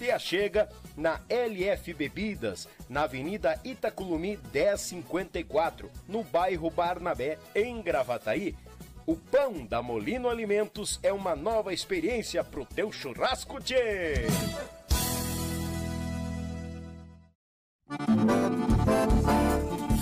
[0.00, 8.56] Te achega na LF Bebidas, na Avenida Itaculumi 1054, no bairro Barnabé, em Gravataí.
[9.06, 14.24] O pão da Molino Alimentos é uma nova experiência pro teu churrasco, tchê!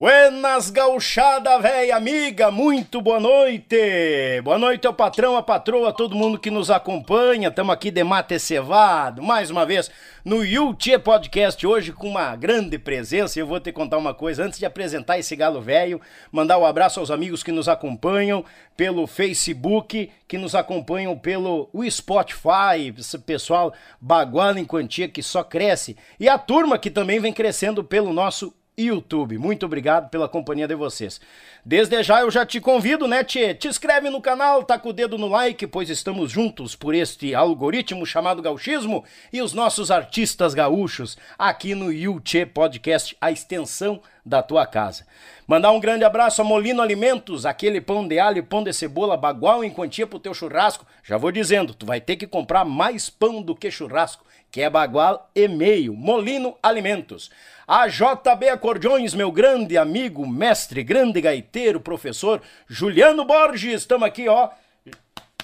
[0.00, 4.40] Buenas gauchada, véia amiga, muito boa noite.
[4.44, 7.48] Boa noite ao patrão, a patroa, todo mundo que nos acompanha.
[7.48, 9.90] Estamos aqui de mate cevado, mais uma vez
[10.24, 13.40] no YouTube Podcast hoje com uma grande presença.
[13.40, 17.00] Eu vou te contar uma coisa antes de apresentar esse galo velho, mandar um abraço
[17.00, 18.44] aos amigos que nos acompanham
[18.76, 25.96] pelo Facebook, que nos acompanham pelo Spotify, esse pessoal bagual em quantia que só cresce,
[26.20, 29.36] e a turma que também vem crescendo pelo nosso YouTube.
[29.36, 31.20] Muito obrigado pela companhia de vocês.
[31.64, 33.52] Desde já eu já te convido, né, Tchê?
[33.52, 37.34] Te inscreve no canal, tá com o dedo no like, pois estamos juntos por este
[37.34, 44.42] algoritmo chamado gauchismo e os nossos artistas gaúchos aqui no YouTube Podcast, a extensão da
[44.42, 45.06] tua casa.
[45.46, 49.64] Mandar um grande abraço a Molino Alimentos, aquele pão de alho pão de cebola bagual
[49.64, 50.86] em quantia pro teu churrasco.
[51.02, 54.68] Já vou dizendo, tu vai ter que comprar mais pão do que churrasco, que é
[54.68, 55.94] bagual e meio.
[55.94, 57.30] Molino Alimentos.
[57.70, 64.48] A JB Acordeões, meu grande amigo, mestre, grande gaiteiro, professor Juliano Borges, estamos aqui, ó.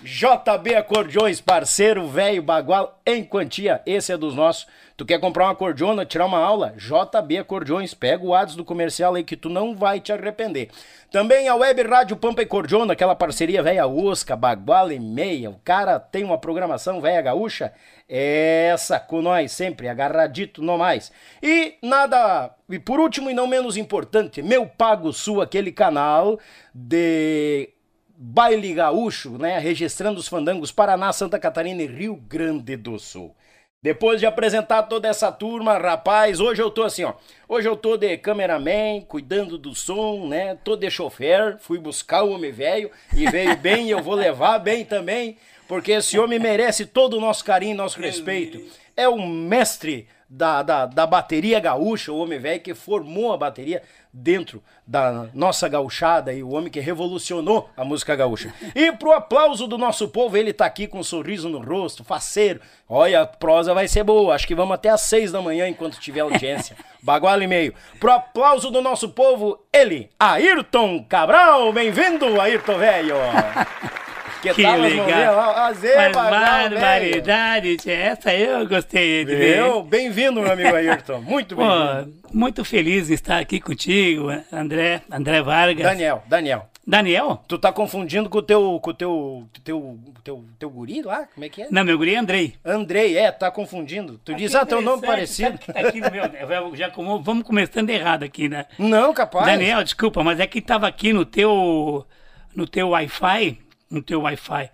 [0.03, 4.67] JB Acordeões, parceiro velho bagual em quantia, esse é dos nossos.
[4.97, 6.75] Tu quer comprar uma acordeona, tirar uma aula?
[6.77, 10.69] JB Acordeões, pega o ads do comercial aí que tu não vai te arrepender.
[11.11, 15.51] Também a Web Rádio Pampa e Cordiona, aquela parceria velha Osca, bagual e meia.
[15.51, 17.73] O cara tem uma programação velha gaúcha
[18.09, 21.11] essa com nós sempre, agarradito no mais.
[21.43, 26.39] E nada, e por último e não menos importante, meu Pago Sul, aquele canal
[26.73, 27.74] de
[28.17, 33.35] baile gaúcho, né, registrando os fandangos Paraná, Santa Catarina e Rio Grande do Sul.
[33.83, 37.13] Depois de apresentar toda essa turma, rapaz, hoje eu tô assim, ó.
[37.47, 40.55] Hoje eu tô de cameraman, cuidando do som, né?
[40.65, 44.59] Tô de chofer, fui buscar o homem velho e veio bem e eu vou levar
[44.59, 45.37] bem também
[45.67, 48.61] porque esse homem merece todo o nosso carinho, nosso respeito.
[48.97, 53.83] É o mestre da, da, da bateria gaúcha, o homem velho que formou a bateria
[54.13, 58.53] dentro da nossa gauchada e o homem que revolucionou a música gaúcha.
[58.75, 62.61] E pro aplauso do nosso povo, ele tá aqui com um sorriso no rosto, faceiro.
[62.89, 64.35] Olha, a prosa vai ser boa.
[64.35, 66.77] Acho que vamos até às seis da manhã enquanto tiver audiência.
[67.03, 67.75] Baguala e meio.
[67.99, 71.73] Pro aplauso do nosso povo, ele, Ayrton Cabral.
[71.73, 73.17] Bem-vindo, Ayrton velho.
[74.45, 75.55] Que, que legal.
[75.97, 79.83] Mas barbaridade, essa eu gostei de ver.
[79.85, 81.23] Bem-vindo, meu amigo Ayrton.
[81.23, 82.15] Muito bem-vindo.
[82.31, 85.83] Muito feliz de estar aqui contigo, André, André Vargas.
[85.83, 86.69] Daniel, Daniel.
[86.87, 87.43] Daniel?
[87.49, 91.27] Tu tá confundindo com o teu, com o teu, teu, teu, teu guri lá?
[91.35, 91.69] Como é que é?
[91.71, 92.55] Não, meu guri é Andrei.
[92.63, 94.21] Andrei, é, tá confundindo.
[94.23, 95.59] Tu diz, ah, teu nome parecido.
[95.59, 98.67] Tá aqui no meu, já como, vamos começando errado aqui, né?
[98.79, 99.47] Não, capaz.
[99.47, 102.07] Daniel, desculpa, mas é que tava aqui no teu,
[102.55, 104.71] no teu Wi-Fi, no teu Wi-Fi.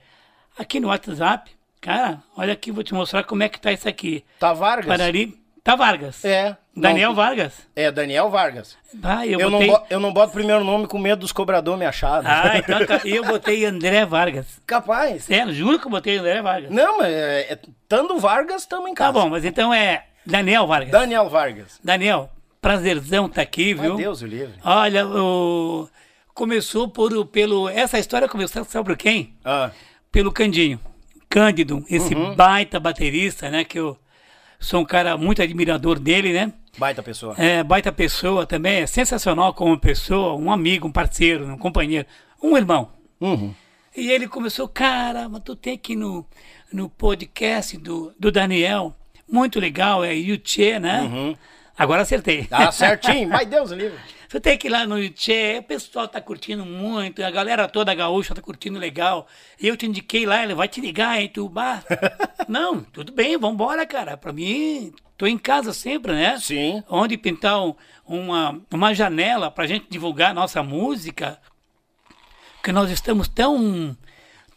[0.59, 4.25] Aqui no WhatsApp, cara, olha aqui, vou te mostrar como é que tá isso aqui.
[4.39, 4.87] Tá Vargas?
[4.87, 6.25] Parari, tá Vargas.
[6.25, 6.57] É.
[6.75, 7.67] Daniel não, Vargas?
[7.75, 8.77] É, Daniel Vargas.
[9.03, 9.67] Ah, eu, eu, botei...
[9.67, 12.31] não eu não boto primeiro nome com medo dos cobradores me acharem.
[12.31, 14.61] Ah, então eu botei André Vargas.
[14.67, 15.25] Capaz.
[15.25, 16.71] Sério, juro que eu botei André Vargas.
[16.71, 17.59] Não, mas é, é,
[17.89, 19.12] tando Vargas, estamos em casa.
[19.12, 20.91] Tá bom, mas então é Daniel Vargas.
[20.91, 21.81] Daniel Vargas.
[21.83, 22.31] Daniel,
[22.61, 23.83] prazerzão tá aqui, viu?
[23.83, 24.55] Meu Deus, o livre.
[24.65, 25.89] Olha, o
[26.41, 27.69] começou por, pelo.
[27.69, 29.35] Essa história começou, sabe por quem?
[29.45, 29.71] Ah.
[30.11, 30.81] Pelo Candinho.
[31.29, 32.35] Cândido, esse uhum.
[32.35, 33.63] baita baterista, né?
[33.63, 33.97] Que eu
[34.59, 36.51] sou um cara muito admirador dele, né?
[36.79, 37.35] Baita pessoa.
[37.37, 38.81] É, baita pessoa também.
[38.81, 42.09] É sensacional como pessoa, um amigo, um parceiro, um companheiro,
[42.43, 42.91] um irmão.
[43.21, 43.55] Uhum.
[43.95, 46.27] E ele começou, cara, mas tu tem que ir no,
[46.73, 48.95] no podcast do, do Daniel.
[49.31, 51.03] Muito legal, é Yuchê, né?
[51.03, 51.37] Uhum.
[51.79, 52.45] Agora acertei.
[52.45, 53.99] Tá certinho, mas Deus livre.
[54.31, 57.93] Você tem que ir lá no Yuchê, o pessoal tá curtindo muito, a galera toda
[57.93, 59.27] gaúcha tá curtindo legal.
[59.61, 61.83] Eu te indiquei lá, ele vai te ligar, hein, tu, bah.
[62.47, 64.17] Não, tudo bem, vambora, cara.
[64.17, 66.39] Pra mim, tô em casa sempre, né?
[66.39, 66.81] Sim.
[66.89, 67.75] Onde pintar um-
[68.07, 71.37] uma, uma janela pra gente divulgar nossa música,
[72.63, 73.97] que nós estamos tão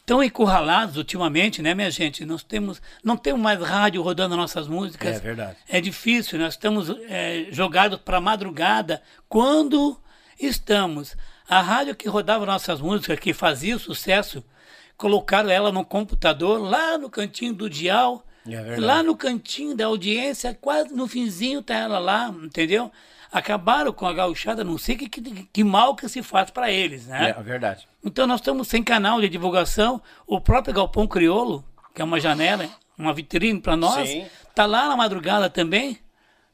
[0.06, 2.26] tão encurralados ultimamente, né, minha gente?
[2.26, 5.18] Nós temos não temos mais rádio rodando nossas músicas.
[5.18, 5.58] É verdade.
[5.68, 9.98] É difícil, nós estamos é, jogados para madrugada quando
[10.40, 11.16] estamos.
[11.48, 14.44] A rádio que rodava nossas músicas, que fazia o sucesso,
[14.98, 20.58] colocaram ela no computador, lá no cantinho do dial, É lá no cantinho da audiência,
[20.60, 22.92] quase no finzinho tá ela lá, entendeu?
[23.34, 25.22] Acabaram com a gauchada, não sei que, que,
[25.52, 27.34] que mal que se faz para eles, né?
[27.36, 27.88] É, é verdade.
[28.06, 30.00] Então nós estamos sem canal de divulgação.
[30.28, 31.66] O próprio Galpão Criolo,
[31.96, 34.26] que é uma janela, uma vitrine para nós, Sim.
[34.54, 35.98] tá lá na madrugada também.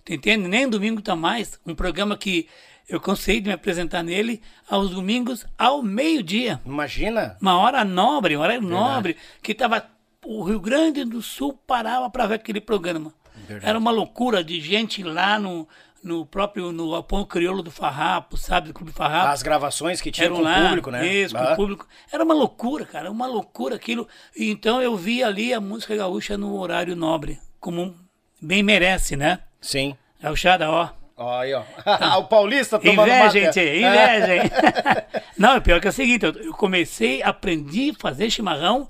[0.05, 0.47] Tu entende?
[0.47, 1.59] Nem domingo tá mais.
[1.65, 2.47] Um programa que
[2.87, 6.61] eu cansei de me apresentar nele aos domingos ao meio-dia.
[6.65, 7.37] Imagina.
[7.41, 9.85] Uma hora nobre, uma hora nobre, que tava
[10.25, 13.13] o Rio Grande do Sul parava para ver aquele programa.
[13.47, 13.69] Verdade.
[13.69, 15.67] Era uma loucura de gente lá no,
[16.03, 19.29] no próprio no Galpão Criolo do Farrapo, sabe, do Clube Farrapo.
[19.29, 21.07] As gravações que tinha Eram com o lá, público, né?
[21.07, 21.87] Isso, com Ah, o público.
[22.11, 24.07] Era uma loucura, cara, uma loucura aquilo.
[24.35, 27.95] Então eu vi ali a música gaúcha no horário nobre, como
[28.41, 29.39] bem merece, né?
[29.61, 29.95] Sim.
[30.21, 30.89] Gauchada, ó.
[31.17, 31.63] Ó, aí, ó.
[32.19, 34.51] o Paulista tomando Inveja, gente, inveja, hein?
[35.37, 38.87] Não, pior que é o seguinte, eu comecei, aprendi a fazer chimarrão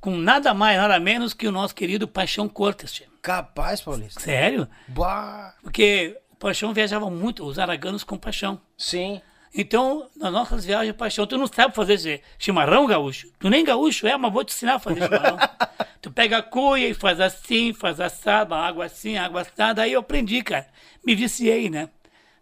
[0.00, 3.02] com nada mais, nada menos que o nosso querido Paixão Cortes.
[3.20, 4.20] Capaz, Paulista.
[4.20, 4.68] Sério?
[4.88, 5.54] Bah.
[5.62, 8.60] Porque o Paixão viajava muito, os araganos com Paixão.
[8.76, 9.20] Sim.
[9.58, 13.28] Então, nas nossas viagens, paixão, tu não sabe fazer chimarrão gaúcho.
[13.38, 15.38] Tu nem gaúcho é, mas vou te ensinar a fazer chimarrão.
[16.02, 19.80] tu pega a cuia e faz assim, faz assado, água assim, água assada.
[19.80, 20.66] Aí eu aprendi, cara.
[21.04, 21.88] Me viciei, né?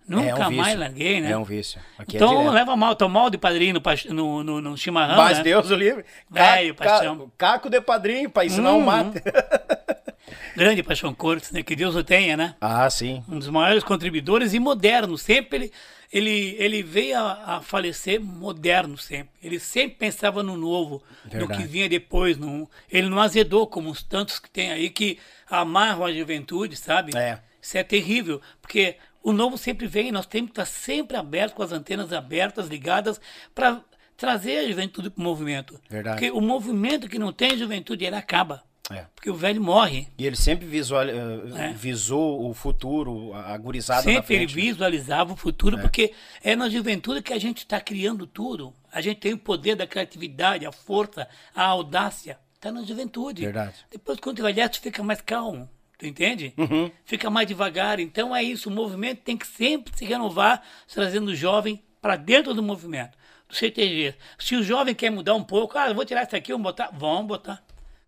[0.06, 1.30] Nunca é um mais larguei, né?
[1.30, 1.80] É um vício.
[1.98, 2.52] Aqui é então, direto.
[2.52, 5.44] leva mal, tô mal de padrinho no, no, no, no chimarrão, Mas né?
[5.44, 6.04] Deus o livre.
[6.30, 7.18] Velho, Ca- paixão.
[7.38, 9.22] ca- Caco de padrinho pra ensinar Hum, um mate.
[10.56, 11.62] Grande Paixão Cortes, né?
[11.62, 12.54] Que Deus o tenha, né?
[12.60, 13.24] ah, sim.
[13.28, 15.18] um dos maiores contribuidores e moderno.
[15.18, 15.72] Sempre ele,
[16.12, 19.30] ele, ele veio a, a falecer moderno sempre.
[19.42, 21.62] Ele sempre pensava no novo, no Verdade.
[21.62, 22.36] que vinha depois.
[22.36, 25.18] No, ele não azedou como os tantos que tem aí que
[25.50, 27.16] amarram a juventude, sabe?
[27.16, 27.38] É.
[27.60, 31.62] Isso é terrível, porque o novo sempre vem, nós temos que estar sempre abertos, com
[31.62, 33.20] as antenas abertas, ligadas,
[33.54, 33.82] para
[34.16, 35.80] trazer a juventude para o movimento.
[35.88, 36.18] Verdade.
[36.20, 38.62] Porque o movimento que não tem juventude, ele acaba.
[38.90, 39.06] É.
[39.14, 40.08] Porque o velho morre.
[40.18, 41.14] E ele sempre visual, eh,
[41.56, 41.72] É.
[41.72, 46.12] visou o futuro, a gurizada na Sempre ele visualizava o futuro, porque
[46.42, 48.74] é na juventude que a gente está criando tudo.
[48.92, 52.38] A gente tem o poder da criatividade, a força, a audácia.
[52.54, 53.42] Está na juventude.
[53.42, 53.74] Verdade.
[53.90, 55.68] Depois, quando envelhece, tu fica mais calmo.
[55.98, 56.52] Tu entende?
[56.56, 56.90] Uhum.
[57.04, 58.00] Fica mais devagar.
[58.00, 58.68] Então é isso.
[58.68, 60.62] O movimento tem que sempre se renovar,
[60.92, 63.16] trazendo o jovem para dentro do movimento.
[63.48, 64.14] Do CTG.
[64.38, 66.90] Se o jovem quer mudar um pouco, ah, eu vou tirar isso aqui, vamos botar.
[66.92, 67.62] Vamos botar.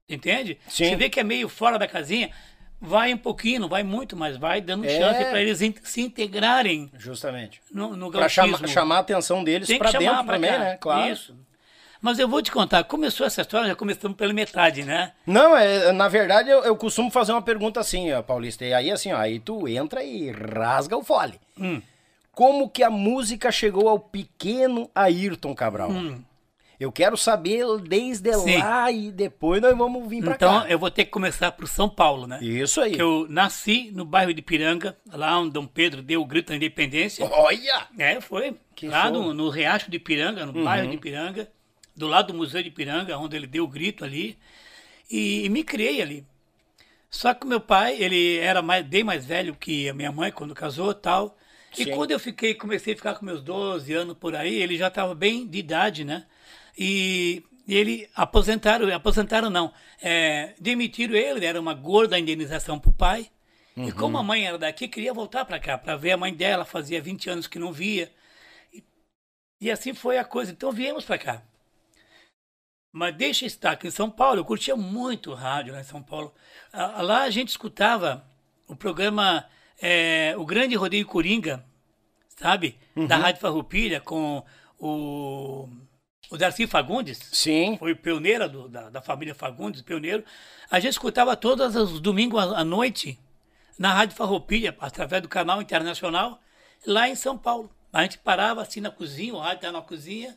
[0.09, 0.59] Entende?
[0.69, 0.89] Sim.
[0.89, 2.31] Se vê que é meio fora da casinha,
[2.81, 4.89] vai um pouquinho, não vai muito, mas vai dando É.
[4.99, 7.61] chance para eles in- se integrarem Justamente.
[7.73, 8.67] no, no gauchismo.
[8.69, 10.59] chamar, a atenção deles chamar dentro também, cá.
[10.59, 10.77] né?
[10.77, 11.13] Claro.
[11.13, 11.37] Isso.
[12.07, 15.11] Mas eu vou te contar, começou essa história, já começamos pela metade, né?
[15.27, 18.65] Não, é, na verdade eu, eu costumo fazer uma pergunta assim, ó, Paulista.
[18.65, 21.35] E aí assim, ó, aí tu entra e rasga o fole.
[21.59, 21.83] Hum.
[22.31, 25.91] Como que a música chegou ao pequeno Ayrton Cabral?
[26.79, 28.41] Eu quero saber desde Hum.
[28.41, 28.59] Sim.
[28.59, 30.69] lá e depois nós vamos vir pra Então cá.
[30.69, 32.39] eu vou ter que começar por São Paulo, né?
[32.41, 32.93] Isso aí.
[32.93, 36.55] Que eu nasci no bairro de Piranga, lá onde Dom Pedro deu o grito da
[36.57, 37.27] independência.
[37.29, 37.89] Olha!
[37.99, 38.55] É, foi.
[38.77, 41.49] Que lá no, no Riacho de Piranga, no bairro de Piranga,
[41.97, 44.39] do lado do Museu de Piranga, onde ele deu o grito ali.
[45.11, 46.27] E, e me criei ali.
[47.09, 50.55] Só que meu pai, ele era mais, bem mais velho que a minha mãe quando
[50.55, 51.39] casou e tal.
[51.79, 51.91] E Sim.
[51.93, 55.15] quando eu fiquei, comecei a ficar com meus 12 anos por aí, ele já estava
[55.15, 56.27] bem de idade, né?
[56.77, 63.31] E, e ele aposentaram, aposentaram não, é, demitiram ele, era uma gorda indenização pro pai.
[63.77, 66.65] E como a mãe era daqui, queria voltar para cá, para ver a mãe dela,
[66.65, 68.11] fazia 20 anos que não via.
[68.73, 68.83] E,
[69.61, 70.51] e assim foi a coisa.
[70.51, 71.43] Então viemos para cá.
[72.97, 76.33] Mas deixa estar aqui em São Paulo, eu curtia muito rádio lá em São Paulo.
[76.73, 78.25] Lá a gente escutava
[78.67, 79.45] o programa
[79.79, 81.63] é, O Grande Rodeio Coringa,
[82.39, 82.79] sabe?
[83.07, 84.43] Da Rádio Farroupilha, com
[84.79, 85.69] o,
[86.31, 87.77] o Darcy Fagundes Sim.
[87.79, 90.25] foi pioneira do- da, da família Fagundes, pioneiro.
[90.71, 93.19] A gente escutava todos os domingos à à noite
[93.79, 96.41] na Rádio Farroupilha, através do canal internacional,
[96.87, 97.71] lá em São Paulo.
[97.93, 100.35] A gente parava assim na cozinha, o rádio estava na cozinha,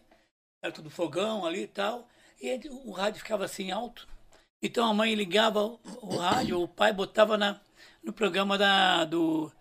[0.62, 2.06] perto do fogão ali e tal,
[2.42, 4.08] E o rádio ficava assim alto.
[4.62, 5.64] Então a mãe ligava
[6.02, 7.60] o, rádio, o pai botava na,
[8.04, 9.52] no programa da, do,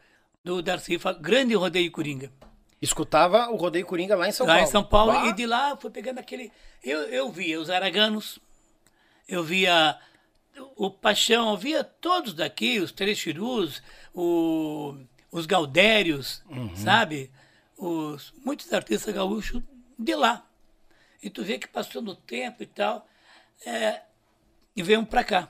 [0.44, 2.32] do Darcy, Grande Rodeio Coringa.
[2.80, 4.68] Escutava o Rodeio Coringa lá em São lá Paulo.
[4.68, 5.26] em São Paulo, Bah.
[5.26, 6.52] e de lá foi pegando aquele.
[6.82, 8.38] Eu, eu via os Araganos,
[9.28, 9.98] eu via
[10.76, 13.82] o Paixão, eu via todos daqui, os Três Chirus,
[14.14, 14.96] o,
[15.30, 16.74] os Gaudérios, Uhum.
[16.76, 17.30] sabe?
[17.76, 19.60] Os, muitos artistas gaúchos
[19.98, 20.44] de lá.
[21.22, 23.06] E tu vê que passou no tempo e tal,
[23.66, 24.02] é,
[24.76, 25.48] e veio pra cá.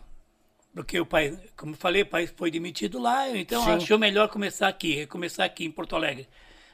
[0.75, 3.71] Porque o pai, como eu falei, o pai foi demitido lá, então Sim.
[3.73, 6.29] achou melhor começar aqui, recomeçar aqui em Porto Alegre.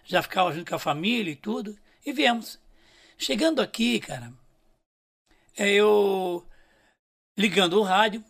[0.05, 2.61] Já ficava junto com a família e tudo, e viemos.
[3.17, 4.33] Chegando aqui, cara,
[5.57, 6.47] é, eu
[7.37, 8.23] ligando o rádio,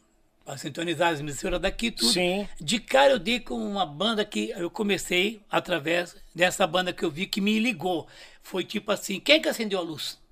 [0.44, 2.12] para sintonizar as emissoras daqui, tudo.
[2.12, 2.46] Sim.
[2.60, 7.10] De cara eu dei com uma banda que eu comecei através dessa banda que eu
[7.10, 8.06] vi que me ligou.
[8.42, 10.22] Foi tipo assim, quem que acendeu a luz?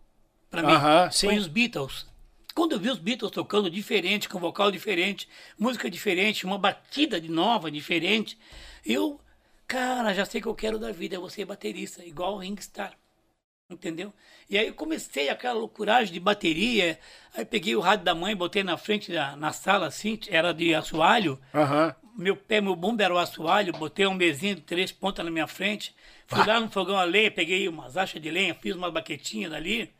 [0.53, 0.73] Pra mim.
[0.75, 1.29] Aham, sim.
[1.29, 2.07] Foi os Beatles.
[2.55, 5.27] Quando eu vi os Beatles tocando diferente, com vocal diferente,
[5.59, 8.39] música diferente, uma batida de nova, diferente,
[8.85, 9.19] eu,
[9.67, 12.39] cara, já sei o que eu quero da vida, eu vou ser baterista, igual o
[12.39, 12.93] Ringstar.
[13.71, 14.13] Entendeu?
[14.51, 16.99] E aí eu comecei aquela loucuragem de bateria,
[17.35, 20.75] aí peguei o rádio da mãe, botei na frente da, na sala assim, era de
[20.75, 21.39] assoalho,
[22.15, 25.47] meu pé, meu bumbo era o assoalho, botei um mesinho de três pontas na minha
[25.47, 29.55] frente, fui lá no fogão a lenha, peguei umas achas de lenha, fiz umas baquetinhas
[29.55, 29.91] ali,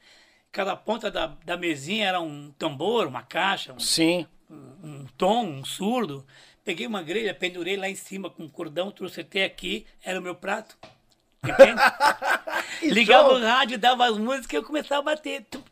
[0.53, 4.27] cada ponta da, da mesinha era um tambor, uma caixa, um, Sim.
[4.51, 6.25] um tom, um surdo.
[6.65, 10.23] Peguei uma grelha, pendurei lá em cima com um cordão, trouxe até aqui, era o
[10.23, 10.77] meu prato.
[12.83, 13.39] Ligava show.
[13.39, 15.45] o rádio, dava as músicas e eu começava a bater.
[15.51, 15.63] Tum,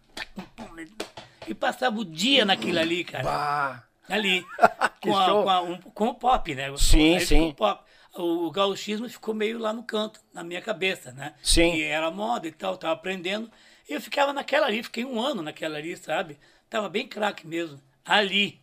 [1.47, 3.25] E passava o dia naquilo ali, cara.
[3.25, 3.85] Bah.
[4.09, 4.45] Ali.
[5.03, 6.77] Com, a- com, a- um- com o pop, né?
[6.77, 7.49] Sim, Aí sim.
[7.49, 7.83] o pop.
[8.15, 11.33] O, o gauchismo ficou meio lá no canto, na minha cabeça, né?
[11.43, 11.73] Sim.
[11.75, 13.51] E era moda e tal, tava aprendendo.
[13.91, 16.39] E eu ficava naquela ali, fiquei um ano naquela ali, sabe?
[16.71, 17.81] Tava bem craque mesmo.
[18.05, 18.61] Ali,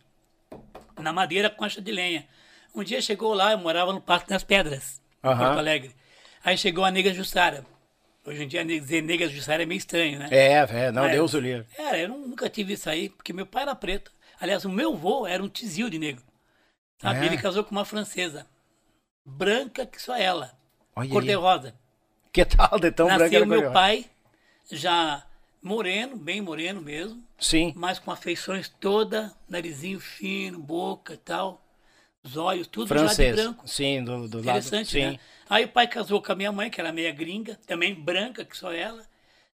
[0.98, 2.26] na madeira com acha de lenha.
[2.74, 5.44] Um dia chegou lá, eu morava no Parque das Pedras, em Aham.
[5.44, 5.94] Porto Alegre.
[6.42, 7.66] Aí chegou a Nega Jussara.
[8.24, 10.28] Hoje em dia dizer Nega Jussara é meio estranho, né?
[10.30, 11.10] É, é, não, É.
[11.10, 11.66] Deus o livre.
[11.76, 14.10] Era, eu nunca tive isso aí, porque meu pai era preto.
[14.40, 16.24] Aliás, o meu avô era um tizil de negro.
[17.02, 17.20] Sabe?
[17.20, 17.26] É?
[17.26, 18.46] Ele casou com uma francesa.
[19.26, 20.56] Branca que só ela.
[20.96, 21.74] Olha cor de rosa.
[22.32, 23.72] Que tal de tão Nasceu era meu cor-de-rosa?
[23.74, 24.06] pai
[24.70, 25.24] já
[25.62, 27.72] moreno, bem moreno mesmo, Sim.
[27.76, 31.62] mas com afeições toda, narizinho fino, boca e tal,
[32.22, 33.36] os olhos, tudo já de Francês.
[33.36, 33.68] branco.
[33.68, 34.48] Sim, do, do lado.
[34.48, 35.00] Interessante, Sim.
[35.12, 35.18] né?
[35.50, 38.56] Aí o pai casou com a minha mãe, que era meia gringa, também branca que
[38.56, 39.02] só ela.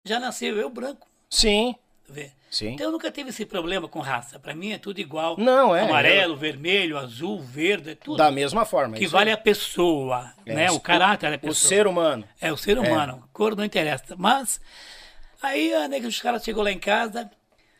[0.05, 1.07] Já nasceu eu branco.
[1.31, 1.75] Sim.
[2.07, 2.33] tá vendo?
[2.51, 2.69] Sim.
[2.73, 4.39] Então eu nunca tive esse problema com raça.
[4.39, 5.37] Pra mim é tudo igual.
[5.39, 8.17] Não, é, Amarelo, vermelho, azul, verde, é tudo.
[8.17, 8.97] Da mesma forma.
[8.97, 9.35] que vale aí.
[9.35, 10.71] a pessoa, É, né?
[10.71, 11.69] O caráter da O pessoa.
[11.69, 12.25] ser humano.
[12.41, 13.29] É, o ser humano.
[13.33, 14.15] Cor não interessa.
[14.17, 14.61] Mas,
[15.49, 17.31] aí a nega dos caras chegou lá em casa.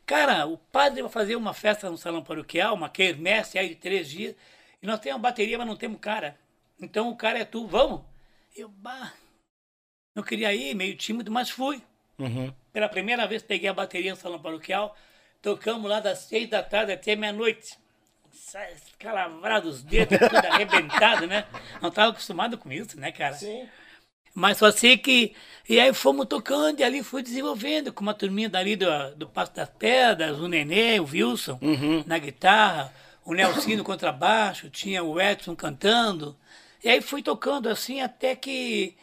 [0.07, 4.09] Cara, o padre vai fazer uma festa no salão paroquial, uma quermesse aí de três
[4.09, 4.35] dias.
[4.83, 6.39] E nós temos uma bateria, mas não temos cara.
[6.79, 8.03] Então o cara é tu, vamos?
[8.55, 9.13] Eu, bah,
[10.15, 11.83] não queria ir, meio tímido, mas fui.
[12.19, 12.53] Uhum.
[12.73, 14.97] Pela primeira vez peguei a bateria no salão paroquial.
[15.43, 17.79] Tocamos lá das seis da tarde até meia-noite.
[18.33, 21.47] Sai Escalavrado os dedos, tudo arrebentado, né?
[21.81, 23.35] Não estava acostumado com isso, né, cara?
[23.35, 23.69] Sim.
[24.35, 25.35] Mas só sei que.
[25.69, 28.87] E aí fomos tocando e ali fui desenvolvendo com uma turminha dali do,
[29.17, 31.59] do Passo das Pedras, o Nenê, o Wilson
[32.05, 32.93] na guitarra,
[33.25, 36.37] o Nelson no contrabaixo, tinha o Edson cantando.
[36.83, 38.95] E aí fui tocando assim até que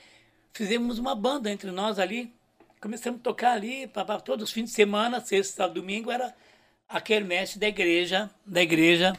[0.54, 2.32] fizemos uma banda entre nós ali.
[2.80, 6.34] Começamos a tocar ali, pá, pá, todos os fins de semana, sexta, sábado, domingo, era
[6.88, 9.14] a quermesse da igreja, da igreja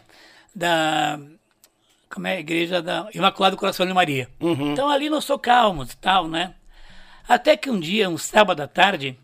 [0.55, 1.19] da
[2.13, 4.29] como é a igreja da Imaculado Coração de Maria.
[4.41, 6.55] Então ali nós tocávamos e tal, né?
[7.27, 9.19] Até que um dia, um sábado à tarde,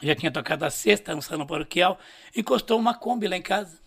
[0.00, 1.98] já tinha tocado a sexta no salão paroquial,
[2.34, 3.78] encostou uma Kombi lá em casa.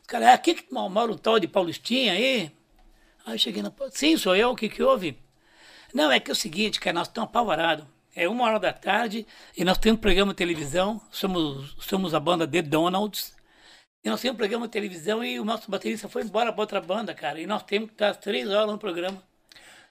[0.00, 2.50] Os caras, é aqui que mora um tal de Paulistinha aí?
[3.24, 5.16] Aí eu cheguei na sim, sou eu, o que que houve?
[5.94, 7.86] Não, é que é o seguinte, cara, nós estamos apavorados.
[8.14, 9.26] É uma hora da tarde
[9.56, 13.35] e nós temos um programa de televisão, somos, somos a banda The Donalds,
[14.06, 16.80] e nós temos um programa de televisão e o nosso baterista foi embora para outra
[16.80, 19.20] banda, cara, e nós temos que estar às três horas no programa,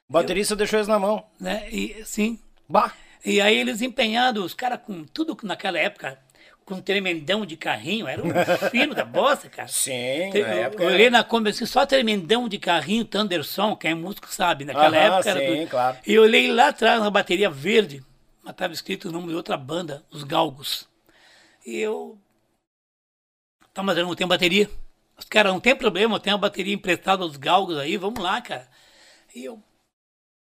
[0.10, 1.25] O baterista deixou eles na mão.
[1.39, 1.67] né?
[1.69, 2.93] E sim, Bah.
[3.25, 6.17] e aí eles empenhados, os caras com tudo naquela época,
[6.63, 8.29] com tremendão de carrinho, era um
[8.72, 9.67] fino da bosta, cara.
[9.67, 10.84] Sim, Te- na eu, época.
[10.84, 14.95] eu olhei na Kombi assim, só tremendão de carrinho, Thunderson, quem é músico sabe, naquela
[14.98, 15.69] Aham, época era sim, tudo.
[15.69, 15.98] claro.
[16.07, 18.01] E eu olhei lá atrás na bateria verde,
[18.41, 20.88] mas estava escrito o nome de outra banda, os Galgos.
[21.65, 22.17] E eu.
[23.75, 24.70] Tá, mas eu não tenho bateria.
[25.17, 28.41] Os caras, não tem problema, eu tenho a bateria emprestada aos Galgos aí, vamos lá,
[28.41, 28.65] cara.
[29.36, 29.62] E eu.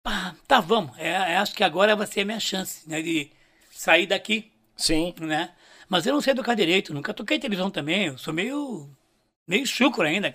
[0.04, 0.96] Pá, tá, vamos.
[0.96, 3.32] É, é, acho que agora vai ser a minha chance, né, de
[3.72, 5.12] sair daqui Sim.
[5.20, 5.50] né?
[5.88, 8.88] Mas eu não sei tocar direito, nunca toquei televisão também, eu sou meio,
[9.48, 10.30] meio chucro ainda.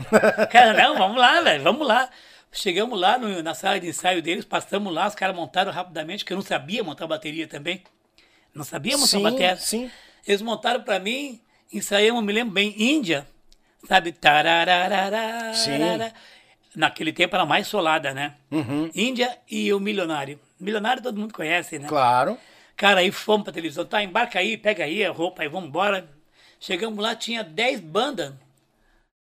[0.52, 2.10] Cara, não, vamos lá, velho, vamos lá.
[2.52, 6.34] Chegamos lá no, na sala de ensaio deles, passamos lá, os caras montaram rapidamente, que
[6.34, 7.82] eu não sabia montar bateria também.
[8.54, 9.56] Não sabia montar Sim, bateria.
[9.56, 9.92] sim.
[10.28, 11.40] Eles montaram pra mim,
[11.72, 13.28] ensaiamos, me lembro bem, Índia,
[13.88, 14.12] sabe?
[14.12, 15.80] Tarararara, Sim.
[16.76, 18.36] Naquele tempo era mais solada, né?
[18.52, 18.90] Uhum.
[18.94, 20.40] Índia e o Milionário.
[20.60, 21.88] Milionário todo mundo conhece, né?
[21.88, 22.38] Claro.
[22.76, 23.86] Cara, aí fomos pra televisão.
[23.86, 26.10] Tá, embarca aí, pega aí a roupa, aí vamos embora.
[26.60, 28.34] Chegamos lá, tinha 10 bandas.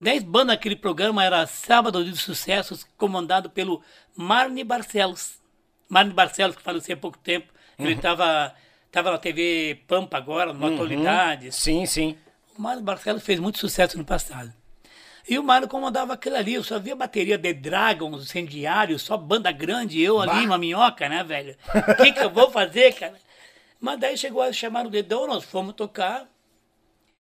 [0.01, 3.83] 10 bandas naquele programa, era Sábado de Sucessos, comandado pelo
[4.17, 5.41] Marne Barcelos.
[5.89, 7.53] Marne Barcelos, que faleceu há pouco tempo.
[7.79, 8.55] Ele tava,
[8.93, 11.57] tava na TV Pampa agora, no Atualidades.
[11.57, 12.17] Sim, sim.
[12.57, 14.53] O Mário Barcelos fez muito sucesso no passado.
[15.27, 16.55] E o Mário comandava aquilo ali.
[16.55, 21.25] Eu só via bateria de Dragons, Incendiários, só banda grande, eu ali, uma minhoca, né,
[21.25, 21.57] velho?
[21.89, 23.15] O que, que eu vou fazer, cara?
[23.81, 26.29] Mas daí chegou a chamar o dedão, nós fomos tocar.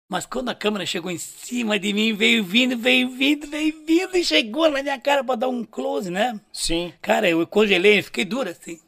[0.07, 4.17] Mas quando a câmera chegou em cima de mim, veio vindo, veio vindo, veio vindo
[4.17, 6.39] e chegou na minha cara pra dar um close, né?
[6.51, 6.91] Sim.
[7.01, 8.79] Cara, eu congelei, fiquei duro assim.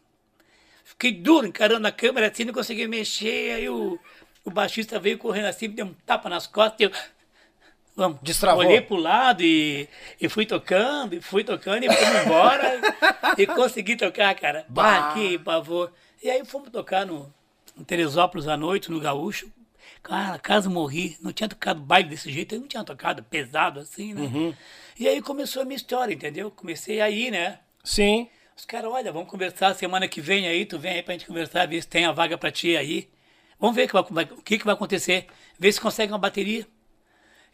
[1.01, 3.55] Fiquei duro encarando a câmera assim, não consegui mexer.
[3.55, 3.99] Aí o,
[4.45, 6.91] o baixista veio correndo assim, me deu um tapa nas costas e eu.
[7.95, 8.19] Vamos.
[8.21, 8.63] Destravou.
[8.63, 9.89] Olhei pro lado e,
[10.21, 12.79] e fui tocando, e fui tocando, e fomos embora.
[13.35, 14.63] e consegui tocar, cara.
[14.69, 14.83] Bah.
[14.83, 15.91] Bah, que pavor.
[16.21, 17.33] E aí fomos tocar no,
[17.75, 19.51] em Teresópolis à noite, no Gaúcho.
[20.03, 21.17] Cara, quase morri.
[21.19, 24.21] Não tinha tocado baile desse jeito, eu não tinha tocado pesado assim, né?
[24.21, 24.53] Uhum.
[24.99, 26.51] E aí começou a minha história, entendeu?
[26.51, 27.57] Comecei aí, né?
[27.83, 28.29] Sim.
[28.61, 31.67] Os caras, olha, vamos conversar semana que vem aí, tu vem aí pra gente conversar,
[31.67, 33.09] ver se tem a vaga pra ti aí.
[33.59, 35.25] Vamos ver que vai- o que, que vai acontecer.
[35.57, 36.67] Ver se consegue uma bateria.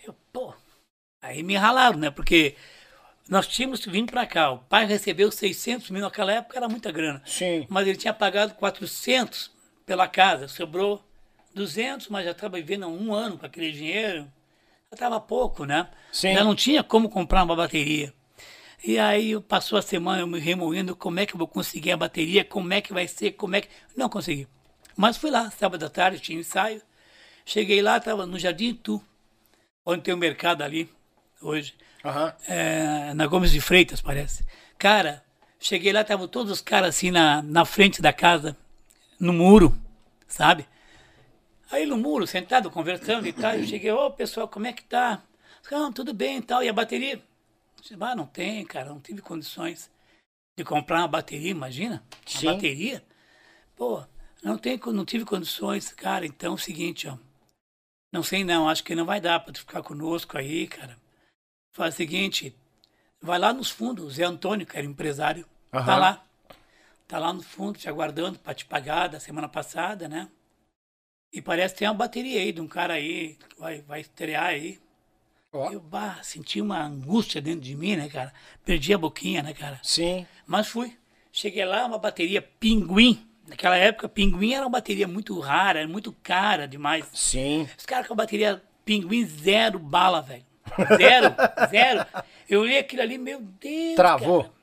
[0.06, 0.54] Eu, pô,
[1.22, 2.12] aí me ralaram, né?
[2.12, 2.58] Porque
[3.30, 4.52] nós tínhamos vindo pra cá.
[4.52, 7.22] O pai recebeu 600 mil naquela época, era muita grana.
[7.26, 7.66] Sim.
[7.70, 9.50] Mas ele tinha pagado 400
[9.86, 11.02] pela casa, sobrou
[11.56, 14.24] 200, mas já estava vivendo há um ano com aquele dinheiro.
[14.92, 15.90] Já estava pouco, né?
[16.12, 16.34] Sim.
[16.34, 18.14] Já não tinha como comprar uma bateria.
[18.84, 21.98] E aí passou a semana eu me remoendo como é que eu vou conseguir a
[21.98, 23.70] bateria, como é que vai ser, como é que.
[23.96, 24.48] Não consegui.
[24.96, 26.82] Mas fui lá, sábado à tarde, tinha ensaio.
[27.46, 29.02] Cheguei lá, estava no Jardim Itu,
[29.86, 30.90] onde tem o mercado ali,
[31.42, 31.74] hoje.
[32.04, 32.34] Aham.
[32.48, 34.46] É, na Gomes de Freitas, parece.
[34.78, 35.24] Cara,
[35.60, 38.56] cheguei lá, estavam todos os caras assim na, na frente da casa,
[39.20, 39.78] no muro,
[40.28, 40.68] sabe?
[41.72, 45.22] Aí no muro, sentado, conversando e tal, eu cheguei, ô pessoal, como é que tá?
[45.70, 47.22] Não, tudo bem e tal, e a bateria?
[47.88, 49.90] Disse, Ah, não tem, cara, não tive condições
[50.58, 52.04] de comprar uma bateria, imagina?
[52.34, 52.46] Uma Sim.
[52.48, 53.06] bateria?
[53.78, 54.04] Pô,
[54.44, 57.18] não, tem, não tive condições, cara, então é o seguinte, ó.
[58.12, 60.98] Não sei não, acho que não vai dar pra tu ficar conosco aí, cara.
[61.74, 62.54] Faz o seguinte,
[63.22, 66.00] vai lá nos fundos, o Zé Antônio, que era empresário, tá Aham.
[66.00, 66.24] lá.
[67.08, 70.30] Tá lá no fundo, te aguardando para te pagar da semana passada, né?
[71.32, 74.48] E parece que tem uma bateria aí de um cara aí que vai, vai estrear
[74.48, 74.78] aí.
[75.54, 75.72] Ó.
[75.72, 78.34] Eu, bah, senti uma angústia dentro de mim, né, cara?
[78.66, 79.80] Perdi a boquinha, né, cara?
[79.82, 80.26] Sim.
[80.46, 80.98] Mas fui.
[81.32, 83.26] Cheguei lá, uma bateria Pinguim.
[83.48, 87.06] Naquela época, Pinguim era uma bateria muito rara, era muito cara demais.
[87.14, 87.68] Sim.
[87.78, 90.46] Os caras com a bateria Pinguim zero bala, velho.
[90.98, 91.36] Zero,
[91.70, 92.06] zero.
[92.50, 93.96] Eu olhei aquilo ali, meu Deus.
[93.96, 94.44] Travou.
[94.44, 94.54] Cara.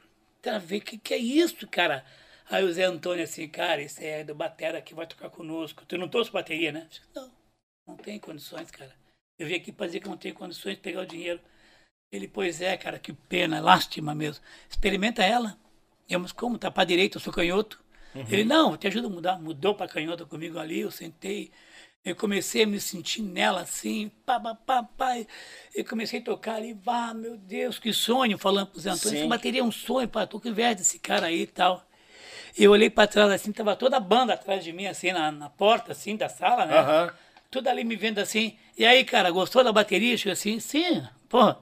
[0.42, 0.78] Travei.
[0.78, 2.04] O que, que é isso, cara?
[2.50, 5.84] Aí o Zé Antônio assim, cara, esse é do Batera que vai tocar conosco.
[5.86, 6.86] Tu não trouxe bateria, né?
[7.14, 7.30] Não,
[7.86, 8.92] não tem condições, cara.
[9.38, 11.40] Eu vim aqui pra dizer que não tenho condições de pegar o dinheiro.
[12.12, 14.42] Ele, pois é, cara, que pena, lástima mesmo.
[14.70, 15.58] Experimenta ela.
[16.08, 16.58] Eu, mas como?
[16.58, 17.82] Tá pra direita, eu sou canhoto.
[18.30, 19.40] Ele, não, te ajuda a mudar.
[19.40, 21.50] Mudou pra canhota comigo ali, eu sentei.
[22.04, 25.16] Eu comecei a me sentir nela assim, pá, pá, pá, pá.
[25.74, 29.18] Eu comecei a tocar ali, vá, meu Deus, que sonho, falando pro Zé Antônio.
[29.18, 31.84] Essa bateria é um sonho, pá, tô com inveja desse cara aí e tal.
[32.56, 35.48] Eu olhei pra trás assim, tava toda a banda atrás de mim, assim, na, na
[35.48, 36.78] porta, assim, da sala, né?
[36.78, 37.14] Aham.
[37.50, 38.56] Tudo ali me vendo assim.
[38.76, 40.14] E aí, cara, gostou da bateria?
[40.14, 41.54] Eu chego assim, sim, pô.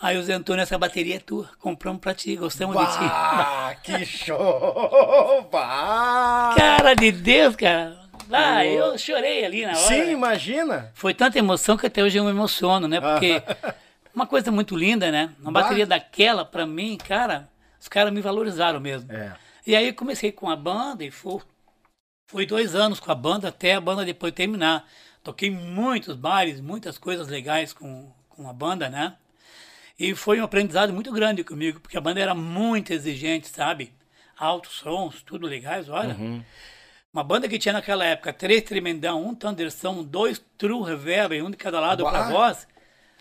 [0.00, 2.98] Aí o Zé Antônio, essa bateria é tua, compramos pra ti, gostamos de ti.
[3.00, 5.48] Ah, que show!
[5.50, 6.54] Bah.
[6.56, 7.98] Cara de Deus, cara.
[8.30, 9.78] Ah, eu chorei ali na hora.
[9.78, 10.90] Sim, imagina.
[10.94, 13.00] Foi tanta emoção que até hoje eu me emociono, né?
[13.00, 13.42] Porque
[14.14, 15.30] uma coisa muito linda, né?
[15.40, 15.62] Uma Bah.
[15.62, 17.48] bateria daquela, pra mim, cara,
[17.80, 19.10] os caras me valorizaram mesmo.
[19.12, 19.32] É.
[19.66, 21.40] E aí comecei com a banda e fui,
[22.26, 24.84] fui dois anos com a banda até a banda depois terminar.
[25.26, 29.16] Toquei muitos bares, muitas coisas legais com, com a banda, né?
[29.98, 33.92] E foi um aprendizado muito grande comigo, porque a banda era muito exigente, sabe?
[34.38, 36.14] Altos sons, tudo legais, olha.
[37.12, 41.56] Uma banda que tinha naquela época três tremendão, um Thundersão, dois True Reverb, um de
[41.56, 42.68] cada lado para voz,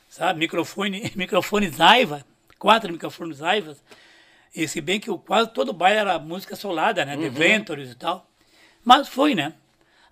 [0.07, 0.41] sabe?
[0.41, 2.23] Microfone, microfone Zaiva,
[2.59, 3.83] quatro microfones Zaivas.
[4.55, 7.17] E se bem que quase todo o baile era música solada, né?
[7.17, 8.29] The Ventures e tal.
[8.83, 9.55] Mas foi, né?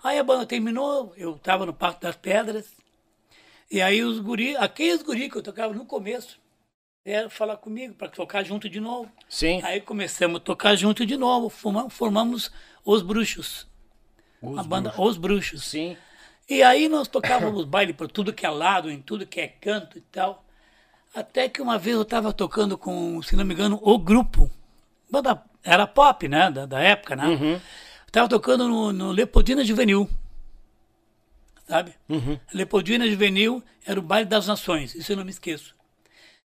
[0.04, 2.76] Aí a banda terminou, eu tava no Parque das Pedras,
[3.72, 6.38] e aí os guri, aqueles guri que eu tocava no começo,
[7.06, 9.10] vieram falar comigo para tocar junto de novo.
[9.30, 9.62] Sim.
[9.64, 12.52] Aí começamos a tocar junto de novo, formamos, formamos
[12.84, 13.66] Os Bruxos.
[14.42, 15.64] Os a banda Os Bruxos.
[15.64, 15.96] Sim.
[16.50, 19.98] E aí nós tocávamos baile por tudo que é lado, em tudo que é canto
[19.98, 20.44] e tal.
[21.16, 24.52] Até que uma vez eu estava tocando com, se não me engano, o grupo.
[25.10, 26.52] Banda, era pop, né?
[26.52, 27.28] Da, da época, né?
[27.28, 27.62] Uhum.
[28.14, 30.08] Estava tocando no, no Leopoldina Juvenil.
[31.68, 31.96] Sabe?
[32.08, 32.40] Uhum.
[32.54, 35.76] Leopoldina Juvenil era o baile das nações, isso eu não me esqueço.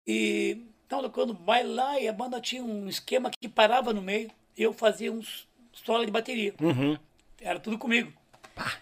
[0.04, 4.28] E estava tocando baile lá e a banda tinha um esquema que parava no meio
[4.58, 6.52] e eu fazia uns solo de bateria.
[6.60, 6.98] Uhum.
[7.40, 8.12] Era tudo comigo.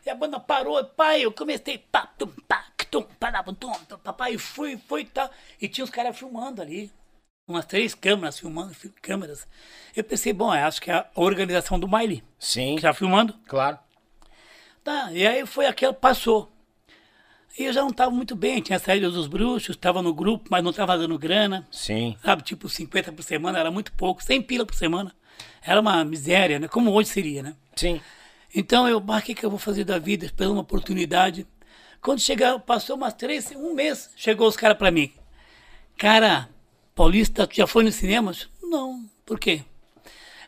[0.06, 3.70] E a banda parou, pai, eu comecei, pá, tum, pá, tum, parava, tum,
[4.02, 5.30] papai, fui, e tal.
[5.60, 6.90] E tinha os caras filmando ali.
[7.50, 9.46] Umas três câmeras filmando, fi- câmeras.
[9.94, 12.76] Eu pensei, bom, eu acho que é a organização do baile Sim.
[12.76, 13.34] que tá filmando.
[13.48, 13.76] Claro.
[14.84, 16.50] Tá, e aí foi aquela, passou.
[17.58, 20.62] E eu já não estava muito bem, tinha saído dos bruxos, estava no grupo, mas
[20.62, 21.66] não estava dando grana.
[21.72, 22.16] Sim.
[22.24, 25.12] Sabe, tipo 50 por semana, era muito pouco, 100 pila por semana.
[25.60, 26.68] Era uma miséria, né?
[26.68, 27.56] Como hoje seria, né?
[27.74, 28.00] Sim.
[28.54, 30.24] Então eu, ah, o que, que eu vou fazer da vida?
[30.24, 31.46] Esperando uma oportunidade.
[32.00, 35.12] Quando chegar, passou umas três, um mês, chegou os caras pra mim.
[35.98, 36.48] Cara,
[37.04, 38.28] Paulista, tu já foi no cinema?
[38.30, 39.64] Eu disse, Não, por quê?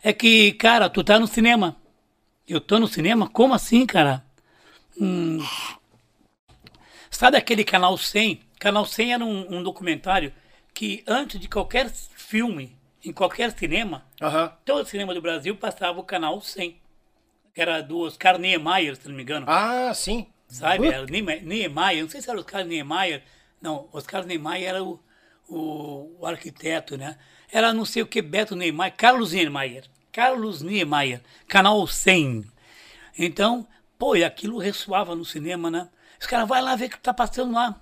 [0.02, 1.80] É que, cara, tu tá no cinema.
[2.46, 3.26] Eu tô no cinema?
[3.26, 4.22] Como assim, cara?
[5.00, 5.38] Hum,
[7.10, 8.42] sabe aquele Canal 100?
[8.60, 10.30] Canal 100 era um, um documentário
[10.74, 14.52] que antes de qualquer filme, em qualquer cinema, Aham.
[14.62, 16.76] todo cinema do Brasil passava o Canal 100
[17.54, 19.46] que era do Oscar Niemeyer, se não me engano.
[19.48, 20.26] Ah, sim.
[20.48, 20.86] sabe?
[20.86, 23.22] Era Nieme- Niemeyer, não sei se era Oscar Niemeyer.
[23.58, 25.00] Não, Oscar Niemeyer era o,
[25.56, 27.16] o, o arquiteto, né?
[27.50, 29.84] Era não sei o que, Beto Niemeyer, Carlos Niemeyer.
[30.10, 32.44] Carlos Niemeyer, Canal 100.
[33.18, 33.66] Então,
[33.98, 35.88] pô, e aquilo ressoava no cinema, né?
[36.20, 37.80] Os caras, vai lá ver o que tá passando lá.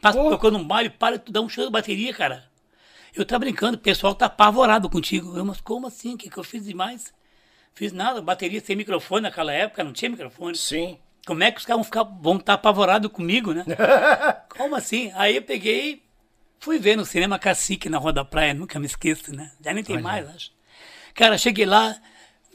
[0.00, 0.28] Passa Pô.
[0.30, 2.44] tocando um baile, para tu dar um show de bateria, cara.
[3.14, 5.36] Eu tá brincando, o pessoal tá apavorado contigo.
[5.36, 6.14] Eu, mas como assim?
[6.14, 7.14] O que, que eu fiz demais?
[7.72, 10.56] Fiz nada, bateria sem microfone naquela época, não tinha microfone.
[10.56, 10.98] Sim.
[11.24, 13.64] Como é que os caras vão ficar vão estar apavorados comigo, né?
[14.50, 15.12] Como assim?
[15.14, 16.01] Aí eu peguei,
[16.62, 19.50] fui ver no cinema Cacique na Rua da Praia, nunca me esqueço, né?
[19.60, 20.50] Já nem tem mais, acho.
[21.12, 21.96] Cara, cheguei lá,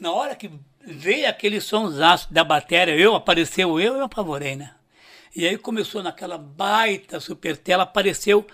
[0.00, 0.50] na hora que
[0.82, 4.72] veio aquele sonsaço da bateria, eu, apareceu eu, eu apavorei, né?
[5.36, 8.46] E aí começou naquela baita super tela, apareceu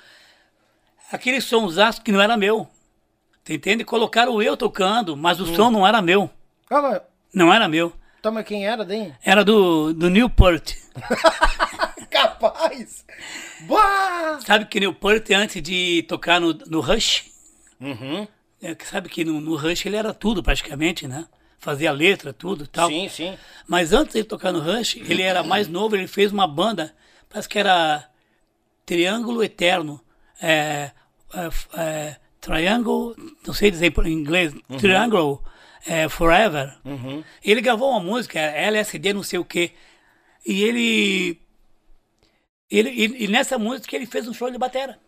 [1.11, 2.69] aquele sonsaço que não era meu.
[3.45, 3.85] Tu entende?
[3.85, 6.29] Colocaram eu tocando, mas o som não era meu.
[6.69, 7.01] Ah,
[7.33, 7.93] Não era meu.
[8.21, 9.15] tá, mas quem era, daí?
[9.23, 10.75] Era do, do Newport.
[12.11, 13.05] Capaz!
[13.63, 14.41] Bah!
[14.45, 17.25] Sabe que Newport, antes de tocar no, no Rush,
[17.81, 18.27] Uhum.
[18.63, 21.27] é, sabe que no, no Rush ele era tudo praticamente, né?
[21.59, 22.89] Fazia letra, tudo e tal.
[22.89, 23.39] Sim, sim.
[23.67, 26.95] Mas antes de tocar no Rush, ele era mais novo, ele fez uma banda,
[27.29, 28.09] parece que era
[28.85, 30.01] Triângulo Eterno.
[30.41, 30.91] É,
[31.33, 31.49] é,
[31.81, 35.43] é, triangle, não sei dizer em inglês, Triangle
[35.87, 36.77] é, Forever.
[37.43, 39.73] Ele gravou uma música, LSD não sei o quê.
[40.47, 41.41] E ele,
[42.71, 44.99] ele e, e nessa música ele fez um show de batera.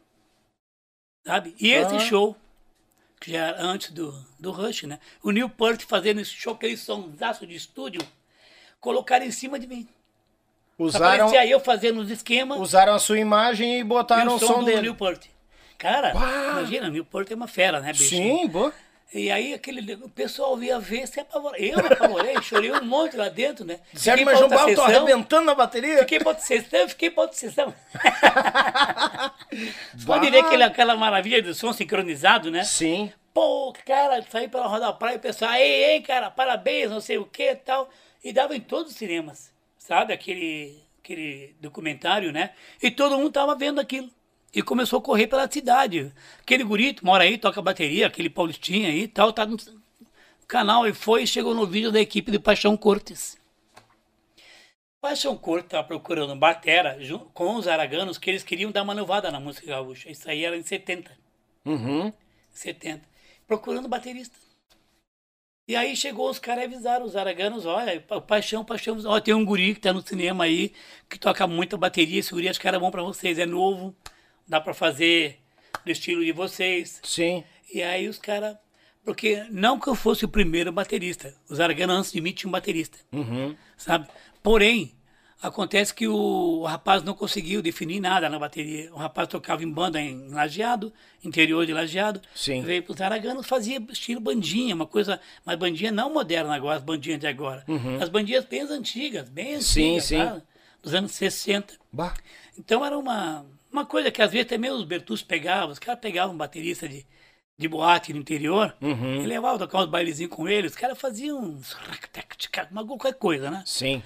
[1.26, 1.54] Sabe?
[1.60, 2.00] E esse Ah.
[2.00, 2.36] show,
[3.20, 5.00] que já era antes do, do Rush, né?
[5.22, 8.00] O Newport fazendo esse show, aquele somzaço de estúdio,
[8.80, 9.88] colocaram em cima de mim.
[10.78, 14.38] Usaram, Aparecia eu fazendo os esquemas usaram a sua imagem e e botaram o o
[14.38, 14.82] som, som do dele.
[14.82, 15.26] Newport.
[15.78, 16.50] Cara, Uau!
[16.52, 18.10] imagina, Newport é uma fera, né, bicho?
[18.10, 18.72] Sim, boa.
[19.14, 21.56] E aí aquele, o pessoal via ver, se apavorou.
[21.56, 23.78] Eu me apavorei, chorei um monte lá dentro, né?
[23.94, 25.98] Sério, mas João outra Paulo, tô arrebentando a bateria?
[25.98, 27.72] Fiquei pra outra sessão, fiquei pra outra sessão.
[30.04, 32.64] Pode ver aquele, aquela maravilha do som sincronizado, né?
[32.64, 33.12] Sim.
[33.32, 37.18] Pô, cara, saí pela roda da praia, o pessoal, ei, ei, cara, parabéns, não sei
[37.18, 37.88] o que e tal.
[38.24, 40.12] E dava em todos os cinemas, sabe?
[40.12, 42.50] Aquele, aquele documentário, né?
[42.82, 44.10] E todo mundo tava vendo aquilo.
[44.52, 46.12] E começou a correr pela cidade.
[46.40, 49.56] Aquele gurito mora aí, toca bateria, aquele paulistinha aí e tal, tá no
[50.48, 53.36] canal e foi e chegou no vídeo da equipe de Paixão Cortes.
[55.00, 56.98] Paixão Cortes tava procurando batera
[57.34, 60.10] com os araganos que eles queriam dar uma novada na música gaúcha.
[60.10, 61.10] Isso aí era em 70.
[61.64, 62.12] Uhum.
[62.50, 63.02] 70,
[63.46, 64.36] procurando baterista.
[65.68, 69.34] E aí chegou os caras e avisaram os araganos, olha, pa- paixão, paixão, ó, tem
[69.34, 70.72] um guri que tá no cinema aí,
[71.10, 73.92] que toca muita bateria, esse guri acho que era bom pra vocês, é novo,
[74.48, 75.38] dá pra fazer
[75.84, 77.00] do estilo de vocês.
[77.02, 77.44] Sim.
[77.72, 78.56] E aí os caras,
[79.04, 82.52] porque não que eu fosse o primeiro baterista, os araganos antes de mim tinham um
[82.52, 83.54] baterista, Uhum.
[83.76, 84.06] sabe?
[84.42, 84.92] Porém,
[85.42, 88.90] Acontece que o, rapaz não conseguiu definir nada na bateria.
[88.94, 90.90] O rapaz tocava em banda em Lajeado,
[91.22, 92.22] interior de Lajeado.
[92.34, 92.62] Sim.
[92.62, 96.82] Veio para os Araganos, fazia estilo bandinha, uma coisa, mas bandinha não moderna agora, as
[96.82, 97.66] bandinhas de agora.
[98.00, 100.16] As bandinhas bem antigas, bem antigas, Sim, sim.
[100.18, 100.40] tá?
[100.82, 101.74] dos anos 60.
[101.92, 102.14] Bah.
[102.58, 103.44] Então era uma,
[103.76, 107.06] uma coisa que às vezes também os Bertus pegavam, os caras pegavam um baterista de,
[107.58, 109.22] de boate no interior Uhum.
[109.22, 111.76] e levavam tocar uns bailezinhos com ele, os caras faziam uns
[112.70, 113.62] uma qualquer coisa, né?
[113.66, 114.02] Sim.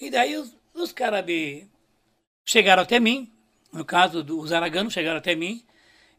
[0.00, 1.66] E daí os, os caras de...
[2.46, 3.32] chegaram até mim,
[3.72, 5.64] no caso dos araganos chegaram até mim,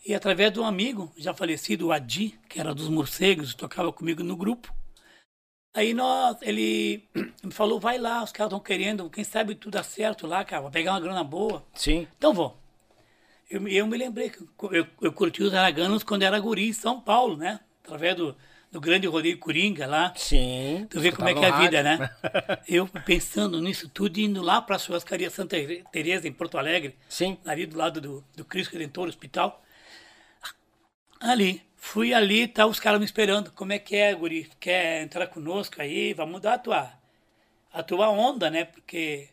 [0.05, 4.23] e através de um amigo já falecido, o Adi, que era dos morcegos, tocava comigo
[4.23, 4.73] no grupo.
[5.73, 7.03] Aí nós, ele
[7.43, 10.61] me falou, vai lá, os caras estão querendo, quem sabe tudo dá certo lá, cara,
[10.61, 11.65] vou pegar uma grana boa.
[11.73, 12.07] Sim.
[12.17, 12.64] Então vou.
[13.49, 14.39] Eu, me- eu me lembrei que
[14.71, 17.59] eu, eu, curti os araganos quando era guri em São Paulo, né?
[17.83, 18.35] Através do,
[18.71, 20.13] do grande rodeio Coringa lá.
[20.15, 20.87] Sim.
[20.89, 22.09] Tu vê como é que é a vida, né?
[22.67, 25.57] Eu pensando nisso tudo, indo lá para a churrascaria Santa
[25.91, 27.37] Teresa, em Porto Alegre, Sim.
[27.45, 29.61] ali do lado do, do Cristo Redentor Hospital.
[31.19, 33.51] Ali, fui ali, tá os caras me esperando.
[33.51, 34.49] Como é que é, guri?
[34.59, 36.13] Quer entrar conosco aí?
[36.13, 36.91] Vamos mudar a tua,
[37.71, 38.65] a tua onda, né?
[38.65, 39.29] Porque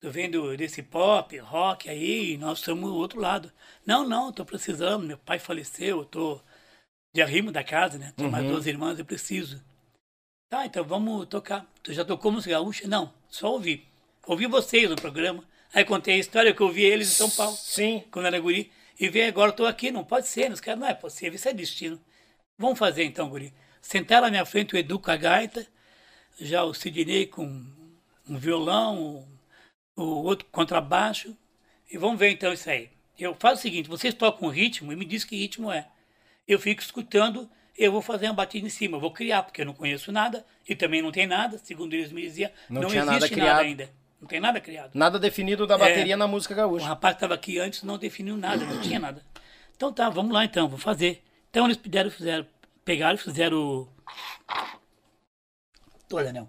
[0.00, 3.52] tu vem do, desse pop, rock aí, nós estamos do outro lado.
[3.84, 6.40] Não, não, tô precisando, meu pai faleceu, eu tô
[7.14, 8.12] de arrimo da casa, né?
[8.16, 9.62] Tenho mais duas irmãs, eu preciso.
[10.48, 11.66] Tá, então vamos tocar.
[11.82, 12.88] Tu já tocou música gaúcha?
[12.88, 13.86] Não, só ouvi.
[14.26, 15.44] Ouvi vocês no programa.
[15.72, 18.02] Aí contei a história que eu vi eles em São Paulo, Sim.
[18.10, 18.72] quando era guri.
[18.98, 20.50] E vem agora, tô aqui, não pode ser.
[20.50, 22.00] Os caras, não é possível, isso é destino.
[22.58, 23.54] Vamos fazer então, guri.
[23.80, 25.66] Sentaram à minha frente o Edu com a gaita,
[26.38, 27.64] já o Sidney com
[28.28, 29.26] um violão,
[30.02, 31.36] o, o outro contrabaixo.
[31.90, 32.90] E vamos ver então isso aí.
[33.18, 35.86] Eu faço o seguinte, vocês tocam o ritmo e me diz que ritmo é.
[36.48, 39.66] Eu fico escutando, eu vou fazer uma batida em cima, eu vou criar, porque eu
[39.66, 43.04] não conheço nada e também não tem nada, segundo eles me diziam, Não não, tinha
[43.04, 43.60] nada existe criado.
[43.60, 43.90] ainda.
[44.20, 44.90] Não tem nada criado.
[44.94, 46.86] Nada definido da bateria na música O gaúcha.
[46.86, 49.24] rapaz que estava aqui antes não definiu nada, não tinha nada.
[49.76, 51.22] Então tá, vamos lá então, vou fazer.
[51.50, 52.46] Então eles puderam, fizeram,
[52.84, 53.88] pegaram e fizeram.
[56.08, 56.48] Toda, não.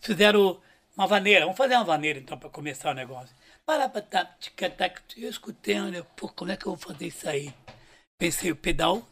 [0.00, 0.60] Fizeram
[1.00, 1.46] uma vaneira.
[1.46, 3.34] Vamos fazer uma vaneira então para começar o negócio.
[5.16, 7.54] Eu escutei, olha, pô, como é que eu vou fazer isso aí?
[8.18, 9.08] Pensei, o pedal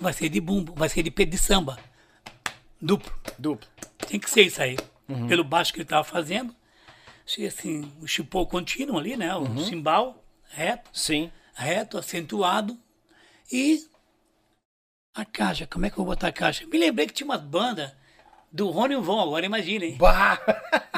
[0.00, 1.78] vai ser de bumbo, vai ser de pé de samba.
[2.80, 3.12] Duplo.
[3.38, 3.68] Duplo.
[4.08, 4.76] Tem que ser isso aí.
[5.28, 6.56] Pelo baixo que ele estava fazendo.
[7.26, 9.34] Achei assim, o chipô contínuo ali, né?
[9.36, 11.30] O cimbal reto, Sim.
[11.54, 12.78] reto, acentuado.
[13.52, 13.86] E
[15.14, 16.66] a caixa, como é que eu vou botar a caixa?
[16.66, 17.92] Me lembrei que tinha umas bandas
[18.56, 19.96] do Rony Von, agora imagina, hein?
[19.98, 20.40] Bah.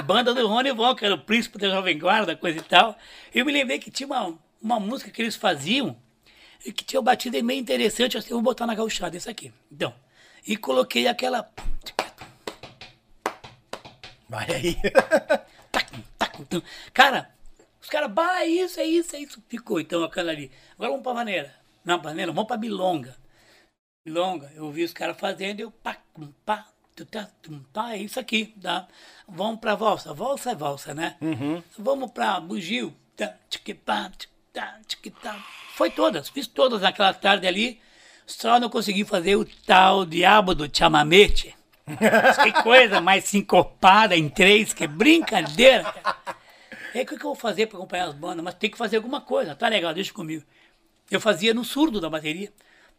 [0.05, 2.97] Banda do Rony Von, que era o príncipe da Jovem Guarda, coisa e tal.
[3.35, 5.97] Eu me lembrei que tinha uma, uma música que eles faziam
[6.65, 8.15] e que tinha uma batida meio interessante.
[8.15, 9.53] Eu assim, vou botar na gauchada isso aqui.
[9.71, 9.93] Então,
[10.47, 11.51] e coloquei aquela...
[14.29, 14.77] Vai aí.
[16.49, 16.63] Tum.
[16.95, 17.35] Cara,
[17.81, 19.43] os caras, bah, é isso, é isso, é isso.
[19.49, 20.53] Ficou então aquela ali.
[20.75, 21.53] Agora vamos pra vaneira.
[21.85, 23.17] Não, vaneira, vamos pra milonga.
[24.07, 25.97] Milonga, eu vi os caras fazendo, eu pá,
[26.47, 26.69] pá,
[27.07, 27.29] tá,
[27.73, 28.87] pá, é isso aqui, tá?
[29.29, 31.17] Vamos pra valsa, valsa é valsa, né?
[31.79, 33.35] Vamos pra bugio, tá,
[33.85, 34.13] tá,
[35.23, 35.45] tá.
[35.75, 37.81] Foi todas, fiz todas naquela tarde ali,
[38.27, 41.55] só não consegui fazer o tal diabo do chamamete.
[42.43, 46.17] Que coisa mais sincopada em três, que brincadeira, cara.
[46.95, 48.45] É o que que eu vou fazer para acompanhar as bandas?
[48.45, 49.55] Mas tem que fazer alguma coisa.
[49.55, 50.45] Tá legal, deixa comigo.
[51.11, 52.53] Eu fazia no surdo da bateria.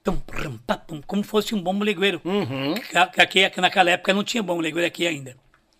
[0.04, 2.22] Tum, prum, pá, pum, como fosse um bombo legueiro.
[2.90, 5.36] Que Aqui, aqui naquela época não tinha bombo legueiro aqui ainda.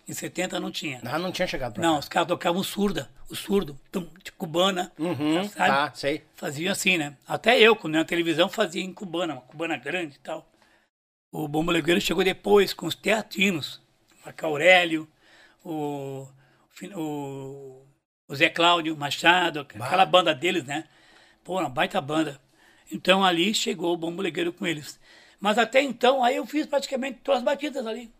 [0.06, 1.00] Em 70 não tinha.
[1.04, 1.98] Ah, não tinha chegado pra Não, cá.
[2.00, 5.54] os caras tocavam surda, o surdo, tum, de cubana, Uhum, sabe?
[5.70, 6.24] tá, sei.
[6.34, 7.16] Faziam assim, né?
[7.26, 10.50] Até eu, quando na televisão, fazia em cubana, uma cubana grande e tal.
[11.32, 13.80] O Bombo Legueiro chegou depois com os teatinos,
[14.24, 15.08] Marco Aurélio,
[15.64, 16.26] o,
[16.96, 17.86] o,
[18.28, 20.84] o Zé Cláudio Machado, aquela banda deles, né?
[21.44, 22.40] Pô, uma baita banda.
[22.92, 24.98] Então ali chegou o Bombo Legueiro com eles.
[25.38, 28.12] Mas até então, aí eu fiz praticamente todas as batidas ali.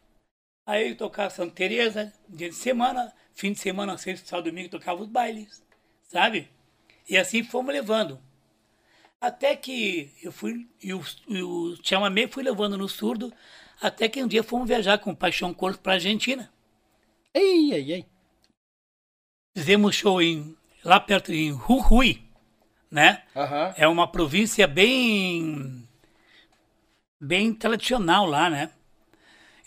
[0.67, 5.03] Aí eu tocava Santa Teresa, dia de semana, fim de semana, sexta, sábado, domingo, tocava
[5.03, 5.63] os bailes,
[6.05, 6.49] sabe?
[7.09, 8.21] E assim fomos levando.
[9.21, 13.33] Até que eu fui, e o, e o chamamé fui levando no surdo,
[13.81, 16.51] até que um dia fomos viajar com o Paixão Corpo para Argentina.
[17.35, 18.07] Ei, ei, ei.
[19.57, 22.30] Fizemos show em, lá perto, em Jujuy,
[22.91, 23.23] né?
[23.35, 23.75] Uhum.
[23.77, 25.87] É uma província bem
[27.21, 28.71] bem tradicional lá, né?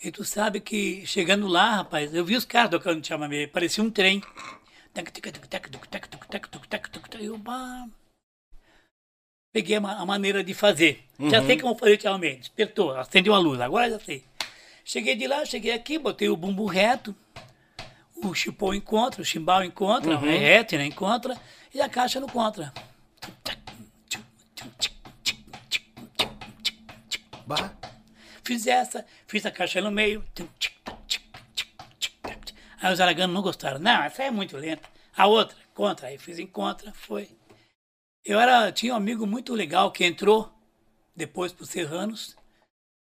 [0.02, 3.90] E tu sabe que chegando lá, rapaz, eu vi os caras tocando chamamé, parecia um
[3.90, 4.22] trem.
[9.46, 11.04] Eu peguei a maneira de fazer.
[11.18, 11.30] Uhum.
[11.30, 14.24] Já sei como fazer o chamamé, despertou, acendeu a luz, agora já sei.
[14.84, 17.16] Cheguei de lá, cheguei aqui, botei o bumbo reto,
[18.16, 20.22] o chipô encontra, o chimbal encontra, uhum.
[20.22, 21.34] o rete, né, encontra,
[21.72, 22.72] e a caixa no contra.
[27.46, 27.72] Bah.
[28.42, 30.24] Fiz essa, fiz a caixa no meio.
[32.80, 33.78] Aí os araganos não gostaram.
[33.78, 34.88] Não, essa é muito lenta.
[35.16, 36.08] A outra, contra.
[36.08, 37.28] Aí fiz em contra, foi.
[38.24, 40.52] Eu era, tinha um amigo muito legal que entrou
[41.14, 42.36] depois para os Serranos,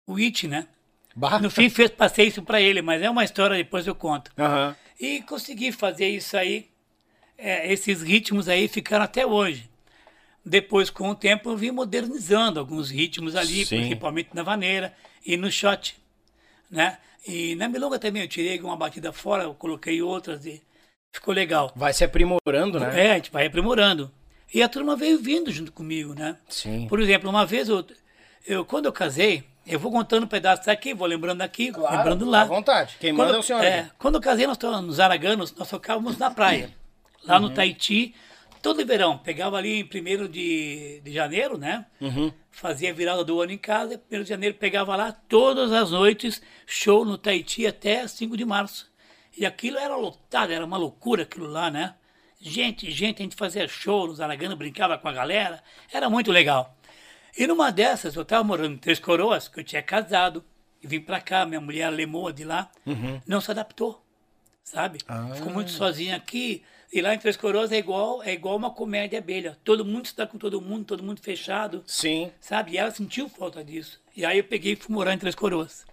[0.05, 0.67] o It, né?
[1.15, 1.39] Bah.
[1.39, 4.31] No fim fez, passei isso para ele, mas é uma história, depois eu conto.
[4.37, 4.75] Aham.
[4.99, 6.69] E consegui fazer isso aí.
[7.37, 9.66] É, esses ritmos aí ficaram até hoje.
[10.47, 13.77] Depois, com o tempo, eu vim modernizando alguns ritmos ali, Sim.
[13.79, 14.93] principalmente na vaneira
[15.25, 15.95] e no shot,
[16.71, 16.97] né?
[17.27, 20.61] E na milonga também eu tirei uma batida fora, eu coloquei outras e
[21.11, 21.73] ficou legal.
[21.75, 23.07] Vai se aprimorando, né?
[23.07, 24.09] É, a gente vai aprimorando.
[24.53, 26.37] E a turma veio vindo junto comigo, né?
[26.47, 26.87] Sim.
[26.87, 27.85] Por exemplo, uma vez eu,
[28.47, 32.43] eu quando eu casei, eu vou contando um pedaço daqui, vou lembrando aqui, lembrando lá.
[32.43, 32.95] À vontade.
[33.01, 33.61] Quem Quando, manda é o senhor.
[33.61, 36.69] é, quando eu casei, nós estávamos nos Araganos, nós tocávamos na praia.
[37.25, 37.41] Lá Uhum.
[37.41, 38.15] no Tahiti,
[38.67, 39.17] todo verão.
[39.17, 41.85] Pegava ali em 1 de, de janeiro, né?
[42.01, 42.31] Uhum.
[42.51, 44.01] Fazia a virada do ano em casa.
[44.11, 48.91] 1 de janeiro pegava lá todas as noites, show no Tahiti até 5 de março.
[49.37, 51.95] E aquilo era lotado, era uma loucura aquilo lá, né?
[52.41, 55.63] Gente, gente, a gente fazia show nos Araganos, brincava com a galera.
[55.91, 56.75] Era muito legal.
[57.37, 60.43] E numa dessas, eu estava morando em Três Coroas, que eu tinha casado,
[60.83, 62.69] e vim pra cá, minha mulher lemoa de lá,
[63.25, 64.03] não se adaptou,
[64.63, 64.99] sabe?
[65.35, 69.19] Ficou muito sozinha aqui, e lá em Três Coroas é igual, é igual uma comédia
[69.19, 69.57] abelha.
[69.63, 72.31] Todo mundo está com todo mundo, todo mundo fechado, Sim.
[72.39, 72.71] sabe?
[72.71, 74.01] E ela sentiu falta disso.
[74.15, 75.85] E aí eu peguei e fui morar em Três Coroas.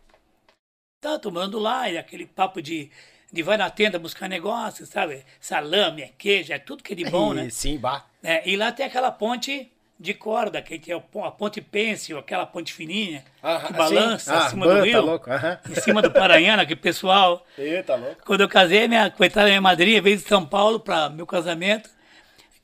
[1.00, 2.90] Tava tomando lá, e aquele papo de,
[3.30, 5.24] de vai na tenda buscar negócio, sabe?
[5.40, 7.50] Salame, é queijo, é tudo que é de bom, né?
[7.50, 8.06] Sim, bah.
[8.22, 12.72] É, e lá tem aquela ponte de corda, que é a ponte pêncil, aquela ponte
[12.72, 14.36] fininha, Aham, que balança sim.
[14.36, 15.58] Ah, acima do tá rio, aham.
[15.70, 17.46] em cima do Paranhana, que pessoal...
[17.56, 18.22] Eita, louco.
[18.24, 21.88] Quando eu casei, minha coitada minha madrinha veio de São Paulo para meu casamento.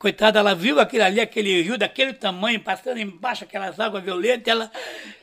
[0.01, 4.71] Coitada, ela viu aquele ali, aquele rio daquele tamanho, passando embaixo, aquelas águas violentas, ela...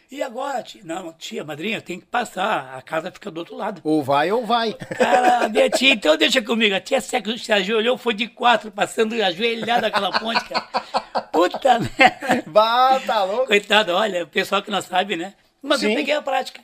[0.09, 0.83] E agora, tia?
[0.85, 3.81] Não, tia, madrinha, tem que passar, a casa fica do outro lado.
[3.83, 4.75] Ou vai ou vai.
[4.75, 6.77] Cara, minha tia, então deixa comigo.
[6.77, 11.23] A tia Seca se ajoelhou, foi de quatro, passando ajoelhada aquela ponte, cara.
[11.33, 12.45] Puta merda.
[12.47, 13.49] bah, tá louco.
[13.49, 15.35] Coitado, olha, o pessoal que não sabe, né?
[15.61, 15.89] Mas Sim.
[15.91, 16.61] eu peguei a prática.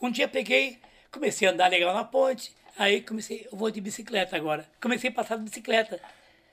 [0.00, 0.78] Um dia peguei,
[1.10, 2.52] comecei a andar legal na ponte.
[2.78, 4.64] Aí comecei, eu vou de bicicleta agora.
[4.80, 6.00] Comecei a passar de bicicleta.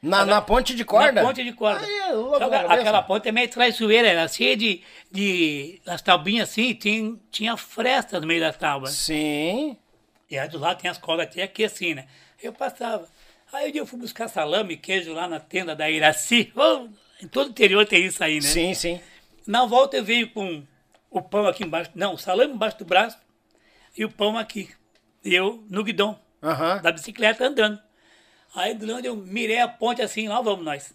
[0.01, 1.21] Na, na ponte de corda?
[1.21, 1.86] Na ponte de corda.
[1.86, 2.73] Só cabeça.
[2.73, 5.81] aquela ponte é meio traiçoeira, era cheia de, de.
[5.86, 8.91] As taubinhas assim, tinha, tinha fresta no meio das tábuas.
[8.91, 9.77] Sim.
[10.29, 12.05] E aí do lado tem as cordas até aqui assim, né?
[12.41, 13.08] Eu passava.
[13.51, 16.51] Aí um dia eu fui buscar salame e queijo lá na tenda da Iraci.
[16.55, 16.88] Oh,
[17.23, 18.41] em todo o interior tem isso aí, né?
[18.41, 19.01] Sim, sim.
[19.47, 20.63] Na volta eu veio com
[21.10, 21.91] o pão aqui embaixo.
[21.95, 23.17] Não, o salame embaixo do braço
[23.97, 24.69] e o pão aqui.
[25.23, 26.19] E eu no guidão
[26.81, 27.79] da bicicleta andando.
[28.56, 30.94] Aí do lado eu mirei a ponte assim, lá vamos nós.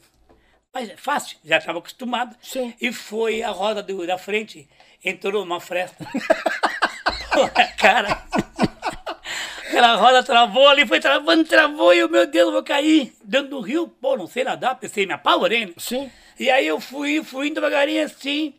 [0.72, 2.36] Mas é fácil, já estava acostumado.
[2.42, 2.72] Sim.
[2.80, 4.68] E foi a roda do- da frente,
[5.04, 6.04] entrou numa fresta.
[7.32, 8.22] Pô, cara.
[9.66, 13.50] Aquela roda travou ali, foi travando, travou, e eu, meu Deus, eu vou cair dentro
[13.50, 13.86] do rio.
[13.88, 15.72] Pô, não sei nadar, pensei, me apavorei, né?
[15.76, 16.10] Sim.
[16.38, 18.54] E aí eu fui, fui indo devagarinho assim,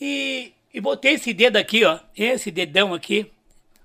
[0.00, 3.30] e, e botei esse dedo aqui, ó, esse dedão aqui,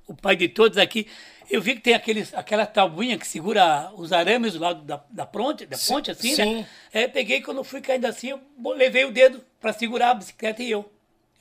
[0.07, 1.07] o pai de todos aqui.
[1.49, 5.25] Eu vi que tem aqueles, aquela tabuinha que segura os arames do lado da, da
[5.25, 6.55] ponte, da ponte assim, sim.
[6.55, 6.67] né?
[6.93, 8.39] Aí eu peguei, quando fui caindo assim, eu
[8.75, 10.91] levei o dedo para segurar a bicicleta e eu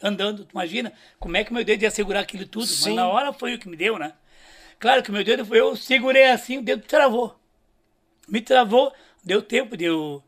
[0.02, 0.44] andando.
[0.46, 2.66] Tu imagina como é que meu dedo ia segurar aquilo tudo?
[2.66, 2.90] Sim.
[2.90, 4.12] Mas na hora foi o que me deu, né?
[4.78, 7.38] Claro que meu dedo foi, eu segurei assim, o dedo travou.
[8.28, 8.92] Me travou,
[9.24, 10.22] deu tempo de eu,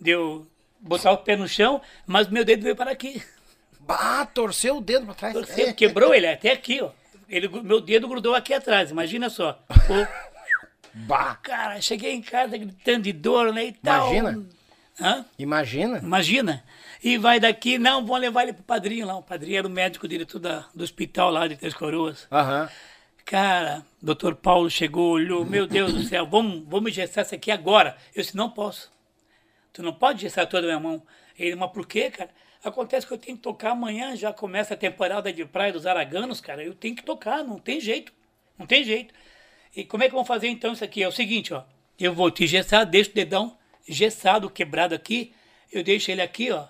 [0.00, 0.46] de eu
[0.80, 3.22] botar o pé no chão, mas meu dedo veio para aqui.
[3.80, 5.34] Bah, torceu o dedo pra trás.
[5.34, 5.72] Torceu, É.
[5.72, 6.90] quebrou ele até aqui, ó.
[7.28, 9.62] Ele, meu dedo grudou aqui atrás, imagina só.
[10.96, 11.34] Bah.
[11.42, 14.14] cara, cheguei em casa gritando de dor, né, e tal.
[14.14, 14.46] Imagina.
[15.00, 15.24] Hã?
[15.36, 15.98] Imagina.
[15.98, 16.64] Imagina.
[17.02, 19.16] E vai daqui, não, vão levar ele pro padrinho lá.
[19.16, 22.28] O padrinho era o médico diretor da, do hospital lá de Três Coroas.
[22.30, 22.70] Aham.
[23.24, 27.96] Cara, doutor Paulo chegou, olhou, meu Deus do céu, vamos, vamos engessar isso aqui agora.
[28.14, 28.92] Eu disse, não posso.
[29.72, 31.02] Tu não pode engessar toda a minha mão.
[31.36, 32.30] Ele, mas por quê, cara?
[32.64, 36.40] Acontece que eu tenho que tocar amanhã, já começa a temporada de praia dos Araganos,
[36.40, 36.64] cara.
[36.64, 38.12] Eu tenho que tocar, não tem jeito.
[38.58, 39.12] Não tem jeito.
[39.76, 41.02] E como é que vamos fazer então isso aqui?
[41.02, 41.64] É o seguinte, ó.
[41.98, 43.56] Eu vou te engessar, deixo o dedão
[43.86, 45.34] gessado, quebrado aqui.
[45.70, 46.66] Eu deixo ele aqui, ó.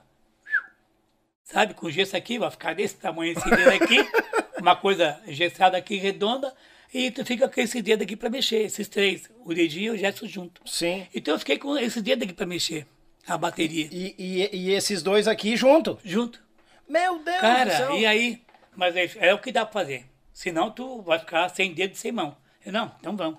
[1.45, 3.99] Sabe, com gesso aqui, vai ficar desse tamanho esse dedo aqui,
[4.59, 6.53] uma coisa gessada aqui redonda,
[6.93, 9.99] e tu fica com esse dedo aqui para mexer, esses três, o dedinho e o
[9.99, 10.63] gesso junto.
[10.65, 11.07] Sim.
[11.15, 12.87] Então eu fiquei com esse dedo aqui para mexer,
[13.27, 15.99] a bateria, E, e, e esses dois aqui junto.
[16.05, 16.43] junto.
[16.89, 17.95] Meu Deus do Cara, céu.
[17.97, 18.43] e aí?
[18.77, 20.07] Mas é, é o que dá para fazer.
[20.33, 22.37] Senão tu vai ficar sem dedo e sem mão.
[22.64, 23.39] Eu, não, então vamos.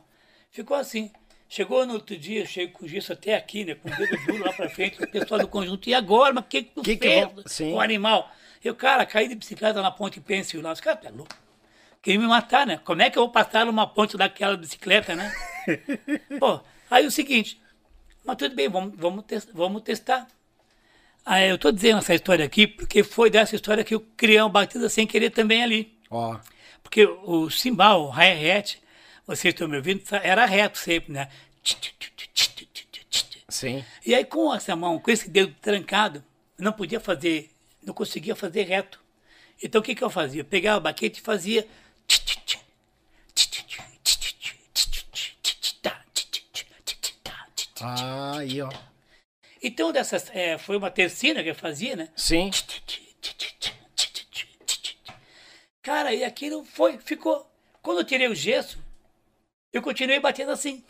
[0.49, 1.11] Ficou assim.
[1.47, 3.75] Chegou no outro dia, cheio com gesso até aqui, né?
[3.75, 5.88] Com o dedo duro lá pra frente, o pessoal do conjunto.
[5.88, 6.33] E agora?
[6.33, 7.21] Mas o que que tu Que que fez?
[7.23, 7.73] eu- Sim.
[7.73, 8.31] O animal.
[8.63, 10.71] Eu, cara, caí de bicicleta na ponte Pêncil lá.
[10.71, 11.36] Os caras, tá louco.
[12.01, 12.79] Queriam me matar, né?
[12.83, 15.31] Como é que eu vou passar numa ponte daquela bicicleta, né?
[16.39, 16.59] Pô,
[16.89, 17.61] aí o seguinte,
[18.26, 20.28] mas tudo bem, vamos, vamos, tes- vamos testar.
[21.26, 24.49] Aí eu tô dizendo essa história aqui porque foi dessa história que eu criei uma
[24.49, 25.97] batida sem querer também ali.
[26.09, 26.38] Ó.
[26.84, 28.80] Porque o cimbal, o hi-hat,
[29.26, 31.30] vocês estão me ouvindo, era reto sempre, né?
[33.49, 33.84] Sim.
[34.05, 36.23] E aí com essa mão, com esse dedo trancado,
[36.57, 37.49] não podia fazer,
[37.84, 38.99] não conseguia fazer reto.
[39.63, 40.41] Então o que, que eu fazia?
[40.41, 41.67] Eu pegava a baqueta e fazia.
[47.86, 48.69] Ah, aí, ó.
[49.61, 52.09] Então dessas, é, foi uma terceira que eu fazia, né?
[52.15, 52.51] Sim.
[55.81, 57.49] Cara, e aquilo foi, ficou.
[57.81, 58.79] Quando eu tirei o gesso,
[59.71, 60.83] eu continuei batendo assim.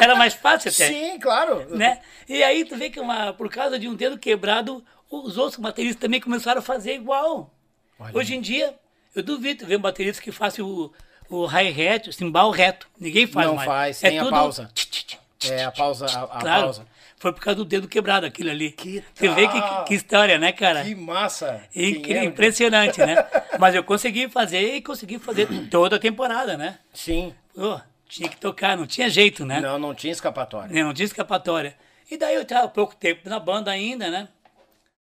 [0.00, 0.88] Era mais fácil até.
[0.88, 1.74] Sim, claro.
[1.76, 2.02] né?
[2.28, 6.00] E aí tu vê que uma, por causa de um dedo quebrado, os outros bateristas
[6.00, 7.50] também começaram a fazer igual.
[7.98, 8.16] Olha.
[8.16, 8.74] Hoje em dia,
[9.14, 10.92] eu duvido ver um baterista que faça o,
[11.28, 12.88] o hi-hat, o cimbal reto.
[12.98, 13.68] Ninguém faz Não mais.
[13.68, 14.70] faz, tem a pausa.
[14.74, 15.11] tch-tch-tch.
[15.50, 16.86] É a pausa, a, a Claro, pausa.
[17.18, 18.70] foi por causa do dedo quebrado aquilo ali.
[18.72, 20.84] Que Você vê que, que história, né, cara?
[20.84, 21.62] Que massa.
[21.74, 22.24] Incri- é?
[22.24, 23.16] Impressionante, né?
[23.58, 26.78] Mas eu consegui fazer e consegui fazer toda a temporada, né?
[26.92, 27.34] Sim.
[27.54, 29.60] Pô, tinha que tocar, não tinha jeito, né?
[29.60, 30.68] Não, não tinha escapatória.
[30.72, 31.76] né, Não tinha escapatória.
[32.10, 34.28] E daí eu estava pouco tempo na banda ainda, né?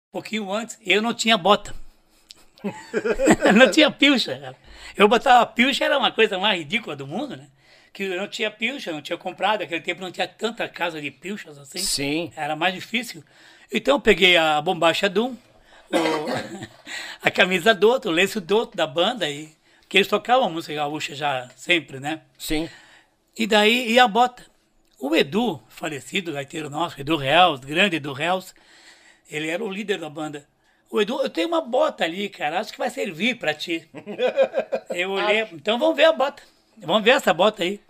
[0.10, 1.74] Um pouquinho antes, eu não tinha bota.
[3.56, 4.38] não tinha pilcha.
[4.38, 4.56] cara.
[4.96, 7.48] Eu botava pilcha, era uma coisa mais ridícula do mundo, né?
[7.94, 9.60] Que eu não tinha pilcha, não tinha comprado.
[9.62, 11.78] Naquele tempo não tinha tanta casa de pilchas assim.
[11.80, 12.34] Sim.
[12.36, 13.24] Era mais difícil.
[13.72, 15.36] Então eu peguei a bombacha Dum,
[15.92, 15.96] o-
[17.22, 19.50] a camisa Doto, o lenço Doto da banda, e,
[19.88, 22.22] que eles tocavam música gaúcha já sempre, né?
[22.38, 22.68] Sim.
[23.38, 24.44] E daí, e a bota.
[25.00, 28.56] O Edu, falecido gaiteiro nosso, Edu Reals, grande Edu Reals,
[29.30, 30.48] ele era o líder da banda.
[30.90, 33.88] O Edu, eu tenho uma bota ali, cara, acho que vai servir pra ti.
[34.92, 36.44] Eu olhei, então vamos ver a bota.
[36.78, 37.82] Vamos ver essa bota aí.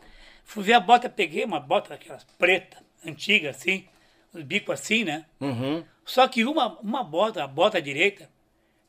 [0.43, 3.87] Fui ver a bota, peguei uma bota daquelas preta, antiga assim,
[4.33, 5.25] os bicos assim, né?
[5.39, 5.83] Uhum.
[6.05, 8.29] Só que uma, uma bota, a bota direita,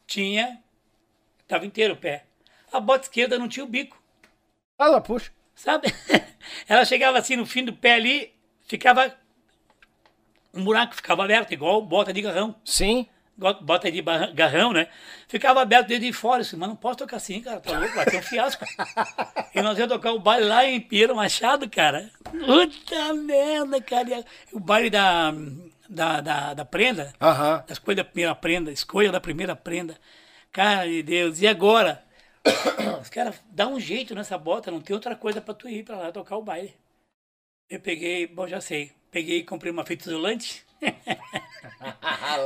[0.07, 0.61] tinha,
[1.47, 2.25] tava inteiro o pé.
[2.73, 4.01] A bota esquerda não tinha o bico.
[4.77, 5.31] Fala, puxa.
[5.55, 5.87] Sabe?
[6.69, 8.35] Ela chegava assim no fim do pé ali,
[8.67, 9.17] ficava.
[10.53, 12.55] Um buraco ficava aberto, igual bota de garrão.
[12.65, 13.09] Sim.
[13.37, 14.87] Bota de barra- garrão, né?
[15.27, 16.43] Ficava aberto desde fora.
[16.43, 17.61] Disse, mas não posso tocar assim, cara.
[17.61, 18.65] Tá louco, vai ter um fiasco.
[19.55, 22.11] e nós íamos tocar o baile lá em Pinheiro Machado, cara.
[22.25, 24.25] Puta merda, cara.
[24.53, 25.33] O baile da,
[25.89, 27.65] da, da, da prenda, Aham.
[27.67, 29.99] da escolha da primeira prenda, escolha da primeira prenda.
[30.53, 32.05] Cara de Deus, e agora?
[33.01, 35.97] Os caras, dá um jeito nessa bota, não tem outra coisa pra tu ir pra
[35.97, 36.75] lá tocar o baile.
[37.69, 40.64] Eu peguei, bom, já sei, peguei e comprei uma fita isolante.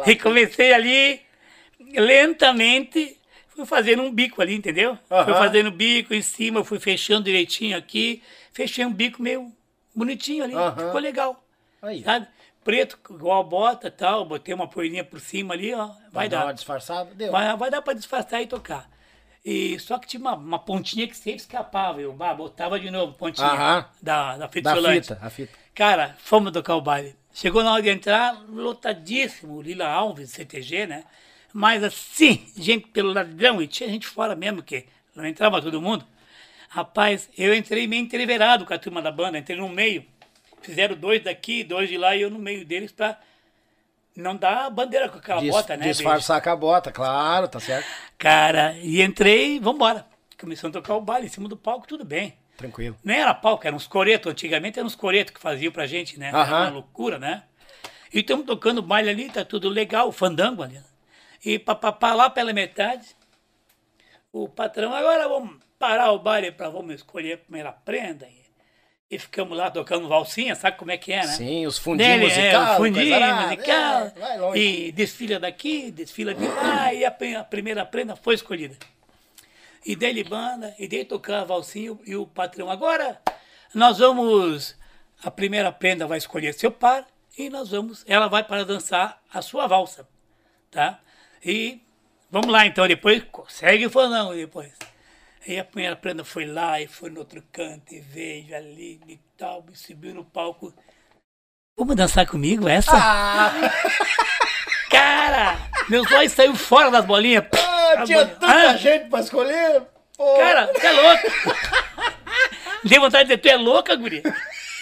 [0.07, 1.21] E comecei ali,
[1.95, 3.19] lentamente,
[3.49, 4.97] fui fazendo um bico ali, entendeu?
[4.97, 5.35] Fui Aham.
[5.35, 8.23] fazendo bico em cima, fui fechando direitinho aqui,
[8.53, 9.53] fechei um bico meio
[9.95, 10.87] bonitinho ali, Aham.
[10.87, 11.45] ficou legal.
[11.83, 12.03] Aí.
[12.03, 12.27] Sabe?
[12.65, 16.47] Preto, igual a bota tal, botei uma poeirinha por cima ali, ó, vai Dá dar.
[16.47, 17.15] uma disfarçada?
[17.15, 17.33] Deu.
[17.33, 18.91] Vai, vai dar pra disfarçar e tocar.
[19.45, 22.01] E, só que tinha uma, uma pontinha que sempre escapava.
[22.01, 23.89] Eu bah, botava de novo, pontinha Aham.
[24.03, 25.09] da, da fita Da isolante.
[25.09, 25.59] fita, a fita.
[25.75, 27.15] Cara, fomos tocar o baile.
[27.41, 31.05] Chegou na hora de entrar, lotadíssimo, Lila Alves, CTG, né?
[31.53, 36.05] Mas assim, gente pelo ladrão, e tinha gente fora mesmo, que não entrava todo mundo.
[36.69, 40.05] Rapaz, eu entrei meio entreverado com a turma da banda, entrei no meio.
[40.63, 43.17] Fizeram dois daqui, dois de lá, e eu no meio deles pra
[44.17, 45.87] não dar a bandeira com aquela Dis- bota, né?
[45.87, 47.87] disfarçar com a bota, claro, tá certo.
[48.19, 50.05] Cara, e entrei, vambora.
[50.41, 52.37] Começamos a tocar o baile em cima do palco, tudo bem.
[52.59, 52.97] Tranquilo.
[53.05, 54.31] Nem era palco, eram uns coretos.
[54.33, 56.29] Antigamente eram uns coretos que faziam pra gente, né?
[56.29, 56.61] Era Aham.
[56.63, 57.45] uma loucura, né?
[58.13, 60.81] E estamos tocando baile ali, tá tudo legal, fandango ali.
[61.45, 63.07] E papapá lá pela metade,
[64.33, 68.27] o patrão, agora vamos parar o baile para vamos escolher a primeira prenda.
[68.27, 71.29] E, e ficamos lá tocando valsinha, sabe como é que é, né?
[71.29, 72.73] Sim, os fundinhos Dele, musical.
[72.73, 74.13] é, fundinho musical.
[74.17, 74.61] É, longe.
[74.61, 78.77] e desfila daqui, desfila de lá, e a, a primeira prenda foi escolhida.
[79.85, 83.21] E dele banda, e dele tocar a valsinha, e o patrão, agora
[83.75, 84.77] nós vamos,
[85.23, 87.07] a primeira prenda vai escolher seu par,
[87.37, 90.09] e nós vamos, ela vai para dançar a sua valsa,
[90.71, 91.01] tá?
[91.45, 91.81] E
[92.31, 94.73] vamos lá então, depois segue o fanão depois.
[95.47, 99.19] E a primeira prenda foi lá, e foi no outro canto, e veio ali, e
[99.37, 100.75] tal, e subiu no palco.
[101.77, 102.93] Vamos dançar comigo essa?
[102.93, 103.53] Ah,
[104.91, 105.57] Cara,
[105.89, 107.45] meus olhos saíram fora das bolinhas.
[107.97, 109.83] Ah, tinha tanta Ah, gente pra escolher.
[110.17, 110.35] Pô.
[110.37, 111.23] Cara, você é louco.
[112.85, 114.23] Dei vontade de dizer, tu é louca, guria?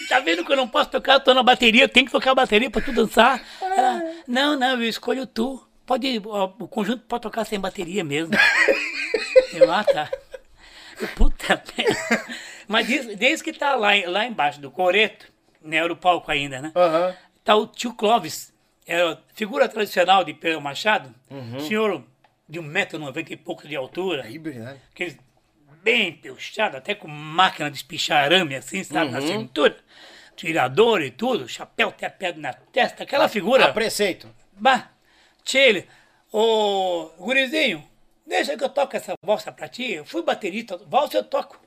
[0.09, 2.31] Tá vendo que eu não posso tocar, eu tô na bateria, eu tenho que tocar
[2.31, 3.41] a bateria pra tu dançar.
[3.61, 5.61] Ela, não, não, eu escolho tu.
[5.85, 8.33] Pode, ó, o conjunto pode tocar sem bateria mesmo.
[9.53, 10.09] Eu, ah, tá.
[11.15, 12.25] Puta merda.
[12.67, 15.25] Mas desde, desde que tá lá, lá embaixo do coreto,
[15.61, 16.71] né, era o palco ainda, né?
[16.75, 17.15] Aham.
[17.43, 18.53] Tá o tio Clóvis,
[18.85, 21.59] era figura tradicional de Pedro Machado, Uhum.
[21.61, 22.03] senhor
[22.47, 24.79] de 1,90m e pouco de altura, Aí, verdade.
[24.91, 25.17] aquele
[25.83, 29.27] bem peuchado, até com máquina de espichar arame assim, sabe, na Uhum.
[29.27, 29.77] cintura,
[30.35, 33.65] tirador e tudo, chapéu até pedra na testa, aquela figura.
[33.65, 34.33] A preceito.
[34.53, 34.89] Bah,
[35.43, 35.87] tchê, ele,
[36.31, 37.83] ô, gurizinho,
[38.25, 39.91] deixa que eu toco essa valsa pra ti.
[39.93, 41.59] Eu fui baterista, valsa eu toco.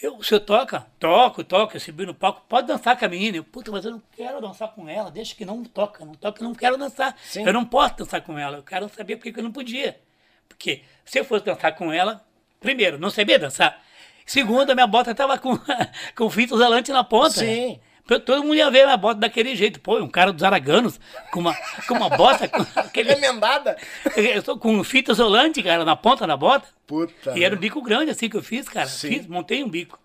[0.00, 0.86] Eu, o senhor toca?
[0.98, 3.36] Toco, toco, eu subi no palco, pode dançar com a menina.
[3.36, 6.42] Eu, puta, mas eu não quero dançar com ela, deixa que não toca, não toca,
[6.42, 7.16] eu não quero dançar.
[7.24, 7.44] Sim.
[7.44, 10.00] Eu não posso dançar com ela, eu quero saber por que eu não podia.
[10.48, 12.24] Porque se eu fosse dançar com ela,
[12.60, 13.82] primeiro, não sabia dançar.
[14.26, 15.58] Segundo, a minha bota tava com,
[16.16, 17.40] com fita isolante na ponta.
[17.40, 17.80] Sim.
[18.06, 19.80] Todo- mundo ia ver a bota daquele jeito.
[19.80, 21.00] Pô, um cara dos Araganos
[21.32, 21.54] com uma,
[21.88, 23.76] com uma bota, com aquele, Remendada.
[24.16, 26.68] eu tô com fita isolante, cara, na ponta da bota.
[26.86, 27.32] Puta.
[27.38, 28.86] E era um bico grande assim que eu fiz, cara.
[28.86, 29.08] Sim.
[29.08, 29.98] Fiz, montei um bico.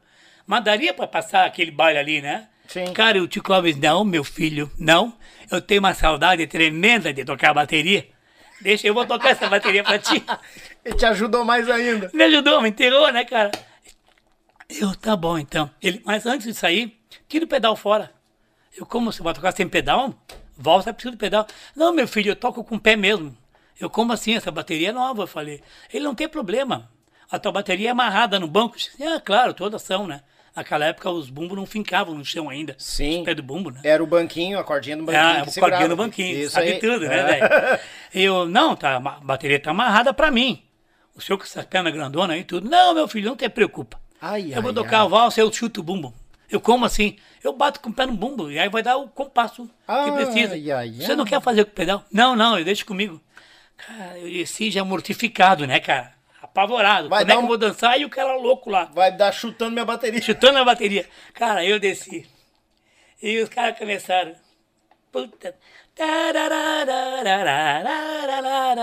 [0.48, 2.48] Mas daria pra passar aquele baile ali, né?
[2.68, 2.86] Sim.
[2.94, 5.14] Cara, e o tio Clóvis, não, meu filho, não.
[5.52, 8.08] Eu tenho uma saudade tremenda de tocar a bateria.
[8.62, 10.24] Deixa, eu vou tocar essa bateria pra ti.
[10.86, 12.10] Ele te ajudou mais ainda.
[12.14, 13.52] Me ajudou, me enterrou, né, cara?
[14.70, 15.70] Eu, tá bom, então.
[15.82, 16.99] Ele, mas antes de sair,
[17.30, 18.12] tira o pedal fora.
[18.76, 20.14] Eu, como você vai tocar sem pedal?
[20.58, 21.48] Volta, precisa de pedal.
[21.76, 23.36] Não, meu filho, eu toco com o pé mesmo.
[23.80, 24.36] Eu, como assim?
[24.36, 25.62] Essa bateria é nova, eu falei.
[25.94, 26.90] Ele não tem problema.
[27.32, 28.76] A tua bateria é amarrada no banco.
[28.78, 30.22] Disse, Ah, claro, todas são, né?
[30.56, 32.76] Naquela época os bumbos não fincavam no chão ainda.
[32.78, 33.20] Sim.
[33.20, 33.80] Os pés do bumbo, né?
[33.84, 35.24] Era o banquinho, a cordinha do banquinho.
[35.24, 35.72] Ah, que o segurava.
[35.84, 36.80] cordinho no banquinho, Isso sabe aí.
[36.80, 37.24] tudo, né, É.
[37.26, 37.80] velho?
[38.14, 40.62] Eu, não, tá, a bateria tá amarrada pra mim.
[41.16, 42.68] O senhor com essa perna grandona aí e tudo.
[42.70, 44.00] Não, meu filho, não te preocupa.
[44.20, 45.06] Ai, eu vou ai, tocar ai.
[45.06, 46.14] a valsa, eu chuto o bumbo.
[46.50, 49.08] Eu como assim, eu bato com o pé no bumbo, e aí vai dar o
[49.08, 50.56] compasso ah, que precisa.
[50.98, 52.04] Você não quer fazer com o pedal?
[52.12, 53.22] Não, não, eu deixo comigo.
[53.78, 56.14] Cara, esse já é mortificado, né, cara?
[56.42, 57.08] Apavorado.
[57.08, 57.44] Vai Como é que um...
[57.44, 58.00] eu vou dançar?
[58.00, 58.86] E o cara louco lá.
[58.86, 60.22] Vai dar chutando minha bateria.
[60.22, 61.06] Chutando a bateria.
[61.34, 62.28] Cara, eu desci.
[63.22, 64.34] E os caras começaram.
[65.12, 65.56] Puta.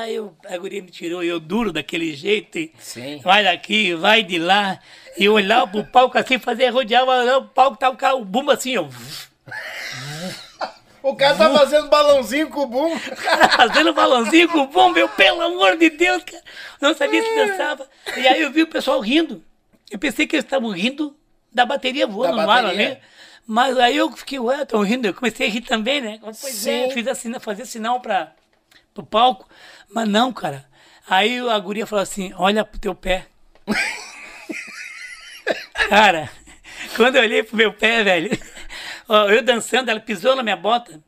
[0.09, 2.59] Eu, a guria me tirou, eu duro daquele jeito.
[2.79, 3.21] Sim.
[3.23, 4.79] Vai daqui, vai de lá.
[5.19, 8.77] E olhava pro palco assim, fazia rodeava, o palco tava o cara- o bumbo assim,
[8.77, 8.87] ó.
[11.03, 12.99] O cara tá fazendo balãozinho com o bumbo.
[13.57, 16.43] fazendo balãozinho com o bombo, eu, pelo amor de Deus, cara,
[16.81, 17.87] não sabia se dançava.
[18.17, 19.43] E aí eu vi o pessoal rindo.
[19.91, 21.17] Eu pensei que eles estavam rindo
[21.53, 22.99] da bateria voando Da no ar ali.
[23.47, 25.07] Mas aí eu fiquei, ué, estão rindo.
[25.07, 26.19] Eu comecei a rir também, né?
[26.21, 26.87] Pois Sim.
[26.87, 28.33] é, fiz assim, fazer sinal para
[28.93, 29.49] pro palco.
[29.89, 30.64] Mas não, cara.
[31.09, 33.27] Aí a guria falou assim, olha pro teu pé.
[35.89, 36.31] Cara,
[36.97, 38.39] quando eu olhei pro meu pé, velho,
[39.09, 41.01] ó, eu dançando, ela pisou na minha bota,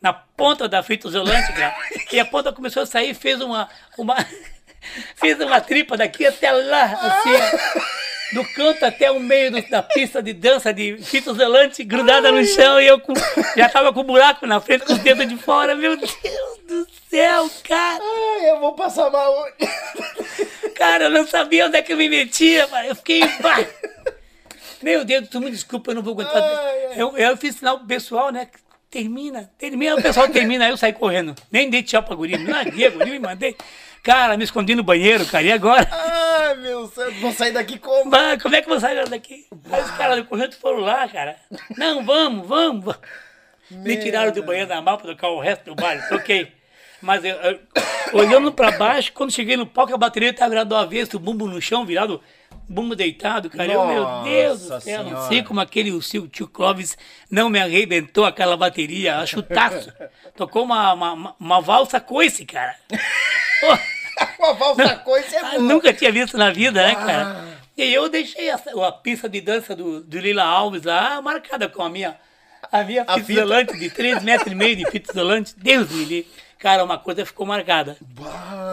[0.00, 1.74] na ponta da fita isolante, cara.
[2.12, 3.68] e a ponta começou a sair, fez uma,
[3.98, 4.16] uma,
[5.16, 7.76] fez uma tripa daqui até lá, assim,
[8.34, 12.44] do canto até o meio do- da pista de dança de fita isolante grudada no
[12.44, 13.14] chão e eu com-
[13.56, 15.74] já tava com um buraco na frente com os dedos de fora.
[15.76, 16.10] Meu Deus
[16.66, 18.00] do céu, cara!
[18.02, 19.54] Ai, eu vou passar mal hoje.
[20.74, 22.68] Cara, eu não sabia onde é que eu me metia.
[22.86, 23.20] Eu fiquei.
[24.82, 26.42] Meu Deus, tu me desculpa, eu não vou aguentar.
[26.42, 26.94] Ai, ai.
[26.96, 28.48] Eu, eu fiz sinal pro pessoal, né?
[28.90, 31.34] Termina, termina, o pessoal termina, aí eu saí correndo.
[31.50, 33.56] Nem dei tchau pra guria, não larguei guria, me mandei.
[34.02, 35.86] Cara, me escondi no banheiro, cara, e agora?
[35.90, 38.08] Ai, meu Deus, vou sair daqui como?
[38.10, 39.46] Bah, como é que eu vou sair daqui?
[39.70, 41.36] Aí os caras do corrente foram lá, cara.
[41.76, 42.84] Não, vamos, vamos.
[42.84, 42.98] vamos.
[43.70, 46.52] Me tiraram do banheiro da mal pra tocar o resto do baile, toquei.
[47.02, 47.58] Mas eu, eu-
[48.12, 51.48] olhando pra baixo, quando cheguei no palco, a bateria tava virada do avesso, o bumbo
[51.48, 52.22] no chão, virado,
[52.68, 53.72] bumbo deitado, cara.
[53.72, 55.28] Eu, meu Deus do Nossa céu, não Senhora.
[55.28, 56.96] sei como aquele o seu tio Clóvis
[57.30, 59.92] não me arrebentou aquela bateria, a chutaço.
[60.36, 62.76] Tocou uma, uma, uma, valsa coice, cara.
[62.88, 63.78] Pô,
[64.38, 65.62] Uma valsa coisa é ah, boa.
[65.62, 67.58] nunca tinha visto na vida, né, cara?
[67.76, 71.68] E aí eu deixei essa- a, pista de dança do, do Lila Alves lá marcada
[71.68, 72.16] com a minha,
[72.72, 73.32] a minha A fita fita.
[73.40, 75.54] isolante de 3 metros e meio de fita isolante.
[75.58, 76.30] Deus me livre.
[76.58, 77.96] Cara, uma coisa ficou marcada.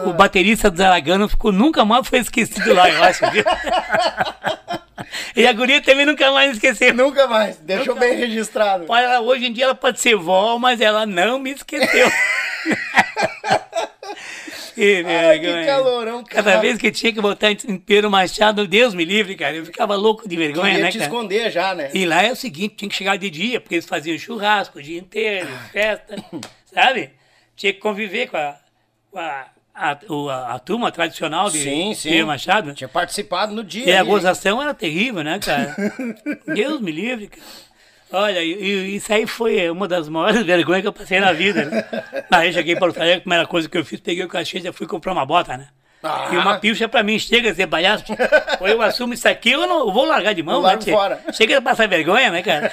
[0.06, 3.44] O baterista do Zaragano ficou, nunca mais foi esquecido lá, eu acho, viu?
[5.36, 6.94] e a guria também nunca mais esqueceu.
[6.94, 7.56] Nunca mais.
[7.58, 8.86] Deixou bem registrado.
[8.92, 12.10] Ela- hoje em dia ela pode ser vó, mas ela não me esqueceu.
[14.74, 15.66] que Ai, que vergonha.
[15.66, 16.42] calorão, cara.
[16.42, 19.54] Cada vez que tinha que botar em Pedro Machado, Deus me livre, cara.
[19.56, 21.10] Eu ficava louco de vergonha, Queria né, te cara?
[21.10, 21.90] esconder já, né?
[21.92, 24.82] E lá é o seguinte, tinha que chegar de dia, porque eles faziam churrasco o
[24.82, 26.16] dia inteiro, festa,
[26.72, 27.10] sabe?
[27.56, 28.56] Tinha que conviver com a,
[29.10, 32.22] com a, a, a, a turma tradicional de Sim, sim.
[32.24, 32.74] Machado.
[32.74, 33.86] Tinha participado no dia.
[33.86, 35.74] E a gozação era terrível, né, cara?
[36.54, 37.42] Deus me livre, cara.
[38.12, 41.84] Olha, e, isso aí foi uma das maiores vergonhas que eu passei na vida, né?
[42.30, 44.62] Aí cheguei para o Alegre, a primeira coisa que eu fiz, peguei o cachê e
[44.62, 45.68] já fui comprar uma bota, né?
[46.04, 46.28] Ah.
[46.30, 48.04] E uma pilcha pra mim, chega a ser palhaço.
[48.60, 50.78] Ou eu assumo isso aqui, eu não eu vou largar de mão, né?
[50.80, 51.18] fora.
[51.32, 52.70] Chega a passar vergonha, né, cara?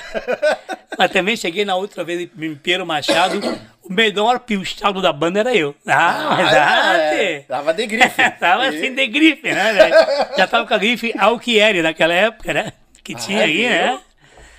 [0.98, 3.40] Mas também cheguei na outra vez em Pedro Machado,
[3.82, 5.74] o melhor pilchado da banda era eu.
[5.88, 7.46] Ah, ah, é, tchê.
[7.48, 8.30] Tava de grife.
[8.40, 9.74] tava assim de grife, né?
[9.74, 9.96] velho?
[10.38, 12.74] Já tava com a grife Alquieri naquela época, né?
[13.04, 13.70] Que tinha aí, viu?
[13.70, 14.00] né?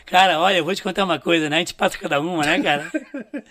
[0.07, 1.57] Cara, olha, eu vou te contar uma coisa, né?
[1.57, 2.91] A gente passa cada uma, né, cara?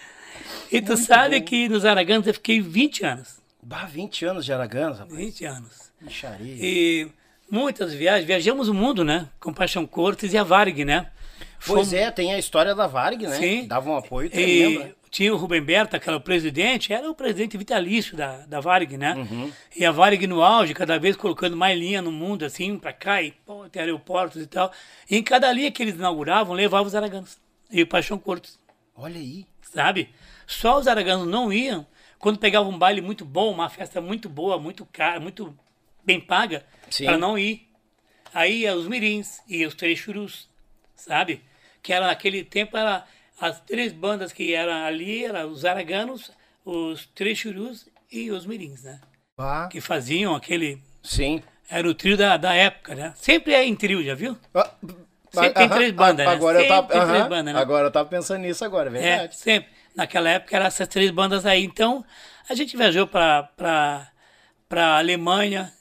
[0.72, 3.41] E tu sabe que nos Araganos eu fiquei 20 anos.
[3.64, 5.16] Bah, 20 anos de Araganos, rapaz.
[5.18, 5.92] 20 anos.
[6.02, 6.56] Micharia.
[6.60, 7.08] E
[7.50, 9.28] muitas viagens, viajamos o mundo, né?
[9.40, 11.12] Com Paixão Cortes e a Varg, né?
[11.64, 13.38] Pois Fomos- é, tem a história da Varg, né?
[13.38, 13.68] Sim.
[13.68, 14.72] Dava um apoio tremendo.
[14.72, 14.92] E né?
[15.12, 18.98] tinha o Rubem Berta, que era o presidente, era o presidente vitalício da, da Varg,
[18.98, 19.14] né?
[19.14, 19.52] Uhum.
[19.76, 23.22] E a Varg no auge, cada vez colocando mais linha no mundo, assim, pra cá,
[23.22, 24.72] e pô, tem aeroportos e tal.
[25.10, 27.38] E em cada linha que eles inauguravam, levavam os araganos.
[27.70, 28.58] E o Paixão Cortes,
[28.96, 29.46] Olha aí.
[29.72, 30.10] sabe?
[30.48, 31.86] Só os araganos não iam
[32.22, 35.58] quando pegavam um baile muito bom, uma festa muito boa, muito cara, muito
[36.04, 36.66] bem paga,
[37.04, 37.68] para não ir.
[38.34, 40.48] Aí ia os mirins e os três churus,
[40.96, 41.42] sabe?
[41.82, 43.06] Que era naquele tempo era
[43.40, 46.32] as três bandas que eram ali, eram os araganos,
[46.64, 49.02] os três churus e os mirins, né?
[49.38, 51.42] Bah, Que faziam aquele sim.
[51.70, 53.14] era o trio da, da época, né?
[53.18, 54.38] Sempre é em trio, já viu?
[54.54, 54.70] Ah,
[55.32, 56.36] Sempre tem aham, três bandas, né?
[56.36, 57.62] Agora eu tava, Sempre tem três bandas, né?
[57.62, 59.36] Agora eu tava pensando nisso agora, é É, verdade.
[59.38, 59.72] sempre.
[59.96, 61.64] Naquela época eram essas três bandas aí.
[61.64, 62.04] Então,
[62.50, 63.50] a gente viajou para
[64.70, 65.72] para Alemanha,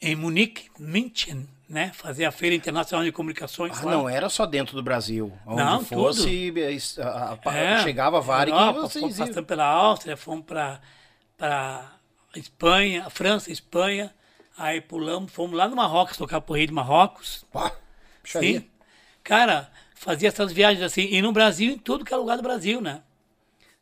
[0.00, 1.90] em Munique, München, né?
[1.92, 3.78] Fazer a Feira Internacional de Comunicações.
[3.80, 3.92] Ah, lá.
[3.92, 5.32] não era só dentro do Brasil.
[5.44, 10.16] Onde Não, fosse, es- a- a- É, chegava a e Europa, fomos passando pela Áustria,
[10.16, 10.80] fomos para
[12.34, 14.14] Espanha, França, Espanha.
[14.56, 17.44] Aí pulamos, fomos lá no Marrocos, tocar por rei de Marrocos.
[17.52, 17.72] Pá.
[18.24, 18.68] Sim.
[19.24, 19.70] Cara,
[20.00, 21.08] fazia essas viagens assim.
[21.10, 23.02] E no Brasil, em tudo que é lugar do Brasil, né?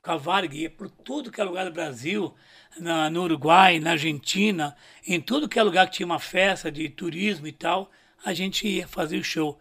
[0.03, 2.35] Com a Varg, ia por tudo que é lugar do Brasil,
[2.77, 6.89] na, no Uruguai, na Argentina, em tudo que é lugar que tinha uma festa de
[6.89, 7.89] turismo e tal,
[8.25, 9.61] a gente ia fazer o show.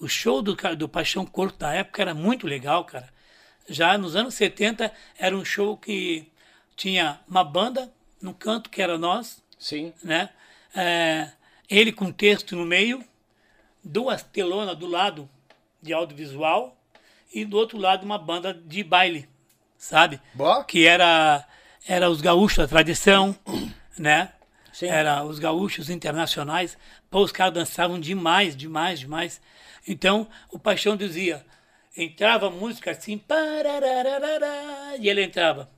[0.00, 3.12] O show do, do Paixão Corpo da época era muito legal, cara.
[3.68, 6.26] Já nos anos 70 era um show que
[6.74, 7.92] tinha uma banda
[8.22, 9.92] no canto, que era nós, Sim.
[10.02, 10.30] né?
[10.74, 11.30] É,
[11.68, 13.04] ele com texto no meio,
[13.84, 15.28] duas telonas do lado
[15.82, 16.76] de audiovisual
[17.32, 19.28] e do outro lado uma banda de baile,
[19.76, 20.20] sabe?
[20.34, 20.64] Boa.
[20.64, 21.46] Que era
[21.86, 23.34] era os gaúchos da tradição,
[23.98, 24.32] né?
[24.72, 24.86] Sim.
[24.86, 26.76] Era os gaúchos internacionais.
[27.10, 29.40] Pô, os caras dançavam demais, demais, demais.
[29.86, 31.44] Então, o Paixão dizia,
[31.96, 33.20] entrava música assim,
[35.00, 35.68] e ele entrava.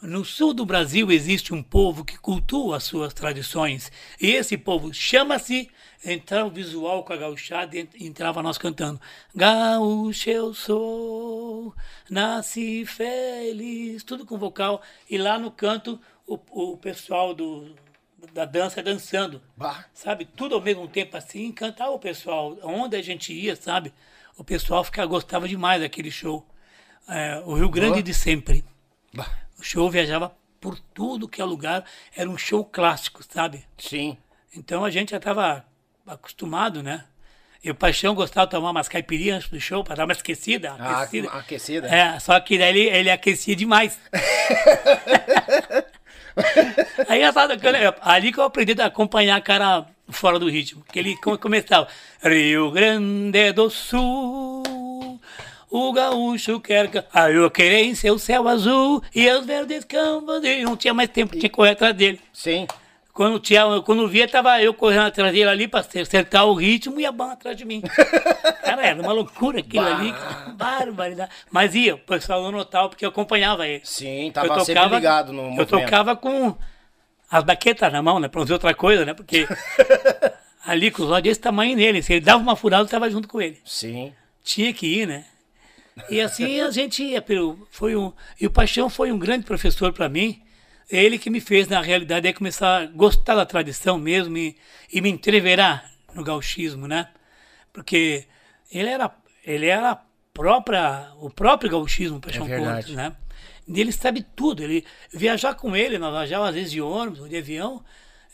[0.00, 3.92] No sul do Brasil existe um povo que cultua as suas tradições.
[4.18, 5.68] E esse povo chama-se.
[6.02, 8.98] Entrava o visual com a gauchada e ent- entrava nós cantando.
[9.34, 11.74] Gaúcho eu sou,
[12.08, 14.02] nasci feliz.
[14.02, 14.80] Tudo com vocal.
[15.10, 17.74] E lá no canto, o, o pessoal do,
[18.32, 19.42] da dança dançando.
[19.56, 19.84] Bah.
[19.92, 20.24] Sabe?
[20.24, 21.44] Tudo ao mesmo tempo assim.
[21.46, 22.56] Encantava o pessoal.
[22.62, 23.92] Onde a gente ia, sabe?
[24.38, 26.46] O pessoal ficava, gostava demais daquele show.
[27.06, 28.02] É, o Rio Grande Boa.
[28.02, 28.64] de sempre.
[29.12, 29.30] Bah.
[29.58, 31.84] O show viajava por tudo que é lugar,
[32.14, 33.66] era um show clássico, sabe?
[33.76, 34.16] Sim.
[34.54, 35.64] Então a gente já estava
[36.06, 37.04] acostumado, né?
[37.62, 40.74] E o Paixão gostava de tomar umas caipirinhas antes do show para dar uma esquecida.
[40.78, 41.28] Ah, aquecida.
[41.30, 41.88] aquecida.
[41.88, 43.98] É, só que daí ele, ele aquecia demais.
[47.08, 47.54] Aí eu tava
[48.02, 50.82] ali que eu aprendi a acompanhar a cara fora do ritmo.
[50.90, 51.88] Que ele come- começava.
[52.22, 55.20] Rio Grande do Sul,
[55.68, 57.06] o gaúcho quer.
[57.12, 60.42] Ah, eu em seu céu azul e os verdes campos.
[60.44, 62.20] E não tinha mais tempo, tinha que correr atrás dele.
[62.32, 62.66] Sim.
[63.20, 67.04] Quando, tinha, quando via, tava eu correndo atrás dele ali pra acertar o ritmo e
[67.04, 67.82] a banda atrás de mim.
[68.64, 70.10] Cara, era uma loucura aquilo ali.
[70.10, 70.54] cara.
[70.54, 71.30] Barbaridade.
[71.50, 73.82] Mas ia, o pessoal não notava porque eu acompanhava ele.
[73.84, 75.68] Sim, tava sempre ligado no Eu movimento.
[75.68, 76.56] tocava com
[77.30, 78.26] as baquetas na mão, né?
[78.26, 79.12] Pra não dizer outra coisa, né?
[79.12, 79.46] Porque
[80.64, 82.02] ali com os olhos desse tamanho nele.
[82.02, 83.60] Se ele dava uma furada, eu tava junto com ele.
[83.66, 84.14] Sim.
[84.42, 85.26] Tinha que ir, né?
[86.08, 87.20] E assim a gente ia.
[87.20, 90.40] Pelo, foi um, e o Paixão foi um grande professor para mim.
[90.90, 94.56] Ele que me fez, na realidade, é começar a gostar da tradição mesmo e,
[94.92, 97.08] e me entreverar no gauchismo, né?
[97.72, 98.26] Porque
[98.72, 99.10] ele era,
[99.44, 100.00] ele era
[100.34, 102.58] própria, o próprio gauchismo, o Paixão É.
[102.58, 103.14] Cortes, né?
[103.68, 104.62] E ele sabe tudo.
[104.62, 107.84] Ele, viajar com ele, nós viajávamos às vezes de ônibus ou de avião,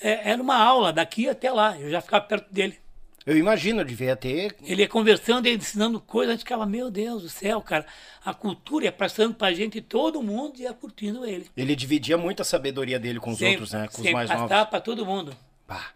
[0.00, 1.78] é, era uma aula daqui até lá.
[1.78, 2.78] Eu já ficava perto dele.
[3.26, 4.54] Eu imagino, devia ter.
[4.62, 7.84] Ele ia conversando e ensinando coisas, a gente ficava, meu Deus do céu, cara,
[8.24, 11.50] a cultura ia passando pra gente todo mundo ia curtindo ele.
[11.56, 13.80] Ele dividia muito a sabedoria dele com os Sempre- outros, né?
[13.88, 14.70] Com os sempre mais passava novos.
[14.70, 15.36] pra todo mundo.
[15.66, 15.86] Pá.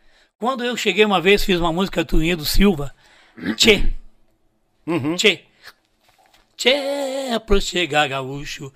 [0.40, 2.92] Quando eu cheguei uma vez, fiz uma música do do Silva,
[3.56, 3.92] Tchê,
[4.86, 5.14] Uhum.
[5.14, 5.44] Tchê,
[6.56, 8.72] Tchê, pro chegar gaúcho,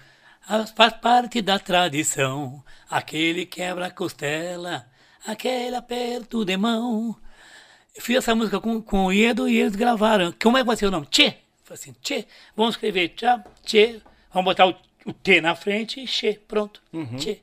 [0.77, 4.87] faz parte da tradição, aquele quebra a costela,
[5.27, 7.17] aquele aperto de mão.
[7.99, 10.33] Fiz essa música com, com o Iedo e eles gravaram.
[10.43, 11.07] Como é que vai ser o nome?
[11.07, 11.37] Tchê.
[11.65, 12.27] Falei assim, Tchê.
[12.57, 14.01] Vamos escrever tchá, Tchê.
[14.33, 14.75] Vamos botar o,
[15.07, 16.35] o T na frente e Tchê.
[16.47, 16.83] Pronto.
[17.17, 17.41] Tchê.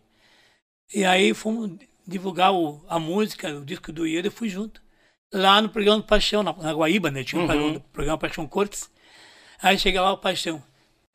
[0.94, 1.72] E aí fomos
[2.06, 4.82] divulgar o- a música, o disco do Iedo, eu fui junto.
[5.34, 7.24] Lá no programa do Paixão, na, na Guaíba, né?
[7.24, 8.92] Tinha um programa, programa Paixão Cortes.
[9.62, 10.62] Aí chega lá o Paixão.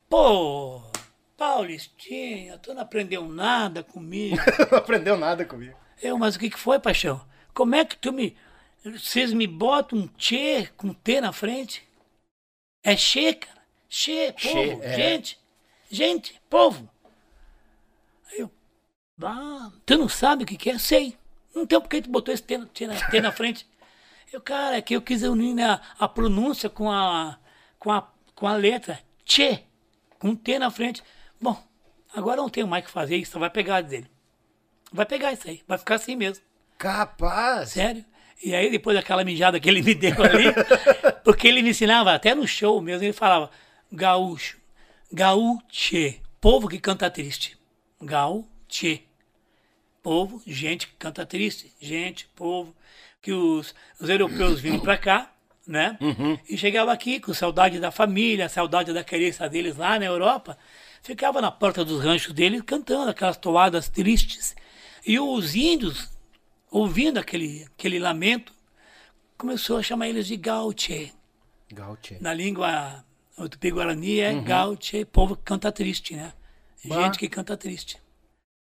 [0.09, 0.81] Pô,
[1.37, 4.37] Paulistinha, tu não aprendeu nada comigo.
[4.71, 5.77] Não aprendeu nada comigo.
[6.01, 7.21] Eu, mas o que, que foi, paixão?
[7.53, 8.35] Como é que tu me.
[8.83, 11.87] Vocês me botam um tchê com T na frente?
[12.83, 13.57] É che, cara.
[13.89, 14.95] Che, povo, é.
[14.95, 15.39] gente.
[15.89, 16.89] Gente, povo.
[18.31, 18.51] Aí eu.
[19.21, 20.77] Ah, tu não sabe o que, que é?
[20.77, 21.17] Sei.
[21.53, 23.67] Não tem por que tu botou esse T, na- T na, T na frente.
[24.31, 27.39] Eu, cara, é que eu quis unir né, a, a pronúncia com a,
[27.79, 28.99] com, a, com a letra.
[29.25, 29.63] Tchê,
[30.19, 31.01] com T na frente.
[31.41, 31.61] Bom,
[32.13, 34.09] agora não tenho mais o que fazer, isso vai pegar dele.
[34.91, 36.43] Vai pegar isso aí, vai ficar assim mesmo.
[36.77, 37.71] Capaz.
[37.71, 38.05] Sério?
[38.43, 40.45] E aí, depois daquela mijada que ele me deu ali,
[41.23, 43.49] porque ele me ensinava, até no show mesmo, ele falava
[43.91, 44.57] gaúcho,
[45.11, 47.57] gaúche, povo que canta triste.
[48.01, 49.03] Gaúche,
[50.03, 51.73] povo, gente que canta triste.
[51.81, 52.75] Gente, povo,
[53.21, 55.31] que os, os europeus vinham pra cá,
[55.65, 55.97] né?
[56.47, 60.57] E chegava aqui com saudade da família, saudade da querência deles lá na Europa,
[61.01, 64.55] ficava na porta dos ranchos deles cantando aquelas toadas tristes.
[65.05, 66.09] E os índios,
[66.71, 68.53] ouvindo aquele, aquele lamento,
[69.37, 71.13] começou a chamar eles de gauche.
[71.71, 72.21] Gautier.
[72.21, 73.03] Na língua
[73.49, 76.33] tupi-guarani é gauche, povo que canta triste, né?
[76.85, 77.03] Bah.
[77.03, 77.97] Gente que canta triste.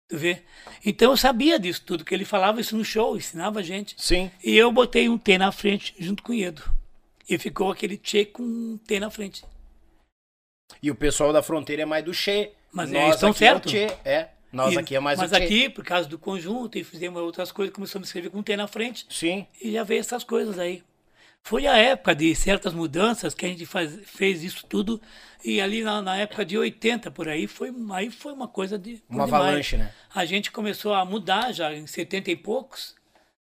[0.09, 0.43] Tu vê?
[0.85, 3.95] Então eu sabia disso tudo, que ele falava isso no show, ensinava a gente.
[3.99, 4.31] Sim.
[4.43, 6.63] E eu botei um T na frente junto com o Iedo.
[7.29, 9.45] E ficou aquele Tchê com um T na frente.
[10.83, 12.53] E o pessoal da fronteira é mais do Che.
[12.71, 16.09] Mas Nós eles estão aqui é Nós E- aqui é mais Mas aqui, por causa
[16.09, 19.05] do conjunto, e fizemos outras coisas, começamos a escrever com T na frente.
[19.11, 19.47] Sim.
[19.61, 20.83] E já veio essas coisas aí.
[21.43, 25.03] Foi a época de certas mudanças que a gente faz, fez isso tudo.
[25.45, 29.03] E ali na, na época de 80, por aí, foi, aí foi uma coisa de.
[29.11, 29.45] Uma demais.
[29.45, 29.93] avalanche, né?
[30.15, 32.95] A gente começou a mudar já em 70 e poucos.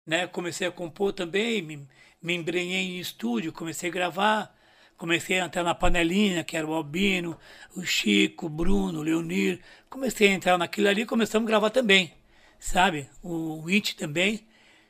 [0.05, 0.25] Né?
[0.27, 1.87] Comecei a compor também, me,
[2.21, 4.56] me embrenhei em estúdio, comecei a gravar.
[4.97, 7.37] Comecei a entrar na panelinha, que era o Albino,
[7.75, 9.61] o Chico, o Bruno, o Leonir.
[9.89, 12.13] Comecei a entrar naquilo ali e começamos a gravar também,
[12.59, 13.07] sabe?
[13.21, 14.45] O It também.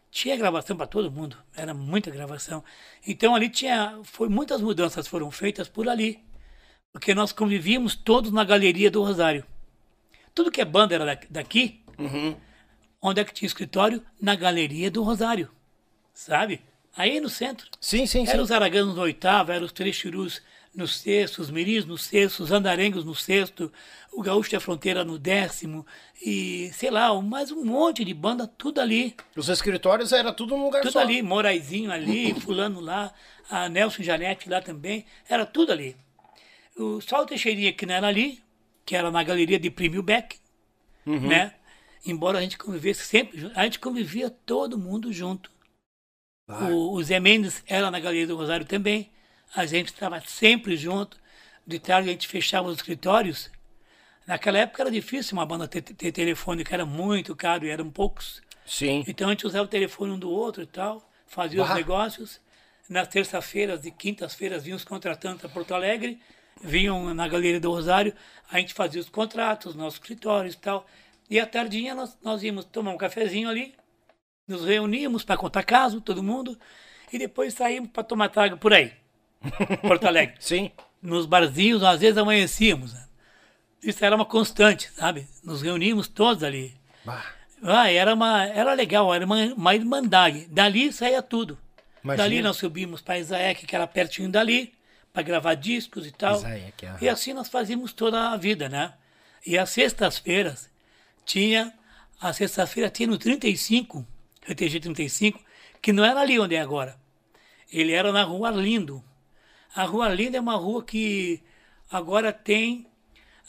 [0.10, 2.64] Tinha gravação para todo mundo, era muita gravação.
[3.06, 6.24] Então ali tinha, foi muitas mudanças foram feitas por ali,
[6.94, 9.44] porque nós convivíamos todos na galeria do Rosário.
[10.34, 11.84] Tudo que é banda era da- daqui.
[13.02, 14.02] Onde é que tinha escritório?
[14.20, 15.50] Na galeria do Rosário,
[16.14, 16.62] sabe?
[16.98, 17.70] Aí no centro.
[17.80, 18.32] Sim, sim, sim.
[18.32, 20.42] Eram os araganos no oitavo, eram os três churus
[20.74, 23.72] no sexto, os miris no sexto, os andarengos no sexto,
[24.12, 25.86] o gaúcho da fronteira no décimo,
[26.24, 29.16] e sei lá, mais um monte de banda, tudo ali.
[29.36, 31.00] Os escritórios era tudo num lugar Tudo só.
[31.00, 33.12] ali, Moraizinho ali, fulano lá,
[33.50, 35.96] a Nelson Janete lá também, era tudo ali.
[36.76, 38.40] O Só o Teixeirinha que não era ali,
[38.86, 40.38] que era na galeria de Primil Beck,
[41.28, 41.54] né?
[42.06, 45.50] Embora a gente convivesse sempre, a gente convivia todo mundo junto.
[46.50, 49.12] O, o Zé Mendes era na galeria do Rosário também,
[49.54, 51.18] a gente estava sempre junto.
[51.66, 53.52] De tarde a gente fechava os escritórios.
[54.26, 57.90] Naquela época era difícil uma banda ter, ter telefone, que era muito caro e eram
[57.90, 58.42] poucos.
[58.66, 59.04] Sim.
[59.06, 61.76] Então a gente usava o telefone um do outro e tal, fazia os Bah.
[61.76, 62.40] negócios.
[62.88, 66.18] Nas terças-feiras e quintas-feiras vinham os contratantes a Porto Alegre,
[66.62, 68.14] vinham na Galeria do Rosário,
[68.50, 70.88] a gente fazia os contratos, nossos escritórios e tal.
[71.30, 73.76] E à tardinha nós, nós íamos tomar um cafezinho ali,
[74.48, 76.58] nos reuníamos para contar caso, todo mundo,
[77.12, 78.94] e depois saímos para tomar trago por aí,
[79.82, 80.72] Porto Alegre Sim.
[81.02, 82.94] nos barzinhos, às vezes amanhecíamos.
[82.94, 83.06] né?
[83.84, 85.28] Isso era uma constante, sabe?
[85.44, 86.76] Nos reuníamos todos ali.
[87.06, 87.24] Bah.
[87.62, 90.48] Ah, era, uma, era legal, era uma, uma irmandade.
[90.50, 91.58] Dali saía tudo.
[92.04, 92.24] Imagina.
[92.24, 94.74] Dali nós subimos para Isaek, que era pertinho dali,
[95.12, 96.36] para gravar discos e tal.
[96.38, 96.88] Isaek.
[97.02, 98.94] E assim nós fazíamos toda a vida, né?
[99.46, 100.70] E às sextas-feiras
[101.26, 101.74] tinha,
[102.22, 104.06] a sexta-feira tinha no 35,
[104.48, 105.40] RTG 35,
[105.82, 106.98] que não era ali onde é agora.
[107.72, 109.04] Ele era na Rua Arlindo.
[109.76, 111.42] A Rua Arlindo é uma rua que
[111.92, 112.88] agora tem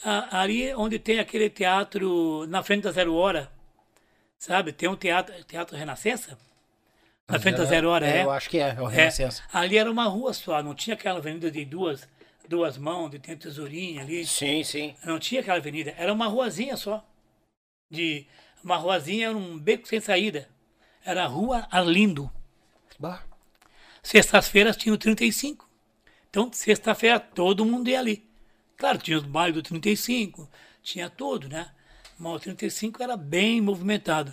[0.05, 3.51] a- ali onde tem aquele teatro na frente da Zero Hora,
[4.39, 4.73] sabe?
[4.73, 6.39] Tem um teatro, teatro Renascença.
[7.29, 8.25] Na frente da Zero Hora, é.
[8.25, 9.43] Eu acho que é, é o É, Renascença.
[9.53, 12.09] ali era uma rua só, não tinha aquela avenida de duas,
[12.49, 14.27] duas mãos, de tem tesourinha ali.
[14.27, 14.97] Sim, sim.
[15.05, 17.05] Não tinha aquela avenida, era uma ruazinha só.
[17.91, 18.27] De
[18.65, 20.49] uma ruazinha, era um beco sem saída.
[21.05, 22.31] Era a Rua Arlindo.
[22.99, 23.23] Bah.
[24.03, 25.69] Sextas-feiras tinha o 35.
[26.31, 28.27] Então, sexta-feira todo mundo ia ali.
[28.77, 30.49] Claro, tinha os bailes do 35,
[30.83, 31.71] tinha tudo, né?
[32.19, 34.33] Mas o 35 era bem movimentado.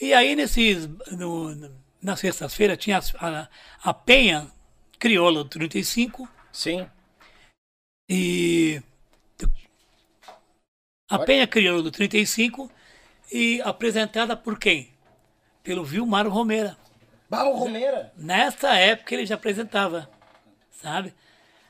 [0.00, 1.70] E aí, nesses, no,
[2.02, 3.48] na sexta-feira, tinha a,
[3.82, 4.50] a Penha
[4.98, 6.88] Crioula do 35 Sim.
[8.08, 8.82] e.
[11.08, 12.70] A Penha Crioula do 35
[13.32, 14.92] e apresentada por quem?
[15.62, 16.76] Pelo Vilmar Romera.
[17.28, 18.10] Bah, o Romeira.
[18.16, 20.08] Nessa época ele já apresentava,
[20.70, 21.12] sabe?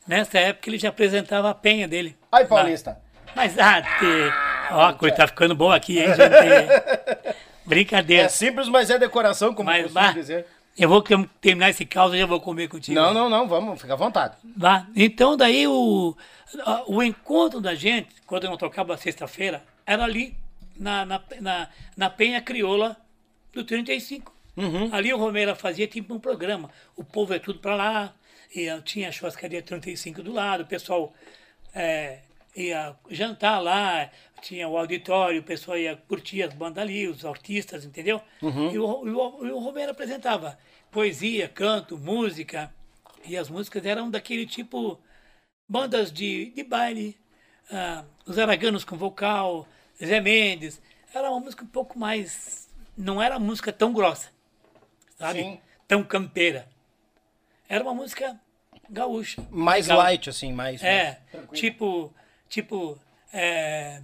[0.06, 2.16] Nessa época ele já apresentava a penha dele.
[2.30, 3.00] Ai, Paulista.
[3.34, 4.72] Mas, ah, te...
[4.72, 7.34] ó, a coisa tá ficando boa aqui, hein, gente?
[7.66, 8.24] Brincadeira.
[8.24, 10.46] É simples, mas é decoração, como Mas, bah, dizer.
[10.78, 11.02] eu vou
[11.40, 12.98] terminar esse caos e já vou comer contigo.
[12.98, 14.36] Não, não, não, vamos, fica à vontade.
[14.56, 14.86] Vá.
[14.96, 16.16] Então, daí o,
[16.86, 20.34] o encontro da gente, quando eu não tocava sexta-feira, era ali,
[20.78, 22.96] na, na, na, na Penha Crioula
[23.52, 24.34] do 35.
[24.92, 26.70] Ali o Romeira fazia tipo um programa.
[26.96, 28.14] O povo é tudo para lá,
[28.54, 31.12] e tinha a churrascaria 35 do lado, o pessoal
[31.74, 32.20] é,
[32.56, 37.84] ia jantar lá, tinha o auditório, o pessoal ia curtir as bandas ali, os artistas,
[37.84, 38.20] entendeu?
[38.72, 40.58] E, o, e o, e o Romero apresentava
[40.90, 42.72] poesia, canto, música,
[43.24, 44.98] e as músicas eram daquele tipo,
[45.68, 47.16] bandas de, de baile,
[47.70, 49.68] ah, os Araganos com vocal,
[50.02, 50.80] Zé Mendes,
[51.14, 52.67] era uma música um pouco mais,
[52.98, 54.28] não era música tão grossa,
[55.16, 55.40] sabe?
[55.40, 55.60] Sim.
[55.86, 56.68] Tão campeira.
[57.68, 58.38] Era uma música
[58.90, 59.42] gaúcha.
[59.50, 60.02] Mais legal.
[60.04, 60.82] light, assim, mais.
[60.82, 62.12] É, mais- tipo,
[62.48, 62.98] tipo,
[63.32, 64.02] é...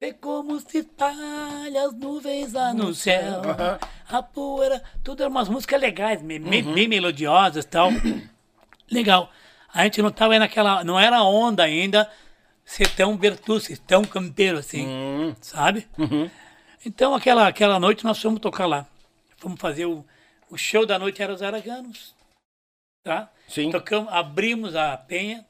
[0.00, 3.78] Vê como se espalha as nuvens lá no céu, Aham.
[4.08, 7.90] a poeira, tudo eram umas músicas legais, me- me- bem melodiosas e tal.
[8.90, 9.30] Legal.
[9.72, 12.10] A gente não tava naquela, não era onda ainda
[12.64, 15.88] ser tão Bertucci, tão campeiro assim, Hum, sabe?
[16.84, 18.86] Então aquela, aquela noite nós fomos tocar lá.
[19.36, 20.04] Fomos fazer o,
[20.50, 22.14] o show da noite era os Araganos,
[23.04, 23.30] tá?
[23.48, 23.70] Sim.
[23.70, 25.44] Tocamos, abrimos a penha,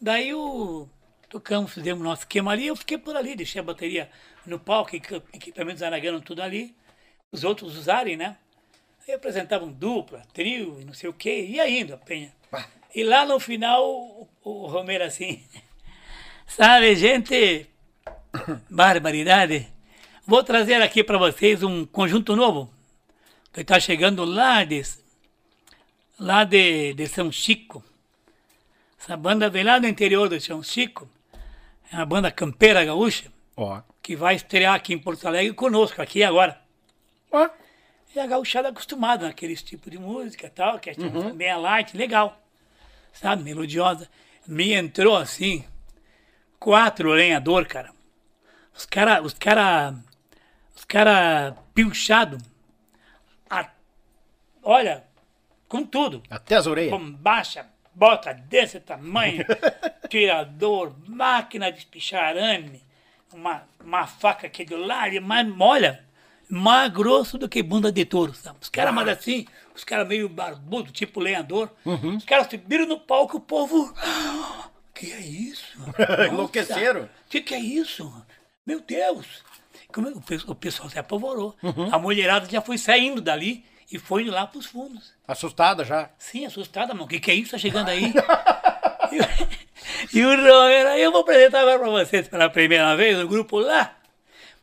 [0.00, 0.88] daí o
[1.28, 4.10] tocamos, fizemos nosso esquema ali, eu fiquei por ali, deixei a bateria
[4.46, 6.74] no palco, equi- equipamentos Aragano tudo ali,
[7.32, 8.36] os outros usarem, né?
[9.06, 12.32] Aí apresentavam dupla, trio e não sei o quê, ia indo a penha.
[12.50, 12.66] Bah.
[12.94, 15.44] E lá no final, o, o Romero assim,
[16.46, 17.66] sabe, gente,
[18.70, 19.68] barbaridade.
[20.26, 22.72] Vou trazer aqui para vocês um conjunto novo,
[23.52, 24.82] que está chegando lá de,
[26.18, 27.84] lá de, de São Chico.
[28.98, 31.06] Essa banda vem lá do interior de São Chico,
[31.92, 33.82] é uma banda campeira gaúcha, Ó.
[34.02, 36.58] que vai estrear aqui em Porto Alegre conosco, aqui agora.
[37.30, 37.50] Ó.
[38.14, 41.94] E a gauchada acostumada naqueles tipo de música e tal, que é tipo bem light,
[41.94, 42.40] legal.
[43.12, 44.08] Sabe, melodiosa.
[44.46, 45.64] Me entrou assim,
[46.58, 47.92] quatro lenhador, cara.
[48.74, 49.94] Os cara, os cara,
[50.86, 52.38] cara pilchado.
[53.48, 53.70] A-
[54.62, 55.04] olha,
[55.68, 56.22] com tudo.
[56.30, 56.90] Até as orelhas.
[56.90, 59.44] Bombacha, bota desse tamanho,
[60.08, 62.82] tirador, máquina de pichar arame,
[63.32, 66.04] uma, uma faca aqui do lado, e mais, olha,
[66.48, 68.58] mais grosso do que bunda de touro, sabe?
[68.60, 71.70] Os caras mais assim, os caras meio barbudo, tipo lenhador,
[72.16, 73.92] os caras subiram no palco, o povo,
[74.94, 75.76] que é isso?
[76.30, 77.04] Enlouqueceram.
[77.04, 78.12] O que, que é isso?
[78.66, 79.42] Meu Deus!
[79.96, 81.54] O, pe- o pessoal se apavorou.
[81.92, 85.12] A mulherada já foi saindo dali e foi lá pros fundos.
[85.26, 86.10] Assustada já.
[86.18, 87.04] Sim, assustada, mano.
[87.06, 87.52] O que, que é isso?
[87.52, 88.12] Tá chegando aí?
[89.12, 93.28] e, o- e o Romero, eu vou apresentar agora pra vocês pela primeira vez o
[93.28, 93.96] grupo lá.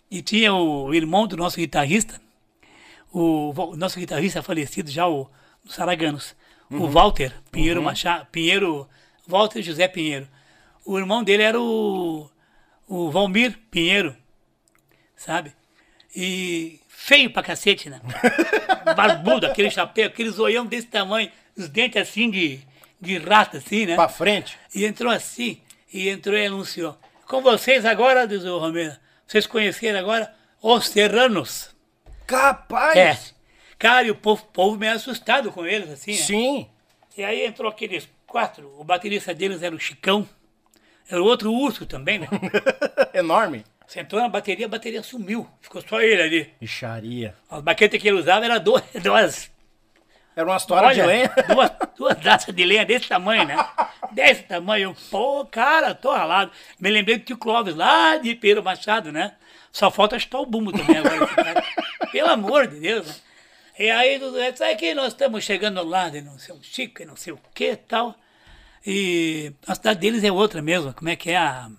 [0.10, 2.20] E tinha o irmão do nosso guitarrista,
[3.14, 5.30] o, Val- nosso guitarrista falecido já, o
[5.64, 6.36] dos Saraganos,
[6.70, 8.88] o Walter Pinheiro Machado, Pinheiro,
[9.28, 10.28] Walter José Pinheiro.
[10.86, 12.30] O irmão dele era o,
[12.88, 14.16] o Valmir Pinheiro,
[15.22, 15.54] sabe?
[16.16, 18.02] E feio pra cacete, né?
[18.96, 22.60] Barbudo, aquele chapéu, aquele zoião desse tamanho, os dentes assim de,
[23.00, 23.96] de rata, assim, né?
[23.96, 24.58] Pra frente.
[24.74, 25.62] E entrou assim,
[25.94, 26.98] e entrou e anunciou.
[27.28, 28.96] Com vocês agora, diz o Romero,
[29.28, 31.70] vocês conheceram agora os Serranos.
[32.26, 32.98] Capaz!
[32.98, 33.18] É.
[33.78, 36.18] Cara, e o povo, povo meio assustado com eles, assim, né?
[36.18, 36.68] Sim.
[37.16, 40.28] E aí entrou aqueles quatro, o baterista deles era o Chicão,
[41.10, 42.28] era o outro urso também, né?
[43.14, 43.64] Enorme.
[43.92, 46.54] Você entrou na bateria, a bateria sumiu, ficou só ele ali.
[46.62, 47.36] Ixaria.
[47.50, 49.52] As baquetas que ele usava eram duas, duas
[50.34, 51.30] Era uma história de lenha.
[51.54, 53.58] duas, duas daças de lenha desse tamanho, né?
[54.14, 54.96] Desse tamanho.
[55.10, 56.54] Pô, cara, tô ralado.
[56.80, 59.34] Me lembrei do tio Clóvis, lá de Pedro Machado, né?
[59.74, 61.62] Só falta chutar o bumbo também agora.
[62.14, 63.16] Pelo amor de Deus, né?
[63.78, 64.22] E aí,
[64.56, 67.40] sabe que nós estamos chegando lá de não sei o Chico e não sei o
[67.54, 68.16] que tal.
[68.88, 70.94] E a cidade deles é outra mesmo.
[70.94, 71.70] Como é que é a.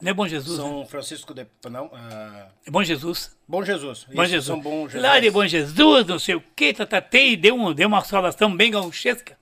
[0.00, 0.56] Não é Bom Jesus?
[0.56, 0.86] São né?
[0.86, 1.46] Francisco de.
[1.70, 2.70] Não, uh...
[2.70, 3.36] Bom Jesus.
[3.46, 4.06] Bom Jesus.
[4.12, 4.46] Bom Isso, Jesus.
[4.46, 5.02] São bom Jesus.
[5.02, 8.70] Lá de Bom Jesus, não sei o que, tatatei, deu, um, deu uma saudação bem
[8.70, 9.36] gauchesca.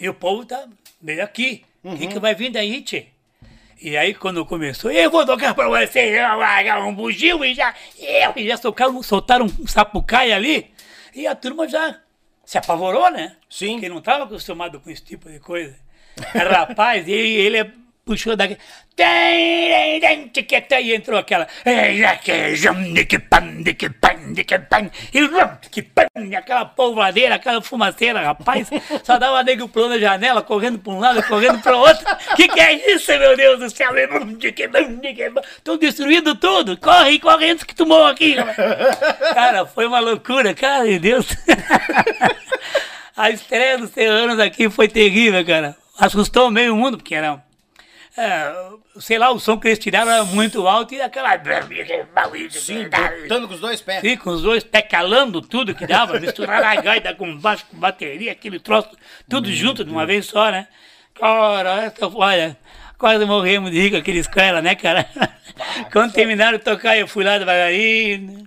[0.00, 0.66] E o povo tá
[1.00, 1.64] bem aqui.
[1.82, 1.96] O Uhum.
[1.98, 3.06] que, que vai vir daí, tchê?
[3.80, 6.18] E aí, quando começou, eu vou tocar pra você,
[6.86, 10.72] um bugio, e já, eu, e já soltaram, soltaram um sapucaia ali,
[11.14, 12.00] e a turma já
[12.44, 13.36] se apavorou, né?
[13.50, 13.72] Sim.
[13.74, 15.76] Porque não estava acostumado com esse tipo de coisa.
[16.32, 17.70] Rapaz, e ele é-
[18.04, 18.58] puxou daqui.
[20.80, 21.48] E entrou aquela.
[26.36, 28.68] Aquela polvadeira, aquela fumaceira, rapaz.
[29.02, 32.04] Só dava nego pulando a janela, correndo para um lado, correndo para outro.
[32.36, 33.90] Que que é isso, meu Deus do céu?
[35.56, 36.76] Estão destruindo tudo.
[36.76, 38.36] Corre, corre antes que tu morra aqui.
[39.34, 41.26] Cara, foi uma loucura, cara de Deus.
[43.16, 45.76] A estreia dos Serranos aqui foi terrível, cara.
[45.98, 47.40] Assustou meio mundo, porque era.
[48.16, 48.54] É,
[49.00, 51.36] sei lá, o som que eles tiraram era muito alto e aquela.
[52.50, 52.88] Sim,
[53.22, 54.00] botando com os dois pés.
[54.00, 57.76] Sim, com os dois pés calando tudo que dava, misturar a gaita com baixo, com
[57.76, 58.90] bateria, aquele troço,
[59.28, 60.68] tudo junto de uma vez só, né?
[61.12, 62.56] Cara, essa, olha,
[62.96, 65.08] quase morremos de rir com aqueles caras, né, cara?
[65.92, 68.30] Quando terminaram de tocar, eu fui lá devagarinho.
[68.30, 68.44] né?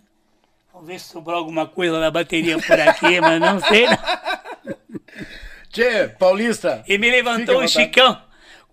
[0.72, 3.86] Vamos ver se sobrou alguma coisa na bateria por aqui, mas não sei.
[3.86, 3.98] Não.
[5.70, 6.84] Tchê, Paulista.
[6.88, 7.72] E me levantou o vontade.
[7.72, 8.27] Chicão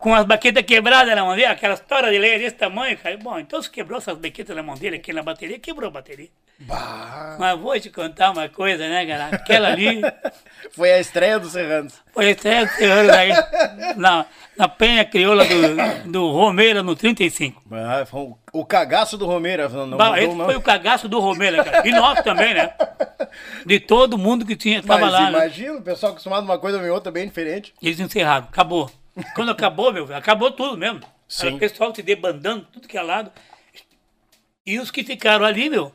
[0.05, 3.17] com as baquetas quebradas na mão dele, aquelas toras de lenha desse tamanho, cara.
[3.17, 6.29] Bom, então se quebrou essas baquetas na mão dele aqui na bateria, quebrou a bateria.
[6.59, 9.29] Bah, Mas vou te contar uma coisa, né, cara?
[9.35, 10.03] Aquela ali
[10.77, 11.95] foi a estreia dos Serranos.
[12.13, 13.31] foi até senhores aí
[13.97, 14.27] na,
[14.59, 17.63] na penha crioula do, do Romeira no 35.
[17.73, 19.67] Ah, foi o, o cagaço do Romero.
[19.71, 20.45] Não, não Bah, esse não.
[20.45, 21.89] foi o cagaço do Romeira, cara.
[21.89, 22.75] E nós também, né?
[23.65, 25.21] De todo mundo que tinha, tava Mas lá.
[25.23, 25.29] né?
[25.31, 27.73] imagina, o pessoal acostumado a uma coisa ou outra bem diferente.
[27.83, 28.91] Eles encerraram, acabou.
[29.35, 31.01] Quando acabou, meu, acabou tudo mesmo.
[31.29, 31.47] Sim.
[31.47, 33.31] Era o pessoal se debandando, tudo que é lado.
[34.67, 35.93] E os que ficaram ali, meu,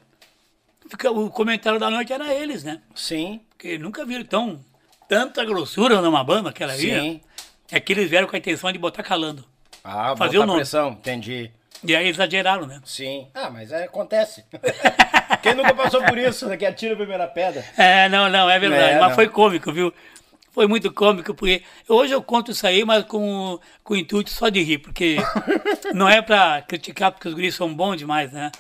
[1.12, 2.82] o comentário da noite era eles, né?
[2.96, 4.64] Sim, Porque nunca viram tão,
[5.08, 6.92] tanta grossura numa banda, aquela ali.
[6.92, 7.00] né?
[7.00, 7.22] sim.
[7.72, 9.46] É que eles vieram com a intenção de botar calando.
[9.84, 10.60] Ah, Fazer botar o nome.
[10.60, 11.52] pressão, entendi.
[11.84, 12.82] E aí exageraram, né?
[12.84, 13.28] Sim.
[13.34, 14.44] Ah, mas é, acontece.
[15.44, 17.64] Quem nunca passou por isso, né, que atira a primeira pedra.
[17.78, 18.96] É, não, não, é verdade.
[18.96, 19.16] É, mas não.
[19.16, 19.94] foi cômico, viu?
[20.52, 24.50] Foi muito cômico, porque hoje eu conto isso aí, mas com, com o intuito só
[24.50, 25.18] de rir, porque
[25.94, 28.52] não é pra criticar, porque os guris são bons demais, né?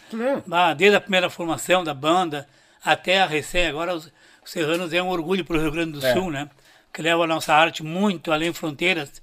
[0.77, 2.47] Desde a primeira formação da banda
[2.85, 4.05] até a recém, agora os,
[4.45, 6.13] os Serranos é um orgulho para o Rio Grande do É.
[6.13, 6.47] Sul, né?
[6.93, 9.21] Que leva a nossa arte muito além fronteiras,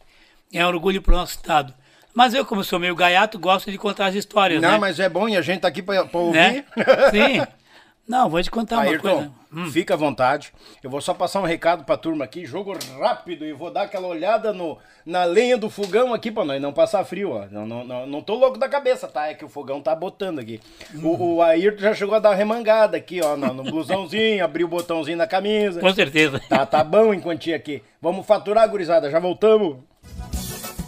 [0.52, 1.72] é um orgulho para o nosso estado.
[2.14, 4.78] Mas eu, como sou meio gaiato, gosto de contar as histórias, Não, né?
[4.78, 6.64] mas é bom e a gente tá aqui pra, pra né?
[6.74, 7.10] ouvir.
[7.12, 7.46] Sim.
[8.08, 9.32] Não, vou te contar uma Ayrton, coisa.
[9.52, 9.70] Hum.
[9.70, 10.52] fica à vontade.
[10.82, 14.06] Eu vou só passar um recado pra turma aqui, jogo rápido, e vou dar aquela
[14.06, 17.46] olhada no, na lenha do fogão aqui pra nós não passar frio, ó.
[17.50, 19.26] Não, não, não, não tô louco da cabeça, tá?
[19.26, 20.60] É que o fogão tá botando aqui.
[21.02, 24.66] O, o Ayrton já chegou a dar uma remangada aqui, ó, no, no blusãozinho, abriu
[24.68, 25.80] o botãozinho da camisa.
[25.80, 26.40] Com certeza.
[26.48, 27.82] Tá, tá bom em quantia aqui.
[28.00, 29.78] Vamos faturar, gurizada, já voltamos.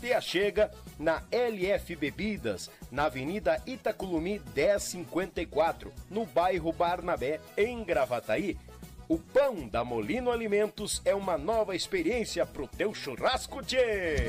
[0.00, 8.56] Te achega na LF Bebidas, na Avenida Itaculumi 1054, no bairro Barnabé, em Gravataí.
[9.08, 14.28] O pão da Molino Alimentos é uma nova experiência pro teu churrasco, tchê!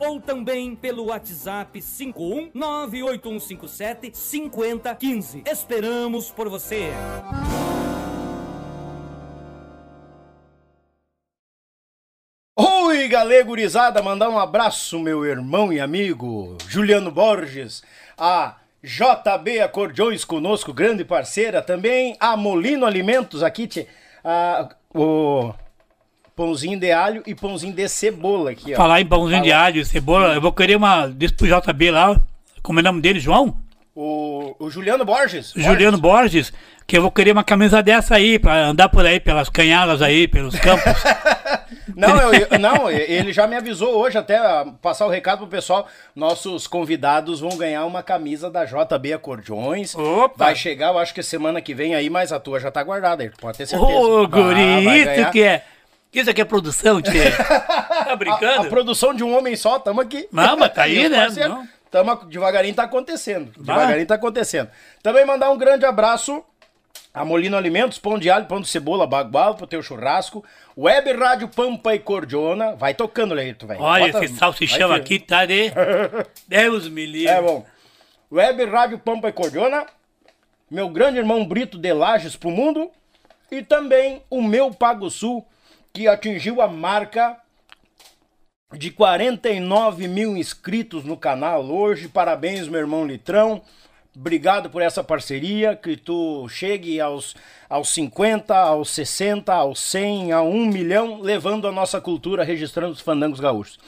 [0.00, 5.44] ou também pelo WhatsApp 5198157 5015.
[5.46, 6.90] Esperamos por você!
[12.56, 17.82] Oi, galera gurizada, mandar um abraço, meu irmão e amigo Juliano Borges,
[18.18, 23.86] a JB Acordeões conosco, grande parceira, também a Molino Alimentos aqui, tchê.
[24.24, 25.54] Ah, o
[26.40, 28.76] pãozinho de alho e pãozinho de cebola aqui, ó.
[28.76, 32.18] Falar em pãozinho de alho, cebola, eu vou querer uma desse pro JB lá.
[32.62, 33.58] Como é o nome dele, João?
[33.94, 35.52] O, o Juliano Borges.
[35.54, 36.50] Juliano Borges,
[36.86, 40.26] que eu vou querer uma camisa dessa aí, pra andar por aí, pelas canhadas aí,
[40.26, 40.84] pelos campos.
[41.94, 44.38] Não, eu- eu- não, ele já me avisou hoje até
[44.80, 45.86] passar o recado pro pessoal.
[46.14, 49.94] Nossos convidados vão ganhar uma camisa da JB Acordeões.
[49.94, 50.44] Opa!
[50.46, 53.24] Vai chegar, eu acho que semana que vem aí, mas a tua já tá guardada,
[53.24, 53.90] aí, pode ter certeza.
[53.92, 55.64] Ô, Ah, guri, isso que é.
[56.12, 57.30] Isso aqui é produção, tia.
[57.36, 58.62] tá A, brincando?
[58.62, 60.28] a produção de um homem só, tamo aqui.
[60.30, 61.28] Mas tá aí, né?
[61.48, 61.68] Não.
[61.90, 63.52] Tamo, devagarinho tá acontecendo.
[63.56, 64.70] Devagarinho tá acontecendo.
[65.02, 66.44] Também mandar um grande abraço
[67.12, 70.44] a Molino Alimentos, pão de alho, pão de cebola, bagual pro teu churrasco.
[70.78, 72.76] Web Rádio Pampa e Cordiona.
[72.76, 73.80] Vai tocando, Leito, velho.
[73.82, 75.72] Olha, Bota- esse salsichão vai, aqui tá de.
[76.46, 77.28] Deus me livre.
[77.28, 77.66] É bom.
[78.30, 79.86] Web Rádio Pampa e Cordiona.
[80.70, 82.90] Meu grande irmão Brito de Lages pro mundo.
[83.50, 85.44] E também o meu Pago Sul,
[85.92, 87.36] que atingiu a marca
[88.72, 92.08] de 49 mil inscritos no canal hoje.
[92.08, 93.62] Parabéns, meu irmão Litrão.
[94.14, 97.34] Obrigado por essa parceria, que tu chegue aos,
[97.68, 103.00] aos 50, aos 60, aos 100, a 1 milhão, levando a nossa cultura, registrando os
[103.00, 103.78] fandangos gaúchos.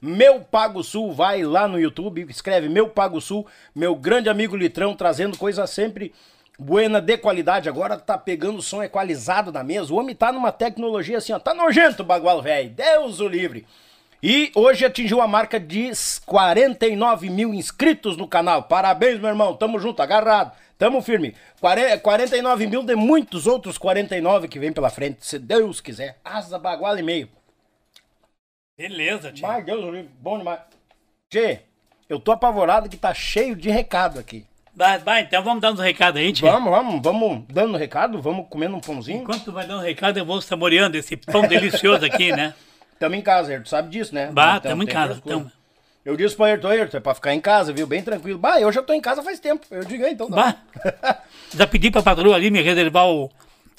[0.00, 4.94] Meu Pago Sul, vai lá no YouTube, escreve Meu Pago Sul, meu grande amigo Litrão,
[4.94, 6.12] trazendo coisa sempre
[6.58, 7.68] buena, de qualidade.
[7.68, 9.92] Agora tá pegando o som equalizado na mesa.
[9.92, 13.66] O homem tá numa tecnologia assim, ó, tá nojento o bagual velho, Deus o livre.
[14.22, 15.90] E hoje atingiu a marca de
[16.24, 18.62] 49 mil inscritos no canal.
[18.62, 19.56] Parabéns, meu irmão.
[19.56, 20.52] Tamo junto, agarrado.
[20.78, 21.34] Tamo firme.
[21.60, 26.18] Quare- 49 mil de muitos outros 49 que vem pela frente, se Deus quiser.
[26.24, 27.28] Asa bagual e meio.
[28.76, 29.46] Beleza, tia.
[29.46, 30.60] Mas Deus, o livre, bom demais.
[31.28, 31.60] Tchê,
[32.08, 34.46] eu tô apavorado que tá cheio de recado aqui.
[34.74, 36.50] Vai, vai, então vamos dar uns recados aí, tia.
[36.50, 39.20] Vamos, vamos, vamos dando recado, vamos comendo um pãozinho.
[39.22, 42.54] Enquanto tu vai dando um recado, eu vou saboreando esse pão delicioso aqui, né?
[42.98, 44.30] Tamo em casa, Ayrton, sabe disso, né?
[44.32, 45.50] Bah, Então, tamo em casa, tamo.
[46.04, 47.86] Eu disse pro Ayrton, Ayrton, é pra ficar em casa, viu?
[47.86, 48.38] Bem tranquilo.
[48.38, 49.66] Bah, eu já tô em casa faz tempo.
[49.70, 50.36] Eu digo, "Ah, então tá.
[50.36, 51.18] Bah,
[51.54, 53.28] já pedi pra patroa ali me reservar o,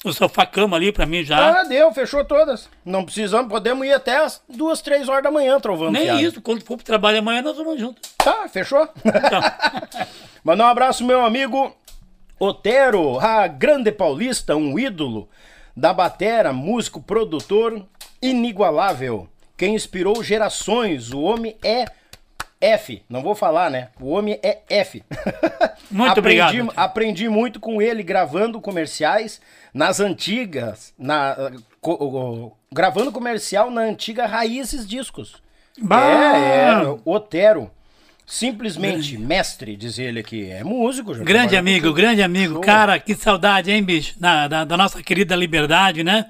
[0.04, 1.60] o sofá-cama ali pra mim já.
[1.60, 2.68] Ah, deu, fechou todas.
[2.84, 5.92] Não precisamos, podemos ir até as duas, três horas da manhã trovando.
[5.92, 6.20] Nem fiado.
[6.20, 8.12] isso, quando for pro trabalho amanhã nós vamos juntos.
[8.18, 8.86] Tá, fechou?
[9.04, 9.40] Então,
[10.44, 11.74] Mandar um abraço, meu amigo
[12.38, 15.26] Otero, a grande paulista, um ídolo
[15.74, 17.82] da batera, músico, produtor
[18.20, 19.26] inigualável.
[19.56, 21.14] Quem inspirou gerações.
[21.14, 21.86] O homem é
[22.60, 23.02] F.
[23.08, 23.88] Não vou falar, né?
[23.98, 25.02] O homem é F.
[25.90, 26.72] Muito aprendi, obrigado.
[26.76, 29.40] Aprendi muito com ele gravando comerciais
[29.72, 30.92] nas antigas.
[30.98, 31.36] Na,
[32.70, 35.42] gravando comercial na antiga Raízes Discos.
[35.80, 36.04] Bah!
[36.06, 37.70] É, é, Otero.
[38.26, 40.50] Simplesmente mestre, diz ele aqui.
[40.50, 42.54] É músico, já grande amigo, grande amigo.
[42.54, 42.62] Show.
[42.62, 44.14] Cara, que saudade, hein, bicho?
[44.18, 46.24] Da, da, da nossa querida liberdade, né?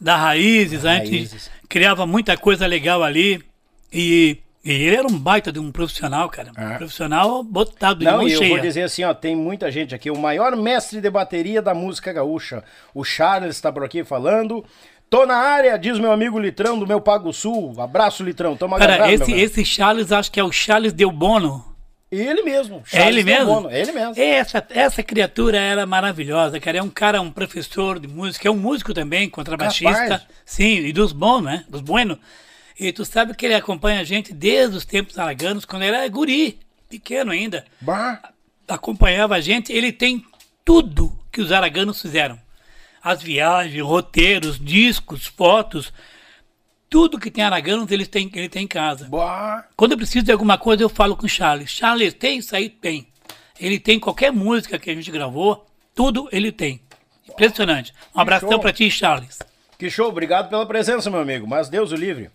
[0.00, 0.84] Da Raízes.
[0.84, 1.50] A gente Raízes.
[1.68, 3.42] criava muita coisa legal ali.
[3.92, 6.50] E, e ele era um baita de um profissional, cara.
[6.50, 6.74] Um Ah.
[6.78, 8.50] profissional botado de Não, mão e eu cheia.
[8.50, 10.10] vou dizer assim, ó, tem muita gente aqui.
[10.10, 12.64] O maior mestre de bateria da música gaúcha,
[12.94, 14.64] o Charles está por aqui falando.
[15.14, 17.72] Tô na área, diz meu amigo Litrão do meu Pago Sul.
[17.80, 18.56] Abraço, Litrão.
[18.56, 21.64] Tamo Cara, agarrado, esse, esse Charles, acho que é o Charles Del Bono.
[22.10, 22.82] Ele mesmo.
[22.90, 23.46] É Charles ele mesmo?
[23.46, 24.14] Bono, É ele mesmo.
[24.16, 26.78] Essa, essa criatura era maravilhosa, cara.
[26.78, 29.94] É um cara, um professor de música, é um músico também, contrabaixista.
[29.94, 30.22] Capaz.
[30.44, 31.64] Sim, e dos bons, né?
[31.68, 32.18] Dos buenos.
[32.76, 36.08] E tu sabe que ele acompanha a gente desde os tempos araganos, quando ele era
[36.08, 36.58] guri,
[36.90, 37.64] pequeno ainda.
[37.80, 38.18] Bah,
[38.66, 39.72] Acompanhava a gente.
[39.72, 40.24] Ele tem
[40.64, 42.36] tudo que os araganos fizeram.
[43.04, 45.92] As viagens, roteiros, discos, fotos.
[46.88, 49.06] Tudo que tem araganos, ele tem, ele tem em casa.
[49.10, 49.66] bah.
[49.76, 51.68] Quando eu preciso de alguma coisa, eu falo com o Charles.
[51.70, 52.70] Charles, tem isso aí?
[52.70, 53.06] Tem.
[53.60, 56.80] Ele tem qualquer música que a gente gravou, tudo ele tem.
[57.28, 57.92] Impressionante.
[58.14, 59.38] Um abração pra ti, Charles.
[59.78, 61.46] Que show, obrigado pela presença, meu amigo.
[61.46, 62.30] Mas Deus o livre.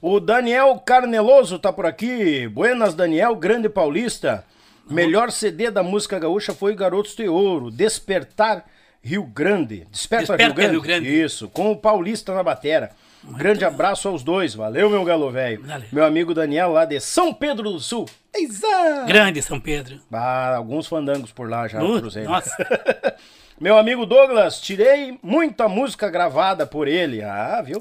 [0.00, 2.46] O Daniel Carneloso tá por aqui.
[2.46, 4.44] Buenas, Daniel, grande paulista.
[4.88, 8.64] Melhor CD da música gaúcha foi Garotos de Ouro, Despertar
[9.04, 9.86] Rio Grande.
[9.90, 10.72] Desperta, Desperta Rio, Grande.
[10.72, 11.22] Rio Grande.
[11.22, 12.90] Isso, com o paulista na batera.
[13.22, 14.54] Grande abraço aos dois.
[14.54, 15.62] Valeu, meu galo velho.
[15.92, 18.06] Meu amigo Daniel lá de São Pedro do Sul.
[18.34, 19.04] Eisa!
[19.06, 20.00] Grande São Pedro.
[20.12, 22.50] Ah, alguns fandangos por lá já, nossa.
[23.60, 27.22] Meu amigo Douglas, tirei muita música gravada por ele.
[27.22, 27.80] Ah, viu?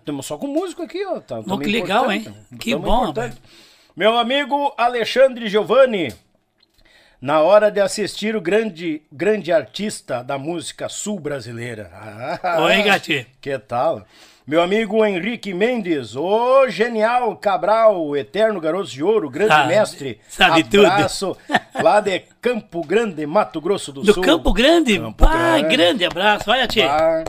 [0.00, 1.20] Estamos só com músico aqui, ó.
[1.20, 2.26] Tá, que legal, hein?
[2.58, 3.12] Que bom.
[3.94, 6.12] Meu amigo Alexandre Giovanni,
[7.24, 11.90] na hora de assistir o grande, grande artista da música sul brasileira.
[12.44, 13.26] Ah, Oi, Gati.
[13.40, 14.04] Que tal?
[14.46, 20.20] Meu amigo Henrique Mendes, ô genial Cabral, o eterno garoto de ouro, grande Sabe- mestre.
[20.28, 20.86] sabe tudo.
[20.86, 21.34] Abraço.
[21.82, 24.22] Lá de Campo Grande, Mato Grosso do, Do Sul.
[24.22, 24.98] Campo Grande?
[24.98, 25.68] Campo Grande.
[25.76, 26.50] grande abraço.
[26.50, 26.92] Olha, tia.
[26.92, 27.24] Ah,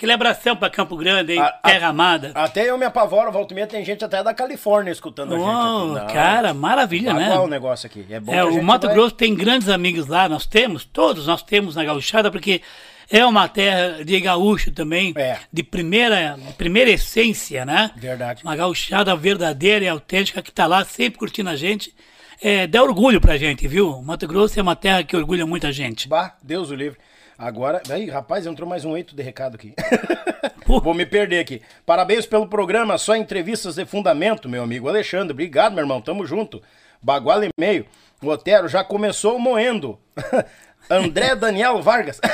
[0.00, 1.40] Aquele abração pra Campo Grande, hein?
[1.40, 2.32] A- a- Terra amada.
[2.34, 5.46] até eu me apavoro, volta e meia, tem gente até da Califórnia escutando a gente.
[5.46, 5.56] Aqui.
[5.56, 7.38] Não, cara, maravilha, né?
[7.38, 8.06] O negócio aqui.
[8.08, 11.26] É bom É, a o Mato vai- Grosso tem grandes amigos lá, nós temos, todos
[11.26, 12.62] nós temos na gauchada, porque
[13.10, 15.36] é uma terra de gaúcho também, É.
[15.52, 17.90] de, primeira, de primeira essência, né?
[17.94, 18.42] Verdade.
[18.42, 21.94] Uma gauchada verdadeira e autêntica que tá lá sempre curtindo a gente.
[22.42, 23.90] É, dá orgulho pra gente, viu?
[23.90, 26.08] O Mato Grosso é uma terra que orgulha muita gente.
[26.08, 26.98] Bah, Deus o livre.
[27.40, 29.72] Agora, aí, rapaz, entrou mais um eito de recado aqui.
[30.68, 31.62] Vou me perder aqui.
[31.86, 35.32] Parabéns pelo programa, só entrevistas de fundamento, meu amigo Alexandre.
[35.32, 36.62] Obrigado, meu irmão, tamo junto.
[37.00, 37.86] Baguala e meio.
[38.22, 39.98] O Otero já começou moendo.
[40.90, 42.20] André Daniel Vargas.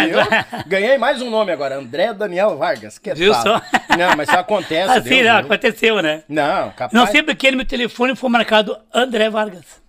[0.00, 0.64] Viu?
[0.66, 2.98] Ganhei mais um nome agora, André Daniel Vargas.
[2.98, 3.42] Que Viu tal?
[3.42, 3.62] só?
[3.98, 4.90] Não, mas isso acontece.
[4.90, 6.22] assim, Deus não, aconteceu, né?
[6.26, 6.92] Não, capaz.
[6.94, 9.82] Não sei porque no meu telefone foi marcado André Vargas.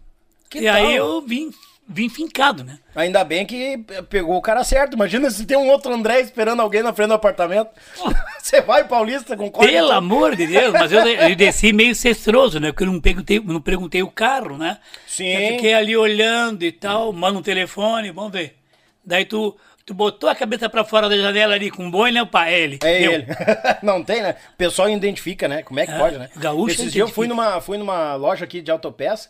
[0.49, 0.75] Que e tal?
[0.75, 1.49] aí eu vim,
[1.87, 2.79] vim fincado, né?
[2.95, 3.77] Ainda bem que
[4.09, 4.93] pegou o cara certo.
[4.93, 7.69] Imagina se tem um outro André esperando alguém na frente do apartamento.
[8.39, 9.73] Você vai, Paulista, com código.
[9.73, 12.71] Pelo amor de Deus, mas eu, eu desci meio cestroso, né?
[12.71, 14.77] Porque eu não perguntei, não perguntei o carro, né?
[15.07, 15.27] Sim.
[15.27, 18.57] Eu fiquei ali olhando e tal, manda um telefone, vamos ver.
[19.03, 22.53] Daí tu, tu botou a cabeça pra fora da janela ali com boi, né, pai?
[22.53, 22.79] É ele.
[22.83, 23.11] É Eu.
[23.13, 23.27] ele.
[23.83, 24.35] Não tem, né?
[24.53, 25.61] O pessoal identifica, né?
[25.63, 26.29] Como é que É, pode, né?
[26.37, 29.29] gaúcho Esses dias eu fui numa, fui numa loja aqui de autopeça,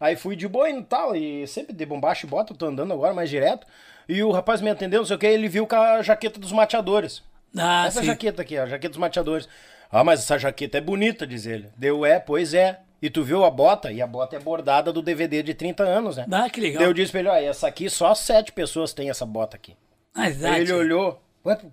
[0.00, 2.92] aí fui de boa e tal, e sempre de bombacha e bota, eu tô andando
[2.92, 3.66] agora mais direto,
[4.08, 6.50] e o rapaz me atendeu, não sei o que, ele viu com a jaqueta dos
[6.50, 7.22] mateadores.
[7.56, 8.06] Ah, essa sim.
[8.06, 9.48] jaqueta aqui, ó, a jaqueta dos mateadores.
[9.90, 11.68] Ah, mas essa jaqueta é bonita, diz ele.
[11.76, 12.80] Deu, é, pois é.
[13.02, 13.90] E tu viu a bota?
[13.90, 16.26] E a bota é bordada do DVD de 30 anos, né?
[16.30, 16.80] Ah, que legal.
[16.80, 19.74] Daí eu disse pra ele, ó, essa aqui só sete pessoas têm essa bota aqui.
[20.14, 20.76] Ah, ele tio.
[20.76, 21.20] olhou,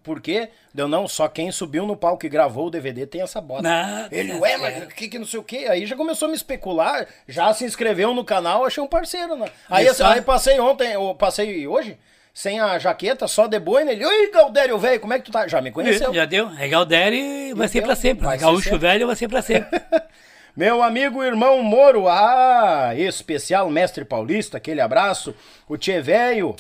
[0.03, 0.49] por quê?
[0.73, 3.68] Deu, não, só quem subiu no palco e gravou o DVD tem essa bota.
[3.68, 4.91] Ah, ele, ué, mas certo.
[4.91, 5.68] o que que não sei o quê?
[5.69, 9.48] Aí já começou a me especular, já se inscreveu no canal, achei um parceiro, né?
[9.69, 10.03] Aí, Isso.
[10.06, 11.98] aí passei ontem, eu passei hoje,
[12.34, 15.48] sem a jaqueta, só de boina, ele, oi, Galdério, velho, como é que tu tá?
[15.48, 16.14] Já me conheceu.
[16.14, 16.49] Já deu.
[16.57, 18.26] É Galdério vai ser pra sempre.
[18.26, 18.80] Vai ser Gaúcho sempre.
[18.80, 19.81] velho vai ser pra sempre.
[20.56, 25.35] Meu amigo irmão Moro, ah, especial mestre paulista, aquele abraço.
[25.69, 26.56] O Tchê Velho,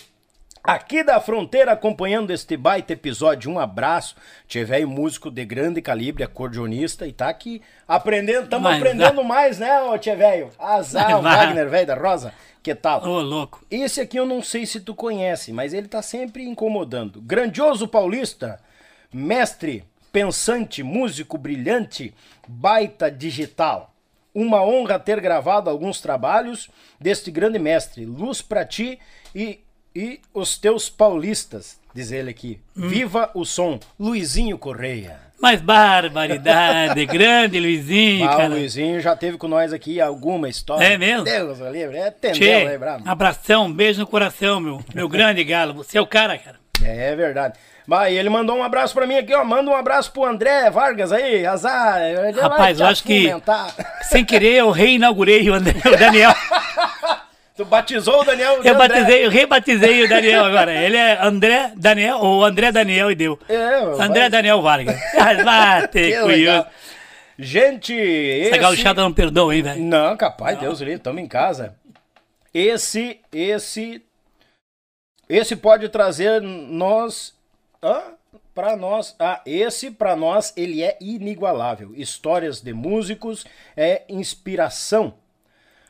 [0.67, 4.15] aqui da fronteira, acompanhando este baita episódio, um abraço.
[4.47, 9.97] Velho, músico de grande calibre, acordeonista, e tá aqui aprendendo, estamos aprendendo mais, né, ô
[9.97, 10.49] Tchê Velho?
[10.59, 11.21] Azar, o.
[11.21, 13.01] Wagner, velho da Rosa, que tal?
[13.07, 13.65] Ô, louco.
[13.71, 17.21] Esse aqui eu não sei se tu conhece, mas ele tá sempre incomodando.
[17.21, 18.59] Grandioso paulista,
[19.13, 22.13] mestre, pensante, músico brilhante,
[22.47, 23.93] baita digital.
[24.33, 26.69] Uma honra ter gravado alguns trabalhos
[26.99, 28.05] deste grande mestre.
[28.05, 28.99] Luz pra ti
[29.33, 29.59] e,
[29.97, 32.59] e os teus paulistas, diz ele aqui.
[32.75, 35.19] Viva o som, Luizinho Correia.
[35.39, 38.49] Mas barbaridade, grande Luizinho, Ah, o cara.
[38.49, 40.83] Luizinho já teve com nós aqui alguma história.
[40.85, 41.23] É mesmo?
[41.25, 43.03] Deus o livre, é tendel, é brabo.
[43.09, 45.73] abração, um beijo no coração, meu, meu grande galo.
[45.75, 46.57] Você é o cara, cara.
[46.83, 47.57] É verdade.
[47.87, 49.43] Mas ele mandou um abraço pra mim aqui, ó.
[49.45, 51.99] Manda um abraço pro André Vargas aí, azar.
[52.39, 53.31] Rapaz, eu acho que-.
[54.03, 56.33] Sem querer, eu reinaugurei o, André- o Daniel.
[57.57, 60.71] Tu batizou o Daniel Eu batizei, eu rebatizei o Daniel agora.
[60.71, 63.39] Ele é André Daniel, ou André Daniel e deu.
[63.49, 64.95] É, André vai- Daniel Vargas.
[65.17, 66.67] Ah, Bate, curioso.
[67.39, 68.49] Gente, esse...
[68.49, 69.81] Essa gauchada não perdoa, hein, velho?
[69.83, 71.75] Não, capaz, Deus livre, estamos em casa.
[72.53, 74.03] Esse, esse...
[75.27, 77.33] Esse pode trazer nós...
[77.83, 78.01] Hã?
[78.53, 79.15] Pra nós...
[79.19, 81.91] Ah, esse pra nós, ele é inigualável.
[81.95, 85.13] Histórias de músicos é inspiração.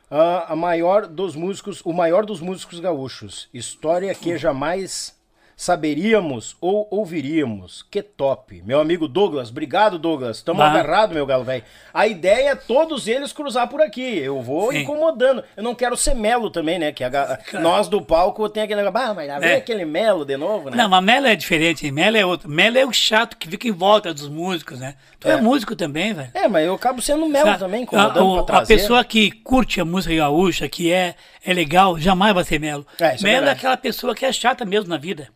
[0.09, 3.49] Ah, a maior dos músicos, o maior dos músicos gaúchos.
[3.53, 5.16] História que jamais
[5.57, 7.83] saberíamos ou ouviríamos.
[7.89, 8.61] Que top.
[8.63, 10.41] Meu amigo Douglas, obrigado Douglas.
[10.43, 10.69] Tamo Bah.
[10.69, 11.63] agarrado, meu galo velho.
[11.91, 14.19] A ideia é todos eles cruzar por aqui.
[14.19, 14.79] Eu vou Sim.
[14.83, 15.43] incomodando.
[15.57, 16.91] Eu não quero ser melo também, né?
[16.91, 19.55] Que a nós do palco tem aquele negócio, ah, mas lá vem É.
[19.55, 20.77] aquele melo de novo, né?
[20.77, 21.89] Não, mas Melo é diferente.
[21.91, 22.47] Melo é outro.
[22.49, 24.93] Melo é o chato que fica em volta dos músicos, né?
[25.19, 25.41] Tu é, É.
[25.41, 26.29] músico também, velho.
[26.35, 27.59] É, mas eu acabo sendo melo Sabe?
[27.59, 28.75] também, a, incomodando o- pra a trazer.
[28.75, 31.15] pessoa que curte a música gaúcha, que é,
[31.45, 32.85] é legal, jamais vai ser Melo.
[32.99, 35.29] É, é Melo é, aquela pessoa que é chata mesmo na vida.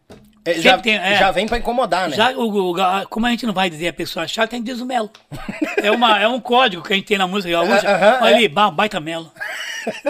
[0.43, 1.17] É, já, tem- é.
[1.17, 2.15] já vem pra incomodar, né?
[2.15, 4.65] Já, o, o- a- como a gente não vai dizer a pessoa chata, a gente
[4.65, 5.11] diz o Melo.
[5.77, 7.87] é, uma, é um código que a gente tem na música gaúcha.
[8.21, 8.33] Olha é.
[8.35, 9.31] ali, ba- baita Melo.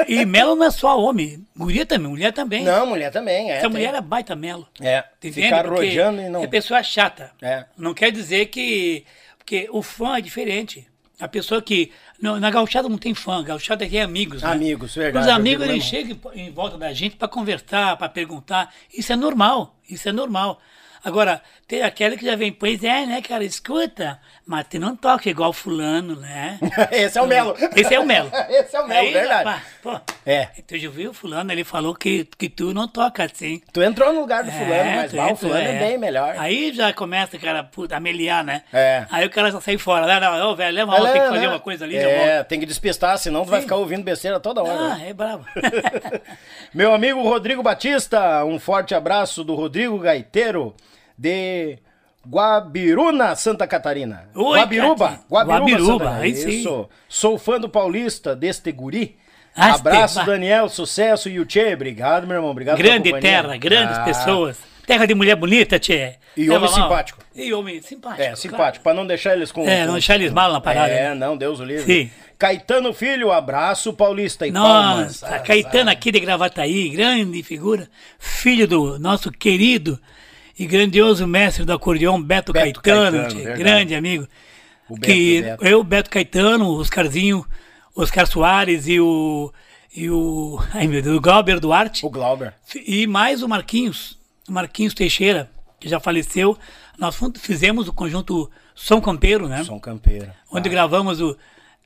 [0.07, 2.63] E Melo não é só homem, guria também, mulher também.
[2.63, 3.55] Não, mulher também, é.
[3.55, 4.65] Essa tem- mulher é baita Melo.
[4.79, 6.43] É, Tu ficar rodeando e não...
[6.43, 7.31] É pessoa chata.
[7.41, 7.65] É.
[7.77, 9.05] Não quer dizer que.
[9.37, 10.87] Porque o fã é diferente.
[11.19, 11.91] A pessoa que.
[12.21, 14.43] Não, na gauchada não tem fã, gauchada tem amigos.
[14.43, 14.51] Né?
[14.51, 18.71] Amigos, verdade, Os amigos eles chegam em volta da gente para conversar, para perguntar.
[18.93, 19.75] Isso é normal.
[19.89, 20.61] Isso é normal.
[21.03, 25.29] Agora, tem aquele que já vem, pois é, né, cara, escuta, mas tu não toca
[25.29, 26.59] igual fulano, né?
[26.91, 27.55] Esse é o Melo.
[27.75, 28.29] Esse é o Melo.
[28.49, 29.43] Esse é o Melo, Aí, verdade.
[29.45, 30.45] rapaz, pô, É.
[30.67, 33.61] Tu já viu fulano, ele falou que, que tu não toca assim.
[33.73, 35.79] Tu entrou no lugar do fulano, É, mas lá o fulano é.
[35.79, 36.35] bem melhor.
[36.37, 38.63] Aí já começa, cara, puta, a meliar, né?
[38.71, 39.05] É.
[39.09, 40.05] Aí o cara já sai fora.
[40.05, 41.47] Não, não, ô, velho, leva uma, tem que fazer né?
[41.47, 41.95] uma coisa ali.
[41.95, 44.93] É, tem que despistar, senão tu vai ficar ouvindo besteira toda hora.
[44.93, 45.09] Ah, né?
[45.09, 45.45] é brabo.
[46.73, 50.75] Meu amigo Rodrigo Batista, um forte abraço do Rodrigo Gaiteiro
[51.21, 51.77] de
[52.27, 54.27] Guabiruna, Santa Catarina.
[54.33, 55.19] Oi, Guabiruba.
[55.29, 56.49] Guabiruba, Guabiruba, Santa aí sim.
[56.49, 56.89] Isso.
[57.07, 59.17] Sou fã do Paulista, deste guri.
[59.55, 61.73] Ah, Abraço, Daniel, sucesso e o Tchê.
[61.73, 62.51] Obrigado, meu irmão.
[62.51, 64.57] Obrigado Grande terra, grandes Ah, pessoas.
[64.87, 66.15] Terra de mulher bonita, tchê.
[66.35, 67.19] E Leva homem lá, simpático.
[67.35, 68.21] E homem simpático.
[68.21, 69.67] É, simpático, pra não deixar eles com...
[69.67, 70.91] É, não deixar eles mal na parada.
[70.91, 71.15] É, né?
[71.15, 71.85] não, Deus o livre.
[71.85, 72.11] Sim.
[72.39, 75.21] Caetano Filho, abraço, Paulista e palmas.
[75.21, 77.87] Nossa, Caetano aqui de Gravataí, grande figura,
[78.17, 79.99] filho do nosso querido
[80.57, 84.27] e grandioso mestre do acordeão Beto, Beto Caetano, Caetano, grande amigo.
[84.89, 85.65] O Beto, que Beto.
[85.65, 87.45] eu, Beto Caetano, Oscarzinho,
[87.95, 89.51] Oscar Soares e o
[89.93, 92.53] e o, ai meu Deus, o Glauber Duarte O Glauber.
[92.87, 94.17] e mais o Marquinhos,
[94.47, 95.49] o Marquinhos Teixeira,
[95.79, 96.57] que já faleceu.
[96.97, 99.63] Nós fizemos o conjunto Som Campeiro, né?
[99.65, 100.33] São Campeira.
[100.49, 101.35] onde gravamos o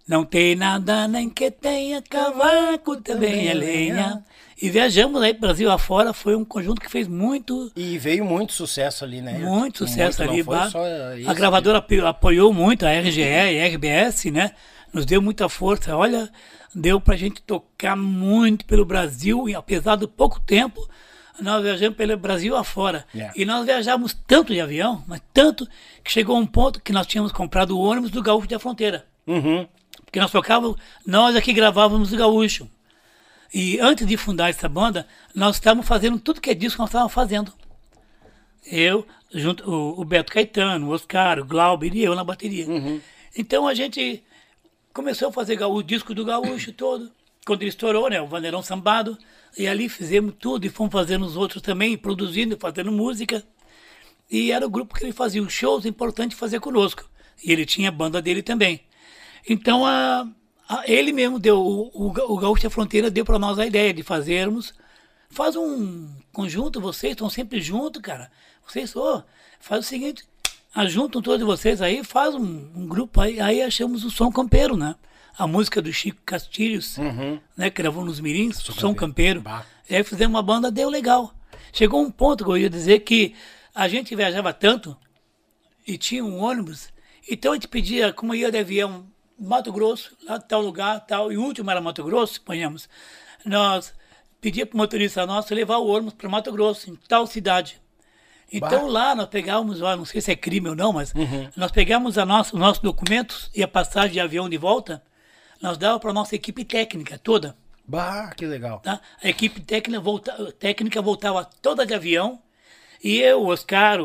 [0.08, 4.24] Não tem nada nem que tenha cavaco, também é lenha.
[4.62, 9.04] E viajamos aí Brasil afora, foi um conjunto que fez muito, E veio muito sucesso
[9.04, 9.38] ali, né?
[9.38, 11.28] muito sucesso não ali.
[11.28, 14.52] a gravadora apo- apoiou muito, a RGE e a RBS, né?
[14.94, 15.96] Nos deu muita força.
[15.98, 16.30] Olha,
[16.74, 20.88] deu pra gente tocar muito pelo Brasil, e apesar do pouco tempo,
[21.42, 23.06] nós viajamos pelo Brasil afora.
[23.14, 23.34] Yeah.
[23.36, 25.68] E nós viajamos tanto de avião, mas tanto,
[26.02, 29.06] que chegou um ponto que nós tínhamos comprado o ônibus do Gaúcho da Fronteira.
[29.28, 29.68] Uhum.
[30.06, 32.70] Porque nós tocávamos, nós aqui gravávamos o gaúcho.
[33.58, 36.90] E antes de fundar essa banda, nós estávamos fazendo tudo que é disco que nós
[36.90, 37.54] estávamos fazendo.
[38.66, 42.66] Eu, junto, o, o Beto Caetano, o Oscar, o Glauber e eu na bateria.
[43.38, 44.22] Então a gente
[44.94, 47.10] começou a fazer o disco do gaúcho todo.
[47.46, 48.20] Quando ele estourou, né?
[48.20, 49.18] O Vaneirão Sambado.
[49.58, 53.42] E ali fizemos tudo e fomos fazendo os outros também, produzindo, fazendo música.
[54.30, 57.10] E era o grupo que ele fazia os shows importantes fazer conosco.
[57.42, 58.82] E ele tinha a banda dele também.
[59.48, 60.28] Então, a-
[60.86, 64.04] ele mesmo deu, o, o, o Gaúcho da Fronteira deu para nós a ideia de
[64.04, 64.74] fazermos.
[65.30, 68.32] Faz um conjunto, vocês estão sempre juntos, cara.
[68.66, 69.24] Vocês, ô,
[69.60, 70.24] faz o seguinte,
[70.74, 74.96] ajuntam todos vocês aí, faz um, um grupo aí, aí achamos o Som Campeiro, né?
[75.38, 76.98] A música do Chico Castilhos,
[77.56, 77.70] né?
[77.70, 79.42] Que gravou nos Mirins, Som Campeiro.
[79.42, 79.66] Bah.
[79.90, 81.34] E aí fizemos uma banda, deu legal.
[81.72, 83.36] Chegou um ponto que eu ia dizer que
[83.74, 84.98] a gente viajava tanto
[85.86, 86.90] e tinha um ônibus,
[87.30, 89.06] então a gente pedia, como ia de avião,
[89.38, 92.88] Mato Grosso, lá tal lugar, tal, e o último era Mato Grosso, suponhamos,
[93.44, 93.94] nós
[94.40, 97.82] pedia para o motorista nosso levar o ônibus para Mato Grosso, em tal cidade.
[98.52, 101.14] Então lá nós pegávamos, não sei se é crime ou não, mas
[101.56, 105.04] nós pegávamos a nossa, os nossos documentos e a passagem de avião de volta,
[105.62, 107.58] nós dava para a nossa equipe técnica toda.
[107.88, 108.80] Bah, que legal.
[108.80, 109.02] Tá?
[109.22, 112.42] A equipe técnica, volta, técnica voltava toda de avião
[113.04, 114.00] e eu, o Oscar,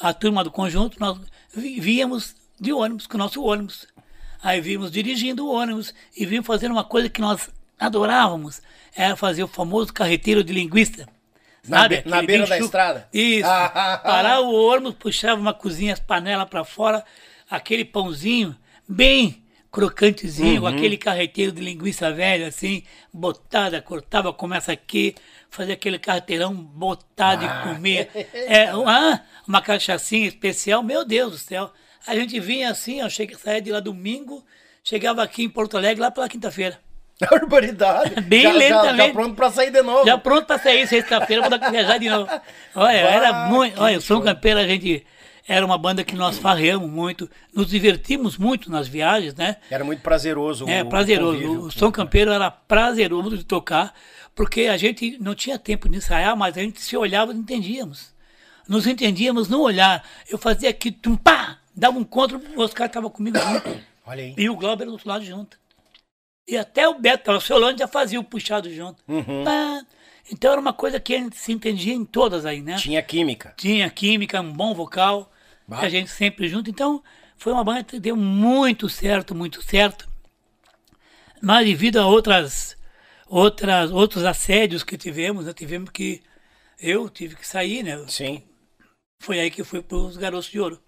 [0.00, 1.18] a turma do conjunto, nós
[1.54, 3.86] víamos de ônibus, com o nosso ônibus.
[4.42, 8.60] Aí vimos dirigindo o ônibus e vimos fazendo uma coisa que nós adorávamos,
[8.94, 11.06] era fazer o famoso carreteiro de linguiça.
[11.68, 12.00] Na Sabe?
[12.02, 13.08] be- na beira da estrada.
[13.12, 13.48] Isso.
[14.02, 17.04] Parar o ônibus, puxava uma cozinha, as panelas para fora,
[17.50, 18.56] aquele pãozinho
[18.88, 20.66] bem crocantezinho, Uhum.
[20.68, 25.14] aquele carreteiro de linguiça velha, assim, botada, cortava, começa aqui,
[25.48, 27.64] fazia aquele carreteirão botado Ah.
[27.66, 28.08] e comia.
[28.34, 31.72] É, uma, uma cachaçinha especial, meu Deus do céu.
[32.06, 34.44] A gente vinha assim, ó, chega, saía de lá domingo,
[34.82, 36.78] chegava aqui em Porto Alegre lá pela quinta-feira.
[37.30, 38.20] Barbaridade.
[38.22, 39.08] Bem já, já, lentamente.
[39.08, 40.06] já pronto pra sair de novo.
[40.06, 42.30] Já pronto para sair sexta-feira, que viajar de novo.
[42.74, 43.80] Olha, era muito.
[43.80, 44.20] Olha, o show.
[44.20, 45.04] Campeiro, a gente.
[45.48, 49.56] Era uma banda que nós farreamos muito, nos divertimos muito nas viagens, né?
[49.68, 50.68] Era muito prazeroso.
[50.68, 51.32] É, o prazeroso.
[51.32, 51.62] convívio.
[51.62, 53.92] O Som Campeiro era prazeroso de tocar,
[54.32, 58.14] porque a gente não tinha tempo de ensaiar, mas a gente se olhava e entendíamos.
[58.68, 60.04] Nos entendíamos no olhar.
[60.28, 63.80] Eu fazia aqui, tum, pá, dava um contra, o Oscar estava comigo junto.
[64.06, 64.34] Olha aí.
[64.36, 65.58] E o Glauber do outro lado junto.
[66.46, 69.02] E até o Beto, tava Solano já fazia o puxado junto.
[69.06, 69.44] Uhum.
[69.44, 69.82] Pá.
[70.32, 72.76] Então era uma coisa que a gente se entendia em todas aí, né?
[72.76, 73.54] Tinha química.
[73.56, 75.30] Tinha química, um bom vocal,
[75.66, 75.80] Bah.
[75.80, 76.70] a gente sempre junto.
[76.70, 77.02] Então
[77.36, 80.08] foi uma banda que deu muito certo, muito certo.
[81.40, 82.76] Mas devido a outras,
[83.26, 85.52] outras, outros assédios que tivemos, né?
[85.52, 86.22] tivemos que.
[86.78, 88.02] Eu tive que sair, né?
[88.08, 88.42] Sim.
[89.20, 90.80] Foi aí que eu fui para os Garotos de Ouro.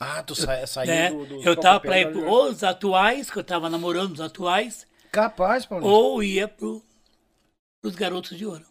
[0.00, 1.10] Ah, tu sa saiu né?
[1.10, 4.20] do, do eu tava para ir Campeiro para os atuais, que eu tava namorando os
[4.20, 5.90] atuais, Capaz, Paulinho.
[5.90, 8.64] ou ia para os Garotos de Ouro.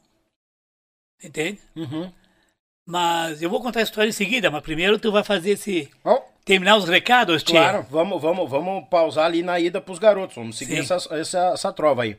[1.24, 1.60] Entende?
[1.76, 2.12] Uhum.
[2.88, 5.90] Mas eu vou contar a história em seguida, mas primeiro tu vai fazer esse.
[6.04, 7.60] Ó, Terminar os recados, tia.
[7.60, 10.36] claro, vamos, vamos, vamos pausar ali na ida pros garotos.
[10.36, 10.94] Vamos seguir Sim.
[10.94, 12.18] essa, essa, essa trova aí.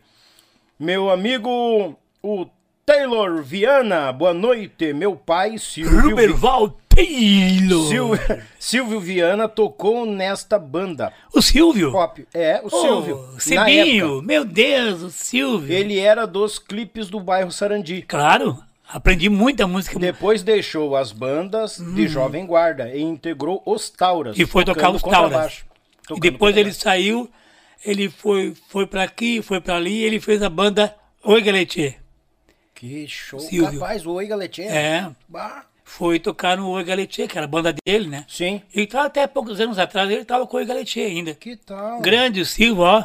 [0.79, 2.47] Meu amigo, o
[2.87, 4.93] Taylor Viana, boa noite.
[4.93, 7.89] Meu pai, Silvio, Vi- Ruberval Taylor.
[7.89, 11.93] Silvio, Silvio Viana tocou nesta banda O Silvio.
[11.93, 12.27] pop.
[12.35, 13.29] É, o Ô, Silvio.
[13.39, 15.73] Silvinho, época, meu Deus, o Silvio.
[15.75, 18.03] ele era dos clipes do bairro Sarandi.
[18.03, 19.99] Claro, aprendi muita música.
[19.99, 24.39] Depois deixou as bandas de Jovem Guarda e integrou os Tauras.
[24.39, 24.43] Hum.
[24.43, 25.65] E foi tocar os Tauras.
[26.15, 27.31] E depois ele saiu,
[27.85, 30.95] ele foi, foi pra aqui, foi pra ali, e ele fez a banda
[31.25, 31.99] Oi Galetier.
[32.75, 33.39] Que show.
[33.39, 33.79] Silvio.
[33.81, 34.69] Capaz, o Oi Galetinha.
[34.71, 35.65] É, Bah.
[35.97, 38.25] Foi tocar no Oi Galetier, que era a banda dele, né?
[38.27, 38.63] Sim.
[38.75, 41.35] E tava até poucos anos atrás, ele tava com o Oi Galetier ainda.
[41.35, 42.01] Que tal?
[42.01, 43.05] Grande Silvio, ó.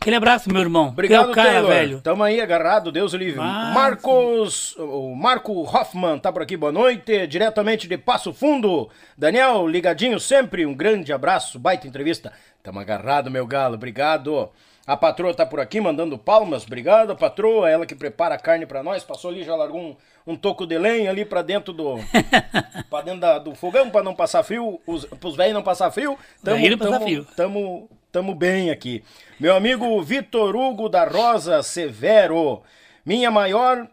[0.00, 0.88] Aquele abraço, meu irmão.
[0.88, 1.70] Obrigado, é o cara, Taylor.
[1.70, 2.00] velho.
[2.00, 3.38] Tamo aí agarrado, Deus o livre.
[3.38, 8.88] Mas- Marcos, o Marco Hoffman tá por aqui, boa noite, diretamente de Passo Fundo.
[9.16, 12.32] Daniel, ligadinho sempre, um grande abraço, baita entrevista.
[12.62, 14.48] Tamo agarrado, meu galo, obrigado.
[14.86, 18.82] A patroa tá por aqui mandando palmas, obrigado, patroa, ela que prepara a carne pra
[18.82, 19.96] nós, passou ali, já largou um,
[20.26, 21.94] um toco de lenha ali pra dentro do
[22.90, 26.18] pra dentro da- do fogão pra não passar frio, os, pros velhos não passar frio.
[26.42, 27.26] Daí não tamo- frio.
[27.36, 29.04] Tamo, tamo bem aqui.
[29.38, 32.62] Meu amigo Vitor Hugo da Rosa Severo,
[33.06, 33.86] minha maior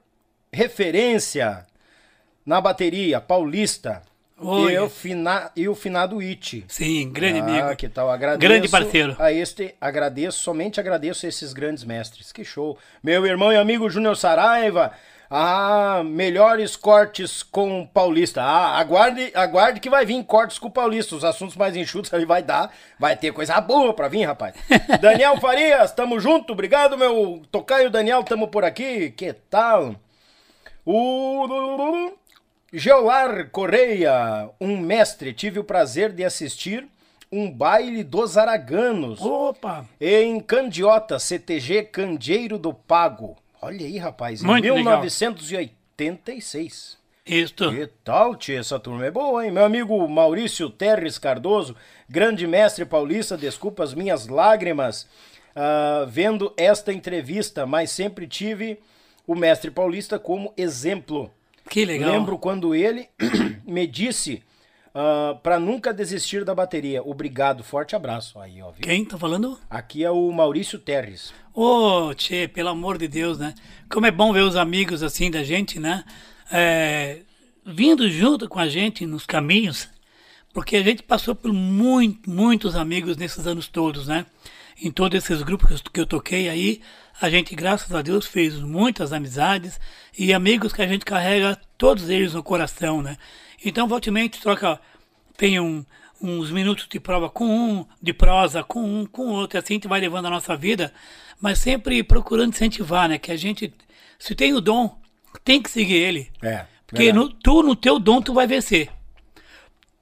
[0.52, 1.66] referência
[2.46, 4.02] na bateria paulista.
[4.42, 4.74] Oi.
[4.74, 6.66] E o, fina, e o finado It.
[6.68, 7.76] Sim, grande ah, amigo.
[7.76, 8.10] que tal?
[8.10, 9.16] Agradeço Grande parceiro.
[9.20, 12.32] A este, agradeço, somente agradeço a esses grandes mestres.
[12.32, 12.78] Que show.
[13.04, 14.94] Meu irmão e amigo Júnior Saraiva.
[15.32, 18.42] Ah, melhores cortes com o Paulista.
[18.42, 21.16] Ah, aguarde, aguarde que vai vir cortes com o Paulista.
[21.16, 22.74] Os assuntos mais enxutos ali vai dar.
[22.98, 24.56] Vai ter coisa boa pra vir, rapaz.
[25.00, 26.54] Daniel Farias, tamo junto.
[26.54, 29.12] Obrigado, meu tocaio Daniel, tamo por aqui.
[29.12, 29.96] Que tal?
[30.84, 32.18] O
[32.72, 36.88] Geolar Correia, um mestre, tive o prazer de assistir
[37.32, 39.88] um baile dos Araganos Opa!
[40.00, 43.38] em Candiota, CTG Candeeiro do Pago.
[43.60, 45.02] Olha aí, rapaz, em Muito legal.
[45.02, 47.00] 1986.
[47.26, 47.72] Isto.
[47.72, 48.60] Que tal, tia?
[48.60, 49.52] Essa turma é boa, hein?
[49.52, 51.76] Meu amigo Maurício Terres Cardoso,
[52.08, 55.08] grande mestre paulista, desculpa as minhas lágrimas
[55.56, 58.80] ah, vendo esta entrevista, mas sempre tive
[59.26, 61.32] o mestre paulista como exemplo.
[61.70, 62.12] Que legal.
[62.12, 63.08] Lembro quando ele
[63.66, 64.44] me disse
[65.44, 67.04] para nunca desistir da bateria.
[67.04, 68.40] Obrigado, forte abraço.
[68.40, 68.82] Aí, ó, viu?
[68.82, 69.58] Quem tá falando?
[69.70, 71.34] Aqui é o Maurício Terres.
[71.54, 73.54] Ô, Tchê, pelo amor de Deus, né?
[73.90, 76.04] Como é bom ver os amigos assim da gente, né?
[76.52, 77.20] É,
[77.66, 79.88] vindo junto com a gente nos caminhos,
[80.54, 84.26] porque a gente passou por muito, muitos amigos nesses anos todos, né?
[84.82, 86.82] Em todos esses grupos que eu- que eu toquei aí,
[87.22, 89.80] a gente, graças a Deus, fez muitas amizades
[90.18, 93.18] e amigos que a gente carrega todos eles no coração, né?
[93.64, 94.80] Então, volta e meia, a gente troca,
[95.36, 95.84] tem um,
[96.22, 99.88] uns minutos de prova com um, de prosa com um, com outro, assim a gente
[99.88, 100.94] vai levando a nossa vida,
[101.42, 103.18] mas sempre procurando incentivar, né?
[103.18, 103.74] Que a gente,
[104.18, 104.98] se tem o dom,
[105.44, 106.32] tem que seguir ele.
[106.42, 106.66] É.
[106.88, 108.90] Porque no, tu, no teu dom, tu vai vencer.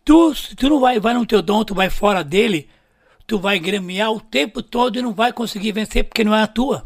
[0.06, 2.70] Tu, se tu não vai, vai no teu dom, tu vai fora dele,
[3.28, 6.48] tu vai gremiar o tempo todo e não vai conseguir vencer porque não é a
[6.48, 6.84] tua.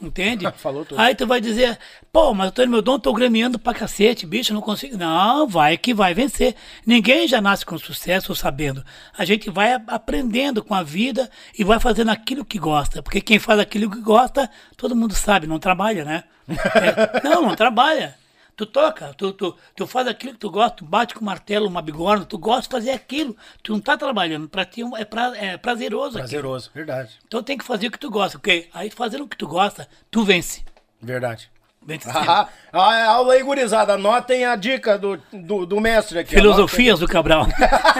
[0.00, 0.50] Entende?
[0.56, 0.98] Falou tudo.
[0.98, 1.78] Aí tu vai dizer,
[2.10, 4.96] pô, mas eu tô no meu dom, tô gremiando pra cacete, bicho, não consigo.
[4.96, 6.54] Não, vai que vai vencer.
[6.86, 8.82] Ninguém já nasce com sucesso sabendo.
[9.16, 13.02] A gente vai aprendendo com a vida e vai fazendo aquilo que gosta.
[13.02, 16.24] Porque quem faz aquilo que gosta, todo mundo sabe, não trabalha, né?
[16.48, 18.16] É, não, não trabalha.
[18.58, 21.80] Tu toca, tu, tu, tu faz aquilo que tu gosta, tu bate com martelo, uma
[21.80, 23.36] bigorna, tu gosta de fazer aquilo.
[23.62, 26.18] Tu não tá trabalhando, pra ti é, pra, é prazeroso.
[26.18, 26.22] aquilo.
[26.22, 27.20] Prazeroso, verdade.
[27.24, 29.86] Então tem que fazer o que tu gosta, porque aí fazendo o que tu gosta,
[30.10, 30.64] tu vence.
[31.00, 31.48] Verdade.
[31.86, 32.10] Vence.
[32.12, 33.94] Ah, ah, aula aí, gurizada.
[33.94, 36.34] Anotem a dica do, do, do mestre aqui.
[36.34, 37.46] Filosofias do Cabral.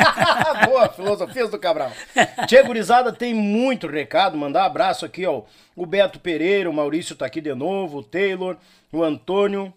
[0.67, 1.93] Boa, filosofias do Cabral.
[2.49, 4.37] Tia Gurizada tem muito recado.
[4.37, 5.43] Mandar abraço aqui, ó.
[5.77, 8.57] O Beto Pereira, o Maurício tá aqui de novo, o Taylor,
[8.91, 9.73] o Antônio.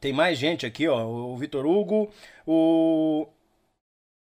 [0.00, 1.04] Tem mais gente aqui, ó.
[1.04, 2.10] O Vitor Hugo,
[2.46, 3.28] o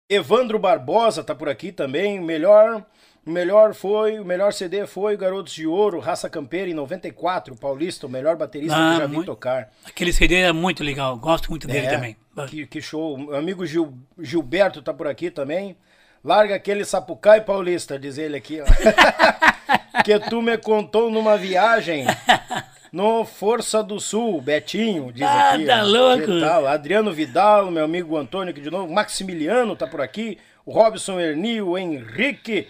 [0.09, 2.19] Evandro Barbosa tá por aqui também.
[2.19, 2.83] O melhor,
[3.25, 8.09] melhor foi, o melhor CD foi Garotos de Ouro, Raça Campeira em 94, Paulista, o
[8.09, 9.69] melhor baterista Ah, que eu já vi muito- tocar.
[9.85, 12.17] Aquele CD é muito legal, gosto muito dele É, também.
[12.49, 13.17] Que, que show.
[13.17, 15.77] O amigo Gil- Gilberto tá por aqui também.
[16.23, 18.65] Larga aquele sapucai paulista, diz ele aqui, ó.
[20.03, 22.05] que tu me contou numa viagem
[22.91, 25.65] no Força do Sul, Betinho, diz Ah, aqui.
[25.65, 25.85] tá ó.
[25.85, 26.39] louco.
[26.39, 26.67] Tal?
[26.67, 28.91] Adriano Vidal, meu amigo Antônio aqui de novo.
[28.91, 30.37] Maximiliano tá por aqui.
[30.65, 32.67] O Robson Erni, o Henrique.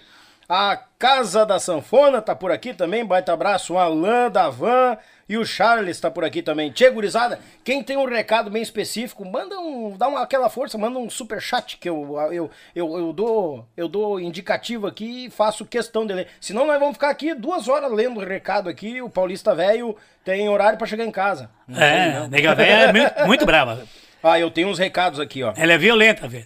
[0.47, 3.05] A Casa da Sanfona tá por aqui também.
[3.05, 3.73] Baita abraço.
[3.73, 4.97] O Alain da Van
[5.29, 6.71] E o Charles está por aqui também.
[6.71, 9.95] Tchê, gurizada, quem tem um recado bem específico, manda um.
[9.95, 13.87] dá uma, aquela força, manda um super chat que eu, eu, eu, eu, dou, eu
[13.87, 16.27] dou indicativo aqui e faço questão de ler.
[16.41, 19.03] Senão nós vamos ficar aqui duas horas lendo o recado aqui.
[19.03, 19.95] O Paulista Velho
[20.25, 21.51] tem horário para chegar em casa.
[21.67, 23.83] Não é, nega velha é muito, muito brava.
[24.21, 25.53] Ah, eu tenho uns recados aqui, ó.
[25.55, 26.45] Ela é violenta, velho.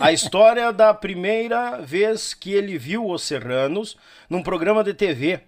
[0.00, 3.98] A história da primeira vez que ele viu os Serranos
[4.30, 5.40] num programa de TV.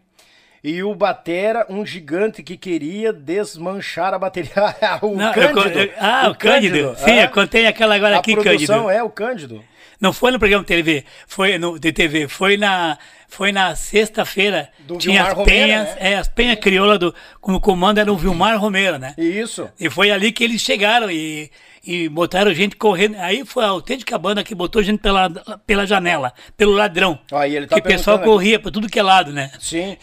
[0.64, 4.50] E o Batera, um gigante que queria desmanchar a bateria.
[5.02, 5.62] o Não, eu Cândido.
[5.62, 6.94] co- eu- ah, o Cândido.
[6.96, 7.24] Sim, é.
[7.24, 8.90] eu contei aquela agora A aqui, produção Cândido.
[8.90, 9.64] é o Cândido.
[10.00, 14.68] Não foi no programa de TV, foi no de TV, foi na foi na sexta-feira.
[14.80, 15.96] Do Tinha Vilmar as Romero, penhas, né?
[15.98, 19.14] é, as penhas crioula do como comando era o Vilmar Romero, né?
[19.18, 19.68] Isso.
[19.78, 21.50] E foi ali que eles chegaram e,
[21.86, 23.16] e botaram gente correndo.
[23.18, 25.30] Aí foi a autêntica banda que botou gente pela,
[25.66, 27.18] pela janela, pelo ladrão.
[27.32, 29.50] Aí ele tá que o pessoal corria pra tudo que é lado, né?
[29.58, 29.96] Sim.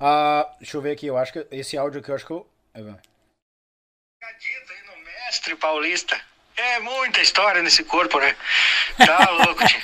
[0.00, 2.48] Ah, deixa eu ver aqui, eu acho que esse áudio aqui eu acho que eu.
[2.74, 2.80] é.
[2.80, 6.20] Acredita aí no mestre paulista.
[6.56, 8.34] É muita história nesse corpo, né?
[8.96, 9.80] Tá louco, tio.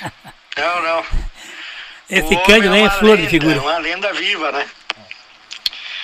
[0.57, 1.05] Não, não.
[2.09, 3.61] Esse Cândido homem é uma flor de lenda, figura.
[3.61, 4.69] Uma lenda viva, né?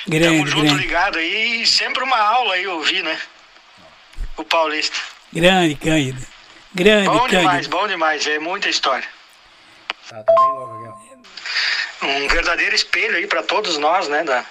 [0.07, 0.81] Grande, Tamo junto grande.
[0.81, 3.19] ligado aí e sempre uma aula aí ouvir, né?
[4.37, 4.97] O paulista.
[5.31, 6.25] Grande Cândido.
[6.73, 7.77] Grande Bom demais, Cândido.
[7.77, 8.25] bom demais.
[8.27, 9.07] É muita história.
[10.09, 11.00] Tá, tá bem louco aqui, ó.
[12.01, 14.23] Um verdadeiro espelho aí pra todos nós, né?
[14.23, 14.45] Da,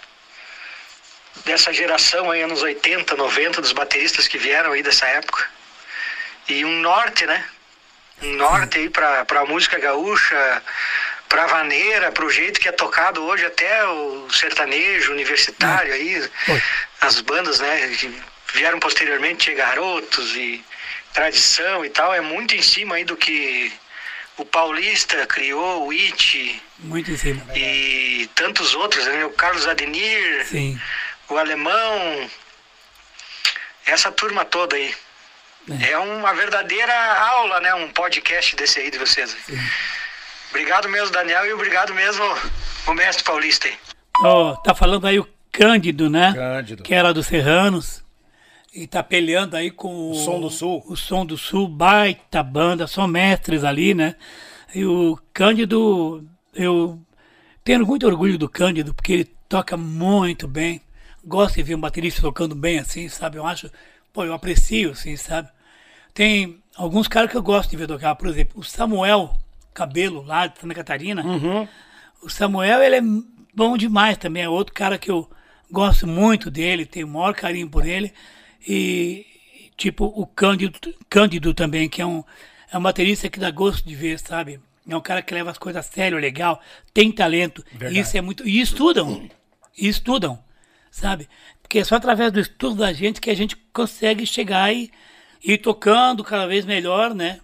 [1.45, 5.49] dessa geração aí, anos 80, 90, dos bateristas que vieram aí dessa época.
[6.49, 7.45] E um norte, né?
[8.23, 10.63] Um norte aí pra, pra música gaúcha,
[11.29, 16.29] pra vaneira, pro jeito que é tocado hoje, até o sertanejo universitário aí,
[17.01, 17.89] as bandas, né?
[17.99, 18.23] Que
[18.53, 20.65] vieram posteriormente, Garotos e
[21.13, 23.73] tradição e tal, é muito em cima aí do que
[24.37, 27.43] o Paulista criou, o It, Muito em cima.
[27.55, 29.25] e tantos outros, né?
[29.25, 30.81] o Carlos Adenir, Sim.
[31.29, 32.31] o Alemão,
[33.87, 34.95] essa turma toda aí.
[35.83, 36.93] É uma verdadeira
[37.29, 37.75] aula, né?
[37.75, 39.37] Um podcast desse aí de vocês.
[40.49, 42.25] Obrigado mesmo, Daniel, e obrigado mesmo
[42.87, 43.77] o mestre paulista aí.
[44.23, 46.33] Ó, tá falando aí o Cândido, né?
[46.35, 46.83] Cândido.
[46.83, 48.03] Que era dos Serranos.
[48.73, 50.83] E tá peleando aí com o, Som do Sul.
[50.87, 54.15] O Som do Sul, baita banda, são mestres ali, né?
[54.75, 56.25] E o Cândido,
[56.55, 57.01] eu
[57.65, 60.81] tenho muito orgulho do Cândido, porque ele toca muito bem.
[61.25, 63.37] Gosto de ver um baterista tocando bem assim, sabe?
[63.37, 63.71] Eu acho,
[64.13, 65.49] pô, eu aprecio, assim, sabe?
[66.15, 69.37] Tem alguns caras que eu gosto de ver tocar, por exemplo, o Samuel
[69.75, 71.23] Cabelo, lá de Santa Catarina.
[72.23, 73.03] O Samuel, ele é
[73.55, 74.43] bom demais também.
[74.43, 75.31] É outro cara que eu
[75.71, 78.13] gosto muito dele, tenho o maior carinho por ele.
[78.67, 79.25] E,
[79.77, 80.79] tipo, o Cândido,
[81.09, 82.25] Cândido também, que é um,
[82.73, 84.61] é um baterista que dá gosto de ver, sabe?
[84.93, 86.61] É um cara que leva as coisas a sério, legal,
[86.93, 87.65] tem talento.
[87.73, 87.99] Verdade.
[87.99, 88.47] Isso é muito.
[88.47, 89.29] E estudam.
[89.77, 90.39] E estudam,
[90.91, 91.29] sabe?
[91.63, 94.91] Porque é só através do estudo da gente que a gente consegue chegar e
[95.43, 97.41] ir tocando cada vez melhor, né?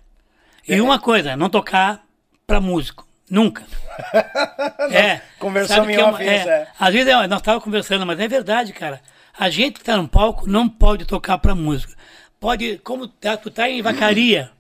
[0.67, 0.77] É.
[0.77, 2.05] E uma coisa, não tocar
[2.47, 3.07] pra músico.
[3.31, 3.65] Nunca.
[4.93, 5.21] é.
[5.39, 6.69] conversamos em é off uma- isso, é.
[6.79, 9.01] Às vezes é, nós estávamos conversando, mas é verdade, cara.
[9.39, 11.95] A gente que tá no palco não pode tocar pra música.
[12.39, 14.51] Pode, como tá, tu tá em vacaria,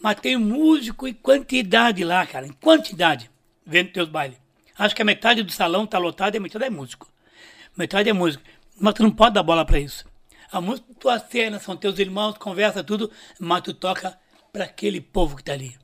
[0.00, 3.30] mas tem músico em quantidade lá, cara, em quantidade,
[3.66, 4.38] vendo teus bailes.
[4.78, 7.06] Acho que a metade do salão tá lotado e a metade é músico.
[7.76, 8.42] Metade é músico.
[8.80, 10.06] Mas tu não pode dar bola pra isso.
[10.50, 14.18] A música, tu acena, são teus irmãos, conversa tudo, mas tu toca
[14.50, 15.76] pra aquele povo que tá ali.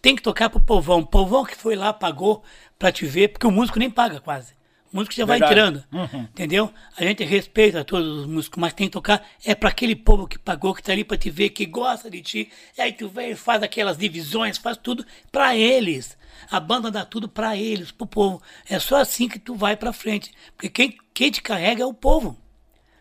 [0.00, 1.04] Tem que tocar pro povão.
[1.04, 2.42] Povão que foi lá, pagou
[2.78, 4.57] pra te ver, porque o músico nem paga quase.
[4.92, 5.84] O músico já vai Verdade.
[5.92, 6.28] entrando.
[6.30, 6.72] Entendeu?
[6.96, 10.38] A gente respeita todos os músicos, mas tem que tocar é pra aquele povo que
[10.38, 12.50] pagou, que tá ali pra te ver, que gosta de ti.
[12.76, 16.16] E aí tu vem, faz aquelas divisões, faz tudo pra eles.
[16.50, 18.42] A banda dá tudo pra eles, pro povo.
[18.68, 20.32] É só assim que tu vai pra frente.
[20.56, 22.38] Porque quem, quem te carrega é o povo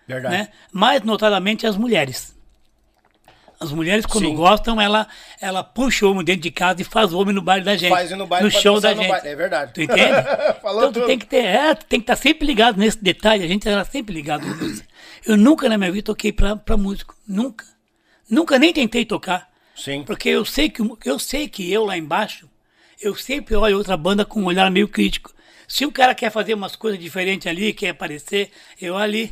[0.07, 0.35] Verdade.
[0.35, 0.49] né?
[0.71, 2.36] Mais notadamente as mulheres.
[3.59, 4.35] As mulheres, quando Sim.
[4.35, 5.07] gostam, ela,
[5.41, 7.89] ela puxa o homem dentro de casa e faz o homem no baile da gente.
[7.89, 9.09] Faz no baile, no show da no gente.
[9.09, 9.27] baile.
[9.27, 9.73] É verdade.
[9.73, 10.13] Tu entende?
[10.61, 11.05] Falou então tu tudo.
[11.07, 13.43] tem que ter, é, tem que estar sempre ligado nesse detalhe.
[13.43, 14.83] A gente era sempre ligado nisso.
[15.25, 17.15] Eu nunca na minha vida toquei pra, pra músico.
[17.27, 17.65] Nunca.
[18.29, 19.49] Nunca nem tentei tocar.
[19.75, 20.03] Sim.
[20.03, 22.47] Porque eu sei que eu sei que eu lá embaixo,
[23.01, 25.33] eu sempre olho outra banda com um olhar meio crítico.
[25.67, 29.31] Se um cara quer fazer umas coisas diferentes ali, quer aparecer, eu ali.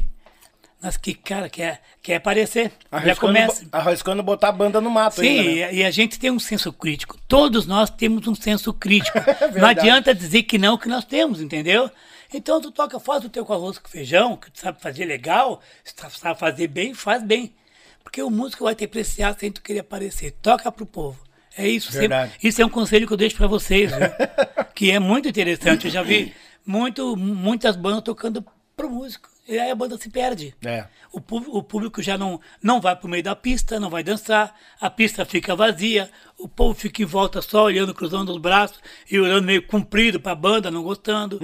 [0.86, 2.72] Mas que cara quer, quer aparecer.
[3.04, 3.66] Já começa.
[3.72, 5.74] arriscando botar a banda no mato Sim, ainda, né?
[5.74, 7.18] e, a gente tem um senso crítico.
[7.28, 9.18] Todos nós temos um senso crítico.
[9.18, 9.80] não É verdade.
[9.80, 11.90] adianta dizer que não, que nós temos, entendeu?
[12.32, 15.60] Então tu toca, faz o teu com arroz com feijão, que tu sabe fazer legal,
[15.84, 17.56] se tu sabe fazer bem, faz bem.
[18.04, 20.36] Porque o músico vai te apreciar sem tu querer aparecer.
[20.40, 21.18] Toca pro povo.
[21.58, 21.92] É isso.
[21.92, 24.02] sempre- isso é um conselho que eu deixo pra vocês, viu?
[24.76, 25.86] que é muito interessante.
[25.86, 26.32] Eu já vi
[26.64, 28.46] muito, muitas bandas tocando
[28.78, 29.30] pro músico.
[29.48, 30.56] E aí a banda se perde.
[30.66, 30.86] É.
[31.12, 31.20] O,
[31.58, 35.24] o público já não, não vai pro meio da pista, não vai dançar, a pista
[35.24, 39.66] fica vazia, o povo fica em volta só olhando, cruzando os braços e olhando meio
[39.66, 41.40] comprido pra banda, não gostando.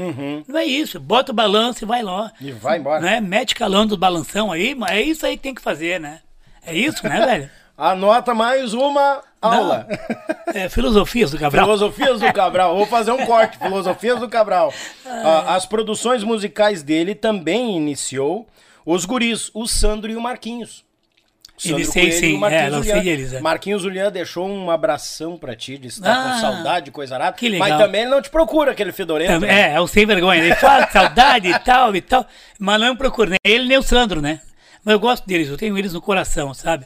[0.48, 1.00] Não é isso.
[1.00, 2.32] Bota o balanço e vai lá.
[2.42, 2.48] Uhum.
[2.48, 3.02] E vai embora.
[3.02, 3.22] Né?
[3.22, 6.22] Mete calando os balanção aí, mas é isso aí que tem que fazer, né?
[6.66, 7.50] É isso, né, velho?
[7.78, 9.88] Anota mais uma aula.
[9.90, 10.54] Não.
[10.54, 11.66] É, filosofias do Cabral.
[11.66, 12.76] Filosofias do Cabral.
[12.76, 13.58] Vou fazer um corte.
[13.58, 14.74] Filosofias do Cabral.
[15.06, 18.48] Ah, as produções musicais dele também iniciou
[18.86, 20.84] os guris, o Sandro e o Marquinhos.
[21.58, 22.34] Sandro Iniciei, Coelho sim.
[22.36, 23.12] o Marquinhos É, lancei Julian.
[23.14, 23.40] eles, é.
[23.40, 27.38] Marquinhos Julian deixou um abração pra ti, que tá Ah, com saudade, coisa arada.
[27.38, 27.70] que legal.
[27.70, 29.32] Mas também ele não te procura, aquele fedorento.
[29.34, 29.70] Também- né?
[29.70, 30.44] É, é o sem vergonha.
[30.44, 32.26] Ele fala de saudade e tal e tal.
[32.60, 34.42] Mas não procura nem ele nem o Sandro, né?
[34.84, 36.86] Mas eu gosto deles, eu tenho eles no coração, sabe?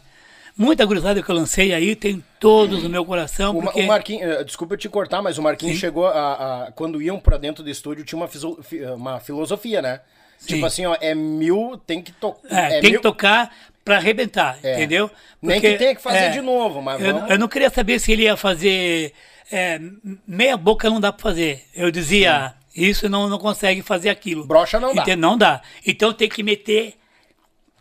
[0.58, 3.54] Muita gurizada que eu lancei aí, tem todos no meu coração.
[3.60, 3.82] Porque...
[3.82, 7.20] o Marquinhos, eh, desculpa eu te cortar, mas o Marquinhos chegou a, a- Quando iam
[7.20, 10.02] pra dentro do estúdio, tinha uma, fiso- fi- uma filosofia, né?
[10.38, 10.56] Sim.
[10.56, 12.52] Tipo assim, ó, é mil, tem que tocar.
[12.72, 13.52] É, tem que tocar
[13.84, 14.74] pra arrebentar, É.
[14.76, 15.10] entendeu?
[15.42, 18.12] Nem que tenha que fazer de novo, mas eu, vamos- eu não queria saber se
[18.12, 19.14] ele ia fazer.
[19.52, 19.80] é,
[20.28, 21.64] meia boca não dá pra fazer.
[21.74, 24.46] Eu dizia, isso não, não consegue fazer aquilo.
[24.46, 25.02] Brocha não dá.
[25.04, 25.18] Entende?
[25.22, 25.62] Não dá.
[25.86, 26.96] Então tem que meter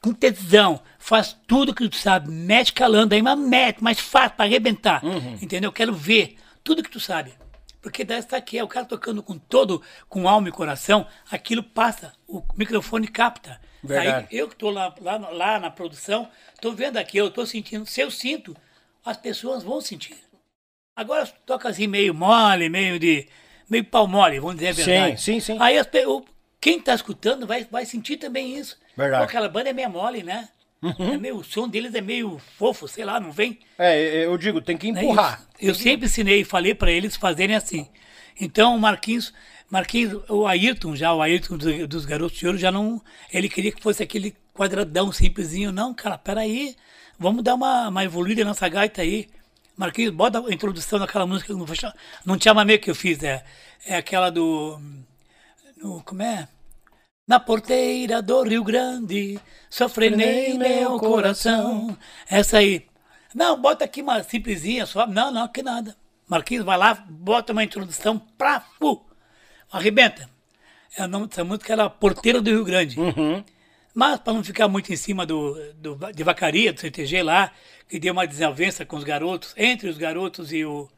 [0.04, 0.80] com tesão.
[0.98, 2.30] Faz tudo que tu sabe.
[2.30, 5.02] Mete calando aí, mas mete, mas faz pra arrebentar.
[5.04, 5.38] Uhum.
[5.40, 5.68] Entendeu?
[5.68, 7.32] Eu quero ver tudo que tu sabe.
[7.80, 12.12] Porque dessa aqui é o cara tocando com todo, com alma e coração, aquilo passa,
[12.26, 13.60] o microfone capta.
[13.82, 14.26] Verdade.
[14.30, 17.84] Aí eu que estou lá, lá, lá na produção, estou vendo aqui, eu estou sentindo.
[17.84, 18.56] Se eu sinto,
[19.04, 20.16] as pessoas vão sentir.
[20.96, 23.26] Agora toca assim meio mole, meio de.
[23.68, 25.20] meio pau mole, vamos dizer a Sim, verdade.
[25.20, 25.56] sim, sim.
[25.60, 26.24] Aí as, o-
[26.64, 28.78] quem está escutando vai, vai sentir também isso.
[28.96, 29.20] Verdade.
[29.22, 29.26] Uhum.
[29.26, 30.48] Pô, aquela banda é meio mole, né?
[30.98, 33.58] É meio, o som deles é meio fofo, sei lá, não vem.
[33.78, 35.40] É, eu digo, tem que É empurrar.
[35.40, 35.48] isso.
[35.68, 37.88] Eu sempre ensinei e falei para eles fazerem assim.
[38.40, 39.32] Então o Marquinhos,
[39.70, 43.00] Marquinhos, o Ayrton já, o Ayrton do- dos Garotos de Ouro já não,
[43.32, 45.70] ele queria que fosse aquele quadradão simplesinho.
[45.72, 46.74] Não, cara, peraí,
[47.18, 49.28] vamos dar uma, uma evoluída nessa gaita aí.
[49.76, 51.66] Marquinhos, bota a introdução daquela música, não,
[52.24, 53.42] não te ama meio que eu fiz, é,
[53.86, 54.78] é aquela do,
[55.78, 56.46] no, como é?
[57.26, 59.40] Na porteira do Rio Grande,
[59.70, 61.96] sofrenei meu coração.
[62.28, 62.86] Essa aí.
[63.34, 65.06] Não, bota aqui uma simplesinha só.
[65.06, 65.96] Não, não, que nada.
[66.28, 69.02] Marquinhos vai lá, bota uma introdução pra fu.
[69.72, 70.28] Arrebenta.
[70.98, 72.96] É o nome dessa música era Porteira do Rio Grande.
[73.94, 77.50] Mas para não ficar muito em cima do, do de vacaria, do CTG lá,
[77.88, 80.90] que deu uma desavença com os garotos, entre os garotos e o,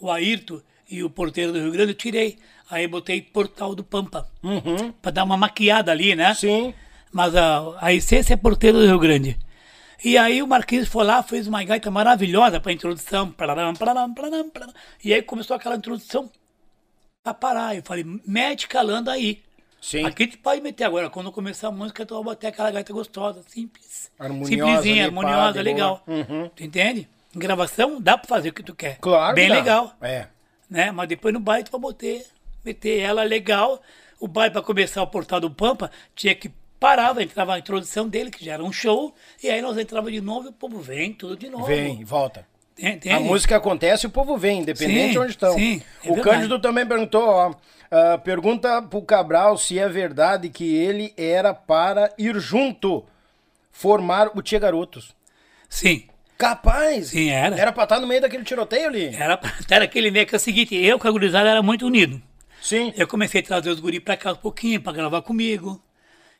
[0.00, 2.38] o Ayrton e o porteiro do Rio Grande, eu tirei.
[2.70, 4.28] Aí botei Portal do Pampa.
[5.00, 6.34] Para dar uma maquiada ali, né?
[6.34, 6.74] Sim.
[7.12, 9.38] Mas a, a essência é porteiro do Rio Grande.
[10.04, 13.30] E aí o Marquinhos foi lá, fez uma gaita maravilhosa para introdução.
[13.30, 14.72] Pararam, pararam, pararam, pararam.
[15.02, 16.30] E aí começou aquela introdução
[17.22, 17.76] para parar.
[17.76, 19.42] Eu falei, mete calando aí.
[19.80, 20.04] Sim.
[20.04, 21.08] Aqui tu pode meter agora.
[21.08, 24.10] Quando começar a música, tu vai botar aquela gaita gostosa, simples.
[24.18, 26.02] Harmoniosa Simplesinha, harmoniosa, legal.
[26.06, 26.50] Uhum.
[26.54, 27.08] Tu entende?
[27.34, 28.98] Em gravação, dá para fazer o que tu quer.
[28.98, 29.34] Claro.
[29.34, 30.26] Bem legal É.
[30.68, 30.90] né?
[30.90, 32.06] Mas depois no baile tu vai botar,
[32.66, 33.80] meter ela legal.
[34.20, 38.30] O baile para começar o Portal do Pampa tinha que parava, entrava a introdução dele,
[38.30, 41.12] que já era um show, e aí nós entrava de novo e o povo vem
[41.12, 41.64] tudo de novo.
[41.66, 42.46] Vem, volta.
[42.78, 43.10] Entende?
[43.10, 45.54] A música acontece e o povo vem, independente Sim, de onde estão.
[45.54, 46.36] sim, é o verdade.
[46.36, 47.54] Cândido também perguntou, ó.
[47.90, 53.02] ah, pergunta pro Cabral se é verdade que ele era para ir junto
[53.72, 55.14] formar o Tia Garotos.
[55.70, 56.06] Sim,
[56.38, 57.08] Capaz!
[57.08, 57.56] Sim, era.
[57.56, 59.06] Era pra estar no meio daquele tiroteio ali.
[59.14, 59.40] era,
[59.70, 62.20] era aquele meio que é o seguinte, eu com a gurizada era muito unido.
[62.66, 62.92] Sim.
[62.96, 65.80] Eu comecei a trazer os guri pra cá um pouquinho, pra gravar comigo,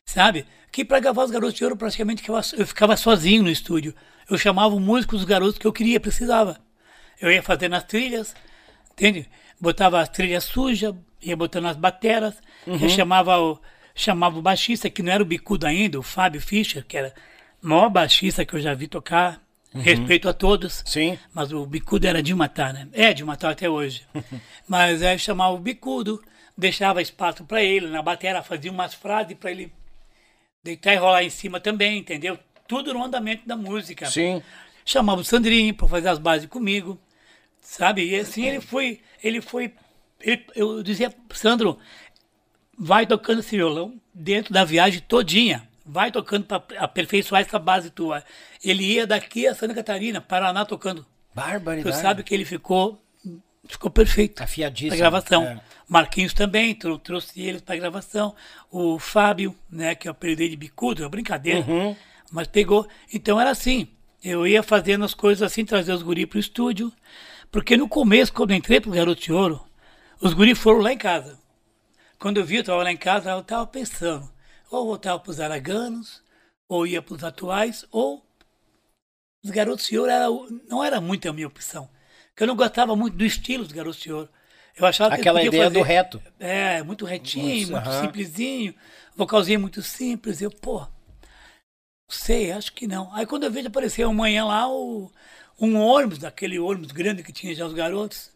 [0.05, 0.45] sabe?
[0.73, 3.95] Que pra gravar os Garotos de Ouro, praticamente eu, eu ficava sozinho no estúdio.
[4.29, 6.59] Eu chamava o músico dos garotos que eu queria, precisava.
[7.21, 8.35] Eu ia fazendo as trilhas,
[8.93, 9.29] entende?
[9.61, 12.35] Botava as trilhas sujas, ia botando as bateras,
[12.67, 13.61] eu chamava o,
[13.95, 17.15] chamava o baixista, que não era o bicudo ainda, o Fábio Fischer, que era
[17.63, 19.41] o maior baixista que eu já vi tocar.
[19.83, 20.83] Respeito a todos.
[20.87, 21.19] Sim.
[21.33, 22.89] Mas o bicudo era de matar, né?
[22.93, 24.07] É de matar até hoje.
[24.69, 26.23] Mas aí chamava o bicudo,
[26.57, 29.73] deixava espaço para ele, na bateria fazia umas frases para ele
[30.63, 32.39] deitar e rolar em cima também, entendeu?
[32.67, 34.07] Tudo no andamento da música.
[34.07, 34.43] Sim.
[34.85, 36.99] Chamava o Sandrinho para fazer as bases comigo,
[37.61, 38.05] sabe?
[38.09, 39.73] E assim ele foi, ele foi,
[40.21, 41.79] ele- eu dizia, Sandro,
[42.79, 45.69] vai tocando esse violão dentro da viagem todinha.
[45.89, 48.25] Vai tocando para aperfeiçoar essa base tua.
[48.65, 51.03] Ele ia daqui a Santa Catarina, Paraná tocando.
[51.03, 51.97] Tu Barbaridade.
[51.99, 53.01] sabe que ele ficou
[53.69, 54.91] ficou perfeito Afiadíssimo.
[54.91, 55.45] para gravação.
[55.45, 55.61] É.
[55.89, 58.35] Marquinhos também trou- trouxe eles para gravação.
[58.71, 61.95] O Fábio, né, que eu apelidei de bicudo, é uma brincadeira, Uhum.
[62.31, 62.87] mas pegou.
[63.13, 63.89] Então era assim.
[64.23, 66.93] Eu ia fazendo as coisas assim, trazer os guri pro estúdio,
[67.51, 69.61] porque no começo, quando eu entrei pro Garoto de Ouro,
[70.21, 71.39] os guri foram lá em casa.
[72.19, 74.29] Quando eu vi, eu estava lá em casa, eu estava pensando,
[74.71, 76.23] Ou voltava para os araganos,
[76.69, 78.25] ou ia para os atuais, ou
[79.45, 80.27] os garotos senhor era,
[80.69, 81.89] não era muito a minha opção.
[82.29, 84.29] Porque eu não gostava muito do estilo dos garotos senhor.
[84.77, 86.23] Eu achava Aquela ideia fazer- do reto.
[86.39, 88.07] É, muito retinho, Muito, muito aham.
[88.07, 88.75] simplesinho,
[89.17, 90.43] vocalzinho muito simples.
[90.43, 90.89] Eu, pô, não
[92.09, 93.13] sei, acho que não.
[93.15, 95.11] Aí quando eu vejo aparecer amanhã lá o,
[95.61, 98.31] um ônibus, daquele ônibus grande que tinha já os garotos,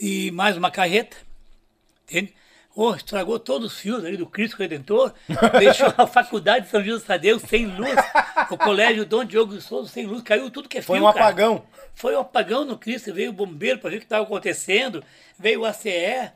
[0.00, 1.16] e mais uma carreta,
[2.04, 2.34] entende?
[2.74, 5.12] Oh, estragou todos os fios ali do Cristo Redentor,
[5.58, 7.94] deixou a faculdade de São José Tadeu sem luz,
[8.50, 11.12] o colégio Dom Diogo de Souza sem luz, caiu tudo que é Foi fio, um
[11.12, 11.26] cara.
[11.26, 11.66] apagão.
[11.94, 15.04] Foi um apagão no Cristo, veio o bombeiro para ver o que estava acontecendo,
[15.38, 16.30] veio o ACE,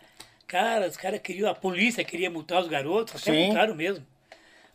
[0.46, 3.46] cara, os caras queriam, a polícia queria multar os garotos, até Sim.
[3.46, 4.06] multaram mesmo.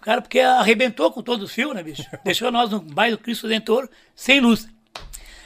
[0.02, 2.04] Cara, porque arrebentou com todos os fios, né, bicho?
[2.26, 4.68] Deixou nós no bairro do Cristo Redentor sem luz.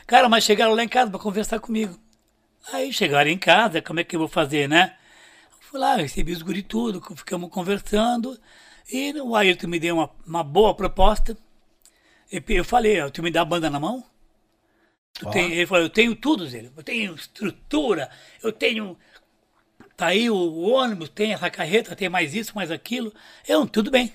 [0.07, 1.99] Cara, mas chegaram lá em casa para conversar comigo.
[2.71, 4.93] Aí chegaram em casa, como é que eu vou fazer, né?
[5.75, 8.39] Fui lá, recebi os guri tudo, ficamos conversando.
[8.89, 11.37] E o Ayrton me deu uma, uma boa proposta.
[12.31, 14.01] E Eu falei, tu me dá a banda na mão?
[15.33, 16.71] Tem, ele falou, eu tenho tudo, Zé.
[16.77, 18.09] Eu tenho estrutura,
[18.41, 18.97] eu tenho.
[19.97, 23.13] Tá aí o, o ônibus, tem essa carreta, tem mais isso, mais aquilo.
[23.45, 24.13] Eu, tudo bem.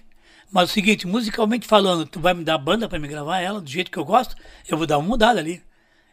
[0.51, 3.61] Mas o seguinte, musicalmente falando, tu vai me dar a banda para me gravar ela
[3.61, 4.35] do jeito que eu gosto,
[4.67, 5.63] eu vou dar uma mudada ali.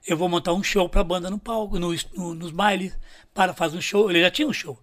[0.05, 2.97] Eu vou montar um show pra banda no palco, no, no- nos bailes,
[3.33, 4.09] para fazer um show.
[4.09, 4.77] Ele já tinha um show.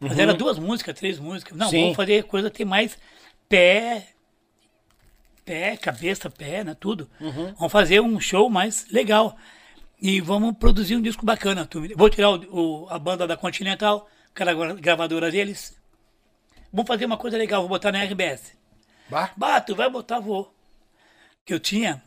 [0.00, 1.56] Mas era duas músicas, três músicas.
[1.56, 1.80] Não, Sim.
[1.82, 2.98] vamos fazer coisa ter mais
[3.48, 4.08] pé,
[5.44, 6.74] pé, cabeça, pé, né?
[6.78, 7.08] Tudo.
[7.58, 9.36] Vamos fazer um show mais legal.
[10.00, 11.68] E vamos produzir um disco bacana.
[11.96, 15.80] Vou tirar o- o- a banda da Continental, aquela gra- gravadora deles.
[16.72, 18.52] Vamos fazer uma coisa legal, vou botar na RBS.
[19.08, 19.30] Bah.
[19.36, 20.52] Bah, tu vai botar, vou.
[21.46, 22.02] Que eu tinha,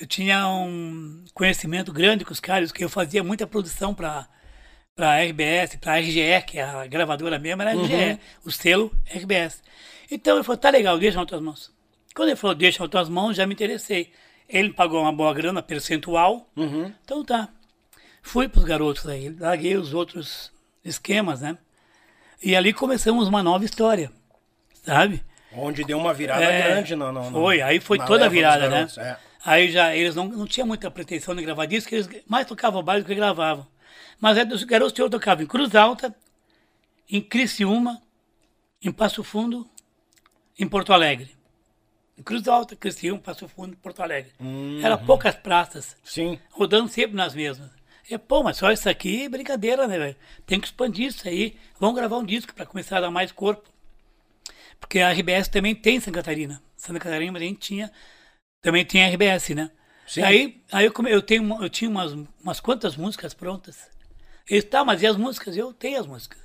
[0.00, 4.26] eu tinha um conhecimento grande com os caras, que eu fazia muita produção para
[5.00, 9.62] para RBS, para RGE, que é a gravadora mesmo, era RGE, o selo RBS.
[10.10, 11.72] Então ele falou, tá legal, deixa nas tuas mãos.
[12.14, 14.12] Quando ele falou, deixa nas tuas mãos, já me interessei.
[14.48, 16.46] Ele pagou uma boa grana, percentual,
[17.02, 17.48] então tá.
[18.22, 20.52] Fui pros garotos aí, larguei os outros
[20.84, 21.56] esquemas, né?
[22.42, 24.10] E ali começamos uma nova história,
[24.84, 25.22] sabe?
[25.52, 28.74] Onde deu uma virada É, grande no, no- Foi, aí foi toda a virada, né?
[28.76, 29.16] garotos, é.
[29.44, 33.02] Aí já eles não, não tinham muita pretensão de gravar disco, eles mais tocavam baile
[33.02, 33.66] do que gravavam.
[34.20, 36.14] Mas é dos garotos que eu tocava em Cruz Alta,
[37.08, 38.02] em Criciúma,
[38.82, 39.68] em Passo Fundo,
[40.58, 41.30] em Porto Alegre.
[42.18, 44.32] Em Cruz Alta, Criciúma, Passo Fundo, Porto Alegre.
[44.38, 44.80] Uhum.
[44.82, 46.38] Era poucas praças, Sim.
[46.50, 47.70] rodando sempre nas mesmas.
[48.10, 50.16] E, pô, mas só isso aqui é brincadeira, né, velho?
[50.44, 51.56] Tem que expandir isso aí.
[51.78, 53.70] Vamos gravar um disco para começar a dar mais corpo.
[54.78, 56.62] Porque a RBS também tem em Santa Catarina.
[56.76, 57.90] Santa Catarina também tinha,
[58.60, 59.70] também tem a RBS, né?
[60.06, 60.22] Sim.
[60.22, 63.88] Aí, aí eu, come- eu, tenho, eu tinha umas, umas quantas músicas prontas.
[64.48, 65.56] Eles, tá, mas e as músicas?
[65.56, 66.40] Eu tenho as músicas.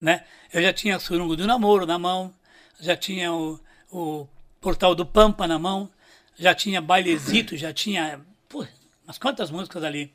[0.00, 0.24] Né?
[0.52, 2.34] Eu já tinha Surungo do Namoro na mão,
[2.80, 3.60] já tinha o,
[3.90, 4.26] o
[4.60, 5.90] Portal do Pampa na mão,
[6.38, 8.66] já tinha Bailezito, já tinha pô,
[9.04, 10.12] umas quantas músicas ali,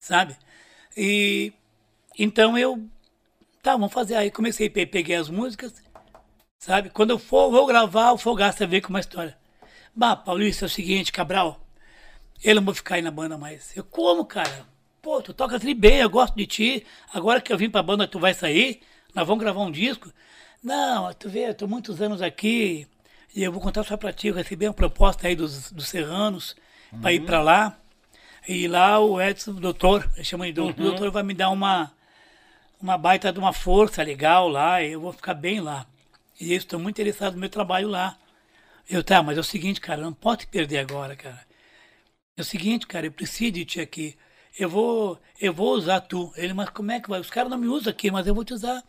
[0.00, 0.36] sabe?
[0.96, 1.52] E
[2.18, 2.84] então eu,
[3.62, 4.16] tá, vamos fazer.
[4.16, 5.72] Aí comecei, pe- peguei as músicas,
[6.58, 6.90] sabe?
[6.90, 9.38] Quando eu for, vou gravar, o Fogaça veio com uma história.
[9.94, 11.60] Bah, Paulista, é o seguinte, Cabral,
[12.42, 13.76] eu não vou ficar aí na banda mais.
[13.76, 14.66] Eu, como, cara?
[15.02, 16.86] Pô, tu toca tri bem, eu gosto de ti.
[17.12, 18.80] Agora que eu vim pra banda, tu vai sair?
[19.14, 20.12] Nós vamos gravar um disco?
[20.62, 22.86] Não, tu vê, eu tô muitos anos aqui
[23.34, 24.28] e eu vou contar só pra ti.
[24.28, 26.54] Eu recebi uma proposta aí dos, dos Serranos
[27.00, 27.76] pra ir pra lá.
[28.46, 31.50] E lá o Edson, o doutor, ele chama de doutor, o doutor vai me dar
[31.50, 31.92] uma,
[32.80, 35.86] uma baita de uma força legal lá e eu vou ficar bem lá.
[36.40, 38.16] E eu estou muito interessado no meu trabalho lá.
[38.88, 41.40] Eu, tá, mas é o seguinte, cara, não pode te perder agora, cara.
[42.36, 44.16] É o seguinte, cara, eu preciso de ti aqui.
[44.58, 46.32] Eu vou, eu vou usar tu.
[46.36, 47.20] Ele, mas como é que vai?
[47.20, 48.82] Os caras não me usam aqui, mas eu vou te usar.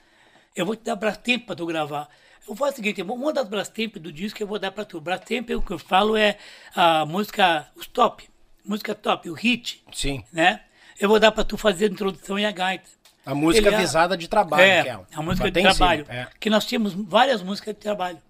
[0.55, 2.07] Eu vou te dar Brastemp pra tu gravar.
[2.47, 4.83] Eu faço o seguinte, eu vou- uma das Brastemp do disco eu vou dar pra
[4.83, 4.99] tu.
[4.99, 6.37] Brastemp, o que eu falo é
[6.75, 8.29] a música, os top.
[8.65, 10.23] Música top, o hit, Sim.
[10.31, 10.61] né?
[10.99, 12.89] Eu vou dar pra tu fazer a introdução e a gaita.
[13.25, 14.99] A música Ele é- visada de trabalho, É, que é.
[15.15, 16.05] a música de trabalho.
[16.09, 16.27] é.
[16.39, 18.21] Que nós tínhamos várias músicas de trabalho.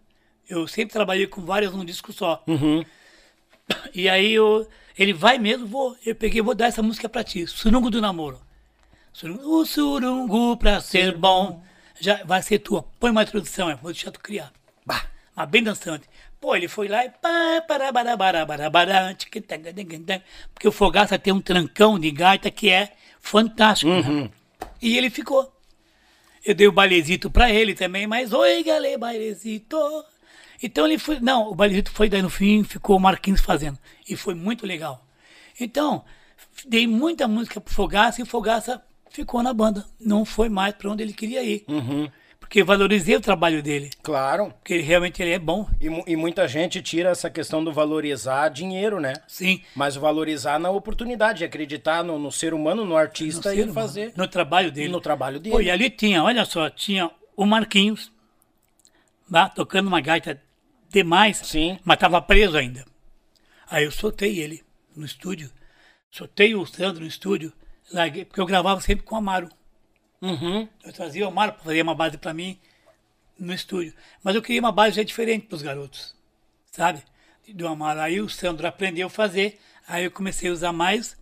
[0.48, 2.44] Eu sempre trabalhei com várias num disco só.
[2.48, 2.84] Uhum.
[3.94, 5.96] E aí eu, ele vai mesmo, vou.
[6.06, 7.46] Eu peguei, vou dar essa música pra ti.
[7.48, 8.40] Surungo do namoro.
[9.12, 11.64] Surungo, o surungo pra ser bom.
[12.00, 12.84] Já vai ser tua.
[13.00, 14.52] Põe uma introdução, é, vou deixar tu criar.
[14.86, 15.06] Bah.
[15.36, 16.08] Mas bem dançante.
[16.40, 17.10] Pô, ele foi lá e.
[17.10, 17.62] pá,
[19.18, 20.24] tic, tac, tac, tac, tac.
[20.54, 23.92] Porque o Fogaça tem um trancão de gaita que é fantástico.
[23.92, 24.30] né?
[24.82, 25.52] E ele ficou.
[26.46, 29.78] Eu dei o bailezito pra ele também, mas oi, galera, bailezito.
[30.64, 31.20] Então ele foi.
[31.20, 33.78] Não, o bailezito foi daí no fim, ficou o Marquinhos fazendo.
[34.10, 35.06] E foi muito legal.
[35.60, 36.04] Então,
[36.66, 39.86] dei muita música pro Fogaça e o Fogaça ficou na banda.
[40.00, 41.66] Não foi mais pra onde ele queria ir.
[42.40, 43.90] Porque eu valorizei o trabalho dele.
[44.04, 44.54] Claro.
[44.60, 45.68] Porque ele, realmente ele é bom.
[45.82, 49.14] E, e muita gente tira essa questão do valorizar dinheiro, né?
[49.28, 49.62] Sim.
[49.76, 53.74] Mas valorizar na oportunidade, de acreditar no, no ser humano, no artista no e humano,
[53.74, 54.90] fazer No trabalho dele.
[54.90, 55.56] no trabalho dele.
[55.56, 58.12] Pô, e ali tinha, olha só, tinha o Marquinhos,
[59.32, 60.40] lá, tocando uma gaita
[60.94, 61.80] demais, Sim.
[61.84, 62.86] mas tava preso ainda.
[63.68, 64.64] Aí eu soltei ele
[64.96, 65.52] no estúdio,
[66.12, 67.52] soltei o Sandro no estúdio,
[67.92, 69.50] larguei, porque eu gravava sempre com o Amaro.
[70.22, 70.68] Uhum.
[70.84, 72.60] Eu trazia o Amaro para fazer uma base para mim
[73.38, 73.94] no estúdio.
[74.24, 76.16] Mas eu queria uma base já diferente para os garotos,
[76.72, 77.04] sabe?
[77.50, 78.00] Do Amaro.
[78.00, 81.18] Aí o Sandro aprendeu a fazer, aí eu comecei a usar mais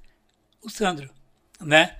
[0.61, 1.09] o Sandro,
[1.59, 1.97] né?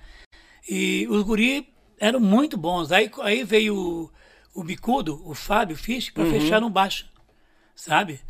[0.68, 2.92] E os guri eram muito bons.
[2.92, 4.12] Aí, aí veio o,
[4.54, 7.11] o Bicudo, o Fábio Fisch, para fechar no baixo,
[7.82, 8.20] sabe?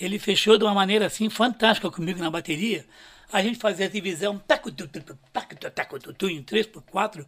[0.00, 2.86] Ele fechou de uma maneira assim fantástica comigo na bateria.
[3.30, 4.38] A gente fazia a divisão em
[6.42, 7.26] 3x4,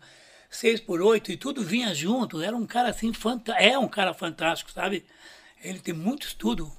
[0.51, 2.41] 6x8 e tudo vinha junto.
[2.41, 5.05] Era um cara assim, fanta é um cara fantástico, sabe?
[5.63, 6.71] Ele tem muito estudo.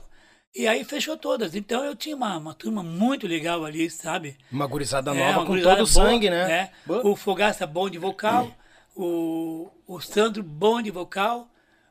[0.56, 1.53] E aí fechou todas.
[1.53, 4.38] Então eu tinha uma, uma turma muito legal ali, sabe?
[4.52, 6.52] Uma gurizada É, nova uma com gurizada todo o sangue, né?
[6.52, 6.72] é.
[6.86, 7.07] Boa.
[7.07, 8.52] O Fogaça bom de vocal,
[8.95, 11.48] o, o Sandro bom de vocal,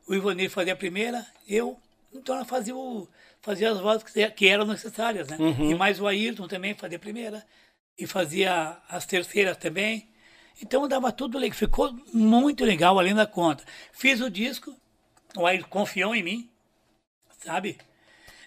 [0.07, 1.79] o Ivonei fazia a primeira, eu,
[2.19, 3.07] então eu fazia, o,
[3.41, 5.37] fazia as vozes que, que eram necessárias, né?
[5.39, 5.71] Uhum.
[5.71, 7.45] E mais o Ayrton também fazia a primeira,
[7.97, 10.09] e fazia as terceiras também.
[10.61, 13.63] Então dava tudo legal, ficou muito legal além da conta.
[13.91, 14.75] Fiz o disco,
[15.35, 16.49] o Ayrton confiou em mim,
[17.39, 17.77] sabe?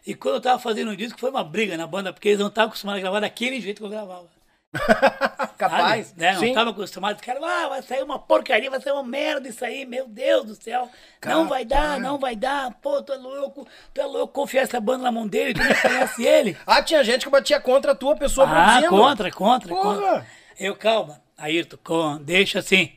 [0.06, 2.48] E quando eu tava fazendo o disco, foi uma briga na banda, porque eles não
[2.48, 4.37] estavam acostumados a gravar daquele jeito que eu gravava.
[5.56, 6.08] Capaz.
[6.08, 6.20] Sabe?
[6.20, 6.34] Né?
[6.34, 7.16] Não estava acostumado.
[7.16, 10.44] Os caras, ah, vai sair uma porcaria, vai sair uma merda isso aí, meu Deus
[10.44, 10.88] do céu.
[11.24, 12.72] Não vai dar, não vai dar.
[12.74, 15.74] Pô, tu é louco, tu é louco confiar essa banda na mão dele, tu não
[15.74, 16.56] conhece ele.
[16.66, 18.88] Ah, tinha gente que batia contra a tua pessoa ah, produzindo.
[18.90, 19.94] contra, contra, Porra.
[19.94, 20.26] contra.
[20.58, 22.92] Eu, calma, Ayrton, com, deixa assim.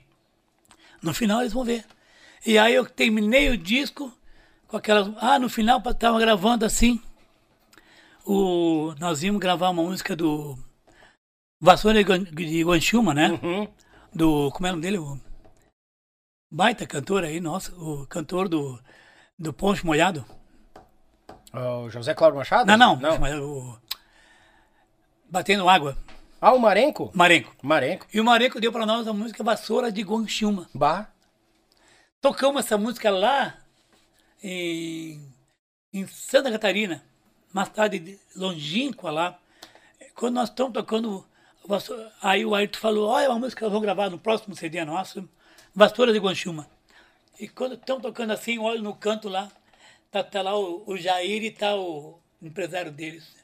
[1.01, 1.85] No final eles vão ver.
[2.45, 4.11] E aí eu terminei o disco
[4.67, 5.09] com aquelas.
[5.19, 7.01] Ah, no final tava gravando assim.
[8.25, 10.57] O, nós íamos gravar uma música do
[11.61, 13.29] Vassoura de Guan- de Guanchuma, né?
[13.41, 13.67] Uhum.
[14.13, 14.51] Do.
[14.51, 14.97] Como é o nome dele?
[14.97, 15.19] O
[16.49, 18.79] baita cantor aí, nossa, o cantor do,
[19.37, 20.25] do Ponte Molhado.
[21.53, 22.65] O José Cláudio Machado?
[22.67, 23.19] Não, não, não.
[23.19, 23.77] mas o.
[25.29, 25.97] Batendo Água,
[26.41, 27.09] Ah, o Marenco?
[27.13, 27.55] Marenco.
[27.61, 28.05] Marenco.
[28.13, 30.67] E o Marenco deu pra nós a música Vassoura de Guanchuma.
[30.73, 31.07] Bah.
[32.19, 33.57] Tocamos essa música lá
[34.43, 35.25] em,
[35.93, 37.01] em Santa Catarina,
[37.53, 39.39] mais tarde longínqua lá.
[40.15, 41.25] Quando nós estamos tocando,
[42.21, 45.27] aí o Ayrton falou, olha uma música que nós vamos gravar no próximo CD nosso,
[45.73, 46.67] Vassoura de Guanchuma.
[47.39, 49.51] E quando estão tocando assim, olho no canto lá,
[50.11, 53.35] tá, tá lá o, o Jair e tá o empresário deles.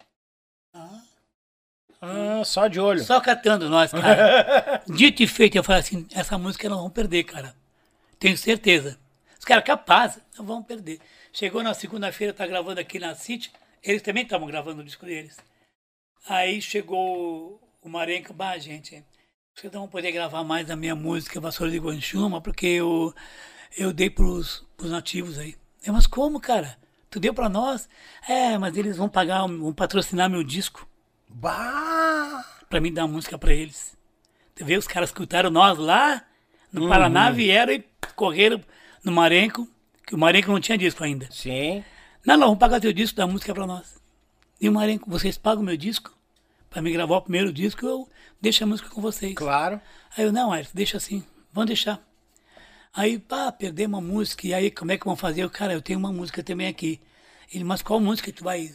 [2.01, 3.03] Ah, só de olho.
[3.03, 4.83] Só catando nós, cara.
[4.87, 7.55] Dito e feito, eu falei assim, essa música nós vamos perder, cara.
[8.19, 8.99] Tenho certeza.
[9.37, 10.99] Os caras capazes, não vão perder.
[11.33, 15.37] Chegou na segunda-feira, tá gravando aqui na City, eles também estavam gravando o disco deles.
[16.27, 19.01] Aí chegou o Marenco, bah, gente,
[19.55, 23.13] vocês não vão poder gravar mais a minha música Vassoura de Guanchuma, porque eu,
[23.77, 25.55] eu dei pros, pros nativos aí.
[25.85, 26.77] Eu, mas como, cara?
[27.09, 27.87] Tu deu pra nós?
[28.27, 30.85] É, mas eles vão pagar, vão patrocinar meu disco
[31.29, 32.45] Bah.
[32.69, 33.97] pra mim dar música pra eles.
[34.53, 36.25] Tu vê, os caras escutaram nós lá
[36.71, 37.85] no Paraná, vieram e
[38.17, 38.61] correram
[39.01, 39.65] no Marenco,
[40.05, 41.29] que o Marenco não tinha disco ainda.
[41.31, 41.85] Sim.
[42.25, 43.97] Não, não, vamos pagar teu disco, dá música pra nós.
[44.59, 46.16] E o Marenco, vocês pagam meu disco?
[46.69, 48.09] Pra me gravar o primeiro disco, eu
[48.41, 49.33] deixo a música com vocês.
[49.35, 49.79] Claro.
[50.15, 51.99] Aí eu, não, Ayrton, deixa assim, vamos deixar.
[52.93, 55.43] Aí, pá, perdemos uma música, e aí como é que vamos fazer?
[55.43, 56.99] Eu, cara, eu tenho uma música também aqui.
[57.53, 58.71] Ele, mas qual música tu vai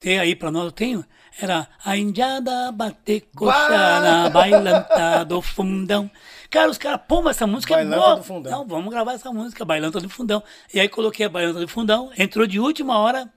[0.00, 0.66] ter aí pra nós?
[0.66, 1.04] Eu tenho.
[1.40, 6.10] Era a indiada bater coxa na bailanta do fundão.
[6.48, 8.16] Cara, os caras, pô, mas essa música Bailanta é boa.
[8.16, 8.52] do Fundão.
[8.52, 10.40] Não, vamos gravar essa música, Bailanta do Fundão.
[10.72, 13.28] E aí coloquei a Bailanta do Fundão, entrou de última hora,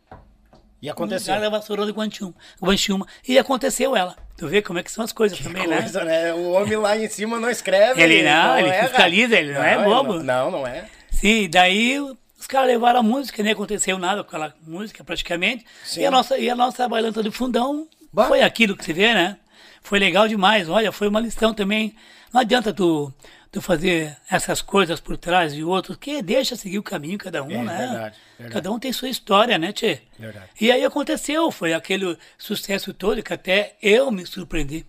[0.82, 1.34] E aconteceu.
[1.34, 3.08] Cara, vassourou de Guanchuma, Guanchuma.
[3.28, 4.16] E aconteceu ela.
[4.38, 5.82] Tu vê como é que são as coisas também, né?
[5.82, 6.34] Coisa, né?
[6.34, 8.02] O homem lá em cima não escreve.
[8.02, 8.88] Ele não, ele erra.
[8.88, 10.22] fiscaliza, ele não é bobo.
[10.22, 10.86] Não, não é.
[11.10, 12.00] Sim, daí
[12.40, 15.66] os caras levaram a música, nem aconteceu nada com aquela música praticamente.
[15.84, 16.02] Sim.
[16.02, 18.28] E a nossa, e a nossa bailanta do fundão Bah.
[18.28, 19.38] foi aquilo que você vê, né?
[19.82, 20.70] Foi legal demais.
[20.70, 21.96] Olha, foi uma lição também.
[22.32, 23.12] Não adianta tu,
[23.58, 27.50] tu fazer essas coisas por trás de outros, que deixa seguir o caminho cada um,
[27.50, 27.78] É, né?
[27.78, 28.54] verdade, verdade.
[28.54, 30.02] Cada um tem sua história, né, Tchê?
[30.20, 30.46] Verdade.
[30.62, 34.86] E aí aconteceu, foi aquele sucesso todo que até eu me surpreendi,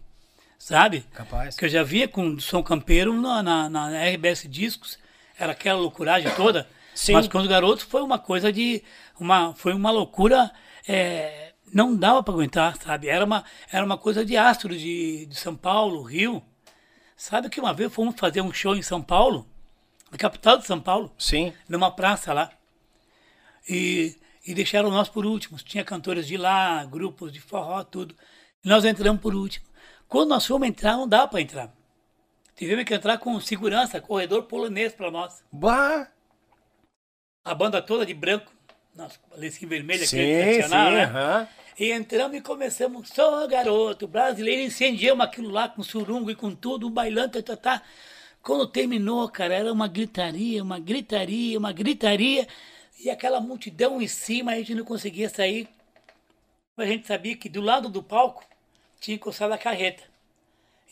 [0.58, 1.06] sabe?
[1.14, 1.56] Capaz.
[1.56, 4.98] Que eu já via com Som Campeiro na, na, na RBS Discos,
[5.38, 6.68] era aquela loucuragem toda.
[6.94, 7.12] Sim.
[7.14, 8.82] Mas com os garotos foi uma coisa de.
[9.18, 10.50] Uma, foi uma loucura.
[10.86, 13.08] é, não dava para aguentar, sabe?
[13.08, 16.42] Era uma, era uma coisa de astro de, de São Paulo, Rio.
[17.18, 19.44] Sabe que uma vez fomos fazer um show em São Paulo?
[20.10, 21.52] na capital de São Paulo, Sim.
[21.68, 22.50] numa praça lá.
[23.68, 24.16] E,
[24.46, 25.62] e deixaram nós por últimos.
[25.62, 28.14] Tinha cantores de lá, grupos de forró, tudo.
[28.64, 29.66] E nós entramos por último.
[30.06, 31.74] Quando nós fomos entrar, não dá para entrar.
[32.56, 35.44] Tivemos que entrar com segurança, corredor polonês para nós.
[35.52, 36.08] Bah.
[37.44, 38.50] A banda toda de branco,
[38.94, 41.04] nossa, lencinho vermelho, Sim, aquele sim, né?
[41.04, 41.48] aham.
[41.78, 46.90] E entramos e começamos, sou garoto, brasileiro, incendiamos aquilo lá com surungo e com tudo,
[46.90, 47.82] bailando, tá, tá, tá.
[48.42, 52.48] Quando terminou, cara, era uma gritaria, uma gritaria, uma gritaria,
[52.98, 55.68] e aquela multidão em cima, a gente não conseguia sair.
[56.76, 58.44] A gente sabia que do lado do palco
[58.98, 60.02] tinha encostado a carreta.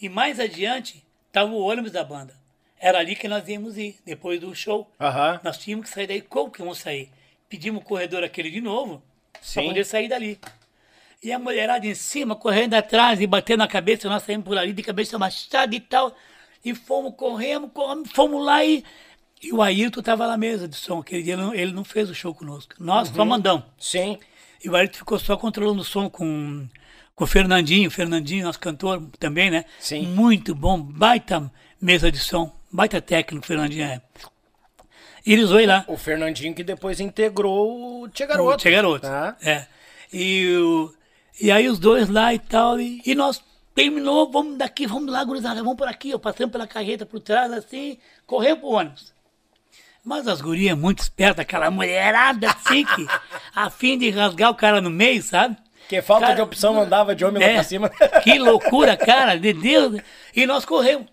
[0.01, 2.35] E mais adiante estava o ônibus da banda.
[2.79, 4.89] Era ali que nós íamos ir, depois do show.
[5.01, 5.41] Aham.
[5.43, 6.23] Nós tínhamos que sair daí.
[6.23, 7.11] Como que vamos sair?
[7.49, 9.03] Pedimos o corredor aquele de novo
[9.53, 10.39] para poder sair dali.
[11.27, 14.73] E a mulherada em cima, correndo atrás e batendo a cabeça, nós saímos por ali
[14.73, 16.17] de cabeça baixada e tal.
[16.65, 18.85] E fomos, corremos, corremos, fomos lá e,
[19.43, 21.01] e o Ailton estava na mesa de som.
[21.01, 22.77] Aquele dia ele não, ele não fez o show conosco.
[22.79, 23.15] Nós Uhum.
[23.17, 23.65] só mandamos.
[23.77, 24.21] Sim.
[24.65, 26.65] E o Ailton ficou só controlando o som com,
[27.17, 27.89] com o Fernandinho.
[27.89, 29.65] O Fernandinho, nosso cantor também, né?
[29.81, 30.07] Sim.
[30.07, 31.51] Muito bom, baita
[31.83, 34.01] mesa de som, baita técnico, o Fernandinho é.
[35.27, 35.85] E eles foi lá.
[35.89, 38.59] O Fernandinho que depois integrou o Tia Garoto.
[38.59, 39.03] Tinha garoto.
[39.09, 39.37] Tá?
[39.43, 39.67] É.
[40.13, 40.95] E, o,
[41.41, 42.81] e aí os dois lá e tal.
[42.81, 43.43] E, e nós
[43.75, 46.11] terminou, vamos daqui, vamos lá, gurizada, vamos por aqui.
[46.11, 49.15] Eu passando pela carreta por trás, assim, correndo pro ônibus.
[50.05, 53.07] Mas as gurias muito espertas, aquela mulherada assim, que
[53.55, 55.57] a fim de rasgar o cara no meio, sabe?
[55.89, 57.91] Que falta Cara, de opção andava de homem lá É, pra cima.
[58.25, 60.01] Que loucura, cara, de Deus.
[60.35, 61.09] E nós corremos.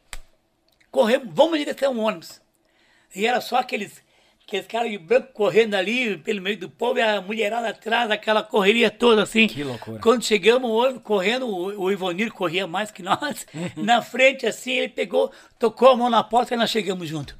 [0.90, 2.42] Corremos, vamos em direção ao ônibus.
[3.16, 4.02] E era só aqueles,
[4.46, 8.44] aqueles caras de branco correndo ali pelo meio do povo e a mulherada atrás, aquela
[8.44, 9.48] correria toda assim.
[9.48, 10.00] Que loucura.
[10.00, 13.46] Quando chegamos, correndo, o, o Ivonir corria mais que nós.
[13.76, 17.38] Na frente, assim, ele pegou, tocou a mão na porta e nós chegamos junto.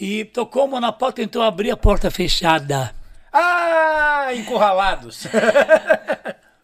[0.00, 2.94] E tocou a mão na porta, tentou abrir a porta fechada.
[3.32, 5.26] Ah, encurralados.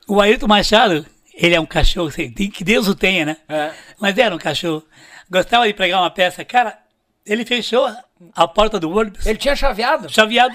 [0.09, 3.37] O Ayrton Machado, ele é um cachorro, assim, que Deus o tenha, né?
[3.49, 3.73] É.
[4.01, 4.85] Mas era um cachorro.
[5.31, 6.45] Gostava de pregar uma peça.
[6.45, 6.77] Cara,
[7.25, 7.89] ele fechou
[8.35, 10.09] a porta do ônibus, Ele tinha chaveado.
[10.09, 10.55] chaveado,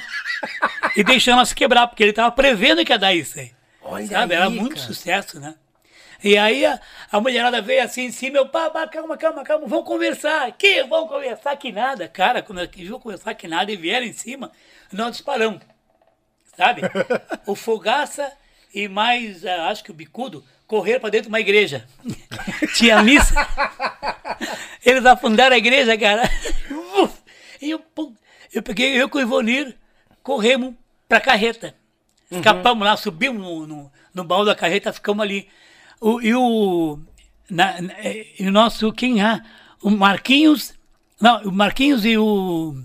[0.95, 3.51] e deixou nós quebrar, porque ele estava prevendo que ia dar isso aí.
[3.81, 4.33] Olha Sabe?
[4.35, 4.87] aí, Era muito cara.
[4.87, 5.55] sucesso, né?
[6.23, 6.79] E aí a,
[7.11, 10.51] a mulherada veio assim em cima, eu, pá, pá, calma, calma, calma, vamos conversar.
[10.53, 12.07] Que vamos conversar que nada.
[12.07, 14.51] Cara, quando eu viu conversar que nada e vieram em cima,
[14.91, 15.61] nós disparamos.
[16.55, 16.81] Sabe?
[17.45, 18.31] o Fogaça
[18.73, 21.87] e mais, ah, acho que o Bicudo, correram para dentro de uma igreja.
[22.75, 23.35] Tinha missa.
[24.83, 26.23] Eles afundaram a igreja, cara.
[26.99, 27.13] Uf!
[27.61, 28.13] E eu, pum,
[28.53, 29.75] eu peguei, eu com o Ivonir,
[30.23, 30.73] corremos
[31.07, 31.75] pra carreta.
[32.29, 35.47] Escapamos lá, subimos no, no, no baú da carreta, ficamos ali.
[36.01, 36.99] O, e o,
[37.49, 39.41] na, na- eh, e o nosso, quem é?
[39.81, 40.73] O Marquinhos,
[41.21, 42.75] não, o Marquinhos e o,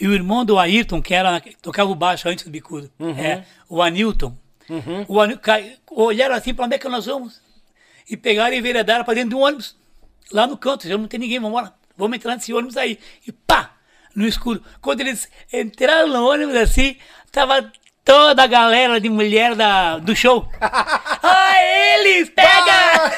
[0.00, 3.44] e o irmão do Ayrton, que era, que tocava o baixo antes do bicudo, é,
[3.68, 4.36] o Anilton.
[5.08, 5.38] O Anil,
[5.90, 7.40] olharam assim, para onde é que nós vamos?
[8.10, 9.76] E pegaram e enveredaram para dentro de um ônibus,
[10.30, 12.98] lá no canto, já não tem ninguém, vamos embora, vamos entrar nesse ônibus aí.
[13.26, 13.75] E pá,
[14.16, 14.62] no escuro.
[14.80, 16.96] Quando eles entraram no ônibus assim,
[17.30, 17.70] tava
[18.06, 20.48] toda a galera de mulher da, do show.
[20.62, 21.52] ah,
[21.98, 23.12] eles, pega!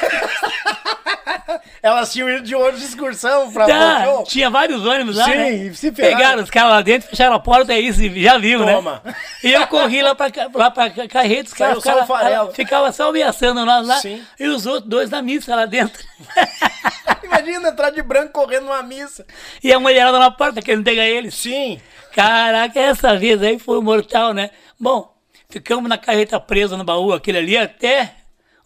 [1.81, 4.25] Elas tinham ido de ônibus de excursão pra Tá, show.
[4.25, 5.73] tinha vários ônibus lá, Sim, né?
[5.73, 6.17] se ferraram.
[6.17, 9.01] Pegaram os caras lá dentro, fecharam a porta, é isso, já viu, Toma.
[9.05, 9.15] né?
[9.45, 13.09] E eu corri lá pra, lá pra ca- carreta, os caras só o ficavam- só
[13.11, 14.23] ameaçando nós lá, Sim.
[14.39, 16.03] e os outros dois na missa lá dentro.
[17.23, 19.25] Imagina entrar de branco correndo numa missa.
[19.63, 21.35] e a mulherada na porta querendo pegar eles.
[21.35, 21.81] Sim.
[22.13, 24.51] Caraca, essa vez aí foi mortal, né?
[24.79, 25.15] Bom,
[25.49, 28.15] ficamos na carreta presa no baú, aquele ali, até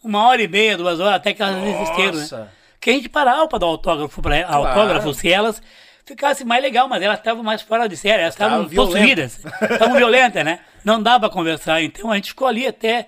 [0.03, 2.39] uma hora e meia, duas horas, até que elas desistiram, Nossa.
[2.41, 2.49] né?
[2.81, 5.63] Que a gente parava pra dar autógrafo pra elas, autógrafo se elas
[6.05, 9.41] ficassem mais legal, mas elas estavam mais fora de série, elas estavam possuídas,
[9.71, 10.59] estavam violentas, né?
[10.85, 13.07] Não dava pra conversar, então a gente ficou ali até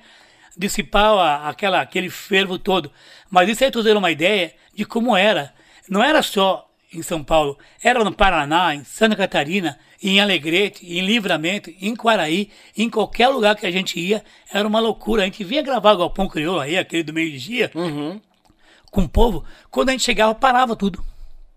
[0.56, 2.93] dissipar a- aquela, aquele fervo todo.
[3.28, 5.52] Mas isso aí tu dando uma ideia de como era.
[5.89, 11.00] Não era só em São Paulo, era no Paraná, em Santa Catarina, em Alegrete, em
[11.00, 14.22] Livramento, em Quaraí, em qualquer lugar que a gente ia,
[14.52, 15.22] era uma loucura.
[15.22, 17.70] A gente vinha gravar Galpão Crioulo aí, aquele do meio-dia,
[18.90, 19.44] com o povo.
[19.70, 21.02] Quando a gente chegava, parava tudo.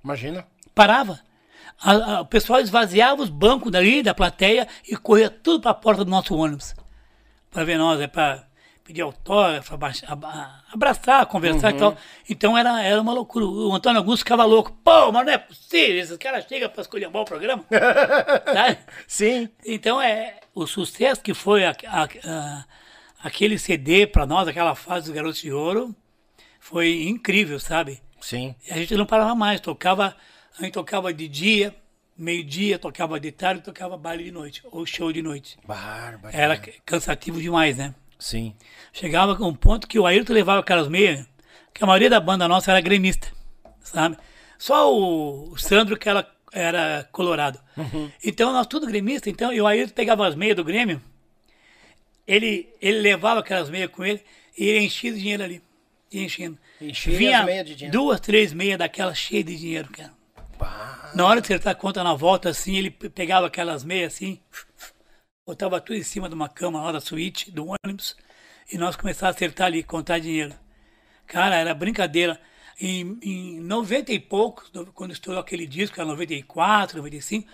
[0.03, 0.45] Imagina.
[0.73, 1.19] Parava.
[1.81, 5.75] A- a- o pessoal esvaziava os bancos dali, da plateia, e corria tudo para a
[5.75, 6.73] porta do nosso ônibus.
[7.51, 8.46] Para ver nós, é para
[8.87, 9.75] pedir autógrafo,
[10.73, 11.97] abraçar, conversar e tal.
[12.29, 13.45] Então era, era uma loucura.
[13.45, 14.71] O Antônio Augusto ficava louco.
[14.81, 17.65] Pô, mas não é possível, esses caras chegam para escolher o programa.
[18.53, 18.77] Sabe?
[19.05, 19.49] Sim.
[19.65, 22.65] Então é o sucesso que foi a- a- a-
[23.23, 25.93] aquele CD para nós, aquela fase dos Garotos de Ouro,
[26.59, 28.01] foi incrível, sabe?
[28.21, 28.55] Sim.
[28.67, 30.15] E a gente não parava mais, tocava,
[30.57, 31.75] a gente tocava de dia,
[32.17, 35.57] meio-dia, tocava de tarde, tocava baile de noite, ou show de noite.
[35.65, 36.35] Bárbaro.
[36.35, 37.93] Era cansativo demais, né?
[38.19, 38.55] Sim.
[38.91, 41.25] Chegava com um ponto que o Ayrton levava aquelas meias,
[41.73, 43.27] que a maioria da banda nossa era gremista,
[43.81, 44.17] sabe?
[44.57, 47.59] Só o, Sandro que era, era colorado.
[48.23, 50.99] Então nós tudo gremista, então, e o Ayrton pegava as meias do Grêmio,
[52.25, 54.21] ele, ele levava aquelas meias com ele
[54.57, 55.61] e ele enchia de dinheiro ali.
[56.11, 56.57] Ia enchendo.
[56.81, 57.97] Enchia Vinha as meias de dinheiro.
[57.97, 60.11] duas, três meias daquelas cheias de dinheiro, cara.
[61.13, 64.39] Na hora de acertar a conta na volta, assim, ele pe- pegava aquelas meias assim,
[65.47, 68.17] botava tudo em cima de uma cama lá da suíte, do ônibus,
[68.69, 70.53] e nós começávamos a acertar ali, contar dinheiro.
[71.25, 72.37] Cara, era brincadeira.
[72.79, 77.47] Em, em 90 e poucos, quando estourou aquele disco, era 94, 95,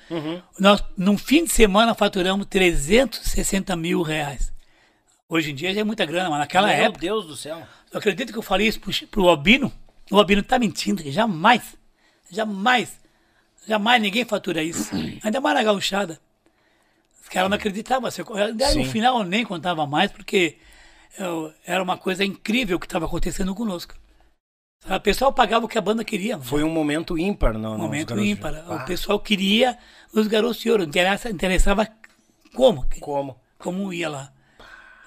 [0.59, 4.51] nós, num fim de semana, faturamos 360 mil reais.
[5.29, 6.99] Hoje em dia já é muita grana, mas naquela Meu época.
[6.99, 7.61] Deus do céu.
[7.89, 9.71] Eu acredito que eu falei isso pro, pro Albino.
[10.11, 11.09] O Albino tá mentindo.
[11.09, 11.77] Jamais.
[12.29, 12.99] Jamais.
[13.65, 14.93] Jamais ninguém fatura isso.
[15.23, 16.19] Ainda mais na gauchada.
[17.23, 18.07] Os caras não acreditavam.
[18.07, 18.21] Assim,
[18.55, 20.57] Daí, no final eu nem contava mais, porque
[21.17, 23.95] eu- era uma coisa incrível que estava acontecendo conosco.
[24.85, 26.37] O pessoal pagava o que a banda queria.
[26.37, 27.75] Foi um momento ímpar, não?
[27.75, 28.53] Um momento ímpar.
[28.67, 29.77] Ah, O pessoal queria
[30.13, 30.83] os garotos de ouro.
[30.83, 31.87] Interessa, interessava
[32.53, 32.85] como.
[32.99, 33.39] Como?
[33.57, 34.33] Como ia lá.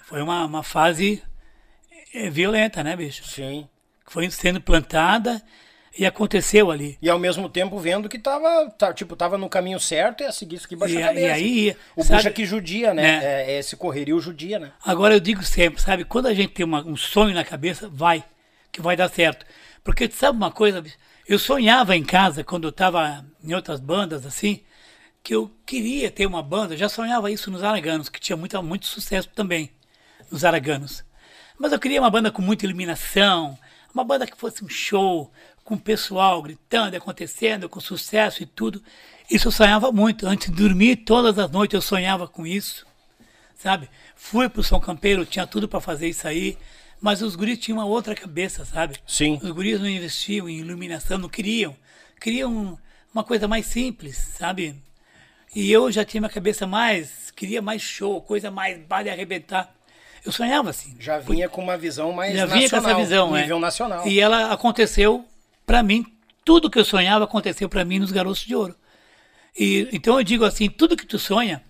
[0.05, 1.23] Foi uma, uma fase
[2.15, 3.23] eh, violenta, né, bicho?
[3.25, 3.69] Sim.
[4.07, 5.43] foi sendo plantada
[5.99, 6.99] e aconteceu ali.
[7.01, 10.33] E ao mesmo tempo vendo que tava, tá, tipo, tava no caminho certo e a
[10.33, 11.27] seguir isso que baixa E, a cabeça.
[11.27, 13.07] e aí, O sabe, bucha que judia, né?
[13.07, 13.25] É.
[13.25, 14.73] É, é esse correrio judia, né?
[14.85, 18.25] agora eu digo sempre, sabe, quando a gente tem uma- um sonho na cabeça, vai,
[18.73, 19.47] que vai dar certo.
[19.83, 20.83] Porque sabe uma coisa,
[21.29, 24.61] eu sonhava em casa, quando eu estava em outras bandas, assim,
[25.23, 28.61] que eu queria ter uma banda, eu já sonhava isso nos Araganos, que tinha muito,
[28.63, 29.71] muito sucesso também,
[30.31, 31.05] nos Araganos.
[31.59, 33.59] Mas eu queria uma banda com muita iluminação,
[33.95, 35.33] uma banda que fosse um show,
[35.67, 38.81] com o pessoal gritando, acontecendo, com sucesso e tudo.
[39.29, 40.25] Isso eu sonhava muito.
[40.25, 42.87] Antes de dormir, todas as noites eu sonhava com isso,
[43.57, 43.91] sabe?
[44.15, 46.57] Fui pro São Campeiro, tinha tudo para fazer isso aí,
[47.01, 48.97] mas os guris tinham uma outra cabeça, sabe?
[49.05, 49.41] Sim.
[49.43, 51.77] Os guris não investiam em iluminação, não queriam.
[52.21, 52.79] Queriam
[53.13, 54.81] uma coisa mais simples, sabe?
[55.53, 59.75] E eu já tinha minha cabeça mais, queria mais show, coisa mais vale arrebentar.
[60.25, 60.95] Eu sonhava assim.
[61.01, 62.59] Já vinha com uma visão mais Já nacional.
[62.59, 63.43] vinha com essa visão, é.
[63.43, 64.07] Nível nacional.
[64.07, 65.25] E ela aconteceu
[65.67, 66.07] pra mim,
[66.45, 68.75] tudo que eu sonhava aconteceu pra mim nos Garotos de Ouro.
[69.59, 71.63] E então eu digo assim, tudo que tu sonha,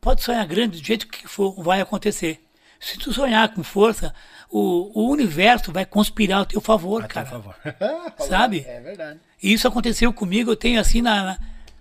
[0.00, 2.44] pode sonhar grande do jeito que for, vai acontecer.
[2.78, 4.14] Se tu sonhar com força,
[4.48, 7.26] o, o universo vai conspirar ao teu favor, Por cara.
[7.26, 7.56] favor.
[8.28, 8.64] Sabe?
[8.66, 9.18] É verdade.
[9.42, 11.38] E isso aconteceu comigo, eu tenho assim na, na-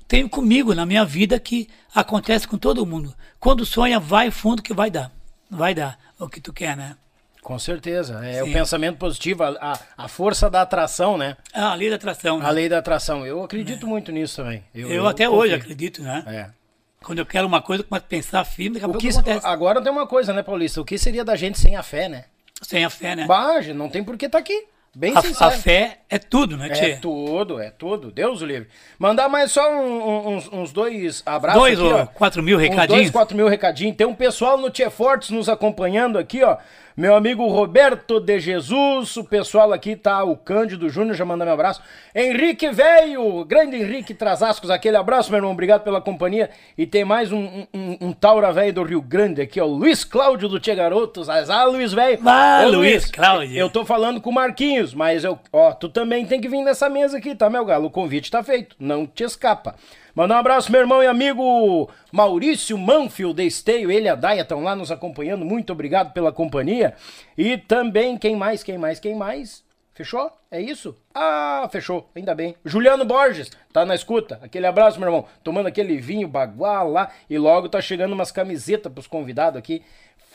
[0.08, 3.14] tenho comigo na minha vida que acontece com todo mundo.
[3.40, 5.12] Quando sonha, vai fundo que vai dar.
[5.52, 6.96] Vai dar o que tu quer, né?
[7.48, 8.20] Com certeza.
[8.26, 8.52] É o Sim.
[8.52, 11.38] pensamento positivo, a, a- força da atração, né?
[11.54, 12.40] Ah, a lei da atração.
[12.40, 12.46] né?
[12.46, 13.26] A lei da atração.
[13.26, 14.66] Eu acredito muito nisso também.
[14.76, 15.64] Eu, até hoje confio.
[15.64, 16.24] acredito, né?
[16.28, 16.50] É.
[17.02, 19.48] Quando eu quero uma coisa, eu começo a pensar firme, daqui a O que, acontece.
[19.48, 20.82] agora tem uma coisa, né, Paulista?
[20.82, 22.26] O que seria da gente sem a fé, né?
[22.62, 23.26] Sem a fé, né?
[23.26, 24.66] Bage, não tem por que tá aqui.
[24.94, 25.46] Bem A, sincero.
[25.46, 26.96] a fé é tudo, né, É Tchê?
[26.98, 28.12] tudo, é tudo.
[28.12, 28.68] Deus o livre.
[29.00, 32.06] Mandar mais só um- um- uns, uns dois abraços Dois aqui, ou ó.
[32.08, 33.12] quatro mil Uns dois, recadinhos.
[33.12, 33.96] quatro mil recadinhos.
[33.96, 36.58] Tem um pessoal no Tia Fortes nos acompanhando aqui, ó.
[36.98, 41.54] Meu amigo Roberto de Jesus, o pessoal aqui tá, o Cândido Júnior já manda meu
[41.54, 41.80] abraço.
[42.16, 46.50] Henrique Velho, grande Henrique Trasascos, aquele abraço, meu irmão, obrigado pela companhia.
[46.76, 50.04] E tem mais um, um, um- um Taura Velho do Rio Grande aqui, ó, Luiz
[50.04, 51.30] Cláudio do Tia Garotos.
[51.30, 52.18] Ah, Luiz Velho.
[52.26, 53.56] Ah, Ô, Luiz Cláudio.
[53.56, 56.90] Eu tô falando com o Marquinhos, mas eu, ó, tu também tem que vir nessa
[56.90, 57.86] mesa aqui, tá, meu galo?
[57.86, 59.76] O convite tá feito, não te escapa.
[60.18, 64.64] Mandar um abraço, meu irmão e amigo Maurício Manfield Esteio, ele e a Daia estão
[64.64, 66.96] lá nos acompanhando, muito obrigado pela companhia.
[67.38, 69.64] E também, quem mais, quem mais, quem mais?
[69.94, 70.32] Fechou?
[70.50, 70.98] É isso?
[71.14, 72.56] Ah, fechou, ainda bem.
[72.66, 74.40] Juliano Borges, tá na escuta.
[74.42, 75.26] Aquele abraço, meu irmão.
[75.44, 77.12] Tomando aquele vinho bagual lá.
[77.30, 79.84] E logo tá chegando umas camisetas pros convidados aqui.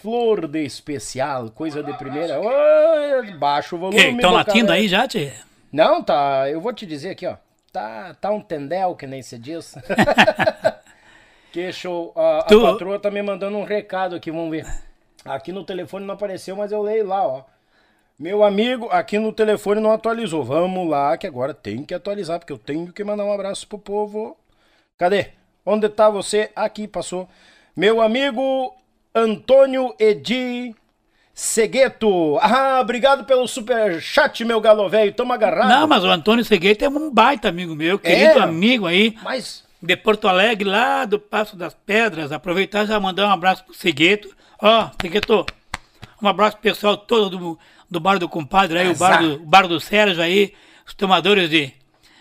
[0.00, 2.40] Flor de especial, coisa de primeira.
[2.40, 3.98] Ô, baixa o volume.
[3.98, 5.32] Estão do latindo aí já, Tchê?
[5.72, 6.48] Não, tá.
[6.48, 7.34] Eu vou te dizer aqui, ó.
[7.72, 9.74] Tá, tá um tendel, que nem se diz.
[11.50, 12.12] que show.
[12.14, 14.66] A, a Tu- patroa tá me mandando um recado aqui, vamos ver.
[15.24, 17.44] Aqui no telefone não apareceu, mas eu leio lá, ó.
[18.18, 20.44] Meu amigo, aqui no telefone não atualizou.
[20.44, 23.78] Vamos lá, que agora tem que atualizar, porque eu tenho que mandar um abraço pro
[23.78, 24.36] povo.
[24.98, 25.30] Cadê?
[25.64, 26.50] Onde tá você?
[26.54, 27.28] Aqui, passou.
[27.74, 28.74] Meu amigo
[29.14, 30.74] Antônio Edi
[31.34, 32.38] Segueto.
[32.40, 35.12] Ah, obrigado pelo super chat, meu galo velho.
[35.14, 35.68] Tamo agarrado.
[35.68, 38.42] Não, mas o Antônio Segueito é um baita amigo meu, querido É?
[38.42, 42.30] amigo aí, Mas de Porto Alegre, lá do Passo das Pedras.
[42.32, 44.28] Aproveitar e já mandar um abraço pro Segueto.
[44.60, 45.44] Ó, Segueto,
[46.22, 47.58] um abraço pro pessoal todo do,
[47.90, 50.52] do Bar do Compadre aí, o bar do, o bar do Sérgio aí,
[50.86, 51.72] os tomadores de,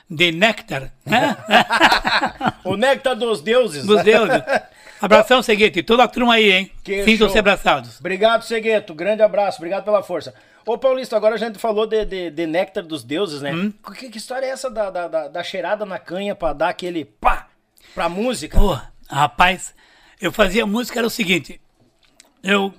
[0.10, 1.38] de néctar, né?
[2.64, 3.86] O néctar dos deuses.
[3.86, 4.42] Dos deuses.
[5.02, 5.82] Abração, Seguete.
[5.84, 6.72] Toda a turma aí, hein?
[6.84, 8.00] Que Sintam-se abraçados.
[8.00, 8.94] Obrigado, Segueto.
[8.94, 9.58] Grande abraço.
[9.58, 10.34] Obrigado pela força.
[10.66, 13.52] Ô, Paulista, agora a gente falou de, de, de néctar dos deuses, né?
[13.54, 13.74] Hum?
[13.96, 17.04] Que, que história é essa da, da, da, da cheirada na canha pra dar aquele
[17.04, 17.48] pá
[17.96, 18.60] pra música?
[18.60, 18.80] Pô,
[19.10, 19.74] rapaz,
[20.22, 21.60] eu fazia música, era o seguinte.
[22.44, 22.72] Eu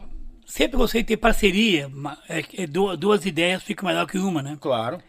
[0.47, 1.91] sempre gostei de ter parceria.
[2.29, 4.57] É, é du- duas ideias ficam melhor que uma, né?
[4.61, 5.01] Claro.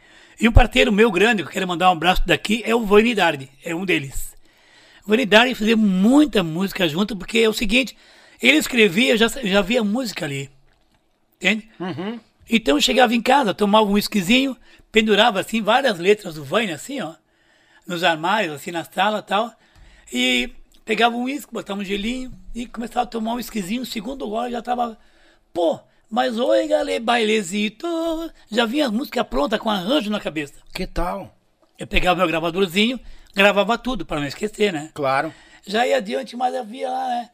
[0.41, 3.49] E um parceiro meu grande, que eu quero mandar um abraço daqui, é o Vanidade,
[3.63, 4.33] é um deles.
[5.05, 7.97] Vanidade fazia muita música junto, porque é o seguinte,
[8.41, 10.49] ele escrevia, eu já, já via música ali,
[11.35, 11.69] entende?
[12.49, 14.55] Então eu chegava em casa, tomava um whiskyzinho,
[14.91, 17.15] pendurava assim várias letras do Vane, assim, ó,
[17.85, 19.53] nos armários, assim, na sala e tal,
[20.11, 20.49] e
[20.85, 24.51] pegava um uísque, botava um gelinho e começava a tomar um whiskyzinho, o segundo gole
[24.51, 24.97] já tava,
[25.53, 27.87] pô, mas oi, gale, bailezito,
[28.51, 30.53] já vinha a música pronta com arranjo na cabeça.
[30.73, 31.35] Que tal?
[31.77, 32.99] Eu pegava meu gravadorzinho,
[33.33, 34.89] gravava tudo para não esquecer, né?
[34.93, 35.33] Claro.
[35.65, 37.29] Já ia adiante, mas havia lá, né?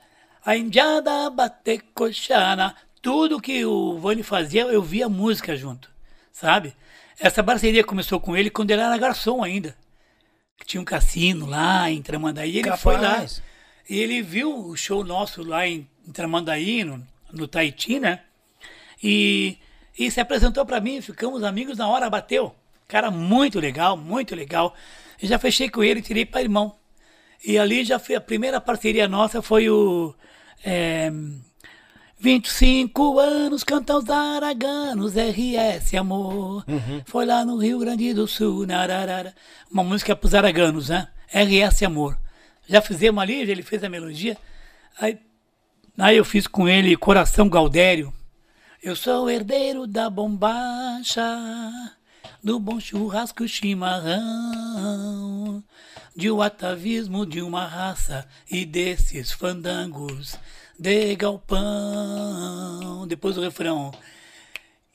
[0.46, 2.76] A indiada bater coxana.
[3.02, 5.90] Tudo que o Vani fazia, eu via música junto,
[6.32, 6.74] sabe?
[7.20, 9.76] Essa parceria começou com ele quando ele era garçom ainda.
[10.66, 12.58] Tinha um cassino lá em Tramandaí.
[12.58, 13.14] Ele foi lá.
[13.14, 13.42] Capaz.
[13.90, 18.22] E ele viu o show nosso lá em, em Tramandaí, no, no Tahiti, né?
[19.02, 19.58] E,
[19.98, 22.54] e se apresentou para mim, ficamos amigos na hora, bateu.
[22.88, 24.76] Cara, muito legal, muito legal.
[25.22, 26.76] Eu já fechei com ele, tirei para irmão.
[27.46, 30.14] E ali já foi a primeira parceria nossa, foi o.
[30.64, 31.12] É,
[32.20, 36.66] 25 anos canta os araganos, RS Amor.
[37.06, 39.34] Foi lá no Rio Grande do Sul, nararara.
[39.72, 41.08] Uma música pros araganos, né?
[41.32, 42.18] RS Amor.
[42.68, 44.38] Já fizemos ali, ele fez a melodia.
[45.00, 45.18] Aí,
[45.98, 48.14] aí eu fiz com ele Coração Gaudério.
[48.84, 51.24] Eu sou o herdeiro da bombacha,
[52.44, 54.14] do bom churrasco chimarrão,
[56.16, 60.38] de um atavismo de uma raça e desses fandangos
[60.78, 63.06] de galpão.
[63.08, 63.92] Depois o refrão.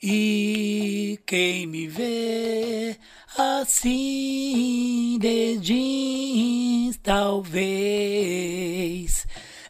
[0.01, 2.97] E quem me vê
[3.37, 8.45] assim de jeans, talvez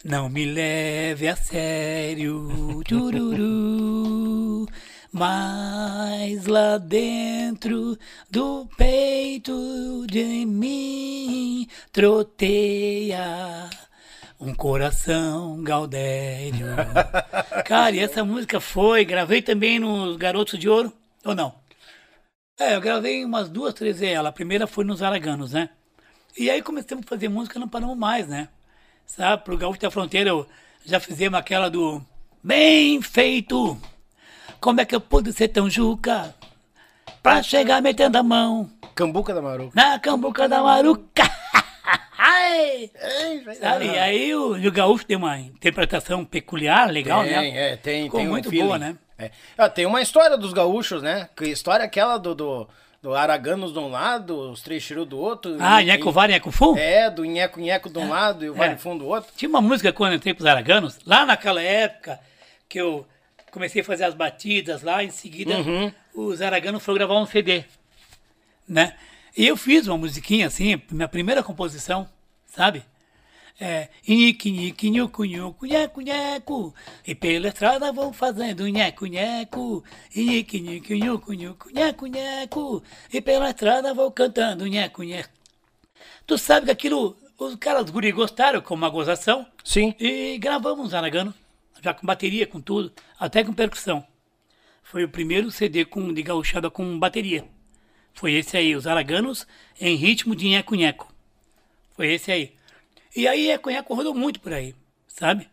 [0.03, 4.67] não me leve a sério, tururu.
[5.17, 7.97] Mas lá dentro
[8.29, 13.69] do peito de mim troteia
[14.37, 16.67] um coração gaudério.
[17.63, 20.91] Cara, e essa música foi, gravei também nos Garotos de Ouro,
[21.23, 21.55] ou não?
[22.59, 24.27] É, eu gravei umas duas, três ela.
[24.27, 25.69] A primeira foi nos Araganos, né?
[26.37, 28.49] E aí começamos a fazer música, não paramos mais, né?
[29.05, 30.45] Sabe, pro Gaúcho da Fronteira eu
[30.83, 32.05] já fizemos aquela do
[32.43, 33.94] Bem feito!
[34.65, 36.33] Como é que eu pude ser tão juca?
[37.21, 39.71] Pra chegar metendo a mão Cambuca da Maruca.
[39.75, 41.21] na cambuca da maruca.
[42.17, 42.89] Ai!
[43.61, 43.85] Sabe?
[43.85, 47.73] E aí o, o gaúcho tem uma interpretação peculiar, legal, tem, né?
[47.73, 48.65] É, tem, Ficou tem um muito feeling.
[48.65, 48.95] boa, né?
[49.19, 49.29] É.
[49.55, 51.29] Ah, tem uma história dos gaúchos, né?
[51.37, 52.67] Que história é aquela do, do,
[53.03, 55.57] do Araganos de um lado, os Três Chiru do outro.
[55.59, 56.75] Ah, e- Nheco Var, Nheco Fu?
[56.75, 59.31] É, do Nheco Nheco de um lado e o Vale Fundo do outro.
[59.37, 62.19] Tinha uma música quando eu entrei pros Araganos, lá naquela época
[62.67, 63.05] que eu
[63.55, 65.89] comecei a fazer as batidas lá, em seguida Uhum.
[66.13, 67.63] os Araganos foram gravar um CD,
[68.67, 68.97] né?
[69.37, 72.07] E eu fiz uma musiquinha assim, minha primeira composição,
[72.45, 72.83] sabe?
[73.57, 76.75] É, Nique, nique, nhucu, nhucu, nheco, nheco.
[77.07, 79.81] E pela estrada vou fazendo nheco, nheco.
[80.13, 82.83] Nique, nique, nhucu, nhucu, nheco, nheco.
[83.13, 85.29] E pela estrada vou cantando nheco, nheco.
[86.27, 89.45] Tu sabe que aquilo, os caras guri gostaram com uma gozação.
[89.63, 89.95] Sim.
[89.97, 91.33] E gravamos Aragano,
[91.81, 94.05] já com bateria, com tudo, até com percussão.
[94.83, 97.47] Foi o primeiro CD com, de gauchada com bateria.
[98.13, 99.47] Foi esse aí, os Araganos
[99.79, 101.13] em ritmo de nheco-nheco.
[101.93, 102.55] Foi esse aí.
[103.15, 104.75] E aí nheco-nheco rodou muito por aí,
[105.07, 105.49] sabe?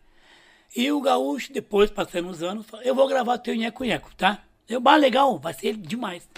[0.75, 4.43] E o gaúcho, depois, passando os anos, falou, eu vou gravar teu nheco-nheco, tá?
[4.69, 6.29] Eu, bah, legal, vai ser demais.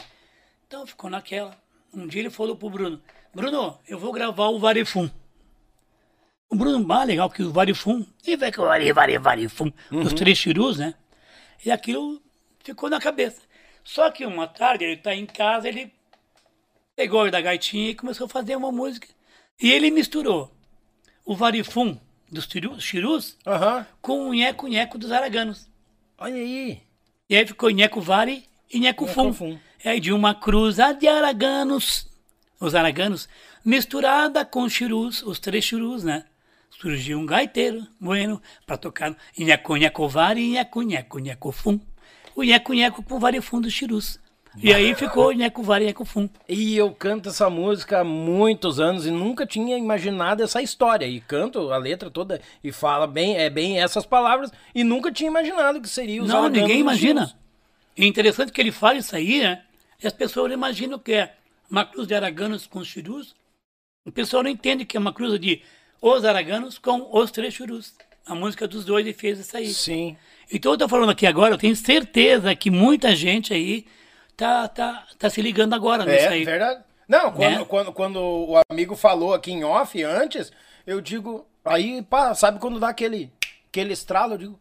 [0.67, 1.57] Então ficou naquela.
[1.93, 3.01] Um dia ele falou pro Bruno,
[3.35, 5.11] Bruno, eu vou gravar o Varefum.
[6.55, 10.13] O Bruno Bar, legal, que o Varifum, e vai que o Vari, Vari, Varifum, os
[10.13, 10.95] três chirus, né?
[11.67, 12.23] E aquilo
[12.63, 13.41] ficou na cabeça.
[13.83, 15.93] Só que uma tarde ele tá em casa, ele
[16.95, 19.09] pegou da gaitinha e começou a fazer uma música.
[19.61, 20.49] E ele misturou
[21.25, 21.99] o Varifum
[22.31, 23.85] dos chiru- chirus Aham.
[24.01, 25.69] com o Nheco Nheco dos araganos.
[26.17, 26.81] Olha aí.
[27.29, 29.33] E aí ficou Nheco Vari e Nheco Fum.
[29.33, 29.59] Fum.
[29.85, 32.07] E aí de uma cruza de araganos,
[32.61, 33.29] os araganos,
[33.65, 36.25] misturada com chirus, os três chirus, né?
[36.81, 41.81] Surgiu um gaiteiro, bueno, para tocar Nheco Nheco Vari e Nheco Nheco Nheco Fum.
[42.35, 44.19] O Nheco Nheco com Vari Fum dos chirus.
[44.57, 46.29] E aí ficou Nheco Vara e Nheco Fum.
[46.49, 51.07] E eu canto essa música há muitos anos e nunca tinha imaginado essa história.
[51.07, 55.29] E canto a letra toda e fala bem, é bem essas palavras e nunca tinha
[55.29, 57.35] imaginado que seria os Não, ninguém imagina.
[57.97, 59.63] É interessante que ele fala isso aí, né?
[60.03, 61.35] E as pessoas não imaginam que é
[61.71, 63.35] uma cruz de araganos com churus.
[64.05, 65.63] O pessoal não entende que é uma cruz de
[66.07, 67.95] os araganos com os três churus.
[68.27, 69.69] A música dos dois ele fez isso aí.
[69.73, 70.17] Sim.
[70.53, 73.87] Então eu tô falando aqui agora, eu tenho certeza que muita gente aí
[74.37, 76.45] tá, tá, tá se ligando agora nisso É aí.
[76.45, 76.83] verdade.
[77.09, 77.65] Não, quando, Né?
[77.67, 80.51] quando, quando o amigo falou aqui em off antes,
[80.87, 81.47] eu digo.
[81.65, 83.31] Aí, pá, sabe quando dá aquele,
[83.69, 84.35] aquele estralo?
[84.35, 84.61] Eu digo,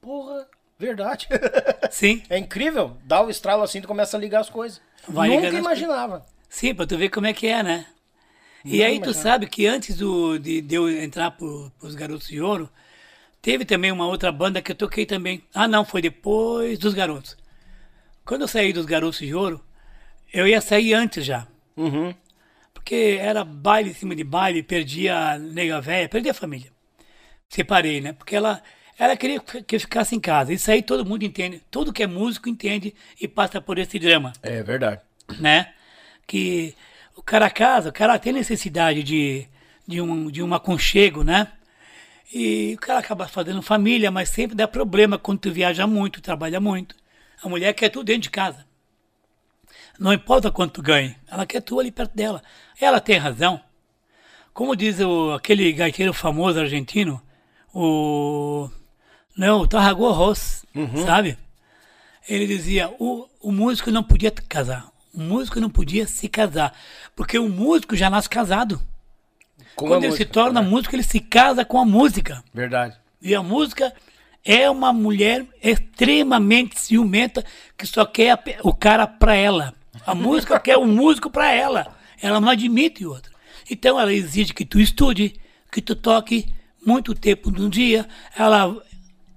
[0.00, 0.46] porra,
[0.78, 1.28] verdade.
[1.90, 2.96] Sim, é incrível.
[3.04, 4.80] Dá o estralo assim, tu começa a ligar as coisas.
[5.06, 6.24] Vai Nunca as imaginava.
[6.48, 7.86] sim, pra tu ver como é que é, né?
[8.64, 9.12] E Não, aí tu é.
[9.12, 12.68] sabe que antes do, de, de eu entrar pro, pros Garotos de Ouro,
[13.42, 15.42] teve também uma outra banda que eu toquei também.
[15.54, 17.36] Ah não, foi depois dos Garotos.
[18.24, 19.62] Quando eu saí dos Garotos de Ouro,
[20.32, 21.46] eu ia sair antes já.
[21.76, 22.14] Uhum.
[22.72, 26.70] Porque era baile em cima de baile, perdia a nega velha, perdia a família.
[27.48, 28.12] Separei, né?
[28.14, 28.62] Porque ela,
[28.98, 30.52] ela queria que eu ficasse em casa.
[30.52, 31.62] Isso aí todo mundo entende.
[31.70, 35.02] Todo que é músico entende e passa por esse drama, É verdade.
[35.38, 35.72] né?
[36.26, 36.74] Que
[37.24, 39.46] cara casa, o cara tem necessidade de,
[39.86, 41.52] de, um, de um aconchego, né?
[42.32, 46.60] E o cara acaba fazendo família, mas sempre dá problema quando tu viaja muito, trabalha
[46.60, 46.96] muito.
[47.42, 48.66] A mulher quer tudo dentro de casa.
[49.98, 52.42] Não importa quanto tu ganhe, ela quer tu ali perto dela.
[52.80, 53.60] Ela tem razão.
[54.52, 57.22] Como diz o, aquele gaiteiro famoso argentino,
[57.72, 58.68] o.
[59.36, 60.64] Não, o Tarragó Ross,
[61.04, 61.36] sabe?
[62.28, 64.93] Ele dizia: o, o músico não podia casar.
[65.14, 66.76] O músico não podia se casar.
[67.14, 68.80] Porque o músico já nasce casado.
[69.76, 70.68] Com Quando ele se música, torna né?
[70.68, 72.42] músico, ele se casa com a música.
[72.52, 72.96] Verdade.
[73.22, 73.92] E a música
[74.44, 77.44] é uma mulher extremamente ciumenta
[77.76, 79.74] que só quer o cara pra ela.
[80.06, 81.96] A música quer o músico pra ela.
[82.20, 83.32] Ela não admite o outro.
[83.70, 85.34] Então ela exige que tu estude,
[85.72, 86.52] que tu toque
[86.84, 88.06] muito tempo no dia.
[88.36, 88.76] Ela,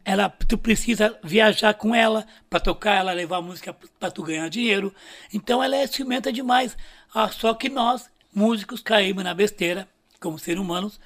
[0.10, 4.48] ela, tu precisa viajar com ela para tocar, ela levar a música para tu ganhar
[4.50, 4.94] dinheiro.
[5.34, 6.78] Então ela é ciumenta demais.
[7.14, 9.86] Ah, só que nós, músicos, caímos na besteira,
[10.22, 10.98] como seres humanos,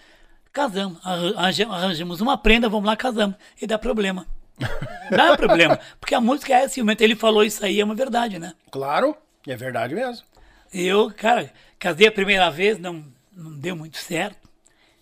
[0.54, 3.36] casamos, arran- arranjamos, uma prenda, vamos lá, casamos.
[3.60, 4.28] E dá problema.
[5.10, 5.80] Dá problema.
[6.00, 7.04] Porque a música é ciumenta.
[7.04, 8.54] Ele falou isso aí, é uma verdade, né?
[8.70, 9.18] Claro,
[9.48, 10.24] é verdade mesmo.
[10.72, 13.04] Eu, cara, casei a primeira vez, não,
[13.36, 14.48] não deu muito certo.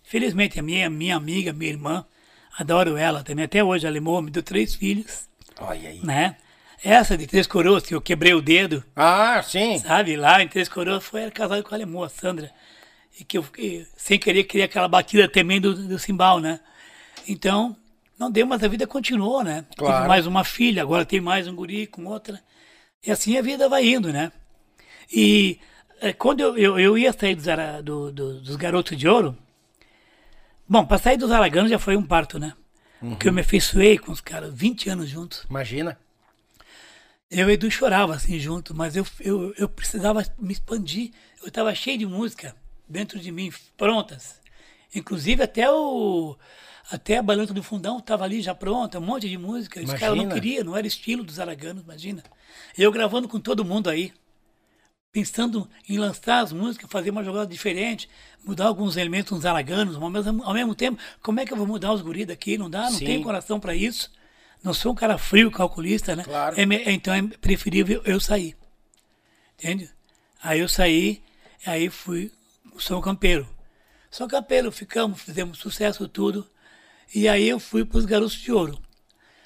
[0.02, 2.04] Felizmente, a minha, minha amiga, minha irmã,
[2.58, 3.44] adoro ela também.
[3.44, 5.28] Até hoje, ela é me deu três filhos,
[5.58, 6.00] Olha aí.
[6.04, 6.36] né?
[6.82, 9.76] Essa de Três Coroas, que eu quebrei o dedo, Ah, sim.
[9.78, 10.16] sabe?
[10.16, 12.50] Lá em Três Coroas, foi casada com a alemã, a Sandra.
[13.18, 16.58] E que eu, fiquei, sem querer, queria aquela batida também do, do cimbal, né?
[17.28, 17.76] Então,
[18.18, 19.66] não deu, mas a vida continuou, né?
[19.76, 19.96] Claro.
[19.96, 22.40] Tive mais uma filha, agora tem mais um guri com outra.
[23.06, 24.32] E assim a vida vai indo, né?
[25.12, 25.58] E
[26.00, 27.44] eh, quando eu, eu, eu ia sair dos,
[27.84, 29.36] do- do- dos Garotos de Ouro,
[30.70, 32.54] bom, para sair dos Araganos já foi um parto, né?
[33.00, 35.44] Porque eu me afeiçoei com os caras 20 anos juntos.
[35.48, 35.98] Imagina.
[37.30, 41.10] Eu e Edu chorava assim junto, mas eu, eu, eu precisava me expandir.
[41.40, 42.54] Eu estava cheio de música
[42.88, 44.40] dentro de mim, prontas.
[44.94, 46.36] Inclusive até o
[46.90, 49.80] até a balança do fundão estava ali já pronta, um monte de música.
[49.80, 52.22] Os caras não queriam, não era estilo dos araganos, imagina.
[52.76, 54.12] Eu gravando com todo mundo aí,
[55.12, 58.08] pensando em lançar as músicas, fazer uma jogada diferente,
[58.44, 61.92] mudar alguns elementos nos araganos, mas ao mesmo, tempo, como é que eu vou mudar
[61.92, 62.56] os guris daqui?
[62.56, 63.06] Não dá, não Sim.
[63.06, 64.10] tenho coração para isso.
[64.62, 66.22] Não sou um cara frio, calculista, né?
[66.22, 66.60] Claro.
[66.60, 68.56] É me- então é preferível eu sair.
[69.58, 69.90] Entende?
[70.42, 71.22] Aí eu saí,
[71.66, 72.30] aí fui
[72.78, 73.48] São Campeiro.
[74.10, 76.46] São Campeiro, ficamos, fizemos sucesso tudo.
[77.14, 78.78] E aí eu fui para os Garotos de Ouro.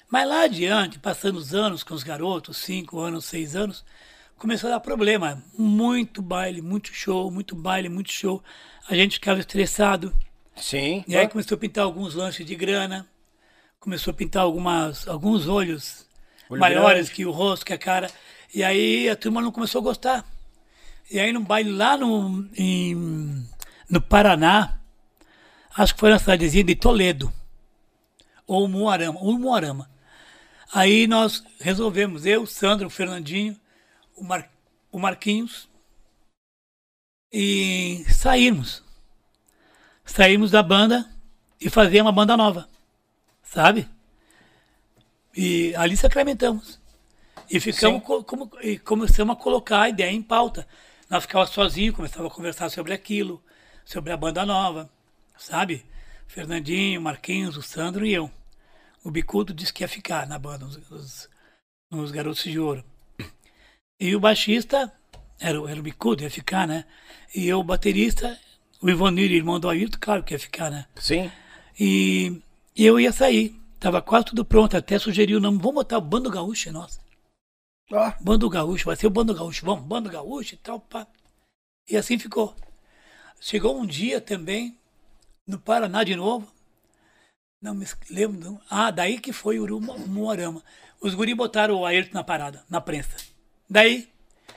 [0.09, 3.83] Mas lá adiante, passando os anos com os garotos, cinco anos, seis anos,
[4.37, 5.43] começou a dar problema.
[5.57, 8.43] Muito baile, muito show, muito baile, muito show.
[8.87, 10.13] A gente ficava estressado.
[10.55, 11.03] Sim.
[11.07, 13.07] E aí começou a pintar alguns lanches de grana.
[13.79, 16.05] Começou a pintar algumas, alguns olhos
[16.49, 17.11] Olho maiores grande.
[17.11, 18.09] que o rosto, que a cara.
[18.53, 20.25] E aí a turma não começou a gostar.
[21.11, 23.45] E aí num baile lá no, em,
[23.89, 24.79] no Paraná,
[25.75, 27.31] acho que foi na cidadezinha de Toledo,
[28.47, 29.89] ou Moarama, ou Moarama.
[30.73, 33.55] Aí nós resolvemos, eu, o Sandro, o Fernandinho,
[34.15, 34.49] o, Mar,
[34.91, 35.69] o Marquinhos,
[37.31, 38.83] e saímos.
[40.05, 41.09] Saímos da banda
[41.59, 42.69] e fazer uma banda nova,
[43.41, 43.89] sabe?
[45.35, 46.79] E ali sacramentamos.
[47.49, 50.67] E ficamos co- como, e começamos a colocar a ideia em pauta.
[51.09, 53.43] Nós ficávamos sozinhos, começávamos a conversar sobre aquilo,
[53.83, 54.89] sobre a banda nova,
[55.37, 55.85] sabe?
[56.27, 58.31] Fernandinho, Marquinhos, o Sandro e eu.
[59.03, 61.29] O Bicudo disse que ia ficar na banda, os, os-
[61.91, 62.83] nos Garotos de Ouro.
[63.99, 64.91] E o baixista
[65.39, 66.85] era, o- era o Bicudo, ia ficar, né?
[67.33, 68.37] E eu, o baterista,
[68.81, 70.85] o Ivonir, irmão do Ailton, claro que ia ficar, né?
[70.95, 71.31] Sim.
[71.79, 72.41] E,
[72.75, 73.55] e eu ia sair.
[73.79, 76.99] Tava quase tudo pronto, até sugeri o nome, vamos botar o Bando Gaúcho, nossa.
[77.91, 78.13] Ó.
[78.19, 81.05] Bando Gaúcho, vai ser o Bando Gaúcho, vamos, Bando Gaúcho e tal, pá.
[81.87, 82.55] E assim ficou.
[83.39, 84.77] Chegou um dia também,
[85.45, 86.51] no Paraná de novo,
[87.61, 88.61] não me lembro, não.
[88.69, 90.63] ah, daí que foi o Moarama.
[90.99, 93.15] Os guri botaram o Ayrton na parada, na prensa.
[93.69, 94.07] Daí,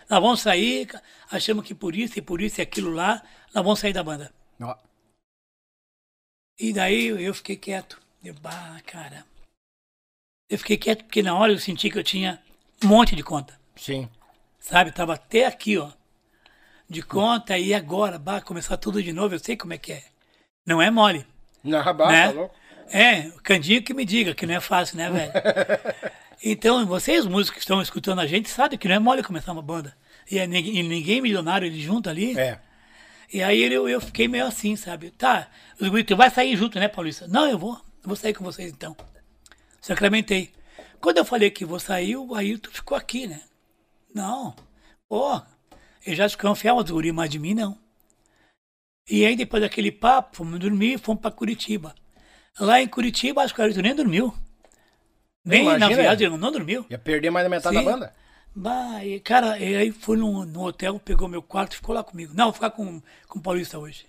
[0.09, 0.89] nós vamos sair,
[1.31, 3.23] achamos que por isso e por isso e aquilo lá,
[3.55, 4.33] nós vamos sair da banda.
[4.61, 4.75] Ó.
[6.59, 8.01] E daí eu fiquei quieto.
[8.23, 9.25] Eu, bah, cara.
[10.49, 12.43] Eu fiquei quieto porque na hora eu senti que eu tinha
[12.83, 13.59] um monte de conta.
[13.77, 14.09] Sim.
[14.59, 14.91] Sabe?
[14.91, 15.91] Tava até aqui, ó.
[16.89, 20.05] De conta e agora, bah, começar tudo de novo, eu sei como é que é.
[20.67, 21.27] Não é mole.
[21.63, 22.27] Na rabata, né?
[22.29, 22.55] tá louco?
[22.91, 25.33] É, o Candinho que me diga que não é fácil, né, velho?
[26.43, 29.63] então, vocês, músicos que estão escutando a gente, sabem que não é mole começar uma
[29.63, 29.97] banda.
[30.31, 32.39] E, é ninguém, e ninguém milionário ele junto ali.
[32.39, 32.61] É.
[33.33, 35.11] E aí eu, eu fiquei meio assim, sabe?
[35.11, 35.49] Tá,
[35.81, 37.27] os tu vai sair junto, né, Paulista?
[37.29, 37.79] Não, eu vou.
[38.03, 38.97] Vou sair com vocês então.
[39.81, 40.53] Sacramentei.
[41.01, 43.41] Quando eu falei que vou sair, o Ailton ficou aqui, né?
[44.15, 44.55] Não.
[45.09, 45.41] Pô,
[46.07, 47.79] eu já desconfiava dos guris, mas de mim não.
[49.09, 51.95] E aí depois daquele papo, fomos dormir e fomos pra Curitiba.
[52.59, 54.35] Lá em Curitiba, acho que o Ailton nem dormiu.
[55.49, 56.03] Nem na Imagina.
[56.03, 56.87] viagem, ele não dormiu.
[56.91, 57.85] Ia perder mais da metade Sim.
[57.85, 58.15] da banda?
[58.55, 62.03] Bah, e, cara, e aí foi no, no hotel, pegou meu quarto e ficou lá
[62.03, 62.33] comigo.
[62.35, 64.07] Não, vou ficar com, com o Paulista hoje.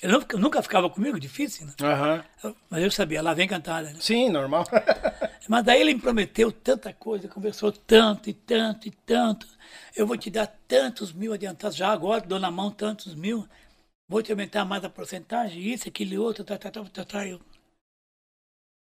[0.00, 1.74] Ele nunca, nunca ficava comigo, difícil, né?
[1.82, 2.24] Aham.
[2.70, 3.90] Mas eu sabia, lá vem cantada.
[3.90, 3.98] Né?
[4.00, 4.64] Sim, normal.
[5.48, 9.46] Mas daí ele me prometeu tanta coisa, conversou tanto e tanto e tanto.
[9.96, 13.48] Eu vou te dar tantos mil adiantados, já agora dou na mão tantos mil.
[14.08, 17.26] Vou te aumentar mais a porcentagem, isso, aquele outro, tá, tá, tá, tá, tá.
[17.26, 17.40] Eu...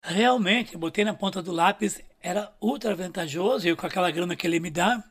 [0.04, 4.46] Realmente, eu botei na ponta do lápis, era ultra vantajoso, eu com aquela grana que
[4.46, 5.02] ele me dá,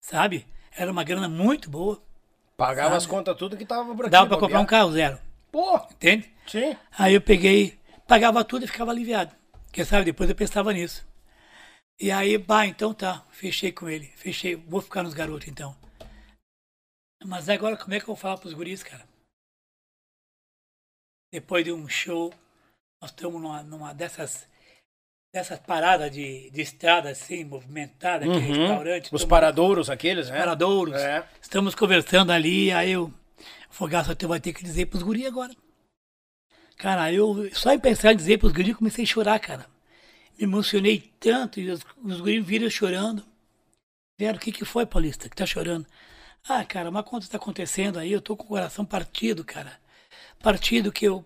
[0.00, 0.46] sabe?
[0.74, 2.02] Era uma grana muito boa.
[2.56, 2.96] Pagava Sabe?
[2.96, 4.10] as contas tudo que tava por aqui.
[4.10, 5.18] Dava para comprar um carro zero,
[5.50, 6.32] Pô, entende?
[6.46, 6.74] sim.
[6.98, 9.34] Aí eu peguei, pagava tudo e ficava aliviado.
[9.64, 11.06] Porque, sabe, depois eu pensava nisso.
[12.00, 14.06] E aí, bah, então tá, fechei com ele.
[14.16, 15.76] Fechei, vou ficar nos garotos então.
[17.24, 19.06] Mas agora como é que eu vou falar pros guris, cara?
[21.30, 22.32] Depois de um show,
[23.02, 24.46] nós estamos numa, numa dessas,
[25.34, 28.58] dessas paradas de, de estrada assim, movimentada, aquele Uhum.
[28.60, 29.08] restaurante.
[29.12, 30.38] Os paradouros aqueles, né?
[30.38, 30.94] paradouros.
[30.94, 31.28] É.
[31.40, 33.12] Estamos conversando ali, aí eu.
[33.68, 35.52] Fogaça, tu vai ter que dizer pros guri agora.
[36.76, 39.66] Cara, eu só em pensar em dizer pros guri, comecei a chorar, cara.
[40.38, 43.24] Me emocionei tanto e os, os guri viram chorando.
[44.18, 45.86] Vieram, o que que foi, Paulista, que tá chorando?
[46.48, 49.80] Ah, cara, mas quando tá acontecendo aí, eu tô com o coração partido, cara.
[50.40, 51.24] Partido que eu,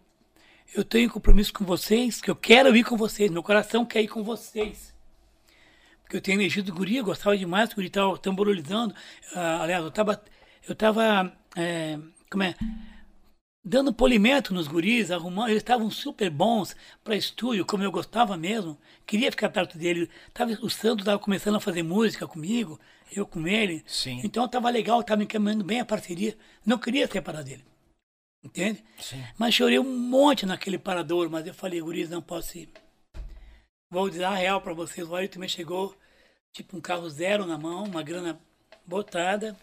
[0.75, 4.09] eu tenho compromisso com vocês, que eu quero ir com vocês, meu coração quer ir
[4.09, 4.95] com vocês.
[6.03, 8.95] Porque eu tenho energia do guri, eu gostava demais, o guri tava tamborolizando.
[9.35, 10.23] Ah, aliás, eu tava,
[10.69, 11.99] eu tava, é,
[12.31, 12.55] como é,
[13.65, 18.79] dando polimento nos guris, arrumando, eles estavam super bons para estúdio, como eu gostava mesmo.
[19.05, 20.09] Queria ficar perto dele.
[20.33, 22.79] Tava, o Santo estava começando a fazer música comigo,
[23.13, 23.83] eu com ele.
[23.85, 24.21] Sim.
[24.23, 26.37] Então tava legal, tava encaminhando bem a parceria.
[26.65, 27.65] Não queria separar dele.
[28.47, 28.85] Entende?
[29.01, 29.25] Sim.
[29.37, 32.69] Mas chorei um monte naquele parador, mas eu falei, guris, não posso ir.
[33.91, 35.97] Vou dizer a real para vocês, o Ayrton me chegou,
[36.53, 38.41] tipo um carro zero na mão, uma grana
[38.87, 39.57] botada,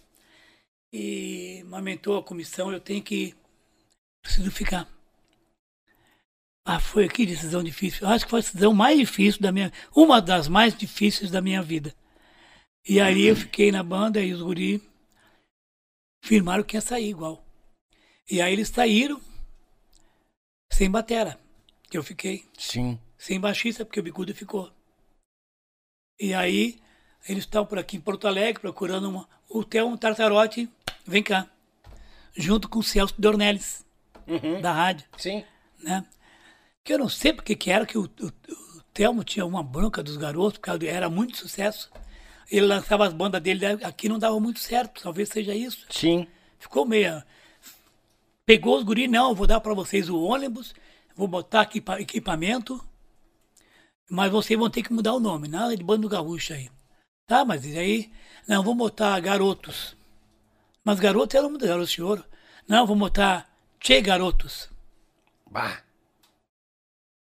[0.91, 3.33] e amamentou a comissão, eu tenho que,
[4.21, 4.85] preciso ficar.
[6.65, 8.05] Ah, foi aqui decisão difícil.
[8.05, 11.41] Eu acho que foi a decisão mais difícil da minha, uma das mais difíceis da
[11.41, 11.95] minha vida.
[12.85, 14.81] E aí eu fiquei na banda e os guri
[16.21, 17.45] firmaram que ia sair igual.
[18.29, 19.19] E aí eles saíram
[20.71, 21.39] sem batera,
[21.89, 22.45] que eu fiquei.
[22.57, 22.99] Sim.
[23.17, 24.71] Sem baixista, porque o Bicudo ficou.
[26.19, 26.79] E aí
[27.27, 30.69] eles estão por aqui em Porto Alegre procurando uma, o Theo Tartarote,
[31.05, 31.47] vem cá,
[32.35, 33.83] junto com o Celso Dornelles,
[34.25, 34.61] Uhum.
[34.61, 35.43] da rádio, Sim.
[35.79, 36.05] né?
[36.83, 40.01] Que eu não sei porque que era que o, o, o Telmo tinha uma bronca
[40.01, 41.91] dos garotos, porque era muito sucesso.
[42.49, 45.85] Ele lançava as bandas dele, aqui não dava muito certo, talvez seja isso.
[45.89, 46.25] Sim.
[46.59, 47.25] Ficou meia.
[48.45, 50.73] Pegou os guri, não, vou dar para vocês o ônibus,
[51.15, 52.83] vou botar equipa- equipamento,
[54.09, 56.69] mas vocês vão ter que mudar o nome, nada de bando gaúcho aí.
[57.25, 58.11] Tá, mas e aí?
[58.47, 59.95] Não, vou botar garotos.
[60.83, 62.25] Mas garotos eram muito garotos de ouro.
[62.67, 63.49] Não, vou botar
[63.79, 64.69] Che Garotos.
[65.49, 65.81] Bah.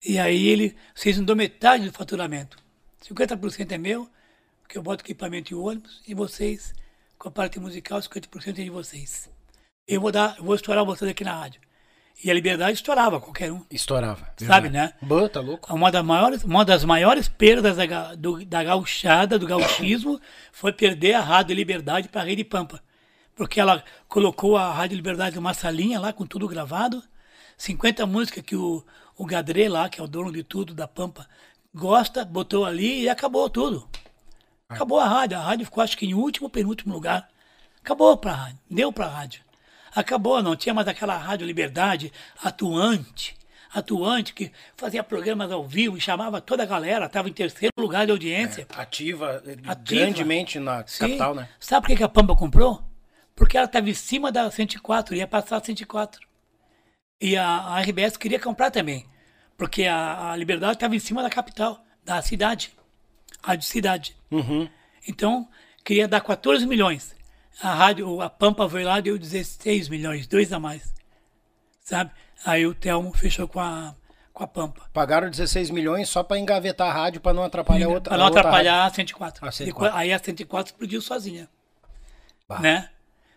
[0.03, 2.57] E aí ele, vocês não dão metade do faturamento.
[3.03, 4.09] 50% é meu,
[4.61, 6.73] porque eu boto equipamento e ônibus, e vocês,
[7.17, 9.29] com a parte musical, 50% é de vocês.
[9.87, 11.61] Eu vou dar, eu vou estourar vocês aqui na rádio.
[12.23, 13.63] E a Liberdade estourava qualquer um.
[13.69, 14.27] Estourava.
[14.47, 14.93] Sabe, né?
[15.01, 15.73] Bã, tá louco?
[15.73, 20.19] Uma das maiores, uma das maiores perdas da, do- da gauchada, do gauchismo,
[20.51, 22.81] foi perder a Rádio Liberdade para a Rede Pampa.
[23.35, 27.03] Porque ela colocou a Rádio Liberdade numa salinha lá com tudo gravado,
[27.57, 28.83] 50 músicas que o,
[29.17, 31.27] o Gadré lá, que é o dono de tudo da Pampa,
[31.73, 33.87] gosta, botou ali e acabou tudo.
[34.69, 35.37] Acabou a rádio.
[35.37, 37.29] A rádio ficou acho que em último, penúltimo lugar.
[37.83, 38.59] Acabou para a rádio.
[38.71, 39.41] Deu para a rádio.
[39.95, 42.11] Acabou, não tinha mais aquela Rádio Liberdade
[42.43, 43.35] atuante.
[43.73, 48.05] Atuante, que fazia programas ao vivo e chamava toda a galera, estava em terceiro lugar
[48.05, 48.67] de audiência.
[48.75, 49.75] Ativa, eh, Ativa.
[49.75, 50.99] grandemente na Sim.
[50.99, 51.49] capital, né?
[51.59, 52.83] Sabe por que que a Pampa comprou?
[53.35, 56.21] Porque ela estava em cima da 104, ia passar a 104.
[57.19, 59.05] E a, a RBS queria comprar também.
[59.57, 62.71] Porque a, a Liberdade estava em cima da capital, da cidade.
[63.43, 64.15] Rádio Cidade.
[64.31, 64.67] Uhum.
[65.07, 65.47] Então,
[65.83, 67.14] queria dar 14 milhões.
[67.61, 70.93] A rádio, a Pampa foi lá e deu 16 milhões, dois a mais.
[71.81, 72.11] Sabe?
[72.45, 73.95] Aí o Telmo fechou com a,
[74.33, 74.81] com a Pampa.
[74.91, 78.09] Pagaram 16 milhões só pra engavetar a rádio pra não atrapalhar outra.
[78.09, 79.47] Para não a outra atrapalhar a 104.
[79.47, 79.65] A 104.
[79.65, 81.49] Depois- aí a 104 explodiu sozinha.
[82.47, 82.59] Bah.
[82.59, 82.89] Né?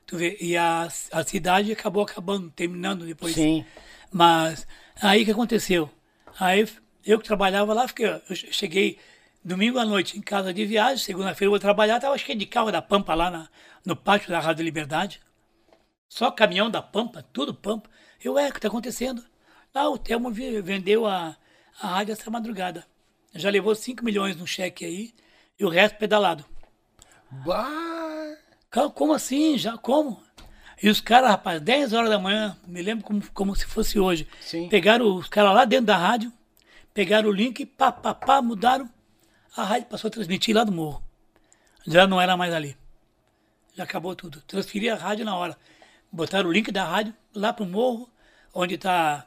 [0.06, 3.34] Tu vê, e a, a cidade acabou acabando, terminando depois.
[3.34, 3.64] Sim.
[4.10, 4.66] Mas
[5.00, 5.90] aí o que aconteceu?
[6.40, 6.66] Aí
[7.04, 8.98] eu que trabalhava lá, fiquei, eu cheguei
[9.48, 12.70] domingo à noite em casa de viagem, segunda-feira eu vou trabalhar, tava cheio de carro
[12.70, 13.48] da Pampa lá na-
[13.84, 15.20] no pátio da Rádio Liberdade.
[16.08, 17.88] Só caminhão da Pampa, tudo Pampa.
[18.22, 19.24] Eu, é, o que está acontecendo?
[19.74, 21.36] Ah, o Telmo vendeu a,
[21.80, 22.84] a rádio essa madrugada.
[23.34, 25.14] Já levou 5 milhões no cheque aí
[25.58, 26.44] e o resto pedalado.
[27.44, 28.36] Bah.
[28.94, 29.56] Como assim?
[29.58, 30.22] Já como?
[30.82, 34.28] E os caras, rapaz, 10 horas da manhã, me lembro como, como se fosse hoje.
[34.40, 34.68] Sim.
[34.68, 36.32] Pegaram os caras lá dentro da rádio,
[36.94, 38.88] pegaram o link, pá, pá, pá, mudaram.
[39.58, 41.02] A rádio passou a transmitir lá do morro.
[41.84, 42.76] Já não era mais ali.
[43.74, 44.40] Já acabou tudo.
[44.42, 45.58] Transferi a rádio na hora.
[46.12, 48.08] Botaram o link da rádio lá pro morro,
[48.54, 49.26] onde está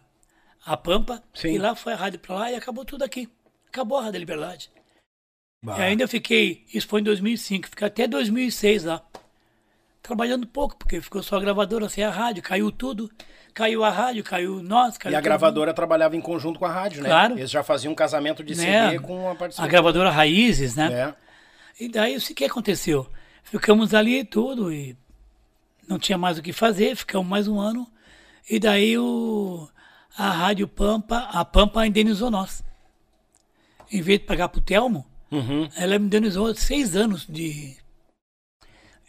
[0.65, 1.21] a Pampa.
[1.33, 1.49] Sim.
[1.49, 3.27] E lá foi a rádio para lá e acabou tudo aqui.
[3.67, 4.71] Acabou a Rádio Liberdade.
[5.61, 5.77] bah.
[5.77, 9.05] E ainda eu fiquei, isso foi em 2005, fiquei até 2006 lá.
[10.01, 13.11] Trabalhando pouco, porque ficou só a gravadora sem a rádio, caiu tudo.
[13.53, 17.01] Caiu a rádio, caiu nós, caiu E a gravadora trabalhava em conjunto com a rádio,
[17.03, 17.09] né?
[17.09, 17.37] Claro.
[17.37, 18.91] Eles já faziam um casamento de né?
[18.91, 19.69] CD com a A participação.
[19.69, 20.91] gravadora Raízes, né?
[20.93, 21.83] É.
[21.83, 23.07] E daí o que aconteceu?
[23.43, 24.95] Ficamos ali tudo, e
[25.87, 27.85] não tinha mais o que fazer, ficamos mais um ano.
[28.49, 29.67] E daí o,
[30.17, 32.63] a Rádio Pampa, a Pampa indenizou nós.
[33.91, 35.69] Em vez de pagar pro Telmo, Uhum.
[35.77, 37.77] ela me indenizou seis anos de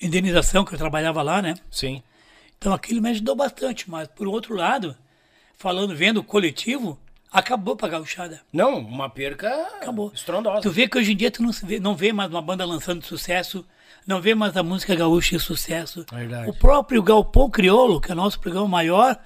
[0.01, 1.55] indenização que eu trabalhava lá, né?
[1.71, 2.03] Sim.
[2.63, 4.97] Então aquilo me ajudou bastante, mas por outro lado,
[5.59, 6.97] falando, vendo o coletivo,
[7.29, 8.41] acabou pra gauchada.
[8.53, 9.49] Não, uma perca
[9.81, 10.13] Acabou.
[10.15, 10.61] estrondosa.
[10.61, 13.05] Tu vê que hoje em dia tu não, vê, não vê mais uma banda lançando
[13.05, 13.67] sucesso,
[14.07, 16.07] não vê mais a música gaúcha de sucesso.
[16.13, 16.49] Verdade.
[16.51, 19.19] O próprio Galpão Crioulo, que é o nosso programa maior,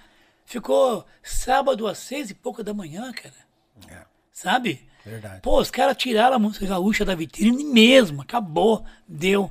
[0.47, 3.35] ficou sábado às seis e pouca da manhã, cara.
[3.91, 3.99] É,
[4.33, 4.89] Sabe?
[5.05, 5.43] verdade.
[5.43, 9.51] Pô, os caras tiraram a música gaúcha da vitrine mesmo, acabou, deu.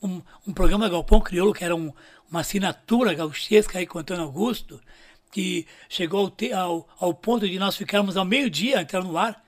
[0.00, 1.92] Um, um programa Galpão Crioulo, que era um-
[2.30, 4.80] uma assinatura gauchesca aí com Antônio Augusto,
[5.30, 9.42] que chegou ao, te- ao, ao ponto de nós ficarmos ao meio-dia entrando no ar,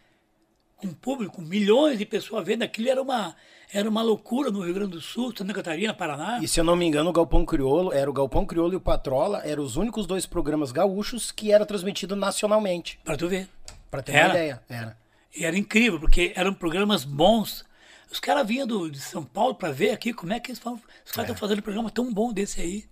[0.76, 3.34] com público, milhões de pessoas vendo aquilo, era uma,
[3.72, 6.38] era uma loucura no Rio Grande do Sul, Santa Catarina, Paraná.
[6.42, 8.80] E se eu não me engano, o Galpão Criolo, era o Galpão Criolo e o
[8.80, 12.98] Patrola, eram os únicos dois programas gaúchos que era transmitido nacionalmente.
[13.04, 13.46] Pra tu ver.
[13.90, 14.24] Pra ter Era?
[14.28, 14.62] uma ideia.
[14.70, 14.96] Era.
[15.36, 17.64] E era incrível, porque eram programas bons.
[18.10, 20.80] Os caras vinham do, de São Paulo para ver aqui como é que eles falam.
[21.04, 22.88] Os caras estão fazendo um programa tão bom desse aí.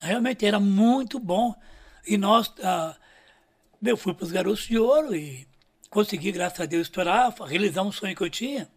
[0.00, 1.54] Realmente era muito bom.
[2.04, 2.96] E nós, ah,
[3.82, 5.46] eu fui para os Garotos de Ouro e
[5.88, 8.68] consegui, graças a Deus, estourar, realizar um sonho que eu tinha.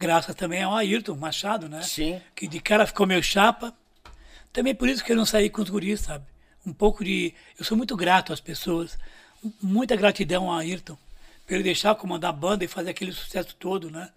[0.00, 1.82] Graças também ao Ayrton Machado, né?
[1.82, 2.22] Sim.
[2.34, 3.76] Que de cara ficou meu chapa.
[4.52, 6.24] Também por isso que eu não saí com os guris, sabe?
[6.64, 7.34] Um pouco de.
[7.58, 8.96] Eu sou muito grato às pessoas.
[9.60, 10.96] Muita gratidão a Ayrton.
[11.46, 14.10] Por ele deixar comandar a banda e fazer aquele sucesso todo, né?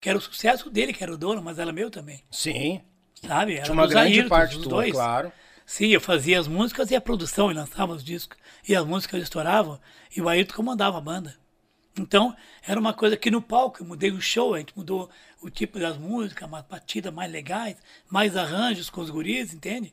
[0.00, 2.22] Que era o sucesso dele, que era o dono, mas era meu também.
[2.30, 2.80] Sim.
[3.26, 3.54] Sabe?
[3.54, 4.92] Era Tinha uma grande Ayrtons, parte dos tua, dois.
[4.92, 5.32] claro.
[5.64, 8.38] Sim, eu fazia as músicas e a produção, e lançava os discos.
[8.68, 9.80] E as músicas estouravam,
[10.14, 11.34] e o Ayrton comandava a banda.
[11.98, 15.10] Então, era uma coisa que no palco, eu mudei o show, a gente mudou
[15.42, 17.76] o tipo das músicas, umas batidas mais legais,
[18.08, 19.92] mais arranjos com os guris, entende?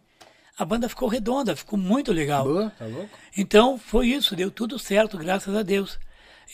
[0.58, 2.44] A banda ficou redonda, ficou muito legal.
[2.44, 3.10] Boa, tá louco?
[3.36, 5.98] Então, foi isso, deu tudo certo, graças a Deus.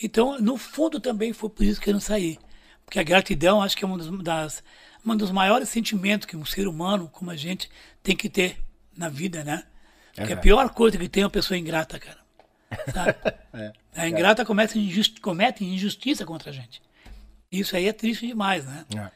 [0.02, 2.38] Então, no fundo também foi por isso que eu não saí.
[2.90, 4.64] Porque a gratidão, acho que é um dos, das,
[5.06, 7.70] um dos maiores sentimentos que um ser humano, como a gente,
[8.02, 8.58] tem que ter
[8.96, 9.62] na vida, né?
[10.08, 10.42] Porque a verdade.
[10.42, 12.18] pior coisa que tem é uma pessoa ingrata, cara.
[12.92, 13.14] Sabe?
[13.52, 13.72] É.
[13.96, 16.80] A ingrata comete, injusti comete injustiça contra a gente.
[17.50, 18.86] Isso aí é triste demais, né?
[18.96, 19.10] É.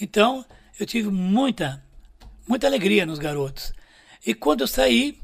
[0.00, 0.44] Então,
[0.78, 1.82] eu tive muita,
[2.46, 3.72] muita alegria nos garotos.
[4.24, 5.20] E quando eu saí,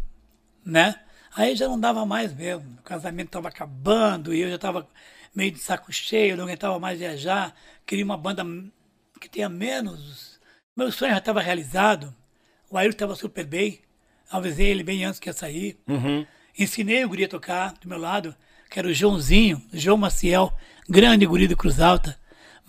[0.65, 0.97] né,
[1.35, 2.79] Aí já não dava mais mesmo.
[2.79, 4.87] O casamento estava acabando e eu já estava
[5.35, 7.55] meio de saco cheio, não aguentava mais viajar.
[7.86, 8.44] Queria uma banda
[9.20, 10.40] que tenha menos.
[10.77, 12.15] Meu sonho já estava realizado.
[12.70, 13.81] O Ayrton estava super bem.
[14.31, 15.78] Avisei ele bem antes que ia sair.
[15.89, 16.27] Uhum.
[16.59, 18.35] Ensinei o guri a tocar do meu lado,
[18.70, 20.52] que era o Joãozinho, João Maciel,
[20.89, 22.19] grande guri do Cruz Alta.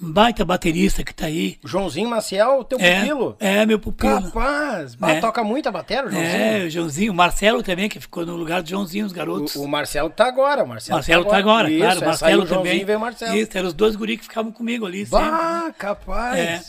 [0.01, 1.59] Um baita baterista que tá aí.
[1.63, 3.35] Joãozinho Maciel, teu É, pupilo.
[3.39, 4.23] é meu pupilo.
[4.31, 4.95] Capaz.
[4.95, 5.19] Bah, É.
[5.21, 6.35] Toca muita bateria, o Joãozinho.
[6.41, 9.55] É, o Joãozinho, o Marcelo também, que ficou no lugar do Joãozinho, os garotos.
[9.55, 12.01] O, o Marcelo tá agora, o Marcelo, Marcelo tá agora, Isso, claro.
[12.01, 12.83] é, Marcelo também.
[12.83, 13.35] veio o Marcelo.
[13.37, 15.05] Isso, eram os dois guris que ficavam comigo ali.
[15.05, 15.29] sempre.
[15.29, 16.39] Bah, capaz.
[16.39, 16.61] É.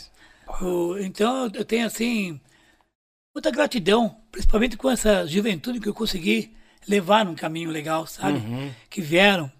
[0.63, 2.39] O- então eu tenho assim
[3.33, 6.53] muita gratidão, principalmente com essa juventude que eu consegui
[6.87, 8.37] levar num caminho legal, sabe?
[8.37, 8.69] Uhum.
[8.89, 9.51] Que vieram.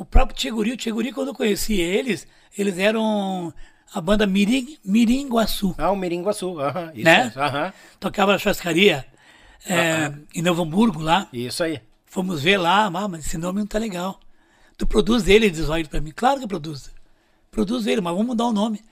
[0.00, 3.52] O próprio Tcheguri, o Tcheguri, quando eu conheci eles, eles eram
[3.92, 5.74] a banda Mirim, Miringuaçu.
[5.76, 6.58] Ah, o Miringuaçu.
[6.58, 7.04] Aham, isso.
[7.04, 7.30] Né?
[7.36, 9.04] é, Aham, Tocava na churrascaria
[9.68, 11.28] é, em Novo Hamburgo lá.
[11.34, 11.82] isso aí.
[12.06, 14.18] Fomos ver lá, ah, mas esse nome não tá legal.
[14.78, 16.12] Tu produz ele, diz o pra mim.
[16.16, 16.90] Claro que eu produzo.
[17.50, 18.82] Produz ele, mas vamos mudar o nome.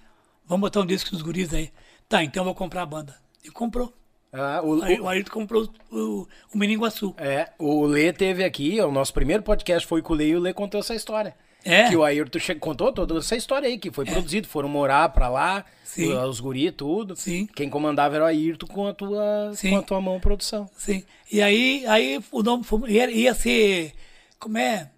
[0.45, 1.73] Vamos botar um disco nos guris aí.
[2.07, 3.17] Tá, então eu vou comprar a banda.
[3.43, 3.95] E comprou.
[4.33, 7.15] Ah, o, o- o Ayrton comprou o, o Miringuaçu.
[7.17, 10.41] é, o Lê teve aqui, o nosso primeiro podcast foi com o Lê e o
[10.41, 11.35] Lê contou essa história.
[11.65, 11.89] É.
[11.89, 15.29] Que o Ayrton che- contou toda essa história aí, que foi produzido, foram morar pra
[15.29, 16.13] lá, Sim.
[16.13, 17.17] os, os guri, tudo.
[17.17, 17.47] Sim.
[17.55, 19.71] Quem comandava era o Ayrton com a tua, Sim.
[19.71, 20.71] com a tua mão produção.
[20.77, 21.03] Sim.
[21.33, 23.93] E aí, aí o nome foi, ia, ia ser.
[24.39, 24.89] Como é?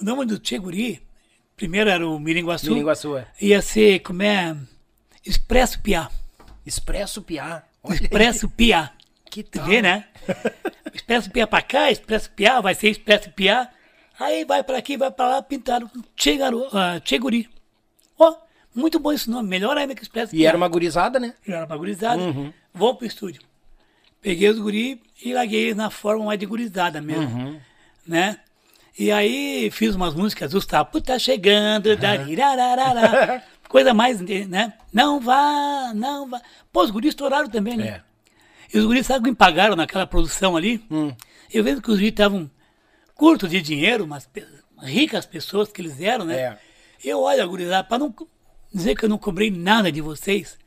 [0.00, 1.00] O nome do Tcheguri,
[1.56, 2.70] primeiro era o Miringuaçu.
[2.70, 3.26] Miringuaçu, é.
[3.40, 4.56] Ia ser, como é?
[5.24, 6.10] Expresso Piá.
[6.66, 7.62] Expresso Piá.
[7.82, 7.94] Olha.
[7.94, 8.90] Expresso Piá.
[9.30, 9.66] Que Tu tal?
[9.66, 10.06] vê, né?
[10.94, 13.68] Expresso Piá pra cá, Expresso Piá, vai ser Expresso Piá.
[14.18, 17.48] Aí vai pra aqui, vai pra lá, pintaram Che, Garo, ah, che Guri.
[18.18, 18.34] Ó,
[18.74, 20.48] muito bom esse nome, melhor ainda que Expresso E Piá.
[20.48, 21.34] era uma gurizada, né?
[21.46, 22.20] Era pra gurizada.
[22.74, 23.42] Vou pro estúdio.
[24.20, 27.60] Peguei os guri e larguei eles na forma mais de gurizada mesmo.
[28.06, 28.38] Né?
[28.98, 33.42] E aí fiz umas músicas, o sapo tá chegando, darirararara.
[33.68, 34.72] coisa mais, né?
[34.92, 36.40] Não vá, não vá.
[36.72, 37.86] Pô, os guris estouraram também, né?
[37.86, 38.02] É.
[38.74, 40.84] E os guris, sabe o que me pagaram naquela produção ali?
[41.52, 42.50] Eu vendo que os guris estavam
[43.14, 44.28] curtos de dinheiro, mas
[44.82, 46.36] ricas pessoas que eles eram, né?
[46.36, 46.58] É.
[47.04, 48.14] Eu, olha, gurizada, para não
[48.72, 50.58] dizer que eu não cobrei nada de vocês,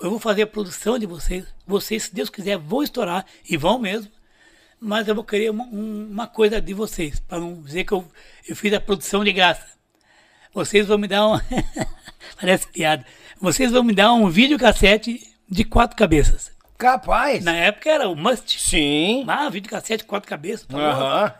[0.00, 1.44] eu vou fazer a produção de vocês.
[1.66, 4.10] Vocês, se Deus quiser, vão estourar, e vão mesmo.
[4.80, 8.06] Mas eu vou querer uma, um- uma coisa de vocês, para não dizer que eu,
[8.48, 9.66] eu fiz a produção de graça.
[10.54, 11.34] Vocês vão me dar um.
[12.36, 13.04] Parece piada.
[13.40, 16.52] Vocês vão me dar um videocassete de quatro cabeças.
[16.76, 17.44] Capaz.
[17.44, 18.60] Na época era o must.
[18.60, 19.24] Sim.
[19.26, 20.66] Ah, videocassete, quatro cabeças.
[20.66, 20.78] Tá.
[20.78, 21.34] Aham.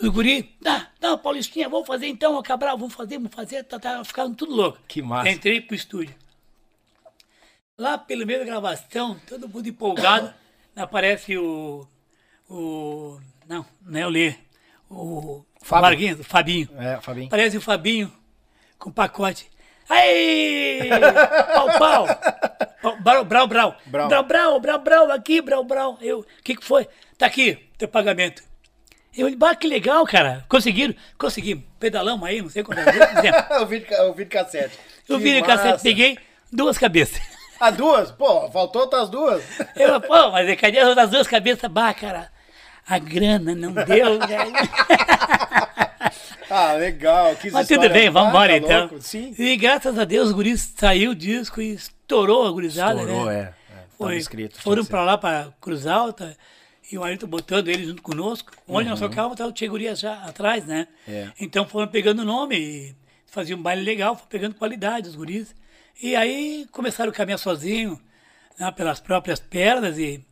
[0.00, 4.04] Os guri, tá, não, Paulistinha, vamos fazer então, Cabral, vamos fazer, vamos fazer, tá, tá,
[4.04, 4.78] ficaram tudo louco.
[4.86, 5.30] Que massa.
[5.30, 6.14] Entrei pro estúdio.
[7.76, 10.32] Lá pelo meio da gravação, todo mundo empolgado,
[10.76, 11.86] aparece o.
[12.48, 13.20] O.
[13.48, 14.34] Não, não é o Lê.
[14.88, 15.44] O.
[15.60, 15.82] Fábio.
[15.82, 16.68] Marguinhos, o Fabinho.
[16.78, 17.26] É, Fabinho.
[17.26, 18.12] Aparece o Fabinho
[18.78, 19.50] com pacote.
[19.88, 20.88] Aí!
[21.54, 22.06] Pau, pau!
[22.82, 23.76] Pau, Brau, brau, brau.
[23.86, 24.08] Brau.
[24.08, 25.98] Brau, brau, brau, aqui, brau, brau.
[26.00, 26.88] Eu, o que que foi?
[27.18, 28.42] Tá aqui, teu pagamento.
[29.16, 30.44] Eu, bah, que legal, cara.
[30.48, 30.94] Conseguiram?
[31.16, 31.64] Conseguimos.
[31.80, 33.08] Pedalamos aí, não sei quantas vezes.
[33.08, 33.42] fizemos.
[33.62, 34.78] o, vídeo, o vídeo cassete.
[35.08, 36.18] Vi no cassete, peguei
[36.52, 37.20] duas cabeças.
[37.58, 38.10] Ah, duas?
[38.10, 39.42] Pô, faltou outras duas.
[39.74, 41.70] Eu, pô, mas cadê as outras duas cabeças?
[41.70, 42.30] Bah, cara,
[42.86, 44.52] a grana não deu, velho.
[46.48, 47.34] Ah, legal.
[47.36, 48.80] Que Mas tudo bem, vamos embora tá então.
[48.80, 49.02] louco.
[49.02, 49.34] Sim.
[49.38, 53.34] E graças a Deus o guri saiu o disco e estourou a gurizada, Estourou, né?
[53.34, 53.38] é.
[53.40, 53.44] é.
[53.44, 54.60] Tava Foi, escrito.
[54.60, 56.36] foram pra lá, pra Cruz Alta,
[56.92, 58.52] e o Ayrton botando ele junto conosco.
[58.68, 59.08] Onde nós Uhum.
[59.08, 60.86] tocávamos, tava o Tchê Guri já atrás, né?
[61.08, 61.28] É.
[61.40, 62.94] Então foram pegando nome, e
[63.26, 65.54] faziam um baile legal, foram pegando qualidade os guris.
[66.02, 67.98] E aí começaram a caminhar sozinho,
[68.58, 70.22] né, pelas próprias pernas, e,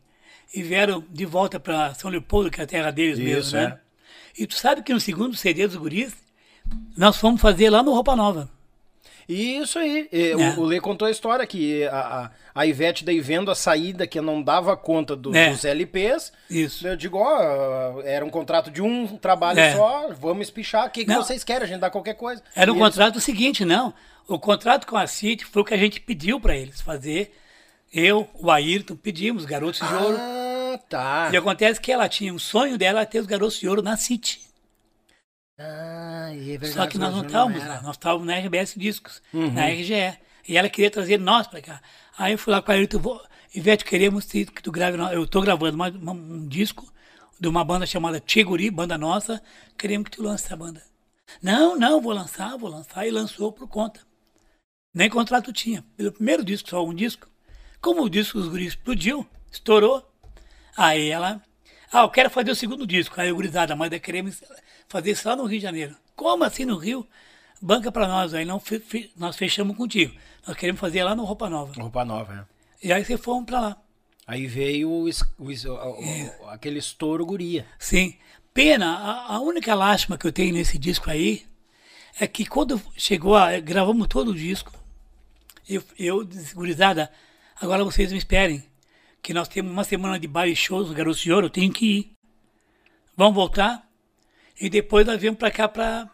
[0.54, 3.26] e vieram de volta para São Leopoldo, que é a terra deles Isso,
[3.56, 3.78] mesmo, né?
[3.80, 3.83] é.
[4.38, 6.12] E tu sabe que no segundo CD dos guris,
[6.96, 8.48] nós fomos fazer lá no Roupa Nova.
[9.28, 10.06] Isso aí.
[10.12, 10.36] E É.
[10.50, 14.06] O, o Lê contou a história que a, a, a Ivete daí vendo a saída
[14.06, 15.50] que não dava conta do- É.
[15.50, 16.30] dos LPs.
[16.50, 16.86] Isso.
[16.86, 19.74] Eu digo, ó, era um contrato de um trabalho É.
[19.74, 20.86] só, vamos espichar.
[20.86, 21.62] O que, que vocês querem?
[21.62, 22.42] A gente dá qualquer coisa.
[22.54, 23.94] Era um E eles- contrato seguinte, não.
[24.28, 27.34] O contrato com a City foi o que a gente pediu para eles fazer.
[27.92, 30.18] Eu, o Ayrton, pedimos Garotos de Ouro.
[30.74, 31.30] Ah, tá.
[31.32, 34.40] E acontece que ela tinha um sonho dela ter os Garotos de Ouro na City.
[35.58, 37.74] Ah, e é verdade, Só que nós não estávamos era.
[37.74, 39.52] lá, nós estávamos na RBS Discos, Uhum.
[39.52, 40.18] na RGE.
[40.48, 41.80] E ela queria trazer nós para cá.
[42.18, 43.20] Aí eu fui lá com a Ayrton,
[43.54, 46.92] Ivete, queremos que tu grave, eu estou gravando mais uma- um disco
[47.38, 49.40] de uma banda chamada Tcheguri, banda nossa,
[49.78, 50.82] queremos que tu lance essa banda.
[51.40, 54.00] Não, não, vou lançar, vou lançar, e lançou por conta.
[54.92, 55.84] Nem contrato tinha.
[55.96, 57.28] Pelo primeiro disco, só um disco.
[57.80, 60.04] Como o disco dos guris explodiu, estourou,
[60.76, 61.40] aí ela.
[61.92, 63.20] Ah, eu quero fazer o segundo disco.
[63.20, 64.42] Aí, gurizada, mas queremos
[64.88, 65.96] fazer isso lá no Rio de Janeiro.
[66.16, 67.06] Como assim no Rio?
[67.62, 70.14] Banca pra nós, aí não, fe- fe- nós fechamos contigo.
[70.46, 71.72] Nós queremos fazer lá no Roupa Nova.
[71.80, 72.46] Roupa nova,
[72.82, 72.86] é.
[72.86, 73.76] E aí você fomos pra lá.
[74.26, 77.64] Aí veio o, o o- o- aquele estouro guria.
[77.78, 78.16] Sim.
[78.52, 81.46] Pena, a, a única lástima que eu tenho nesse disco aí
[82.20, 83.58] é que quando chegou a.
[83.60, 84.72] gravamos todo o disco,
[85.68, 87.10] eu, eu disse, gurizada,
[87.60, 88.62] agora vocês me esperem,
[89.24, 92.12] que nós temos uma semana de baile shows Garoto de Ouro, eu tenho que ir.
[93.16, 93.88] Vamos voltar
[94.60, 96.10] e depois nós viemos pra cá pra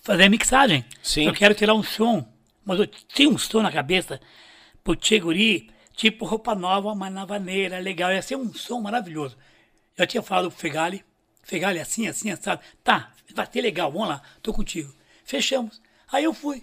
[0.00, 0.84] fazer a mixagem.
[1.02, 1.26] Sim.
[1.26, 2.24] Eu quero tirar um som,
[2.64, 4.20] mas eu tinha um som na cabeça
[4.84, 9.36] pro Tchê Guri, tipo roupa nova, mas na vaneira, legal, ia ser um som maravilhoso.
[9.96, 11.04] Eu tinha falado pro Fegali,
[11.42, 12.60] Fegali assim, assim, assado.
[12.84, 14.94] Tá, vai ser legal, vamos lá, tô contigo.
[15.24, 15.82] Fechamos.
[16.12, 16.62] Aí eu fui.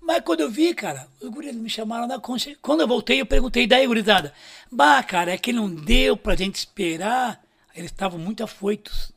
[0.00, 2.56] Mas quando eu vi, cara, os guris me chamaram na concha.
[2.62, 4.32] Quando eu voltei, eu perguntei, daí, gurizada?
[4.70, 7.40] Bah, cara, é que não deu pra gente esperar.
[7.74, 9.12] Eles estavam muito afoitos,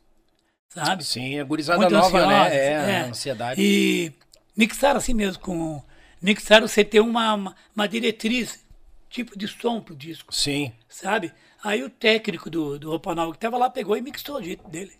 [0.68, 1.04] sabe?
[1.04, 2.56] Sim, a gurizada muito nova, ansiosos, né?
[2.56, 3.60] É, a ansiedade.
[3.60, 4.12] E
[4.56, 5.82] mixaram assim mesmo, com.
[6.22, 8.64] Mixaram você ter uma, uma, uma diretriz,
[9.10, 10.72] tipo de som pro disco Sim.
[10.88, 11.32] sabe?
[11.62, 14.68] Aí o técnico do, do Roupa Nova que tava lá pegou e mixou o jeito
[14.68, 14.92] dele.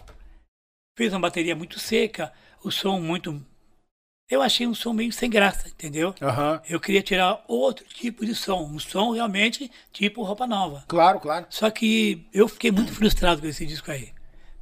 [0.96, 2.32] Fez uma bateria muito seca,
[2.62, 3.44] o som muito.
[4.28, 6.14] Eu achei um som meio sem graça, entendeu?
[6.20, 6.60] Aham.
[6.68, 10.82] Eu queria tirar outro tipo de som, um som realmente tipo Roupa Nova.
[10.88, 11.46] Claro, claro.
[11.50, 14.08] Só que eu fiquei muito frustrado com esse disco aí.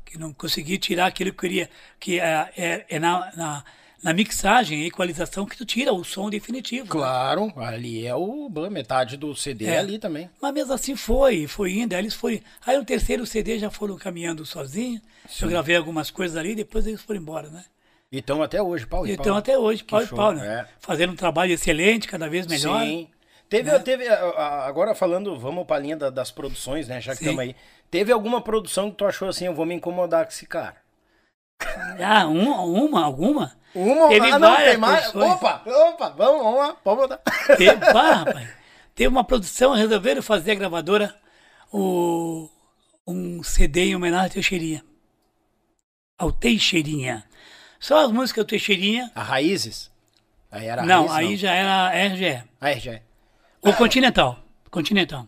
[0.04, 1.70] Que não consegui tirar aquilo que eu queria.
[2.00, 3.64] Que é, é, é na, na,
[4.02, 6.84] na mixagem e equalização que tu tira o som definitivo.
[6.84, 6.90] né?
[6.90, 9.78] Claro, ali é o metade do CD É.
[9.78, 10.28] ali também.
[10.40, 12.40] Mas mesmo assim foi, foi indo, aí eles foram.
[12.66, 15.00] Aí no terceiro CD já foram caminhando sozinhos.
[15.40, 17.64] Eu gravei algumas coisas ali, depois eles foram embora, né?
[18.12, 19.36] E estão até hoje, pau e Então pau.
[19.36, 20.60] até hoje, pau Que e show, pau, né?
[20.60, 20.66] é.
[20.80, 22.82] Fazendo um trabalho excelente, cada vez melhor.
[22.82, 23.08] Sim.
[23.48, 27.00] Teve, teve a- a- agora falando, vamos pra linha da- das produções, né?
[27.00, 27.56] Já que estamos aí.
[27.90, 30.76] Teve alguma produção que tu achou assim, eu vou me incomodar com esse cara?
[32.04, 33.56] Ah, uma, uma, alguma?
[33.74, 35.06] Uma, Teve ah, não, tem mais.
[35.10, 35.32] produções.
[35.36, 37.18] Opa, opa, vamos, vamos lá, pode botar.
[37.56, 38.48] Teve, pá, rapaz.
[38.94, 41.14] Teve uma produção, resolveram fazer a gravadora
[41.72, 42.48] o,
[43.06, 44.84] um CD em homenagem ao Teixeirinha.
[46.18, 47.24] Ao Teixeirinha.
[47.82, 49.10] Só as músicas do Teixeirinha.
[49.12, 49.90] A Raízes?
[50.52, 52.44] Aí era não, Raiz, aí já era RGE.
[52.60, 53.02] Aí já é.
[53.60, 54.38] O Continental.
[54.70, 55.26] Continental.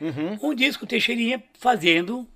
[0.00, 0.36] Uhum.
[0.42, 2.28] Um disco Teixeirinha fazendo.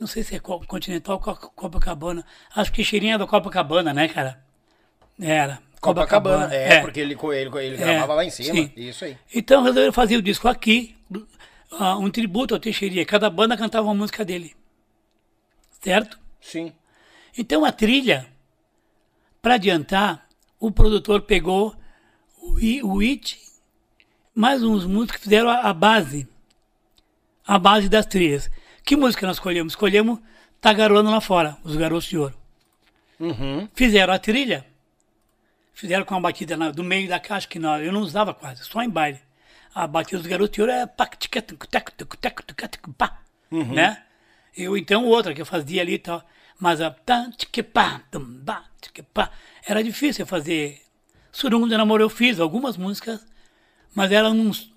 [0.00, 2.24] Não sei se é Co- Continental ou Co- Copacabana.
[2.56, 4.42] Acho que Teixeirinha é da Copacabana, né, cara?
[5.20, 5.60] Era.
[5.78, 6.52] Copacabana.
[6.54, 8.54] É, porque ele, ele, ele É, gravava lá em cima.
[8.54, 8.72] sim.
[8.74, 9.18] Isso aí.
[9.34, 10.96] Então resolveram fazer o disco aqui,
[11.72, 13.04] ah, um tributo ao Teixeirinha.
[13.04, 14.56] Cada banda cantava uma música dele.
[15.82, 16.18] Certo?
[16.40, 16.72] Sim.
[17.36, 18.26] Então a trilha,
[19.40, 20.28] para adiantar,
[20.60, 21.74] o produtor pegou
[22.38, 23.38] o, I- o It,
[24.34, 26.28] mais uns músicos que fizeram a, a base,
[27.46, 28.50] a base das trilhas.
[28.84, 29.72] Que música nós escolhemos?
[29.72, 30.18] Escolhemos
[30.60, 32.34] Tagarona lá fora, os Garotos de Ouro.
[33.18, 33.68] Uhum.
[33.74, 34.64] Fizeram a trilha,
[35.72, 38.64] fizeram com a batida na- do meio da caixa, que não, eu não usava quase,
[38.64, 39.20] só em baile.
[39.74, 41.08] A batida dos Garotos de Ouro é pá,
[43.74, 44.02] né?
[44.56, 46.22] Eu, então outra que eu fazia ali e tal.
[46.58, 47.30] Mas a tá,
[47.72, 49.30] pá, tum, bah, tique, pá.
[49.66, 50.80] Era difícil fazer.
[51.30, 53.24] Surungo de Namoro eu fiz algumas músicas,
[53.94, 54.72] mas eram uns.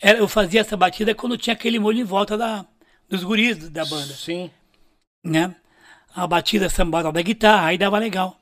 [0.00, 2.64] Era, eu fazia essa batida quando tinha aquele molho em volta da,
[3.08, 4.50] dos guris da banda Sim.
[5.22, 5.54] né?
[6.14, 8.38] A batida sambada da guitarra, aí dava legal.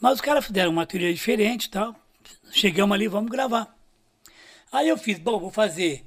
[0.00, 1.94] Mas os caras fizeram uma trilha diferente e tal.
[2.50, 3.74] Chegamos ali, vamos gravar.
[4.72, 6.04] Aí eu fiz, bom, vou fazer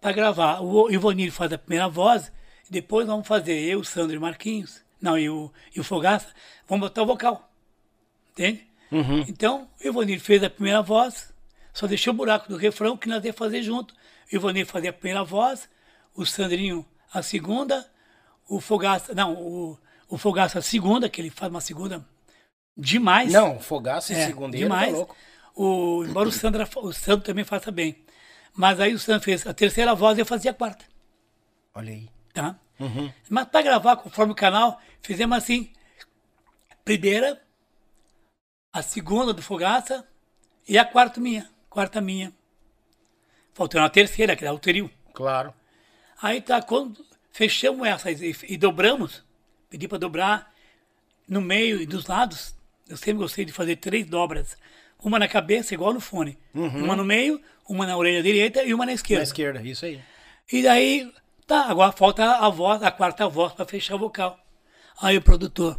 [0.00, 0.60] para gravar.
[0.60, 2.30] O Ivonir faz a primeira voz,
[2.68, 6.28] depois vamos fazer eu, Sandro e Marquinhos, não, e o, e o Fogaça,
[6.66, 7.50] vamos botar o vocal.
[8.32, 8.66] Entende?
[9.28, 11.32] Então, o Ivonir fez a primeira voz,
[11.74, 13.94] só deixou o buraco do refrão que nós ia fazer junto.
[14.32, 15.68] O Ivonir fazia a primeira voz,
[16.14, 17.86] o Sandrinho a segunda,
[18.48, 19.78] o Fogaça, não, o,
[20.08, 22.04] o Fogaça a segunda, que ele faz uma segunda
[22.76, 23.32] demais.
[23.32, 24.90] Não, Fogaça É, Segundeira, demais.
[24.92, 25.16] tá louco.
[25.54, 27.96] O, embora o Sandro, o Sandro também faça bem.
[28.54, 30.84] Mas aí o Sandro fez a terceira voz e eu fazia a quarta.
[31.74, 32.08] Olha aí.
[32.38, 32.56] Tá?
[33.28, 35.72] Mas para gravar conforme o canal, fizemos assim:
[36.84, 37.42] primeira,
[38.72, 40.06] a segunda do Fogaça
[40.68, 41.50] e a quarta minha.
[41.68, 42.32] Quarta minha.
[43.54, 44.88] Faltando a terceira, que era o trio.
[45.12, 45.52] Claro.
[46.22, 49.24] Aí tá, quando fechamos essa e, e dobramos,
[49.68, 50.54] pedi para dobrar
[51.28, 52.54] no meio e dos lados.
[52.88, 54.56] Eu sempre gostei de fazer três dobras.
[55.02, 56.38] Uma na cabeça, igual no fone.
[56.54, 59.24] Uma no meio, uma na orelha direita e uma na Na esquerda.
[59.24, 60.00] esquerda, isso aí.
[60.52, 61.12] E daí,
[61.48, 64.38] tá, agora falta a voz, a quarta voz para fechar o vocal.
[65.00, 65.78] Aí o produtor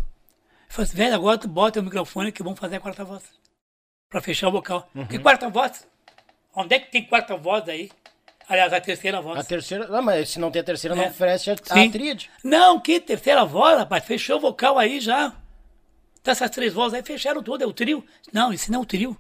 [0.68, 3.24] falou assim, velho, agora tu bota o microfone que vamos fazer a quarta voz.
[4.10, 4.90] Para fechar o vocal.
[5.10, 5.88] Que quarta voz?
[6.56, 7.92] Onde é que tem quarta voz aí?
[8.48, 9.40] Aliás, a terceira voz.
[9.40, 9.88] A terceira.
[9.88, 11.10] Não, mas se não tem a terceira, não É.
[11.10, 11.58] oferece a, a
[11.92, 12.32] tríade.
[12.44, 14.04] Não, que terceira voz, rapaz?
[14.04, 15.32] Fechou o vocal aí já.
[16.24, 18.04] Tá essas três vozes aí fecharam tudo, é o trio.
[18.34, 19.16] Não, esse não é o trio.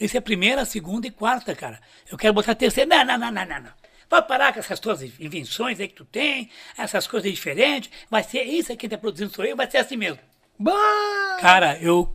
[0.00, 1.80] Esse é a primeira, segunda e quarta, cara.
[2.10, 2.88] Eu quero botar a terceira.
[2.88, 3.72] Não, não, não, não, não, não.
[4.10, 7.88] Vai parar com essas tuas invenções aí que tu tem, essas coisas diferentes.
[8.10, 10.18] Vai ser isso aqui que tá produzindo sou eu, vai ser assim mesmo.
[10.58, 11.38] Bah!
[11.40, 12.12] Cara, eu,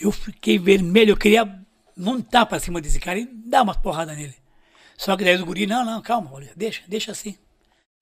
[0.00, 1.44] eu fiquei vermelho, eu queria
[1.96, 4.36] montar pra cima desse cara e dar umas porradas nele.
[4.96, 7.36] Só que daí os guri, não, não, calma, olha, deixa, deixa assim.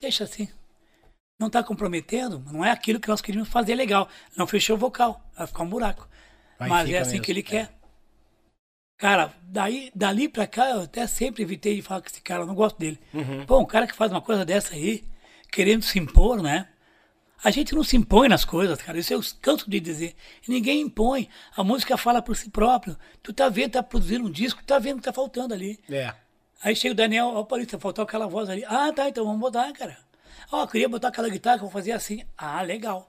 [0.00, 0.48] Deixa assim.
[1.40, 4.06] Não tá comprometendo, não é aquilo que nós queríamos fazer legal.
[4.36, 6.06] Não fechou o vocal, vai ficar um buraco.
[6.58, 7.68] Aí Mas é assim mesmo, que ele é.
[9.04, 12.46] Cara, daí, dali pra cá, eu até sempre evitei de falar com esse cara, eu
[12.46, 12.98] não gosto dele.
[13.12, 13.44] Uhum.
[13.44, 15.04] Pô, um cara que faz uma coisa dessa aí,
[15.52, 16.66] querendo se impor, né?
[17.44, 18.96] A gente não se impõe nas coisas, cara.
[18.98, 20.16] Isso eu canso de dizer.
[20.48, 21.28] Ninguém impõe.
[21.54, 22.96] A música fala por si próprio.
[23.22, 25.78] Tu tá vendo, tá produzindo um disco, tá vendo que tá faltando ali.
[25.90, 26.14] É.
[26.62, 28.64] Aí chega o Daniel, ó, Paulista, faltou aquela voz ali.
[28.66, 29.98] Ah, tá, então vamos botar, cara.
[30.50, 32.24] Ó, eu queria botar aquela guitarra que eu vou fazer assim.
[32.38, 33.06] Ah, legal.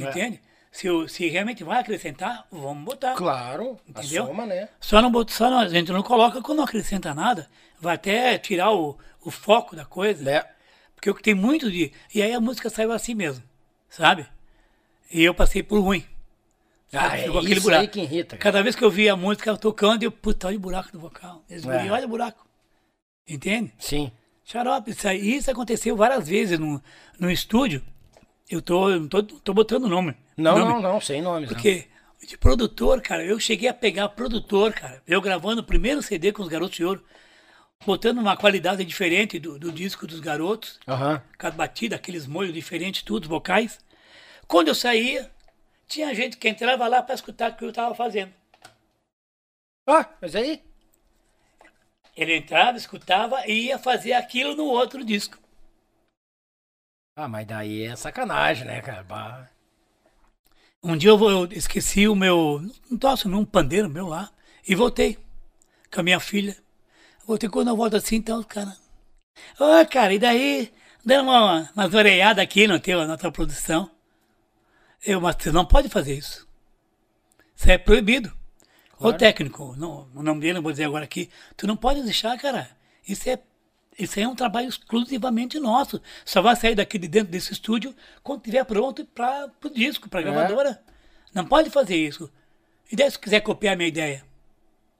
[0.00, 0.02] É.
[0.02, 0.42] Entende?
[0.70, 3.14] Se, se realmente vai acrescentar, vamos botar.
[3.14, 4.26] Claro, Entendeu?
[4.26, 4.68] soma, né?
[4.80, 7.48] Só não, bota- só não, a gente não coloca quando não acrescenta nada.
[7.80, 10.30] Vai até tirar o, o foco da coisa.
[10.30, 10.48] É.
[10.94, 11.92] Porque tem muito de.
[12.14, 13.42] E aí a música saiu assim mesmo,
[13.88, 14.26] sabe?
[15.10, 16.04] E eu passei por ruim.
[16.92, 18.42] Ah, é Ficou isso aí que irrita, cara.
[18.52, 21.42] Cada vez que eu via a música tocando, eu, puta, olha o buraco do vocal.
[21.48, 21.90] Eles É.
[21.90, 22.46] olha o buraco.
[23.28, 23.72] Entende?
[23.78, 24.10] Sim.
[24.44, 26.82] Xarope, isso, isso aconteceu várias vezes no,
[27.18, 27.82] no estúdio.
[28.48, 30.16] Eu tô, tô, tô botando nome.
[30.40, 30.72] Não, nome.
[30.72, 31.48] não, não, sem nomes.
[31.48, 31.54] não.
[31.54, 31.88] Porque
[32.26, 35.02] de produtor, cara, eu cheguei a pegar produtor, cara.
[35.06, 37.04] Eu gravando o primeiro CD com os Garotos de Ouro,
[37.84, 41.22] botando uma qualidade diferente do, do disco dos garotos, Aham.
[41.38, 43.78] cada batida, aqueles molhos diferentes, tudo, vocais.
[44.46, 45.30] Quando eu saía,
[45.88, 48.32] tinha gente que entrava lá para escutar o que eu tava fazendo.
[49.88, 50.62] Ah, mas aí?
[52.16, 55.38] Ele entrava, escutava e ia fazer aquilo no outro disco.
[57.16, 59.02] Ah, mas daí é sacanagem, né, cara?
[59.02, 59.48] Bah.
[60.82, 62.60] Um dia eu, vou- eu esqueci o meu.
[62.90, 64.30] Não tosso, um pandeiro meu lá.
[64.66, 65.18] E voltei.
[65.92, 66.56] Com a minha filha.
[67.26, 68.76] Voltei quando eu volto assim, então, cara.
[69.58, 70.72] Ô, cara, e daí?
[71.04, 73.90] Dando uma, umas orelhadas aqui no teu, na tua produção.
[75.04, 76.46] Eu, mas você não pode fazer isso.
[77.56, 78.32] Isso é proibido.
[78.98, 81.30] Ô técnico, não, o nome dele não vou dizer agora aqui.
[81.56, 82.68] Tu não pode deixar, cara.
[83.08, 83.38] Isso é,
[84.04, 86.00] isso é um trabalho exclusivamente nosso.
[86.24, 90.22] Só vai sair daqui de dentro desse estúdio quando estiver pronto para o disco, para
[90.22, 90.82] gravadora.
[91.34, 92.30] Não pode fazer isso.
[92.90, 94.24] E daí se quiser copiar a minha ideia?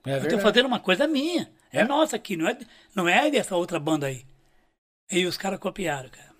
[0.05, 1.51] É eu estou fazendo uma coisa minha.
[1.71, 1.83] É, É.
[1.83, 2.57] nossa aqui, não é,
[2.95, 4.25] não é dessa outra banda aí.
[5.11, 6.31] E os caras copiaram, cara.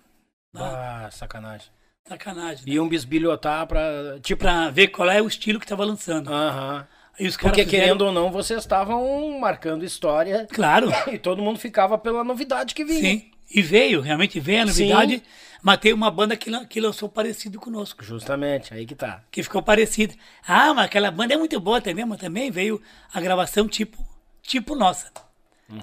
[0.54, 1.68] Ah, sacanagem.
[2.06, 2.66] Sacanagem.
[2.66, 2.72] né?
[2.72, 4.18] Iam bisbilhotar pra.
[4.20, 4.40] Tipo.
[4.42, 6.32] Pra ver qual é o estilo que tava lançando.
[6.32, 6.40] Aham.
[6.40, 10.90] E os caras Porque fizeram- querendo ou não, vocês estavam marcando história Claro.
[11.12, 13.00] e todo mundo ficava pela novidade que vinha.
[13.00, 13.30] Sim.
[13.54, 15.22] E veio, realmente veio a novidade.
[15.62, 18.02] Mas tem uma banda que, que lançou parecido conosco.
[18.02, 19.22] Justamente, aí que tá.
[19.30, 20.14] Que ficou parecida.
[20.46, 22.80] Ah, mas aquela banda é muito boa também, mas também veio
[23.12, 24.04] a gravação tipo,
[24.42, 25.10] tipo nossa.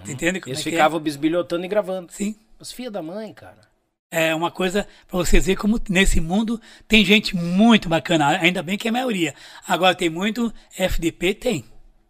[0.08, 2.10] Entende como Eles é que ficavam bisbilhotando e gravando.
[2.12, 2.14] é?
[2.16, 2.36] Sim.
[2.60, 3.69] Os filhos da mãe, cara.
[4.12, 8.40] É uma coisa pra vocês verem como nesse mundo tem gente muito bacana.
[8.40, 9.36] Ainda bem que é a maioria.
[9.68, 11.66] Agora tem muito FDP, tem.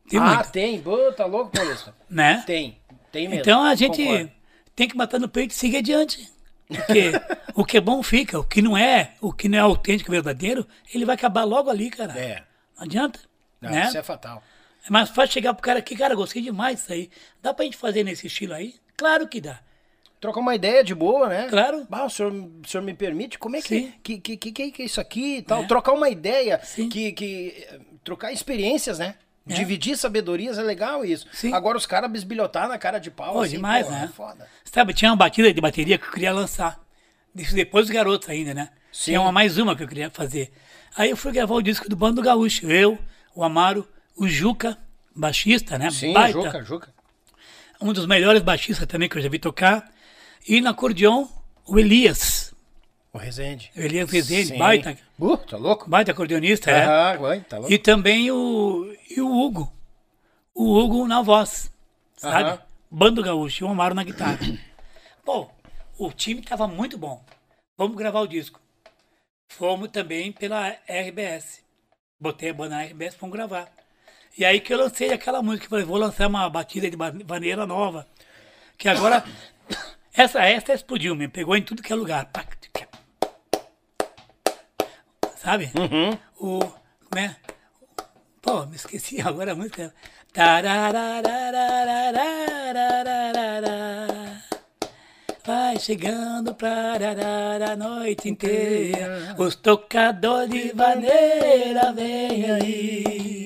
[0.10, 0.52] Tem ah, muito.
[0.52, 0.82] tem.
[0.82, 1.94] Pô, tá louco, Paulista?
[2.10, 2.44] Né?
[2.48, 2.80] Tem.
[3.12, 3.42] Tem mesmo.
[3.42, 4.32] Então a gente Concordo.
[4.76, 6.32] tem que matar no peito e seguir adiante.
[6.68, 7.12] Porque
[7.54, 10.66] o que é bom fica, o que não é, o que não é autêntico, verdadeiro,
[10.94, 12.18] ele vai acabar logo ali, cara.
[12.18, 12.44] É.
[12.78, 13.20] Não adianta.
[13.60, 13.88] Não, né?
[13.88, 14.42] Isso é fatal.
[14.90, 17.10] Mais fácil chegar pro cara aqui, cara, gostei demais disso aí.
[17.42, 18.76] Dá pra gente fazer nesse estilo aí?
[18.96, 19.60] Claro que dá.
[20.20, 21.48] Trocar uma ideia de boa, né?
[21.50, 21.88] Claro.
[21.90, 23.40] Bah, o senhor, o senhor me permite?
[23.40, 25.64] Como é que, que, que, que, que é isso aqui e tal?
[25.64, 25.68] É.
[25.68, 26.90] Trocar uma ideia, Sim.
[26.90, 29.16] que, que eh, trocar experiências, né?
[29.48, 29.54] É.
[29.54, 31.26] Dividir sabedorias é legal isso.
[31.32, 31.54] Sim.
[31.54, 33.34] Agora os caras bisbilhotar na cara de pau.
[33.34, 34.04] Pô, assim, demais, pô, né?
[34.04, 34.48] é Foda.
[34.66, 36.78] Sabe, tinha uma batida de bateria que eu queria lançar.
[37.34, 38.70] Isso depois dos garotos ainda, né?
[38.92, 39.12] Sim.
[39.12, 40.52] Tinha uma mais uma que eu queria fazer.
[40.98, 42.70] Aí eu fui gravar o disco do Bando Gaúcho.
[42.70, 43.00] Eu,
[43.34, 44.78] o Amaro, o Juca,
[45.16, 45.90] baixista, né?
[45.90, 46.42] Sim, Baita.
[46.42, 46.94] Juca, Juca.
[47.82, 49.90] Um dos melhores baixistas também que eu já vi tocar.
[50.48, 51.28] E no acordeon,
[51.66, 52.54] o Elias.
[53.14, 53.72] O Rezende.
[53.76, 54.58] O Elias Rezende, Sim.
[54.58, 55.90] baita, Uh, tá louco?
[55.90, 56.86] baita acordeonista, é.
[56.86, 57.74] Aham, vai, tá louco.
[57.74, 59.72] E também o, e o Hugo.
[60.54, 61.72] O Hugo na voz,
[62.18, 62.50] sabe?
[62.50, 62.62] Aham.
[62.92, 64.40] Bando Gaúcho e o Amaro na guitarra.
[65.26, 65.48] Pô,
[65.98, 67.24] o time tava muito bom.
[67.78, 68.60] Vamos gravar o disco.
[69.52, 71.62] Fomos também pela RBS.
[72.20, 73.68] Botei a banda na RBS, vamos gravar.
[74.38, 78.08] E aí que eu lancei aquela música, falei, vou lançar uma batida de maneira nova.
[78.78, 79.24] Que agora,
[80.14, 82.30] essa extra explodiu, me pegou em tudo que é lugar.
[85.38, 85.72] Sabe?
[85.76, 86.18] Uhum.
[86.38, 86.60] O.
[86.60, 87.36] Como é?
[88.42, 89.94] Pô, me esqueci agora a música.
[95.46, 96.98] Vai chegando pra
[97.72, 99.36] a noite inteira.
[99.38, 103.46] Os tocadores de vaneira vem aí.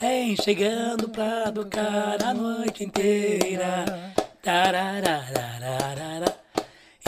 [0.00, 3.84] Vem chegando pra tocar a noite inteira.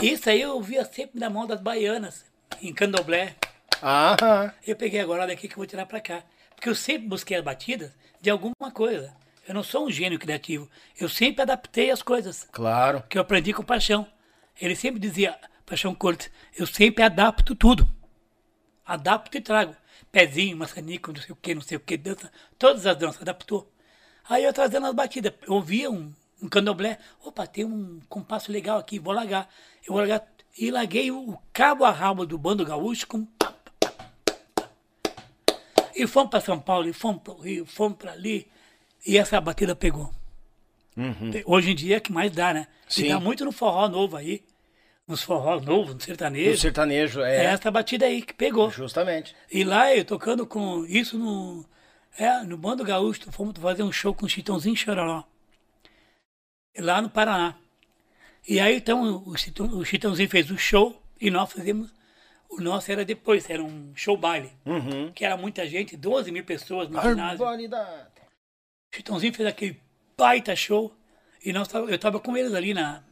[0.01, 2.25] Isso aí eu ouvia sempre na mão das baianas,
[2.61, 3.35] em candomblé.
[3.81, 4.53] Aham.
[4.65, 6.23] Eu peguei agora daqui que eu vou tirar pra cá.
[6.55, 7.91] Porque eu sempre busquei as batidas
[8.21, 9.13] de alguma coisa.
[9.47, 10.69] Eu não sou um gênio criativo.
[10.99, 13.03] Eu sempre adaptei as coisas Claro.
[13.09, 14.07] que eu aprendi com o Paixão.
[14.59, 17.87] Ele sempre dizia, Paixão Cortes, eu sempre adapto tudo.
[18.85, 19.75] Adapto e trago.
[20.11, 22.31] Pezinho, maçanico, não sei o que, não sei o que, dança.
[22.57, 23.71] Todas as danças, adaptou.
[24.29, 25.33] Aí eu trazendo as batidas.
[25.45, 26.99] Eu ouvia um, um candomblé.
[27.23, 29.49] Opa, tem um compasso legal aqui, vou largar.
[29.85, 30.27] Eu vou largar.
[30.57, 33.27] E larguei o, cabo a rabo do bando gaúcho com
[35.95, 38.47] e fomos para São Paulo, e fomos para o Rio, fomos para ali.
[39.07, 40.13] E essa batida pegou.
[41.45, 42.67] Hoje em dia é que mais dá, né?
[42.87, 43.05] Sim.
[43.05, 44.43] E dá muito no forró novo aí.
[45.07, 46.57] Nos forró novos, no sertanejo.
[46.57, 47.43] sertanejo É é.
[47.45, 48.71] essa batida aí que pegou.
[48.71, 49.35] Justamente.
[49.51, 51.65] E lá eu tocando com isso no.
[52.17, 55.23] É, no Bando Gaúcho, fomos fazer um show com o Chitãozinho Chororó.
[56.77, 57.55] Lá no Paraná.
[58.47, 61.93] E aí então o, Chitão, o Chitãozinho fez o show e nós fizemos.
[62.49, 64.51] O nosso era depois, era um show baile.
[64.65, 65.11] Uhum.
[65.11, 67.39] Que era muita gente, 12 mil pessoas no ginásio.
[67.39, 68.07] Barbaridade.
[68.93, 69.81] O Chitãozinho fez aquele
[70.17, 70.95] baita show.
[71.43, 73.03] E nós tava, eu tava com eles ali na,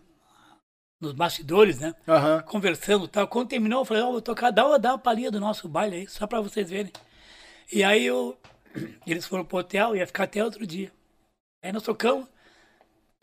[1.01, 1.93] nos bastidores, né?
[2.07, 2.41] Aham.
[2.43, 3.27] Conversando e tal.
[3.27, 5.97] Quando terminou, eu falei, ó, vou tocar, dá, uma- dá uma palhinha do nosso baile
[5.97, 6.91] aí, só pra vocês verem.
[7.71, 8.37] E aí eu,
[9.05, 10.91] eles foram pro hotel, ia ficar até outro dia.
[11.63, 12.27] Aí nós tocamos,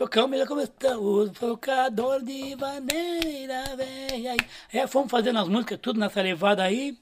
[0.01, 1.29] tocamos já começamos.
[1.29, 4.39] O tocador de maneira vem aí.
[4.73, 6.97] Aí fomos fazendo as músicas, tudo nessa levada aí.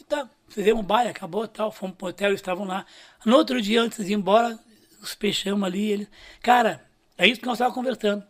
[0.00, 2.86] E tá, fizemos um baile, acabou e tal, fomos pro hotel, estavam lá.
[3.22, 4.58] No outro dia, antes de ir embora,
[5.02, 5.90] os peixamos ali.
[5.92, 6.08] Eles...
[6.42, 6.82] Cara,
[7.18, 8.24] é isso que nós estávamos conversando.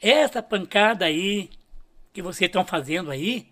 [0.00, 1.50] Essa pancada aí
[2.14, 3.46] que vocês estão fazendo aí,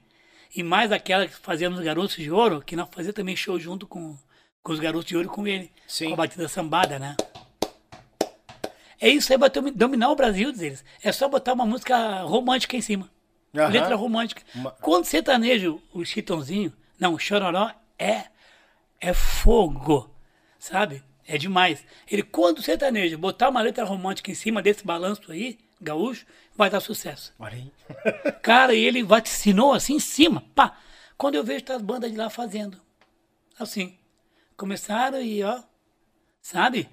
[0.56, 3.86] e mais aquela que fazemos os Garotos de Ouro, que nós fazíamos também show junto
[3.86, 4.16] com,
[4.62, 5.70] com os Garotos de Ouro com ele.
[5.86, 6.06] Sim.
[6.06, 7.14] Com a batida sambada, né?
[9.00, 10.84] É isso aí, vai domi- dominar o Brasil, diz eles.
[11.02, 13.08] É só botar uma música romântica em cima.
[13.54, 13.68] Aham.
[13.68, 14.42] Letra romântica.
[14.54, 18.24] Ma- Quando sertanejo, o Chitãozinho, não, o Chororó é,
[19.00, 20.10] é fogo,
[20.58, 21.02] sabe?
[21.26, 21.84] É demais.
[22.10, 26.68] Ele, quando o sertanejo botar uma letra romântica em cima desse balanço aí, gaúcho, vai
[26.68, 27.32] dar sucesso.
[28.42, 30.76] Cara, e ele vaticinou assim em cima, pá.
[31.16, 32.80] Quando eu vejo as bandas de lá fazendo.
[33.58, 33.96] Assim.
[34.56, 35.62] Começaram e ó,
[36.42, 36.88] sabe?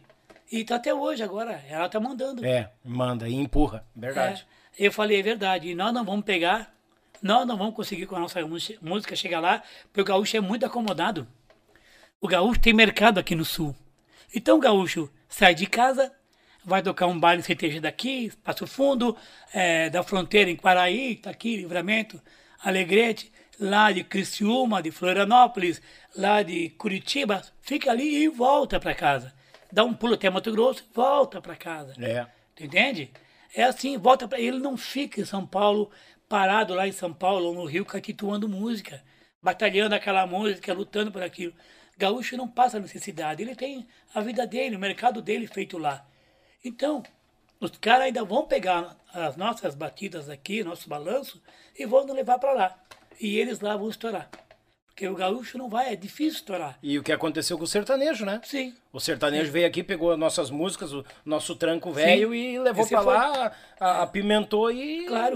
[0.56, 1.62] E tá até hoje agora.
[1.68, 2.46] Ela tá mandando.
[2.46, 3.86] É, manda e empurra.
[3.94, 4.48] Verdade.
[4.80, 5.68] É, eu falei, é verdade.
[5.68, 6.74] E nós não vamos pegar,
[7.22, 8.40] nós não vamos conseguir com a nossa
[8.82, 11.28] música- chegar lá, porque o gaúcho é muito acomodado.
[12.22, 13.76] O gaúcho tem mercado aqui no sul.
[14.34, 16.10] Então o gaúcho sai de casa,
[16.64, 19.16] vai tocar um baile CTG daqui, Passo Fundo,
[19.54, 22.22] é, da fronteira em Quaraí, tá aqui, Livramento,
[22.64, 25.82] Alegrete, lá de Criciúma, de Florianópolis,
[26.16, 29.35] lá de Curitiba, fica ali e volta para casa.
[29.72, 31.94] Dá um pulo até Mato Grosso, volta para casa.
[32.02, 32.26] É.
[32.56, 33.12] Tu entende?
[33.54, 35.90] É assim, volta para ele não fica em São Paulo,
[36.28, 39.04] parado lá em São Paulo ou no Rio, catituando música,
[39.42, 41.54] batalhando aquela música, lutando por aquilo.
[41.98, 46.06] Gaúcho não passa necessidade, ele tem a vida dele, o mercado dele feito lá.
[46.64, 47.04] Então,
[47.60, 51.42] os caras ainda vão pegar as nossas batidas aqui, nosso balanço,
[51.78, 52.80] e vão nos levar para lá.
[53.20, 54.30] E eles lá vão estourar.
[54.96, 56.80] Porque o gaúcho não vai, é difícil estourar.
[56.82, 58.40] E o que aconteceu com o sertanejo, né?
[58.46, 58.74] Sim.
[58.94, 62.98] O sertanejo veio aqui, pegou as nossas músicas, o nosso tranco velho e levou foi-
[63.04, 65.06] lá, a- apimentou e.
[65.06, 65.36] Claro.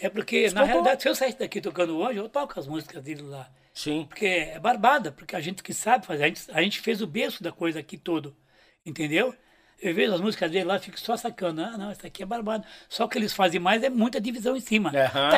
[0.00, 3.22] É porque, na realidade, se eu saísse daqui tocando hoje, eu toco as músicas dele
[3.22, 3.48] lá.
[3.72, 4.06] Sim.
[4.08, 7.06] Porque é barbada, porque a gente que sabe fazer, a gente, a gente fez o
[7.06, 8.36] berço da coisa aqui todo,
[8.84, 9.32] entendeu?
[9.80, 11.62] Eu vejo as músicas dele lá, fico só sacando.
[11.62, 12.64] Ah, não, isso aqui é barbado.
[12.88, 14.90] Só que eles fazem mais é muita divisão em cima.
[14.90, 15.30] Aham.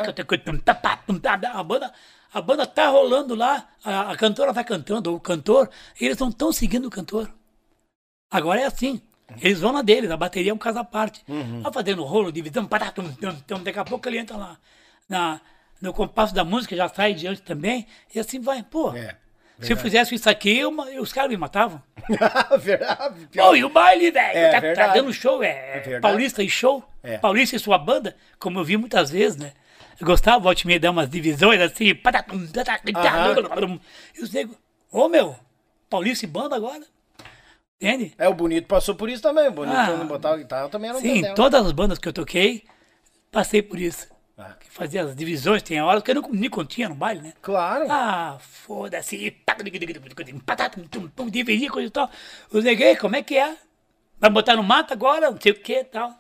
[1.53, 1.93] A banda,
[2.33, 6.29] a banda tá rolando lá, a, a cantora tá cantando, ou o cantor, eles não
[6.29, 7.31] estão seguindo o cantor.
[8.31, 9.01] Agora é assim.
[9.43, 11.23] Eles vão na deles, a bateria é um caso à parte.
[11.29, 11.61] Uhum.
[11.63, 14.59] Vai fazendo rolo, divisão, pará, tum, tum, tum, daqui a pouco ele entra lá
[15.07, 15.41] na,
[15.81, 18.63] no compasso da música, já sai diante também, e assim vai.
[18.63, 19.17] Pô, É,
[19.61, 21.83] se eu fizesse isso aqui, eu os caras me matavam.
[22.59, 23.29] Verdade.
[23.35, 24.39] Pô, e o baile, velho?
[24.39, 26.01] É tá, tá dando show, é, É verdade.
[26.01, 26.85] Paulista e show.
[27.03, 27.19] É.
[27.19, 29.53] Paulista e sua banda, como eu vi muitas vezes, né?
[30.01, 31.95] Gostava, volte meia, dar umas divisões assim.
[31.95, 32.47] tatatum.
[34.17, 34.57] E os negros,
[34.93, 35.37] ô meu,
[35.91, 36.85] Paulista e banda agora?
[37.81, 38.13] Entende?
[38.19, 39.49] É, o Bonito passou por isso também.
[39.49, 39.87] O Bonito Ah.
[39.87, 41.35] quando botava guitarra também era um Sim, tendel.
[41.35, 42.65] todas as bandas que eu toquei,
[43.31, 44.09] passei por isso.
[44.37, 44.55] Ah.
[44.59, 47.33] Que fazia as divisões, tem horas que eu não me continha no baile, né?
[47.43, 47.87] Claro.
[47.91, 49.37] Ah, foda-se.
[51.31, 52.11] Dividir coisa e tal.
[52.53, 53.57] Os neguei, como é que é?
[54.21, 55.31] Vai botar no mato agora?
[55.31, 56.13] Não sei o que e tal.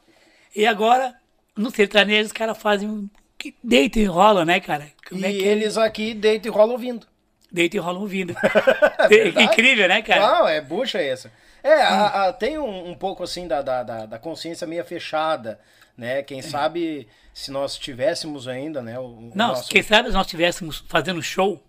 [0.55, 1.15] E agora,
[1.57, 3.09] no sertanejo, os caras fazem um
[3.39, 4.89] que deita e rola, né, cara?
[5.09, 7.07] Como e é que eles aqui deitam e rolam ouvindo.
[7.51, 8.35] deita e rola ouvindo?
[9.09, 9.43] verdade.
[9.47, 10.21] Incrível, né, cara?
[10.41, 11.31] Não, é bucha essa.
[11.63, 15.59] É, a- a- tem um, um pouco assim da, da, da, consciência meio fechada,
[15.97, 16.23] né?
[16.23, 18.99] Quem sabe se nós tivéssemos ainda, né?
[18.99, 21.63] O, o Não, nosso- quem sabe se nós estivéssemos fazendo show,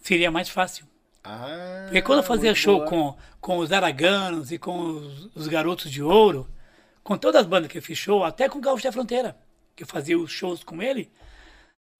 [0.00, 0.86] seria mais fácil.
[1.24, 2.88] Ah, Porque quando eu fazia show boa.
[2.88, 6.48] com, com os Araganos e com os, os Garotos de Ouro,
[7.04, 9.36] com todas as bandas que eu fiz show, até com o Gaúcho da Fronteira,
[9.76, 11.10] que eu fazia os shows com ele,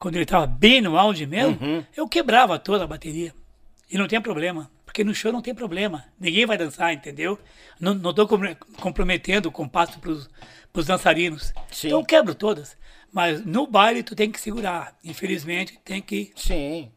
[0.01, 1.85] quando ele estava bem no auge mesmo, Uhum.
[1.97, 3.35] eu quebrava toda a bateria.
[3.91, 6.05] E não tem problema, porque no show não tem problema.
[6.19, 7.39] Ninguém vai dançar, entendeu?
[7.79, 10.29] Não, não tô compro- comprometendo o compasso pros,
[10.73, 11.53] pros dançarinos.
[11.71, 11.89] Sim.
[11.89, 12.77] Então eu quebro todas.
[13.13, 14.97] Mas no baile tu tem que segurar.
[15.05, 16.33] Infelizmente, tem que.
[16.35, 16.91] Sim,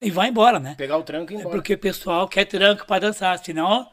[0.00, 0.76] E vai embora, né?
[0.76, 1.56] pegar o tranco e ir É embora.
[1.56, 3.90] porque o pessoal quer tranco para dançar, senão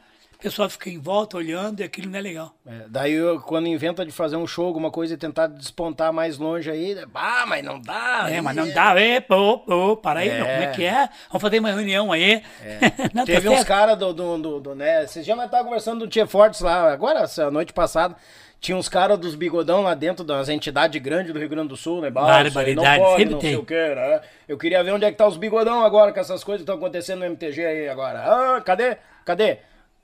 [0.50, 2.54] pessoal fica em volta olhando e aquilo não é legal.
[2.64, 6.38] É, daí eu, quando inventa de fazer um show, alguma coisa e tentar despontar mais
[6.38, 8.26] longe aí, ah, mas não dá.
[8.30, 10.34] É, mas não dá, é, pô, pô, para aí, É.
[10.36, 11.08] meu, como é que é?
[11.28, 12.42] Vamos fazer uma reunião aí.
[13.12, 13.66] Não, tá Teve uns certo.
[13.68, 15.02] caras do, do, do, do, né?
[15.04, 18.14] Esses dias nós tava conversando do Tia Fortes lá, agora, essa noite passada.
[18.60, 22.00] Tinha uns caras dos bigodão lá dentro das entidades grandes do Rio Grande do Sul,
[22.00, 22.10] né?
[22.10, 23.58] Bah, não Barbaridade, pode, sempre não sei tem.
[23.58, 24.20] o que, né?
[24.48, 26.76] Eu queria ver onde é que tá os bigodão agora, com essas coisas que estão
[26.76, 28.20] acontecendo no MTG aí agora.
[28.20, 28.96] Ah, cadê?
[29.24, 29.58] Cadê?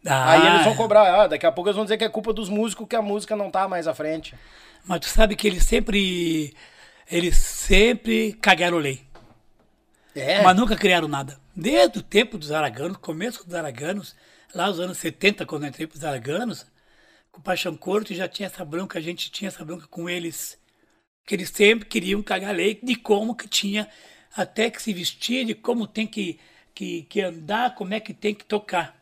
[0.07, 2.33] Ah, Aí eles vão cobrar, ah, daqui a pouco eles vão dizer que é culpa
[2.33, 4.35] dos músicos que a música não tá mais à frente.
[4.85, 6.55] Mas tu sabe que eles sempre.
[7.11, 9.03] Eles sempre cagaram lei.
[10.15, 11.39] É, Mas nunca criaram nada.
[11.55, 14.15] Desde o tempo dos araganos, começo dos araganos,
[14.55, 16.67] lá nos anos 70, quando eu entrei pros araganos,
[17.31, 20.59] com o Paixão Corto já tinha essa bronca, a gente tinha essa bronca com eles.
[21.27, 23.89] Que eles sempre queriam cagar lei de como que tinha
[24.35, 26.39] até que se vestir, de como tem que,
[26.75, 29.02] que, que andar, como é que tem que tocar.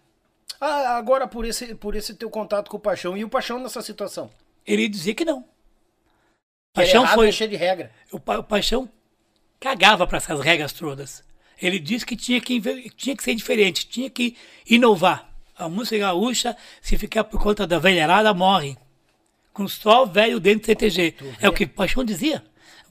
[0.60, 3.16] Ah, agora por esse, por esse teu contato com o Paixão.
[3.16, 4.30] E o Paixão nessa situação?
[4.66, 5.42] Ele dizia que não.
[5.42, 5.48] Que
[6.74, 7.28] Paixão errado foi.
[7.28, 7.90] é cheio de regra.
[8.12, 8.88] O, Pa- o Paixão
[9.58, 11.24] cagava para essas regras todas.
[11.60, 12.60] Ele disse que tinha que,
[12.96, 14.36] tinha que ser diferente, tinha que
[14.68, 15.28] inovar.
[15.56, 18.76] A música gaúcha, se ficar por conta da velharada, morre.
[19.52, 21.14] Com só velho dentro do CTG.
[21.40, 22.42] É o que o Paixão dizia.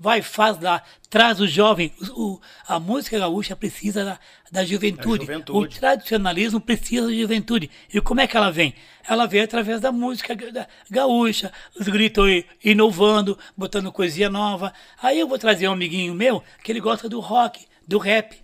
[0.02, 1.92] Vai, faz lá, traz o jovem.
[2.12, 4.20] O, a música gaúcha precisa da,
[4.50, 5.26] da juventude.
[5.26, 5.76] juventude.
[5.76, 7.70] O tradicionalismo precisa de juventude.
[7.94, 8.74] E como é que ela vem?
[9.06, 14.74] Ela vem através da música ga- da- gaúcha, os gritos inovando, botando coisinha nova.
[15.02, 18.38] Aí eu vou trazer um amiguinho meu que ele gosta do rock, do rap,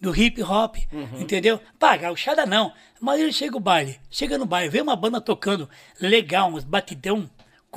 [0.00, 0.76] do hip hop,
[1.18, 1.58] entendeu?
[1.78, 2.70] Pá, gauchada não.
[3.00, 5.68] Mas ele chega o baile, chega no baile, vê uma banda tocando
[6.00, 7.30] legal, uns batidão,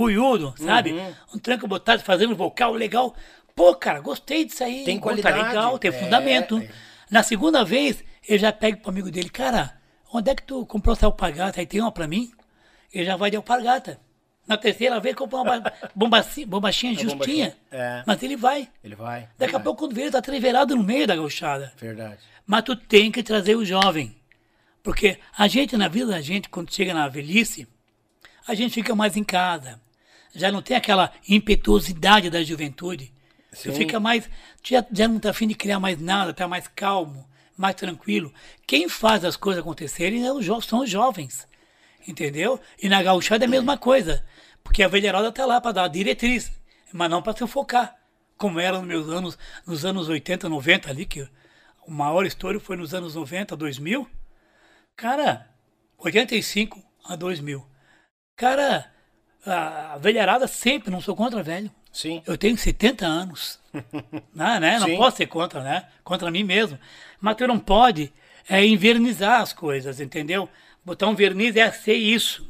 [0.04, 0.94] cuiudo, sabe?
[1.34, 3.16] Um tranco botado, fazendo vocal legal.
[3.56, 4.84] Pô, cara, gostei disso aí.
[4.84, 5.38] Tem Tá qualidade.
[5.38, 6.60] legal, tem É, fundamento.
[6.60, 6.70] é.
[7.10, 9.78] Na segunda vez, ele já pega pro amigo dele, cara,
[10.14, 11.60] onde é que tu comprou essa alpargata?
[11.60, 12.32] Aí tem uma pra mim?
[12.94, 14.00] Ele já vai de alpargata.
[14.48, 17.14] Na terceira vez, comprou uma ba- bombaci- bombachinha justinha.
[17.14, 18.04] bombachinha, é.
[18.08, 18.68] Mas ele vai.
[18.84, 19.22] Ele vai.
[19.22, 21.72] Daqui a verdade, pouco, quando vê, ele tá treverado no meio da gauchada.
[21.78, 22.18] Verdade.
[22.46, 24.16] Mas tu tem que trazer o jovem.
[24.84, 27.68] Porque a gente, na vida da gente, quando chega na velhice,
[28.48, 29.80] a gente fica mais em casa.
[30.34, 33.14] Já não tem aquela impetuosidade da juventude.
[33.52, 33.74] Tu Sim.
[33.74, 34.30] fica mais.
[34.64, 37.28] Já, já não tá afim de criar mais nada, tá mais calmo,
[37.58, 38.34] mais tranquilo.
[38.66, 41.48] Quem faz as coisas acontecerem é os são os jovens.
[42.08, 42.60] Entendeu?
[42.82, 44.26] E na gauchada é a mesma coisa.
[44.64, 46.52] Porque a velharada tá lá para dar diretriz,
[46.94, 47.96] mas não para se focar.
[48.38, 49.38] Como era nos meus anos,
[49.68, 51.28] nos anos 80, 90 ali, que
[51.86, 54.08] o maior estouro foi nos anos 90, 2000.
[54.96, 55.50] Cara,
[55.98, 57.66] 85 a 2000.
[58.36, 58.92] Cara,
[59.46, 61.70] a velharada sempre, não sou contra velho.
[61.92, 62.22] Sim.
[62.26, 63.60] Eu tenho 70 anos.
[64.34, 64.80] não, né?
[64.80, 64.98] não Sim.
[64.98, 65.86] posso ser contra, né?
[66.04, 66.80] Contra mim mesmo.
[67.20, 68.12] Mas tu não pode
[68.48, 70.48] é, invernizar as coisas, entendeu?
[70.86, 72.50] Botar um verniz é ser isso.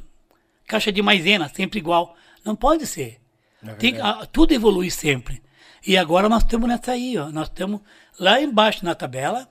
[0.67, 2.15] Caixa de maisena, sempre igual.
[2.45, 3.19] Não pode ser.
[3.65, 5.41] É Tem, a- tudo evolui sempre.
[5.85, 7.29] E agora nós estamos nessa aí, ó.
[7.29, 7.81] Nós estamos
[8.19, 9.49] lá embaixo na tabela,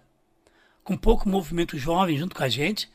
[0.85, 2.89] com pouco movimento jovem junto com a gente,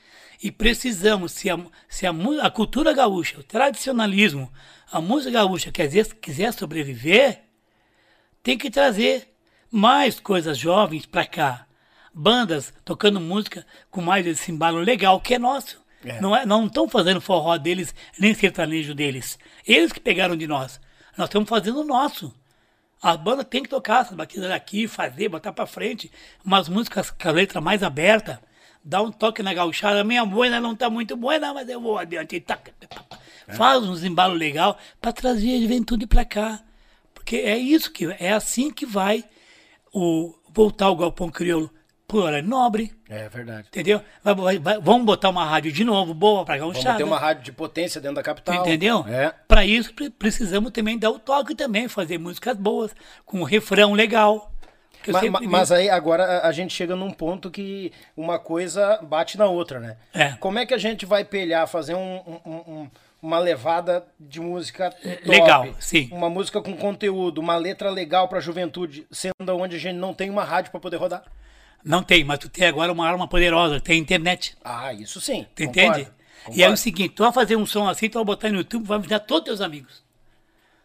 [0.46, 1.58] e precisamos, se a,
[1.90, 2.12] se a,
[2.44, 4.54] a cultura gaúcha, o tradicionalismo,
[4.92, 7.42] a música gaúcha quiser, quiser sobreviver,
[8.44, 9.28] tem que trazer
[9.72, 11.66] mais coisas jovens para cá.
[12.14, 15.84] Bandas tocando música com mais esse embalo legal que é nosso.
[16.04, 16.22] É.
[16.22, 19.40] Não é, não estão fazendo forró deles, nem sertanejo deles.
[19.66, 20.80] Eles que pegaram de nós.
[21.18, 22.32] Nós estamos fazendo o nosso.
[23.02, 26.12] A banda tem que tocar essas batidas aqui, fazer, botar pra frente.
[26.46, 28.40] Umas músicas com a letra mais aberta.
[28.88, 30.04] Dá um toque na gauchada.
[30.04, 32.40] Minha boina não tá muito boa, mas eu vou adiante.
[32.40, 33.04] Taca, taca.
[33.56, 36.62] Faz uns embalos legal para trazer a juventude pra cá.
[37.14, 39.24] Porque é isso que é assim que vai
[39.94, 41.72] o, voltar o galpão crioulo
[42.08, 43.68] por hora nobre, É verdade.
[43.68, 44.00] Entendeu?
[44.24, 46.98] Vai- vai- vai- vamos botar uma rádio de novo, boa, pra Vamos gauchada.
[46.98, 48.56] ter uma rádio de potência dentro da capital.
[48.56, 49.04] Entendeu?
[49.08, 49.34] É.
[49.48, 52.92] Para isso pre- precisamos também dar o toque também, fazer músicas boas,
[53.26, 54.52] com um refrão legal.
[55.12, 55.42] Ma- ma-.
[55.44, 59.80] Mas aí agora a- a gente chega num ponto que uma coisa bate na outra,
[59.80, 59.98] né?
[60.14, 60.32] É.
[60.34, 62.90] Como é que a gente vai pelhar, fazer um- um- um-
[63.22, 66.10] uma levada de música top, É, legal, sim.
[66.12, 70.30] Uma música com conteúdo, uma letra legal pra juventude, sendo onde a gente não tem
[70.30, 71.24] uma rádio pra poder rodar?
[71.84, 74.56] Não tem, mas tu tem agora uma arma poderosa, tem internet.
[74.64, 75.46] Ah, isso sim.
[75.56, 76.02] Tu concordo, entende?
[76.02, 76.78] E aí é o concordo.
[76.78, 79.42] seguinte, tu vai fazer um som assim, tu vai botar no YouTube, vai avisar todos
[79.42, 80.04] os teus amigos.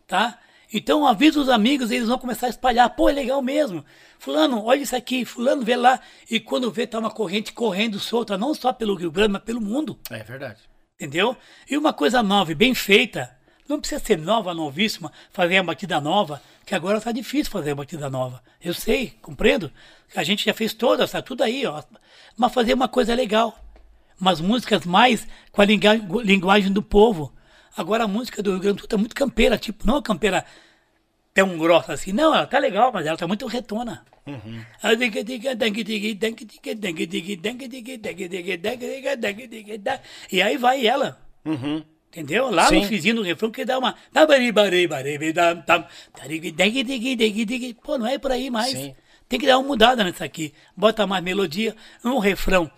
[0.07, 0.39] Tá?
[0.73, 2.89] Então avisa os amigos, eles vão começar a espalhar.
[2.91, 3.85] Pô, é legal mesmo.
[4.21, 5.25] Fulano, olha isso aqui.
[5.25, 5.99] Fulano, vê lá.
[6.31, 9.63] E quando vê, tá uma corrente correndo solta, não só pelo Rio Grande, mas pelo
[9.63, 9.99] mundo.
[10.11, 10.61] É verdade.
[10.95, 11.35] Entendeu?
[11.69, 13.35] E uma coisa nova e bem feita,
[13.67, 17.75] não precisa ser nova, novíssima, fazer a batida nova, que agora tá difícil fazer a
[17.75, 18.43] batida nova.
[18.63, 19.73] Eu sei, compreendo.
[20.15, 21.83] A gente já fez todas, tá tudo aí, ó.
[22.37, 23.59] Mas fazer uma coisa legal.
[24.21, 27.33] Umas músicas mais com a linguagem do povo.
[27.75, 30.45] Agora a música do Rio Grande do Sul tá muito campeira, tipo, não a campeira
[31.35, 32.13] tão grossa assim.
[32.13, 34.05] Não, ela tá legal, mas ela tá muito retona.
[40.31, 41.19] E aí vai ela.
[42.09, 42.51] Entendeu?
[42.51, 42.81] Lá Sim.
[42.81, 43.95] no fizinho do refrão que dá uma.
[47.83, 48.73] Pô, não é por aí mais.
[48.73, 48.95] Sim.
[49.29, 50.53] Tem que dar uma mudada nisso aqui.
[50.77, 52.71] Bota mais melodia, um refrão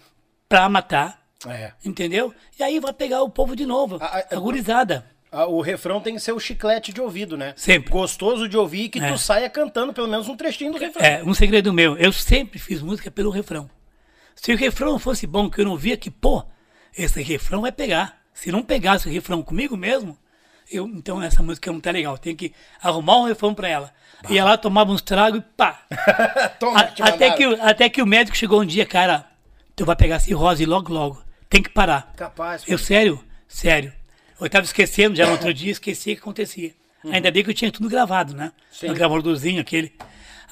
[0.48, 1.20] pra matar.
[1.46, 1.72] É.
[1.84, 2.32] Entendeu?
[2.58, 3.96] E aí vai pegar o povo de novo.
[4.00, 5.06] A- a- A gurizada.
[5.48, 7.54] O refrão tem que ser o chiclete de ouvido, né?
[7.56, 7.90] Sempre.
[7.90, 9.10] Gostoso de ouvir e que É.
[9.10, 11.02] tu saia cantando pelo menos um trechinho do refrão.
[11.04, 11.96] É, um segredo meu.
[11.96, 13.70] Eu sempre fiz música pelo refrão.
[14.34, 16.44] Se o refrão não fosse bom, que eu não via que, pô,
[16.96, 18.18] esse refrão vai pegar.
[18.34, 20.18] Se não pegasse o refrão comigo mesmo,
[20.70, 22.18] eu, então essa música não tá legal.
[22.18, 22.52] Tem que
[22.82, 23.90] arrumar um refrão pra ela.
[24.28, 25.82] E ela tomava uns tragos e pá.
[26.60, 29.26] Toma, A- te até, que, o- até que o médico chegou um dia, cara,
[29.74, 31.22] tu vai pegar cirrose logo, logo.
[31.48, 32.12] Tem que parar.
[32.16, 32.64] Capaz.
[32.66, 33.92] Eu, sério, sério.
[34.42, 36.74] Eu tava esquecendo já no outro dia, esqueci o que acontecia.
[37.10, 38.52] Ainda bem que eu tinha tudo gravado, né?
[38.70, 38.88] Sim.
[38.88, 39.92] No gravadorzinho aquele.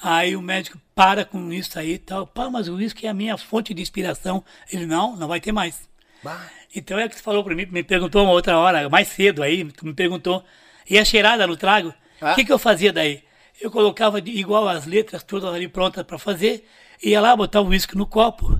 [0.01, 2.25] Aí o médico para com isso aí e tal.
[2.27, 4.43] Pá, mas o uísque é a minha fonte de inspiração.
[4.71, 5.87] Ele, não, não vai ter mais.
[6.23, 6.49] Bah.
[6.75, 9.63] Então é que você falou pra mim, me perguntou uma outra hora, mais cedo aí,
[9.63, 10.43] me perguntou.
[10.89, 11.89] E a cheirada no trago?
[12.21, 12.35] O Ah.
[12.35, 13.23] que, que eu fazia daí?
[13.59, 16.67] Eu colocava de- igual as letras todas ali prontas pra fazer,
[17.03, 18.59] ia lá botar o uísque no copo.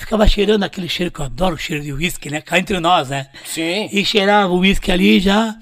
[0.00, 2.40] Ficava cheirando aquele cheiro que eu adoro, o cheiro de uísque, né?
[2.40, 3.28] Cá entre nós, né?
[3.44, 3.86] Sim.
[3.92, 5.54] E cheirava o uísque ali já.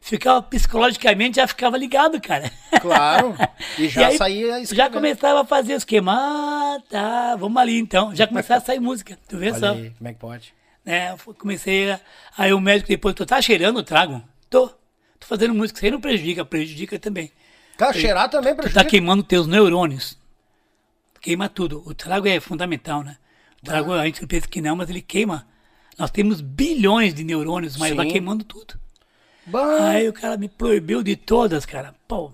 [0.00, 2.50] Ficava psicologicamente, já ficava ligado, cara.
[2.80, 3.34] Claro.
[3.76, 4.92] E já aí, saía Já escrevendo.
[4.94, 6.14] começava a fazer o esquema.
[6.16, 8.14] Ah, tá, vamos ali então.
[8.14, 9.18] Já começava a sair música.
[9.28, 9.72] Tu vê só.
[9.72, 10.54] Olha aí, como é que pode?
[10.84, 11.16] né?
[11.36, 12.00] Comecei a.
[12.38, 14.22] Aí o médico depois, tu tá cheirando o trago?
[14.48, 14.68] Tô.
[14.68, 17.30] Tô fazendo música, isso aí não prejudica, prejudica também.
[17.76, 18.84] Cara, cheirar também Tu tá prejudica.
[18.88, 20.16] queimando teus neurônios.
[21.20, 21.82] Queima tudo.
[21.84, 23.16] O trago é fundamental, né?
[23.62, 25.46] O trago, a gente pensa que não, mas ele queima.
[25.98, 28.12] Nós temos bilhões de neurônios, mas vai Sim.
[28.12, 28.74] queimando tudo.
[29.46, 29.90] Bah.
[29.90, 31.94] Aí o cara me proibiu de todas, cara.
[32.08, 32.32] Pô.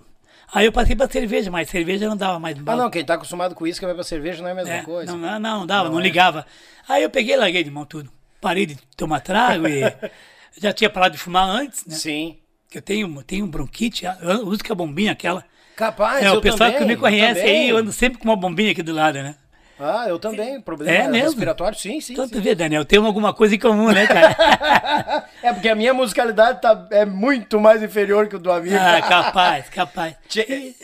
[0.52, 3.54] Aí eu passei pra cerveja, mas cerveja não dava mais Ah, não, quem tá acostumado
[3.54, 5.12] com isso que vai pra cerveja não é a mesma É, coisa.
[5.12, 6.02] Não, não, não dava, não, é.
[6.02, 6.46] ligava.
[6.88, 8.10] Aí eu peguei e larguei de mão tudo.
[8.40, 9.80] Parei de tomar trago e
[10.60, 11.94] já tinha parado de fumar antes, né?
[11.96, 12.38] Sim.
[12.70, 15.44] Que eu tenho, tenho bronquite, eu uso que a bombinha aquela.
[15.74, 18.72] Capaz, é, o pessoal também, que me conhece aí, eu ando sempre com uma bombinha
[18.72, 19.36] aqui do lado, né?
[19.78, 20.60] Ah, eu também.
[20.60, 21.26] Problema É mesmo?
[21.28, 22.14] respiratório, sim, sim.
[22.14, 22.32] Então sim.
[22.34, 25.26] tu vê, Daniel, temos alguma coisa em comum, né, cara?
[25.42, 28.74] É porque a minha musicalidade tá, é muito mais inferior que o do amigo.
[28.78, 30.14] ah, capaz, capaz.
[30.36, 30.74] E-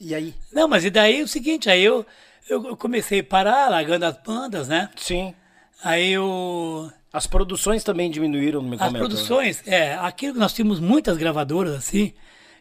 [0.00, 0.34] E aí?
[0.52, 2.06] não, mas e daí é o seguinte, aí eu,
[2.48, 4.88] eu comecei a parar, largando as bandas, né?
[4.96, 5.34] Sim.
[5.82, 6.90] Aí eu...
[7.12, 11.74] As produções também diminuíram no meu As produções, é, aquilo que nós tínhamos muitas gravadoras
[11.74, 12.12] assim,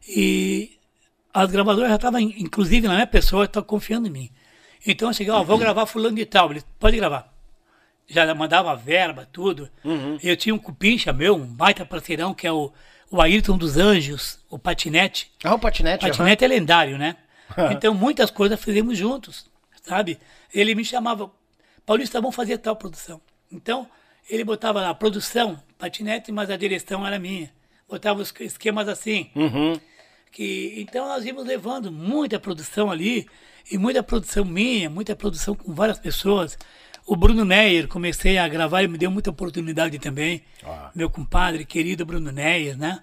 [0.07, 0.71] e
[1.33, 4.31] as gravadoras já estavam, inclusive na minha pessoa, estavam confiando em mim.
[4.85, 7.33] Então cheguei, ó, vou gravar fulano de tal, ele pode gravar.
[8.07, 9.69] Já mandava verba, tudo.
[10.23, 12.71] Eu tinha um cupincha meu, um baita parceirão, que é o,
[13.11, 15.31] o Ayrton dos Anjos, o Patinete.
[15.43, 16.05] Ah, o patinete.
[16.05, 16.11] aham.
[16.11, 17.15] Patinete é lendário, né?
[17.71, 19.45] Então muitas coisas fizemos juntos,
[19.83, 20.19] sabe?
[20.53, 21.31] Ele me chamava,
[21.85, 23.21] Paulista, vamos fazer tal produção.
[23.51, 23.87] Então,
[24.29, 27.49] ele botava lá, produção, patinete, mas a direção era minha.
[27.89, 29.31] Botava os esquemas assim.
[29.33, 29.79] Uhum.
[30.31, 33.27] Que, então nós íamos levando muita produção ali,
[33.71, 36.57] e muita produção minha, muita produção com várias pessoas.
[37.05, 40.43] O Bruno Neyer, comecei a gravar, ele me deu muita oportunidade também.
[40.63, 40.91] Ah.
[40.95, 42.99] Meu compadre, querido Bruno Neyer, né?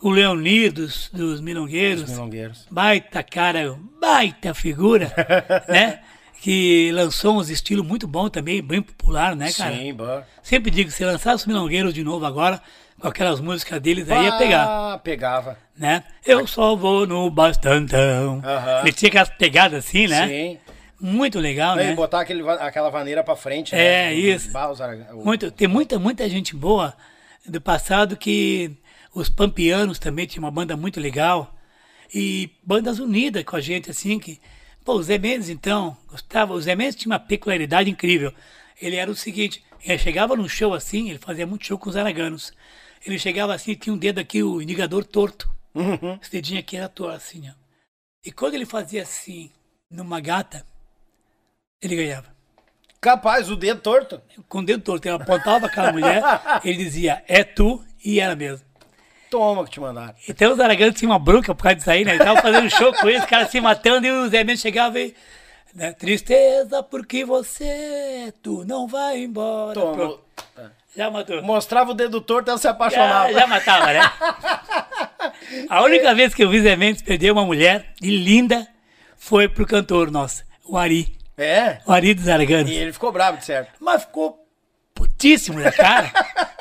[0.00, 2.10] O Leonir dos, dos Milongueiros.
[2.10, 2.66] Milongueiros.
[2.70, 5.12] Baita cara, baita figura,
[5.68, 6.00] né?
[6.40, 9.74] Que lançou uns estilos muito bons também, bem popular, né, cara?
[9.74, 10.22] Sim, bom.
[10.42, 12.60] Sempre digo, se lançasse os Milongueiros de novo agora,
[13.00, 15.58] com aquelas músicas deles, aí ia pegar, Ah, pegava.
[15.76, 16.02] né?
[16.24, 18.40] Eu só vou no bastantão.
[18.44, 18.80] Aham.
[18.82, 20.26] Ele tinha aquelas pegadas assim, né?
[20.28, 20.58] Sim.
[20.98, 21.94] Muito legal, E né?
[21.94, 23.74] botar aquele, aquela vaneira pra frente.
[23.74, 24.14] É, né?
[24.14, 24.50] isso.
[25.12, 26.94] O- Muito, tem muita, muita gente boa
[27.46, 28.70] do passado que
[29.14, 31.54] os Pampianos também tinha uma banda muito legal.
[32.14, 34.40] E bandas unidas com a gente, assim, que.
[34.84, 36.54] Pô, o Zé Mendes, então, gostava.
[36.54, 38.32] O Zé Mendes tinha uma peculiaridade incrível.
[38.80, 41.96] Ele era o seguinte, ele chegava num show assim, ele fazia muito show com os
[41.96, 42.52] araganos.
[43.06, 45.48] Ele chegava assim, tinha um dedo aqui, o indicador torto.
[45.72, 46.18] Uhum.
[46.20, 47.52] Esse dedinho aqui era torto, assim, ó.
[48.24, 49.52] E quando ele fazia assim,
[49.88, 50.66] numa gata,
[51.80, 52.34] ele ganhava
[53.00, 54.20] Capaz, o dedo torto.
[54.48, 56.20] com o dedo torto, ele apontava aquela mulher,
[56.64, 58.66] ele dizia, é tu, e era mesmo.
[59.30, 60.14] Toma que te mandaram.
[60.28, 62.16] Então os araganos tinham uma bronca por causa disso aí, né?
[62.16, 64.98] Ele tava fazendo show com eles, os caras se matando, e o Zé Mendes chegava
[64.98, 65.14] e...
[65.72, 65.92] Né?
[65.92, 69.74] Tristeza porque você, tu não vai embora.
[69.74, 69.92] Toma.
[69.94, 70.20] Pronto,
[70.96, 71.42] já matou.
[71.42, 73.32] Mostrava o dedo torto, ela se apaixonava.
[73.32, 74.00] Já, já matava, né?
[75.68, 78.66] A única vez que eu vi Zé Mendes perder uma mulher, e linda,
[79.16, 81.16] foi pro cantor nosso, o Ari.
[81.36, 81.78] É.
[81.86, 82.70] O Ari dos Araganos.
[82.70, 83.72] E ele ficou bravo, de certo.
[83.78, 84.42] Mas ficou
[84.94, 86.10] putíssimo da cara.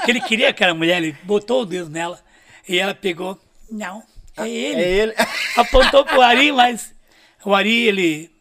[0.04, 2.20] que ele queria aquela mulher, ele botou o dedo nela.
[2.68, 3.40] E ela pegou.
[3.72, 4.04] Não,
[4.36, 4.82] é ele.
[4.82, 5.14] É ele.
[5.56, 6.94] Apontou pro Ari, mas
[7.46, 8.32] o Ari, ele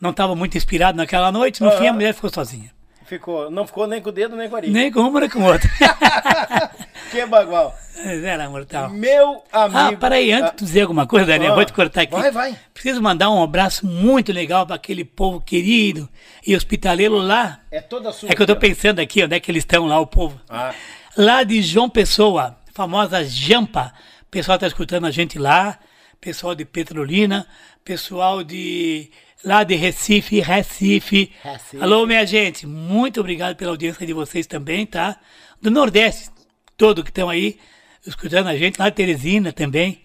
[0.00, 1.62] não estava muito inspirado naquela noite.
[1.62, 2.73] No fim, a mulher ficou sozinha.
[3.04, 4.72] Ficou, não ficou nem com o dedo, nem com a orelha.
[4.72, 5.68] Nem com uma, nem com outra.
[7.10, 7.72] Que bagual.
[7.96, 8.90] Era mortal.
[8.90, 9.78] Meu amigo.
[9.78, 12.12] Ah, peraí, antes de tu dizer alguma coisa, Daniel, Ah, vou te cortar aqui.
[12.12, 12.58] vai, vai.
[12.72, 16.08] Preciso mandar um abraço muito legal para aquele povo querido
[16.44, 17.60] e hospitaleiro lá.
[17.70, 18.28] É toda sua.
[18.28, 18.54] É que eu ó.
[18.56, 20.40] pensando aqui, onde é que eles estão lá, o povo.
[20.48, 20.74] Ah.
[21.16, 23.92] Lá de João Pessoa, famosa Jampa.
[24.22, 25.78] O pessoal tá escutando a gente lá.
[26.20, 27.46] Pessoal de Petrolina.
[27.84, 29.08] Pessoal de
[29.44, 31.32] lá de Recife, Recife.
[31.42, 31.82] Recife.
[31.82, 32.66] Alô, minha gente.
[32.66, 35.18] Muito obrigado pela audiência de vocês também, tá?
[35.60, 36.30] Do Nordeste,
[36.76, 37.58] todo que estão aí
[38.06, 38.78] escutando a gente.
[38.78, 40.02] Lá de Teresina também.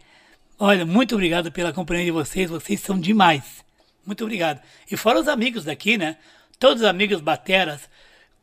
[0.58, 2.50] Olha, muito obrigado pela companhia de vocês.
[2.50, 3.64] Vocês são demais.
[4.06, 4.62] Muito obrigado.
[4.92, 6.18] E fora os amigos daqui, né?
[6.60, 7.90] Todos os amigos bateras,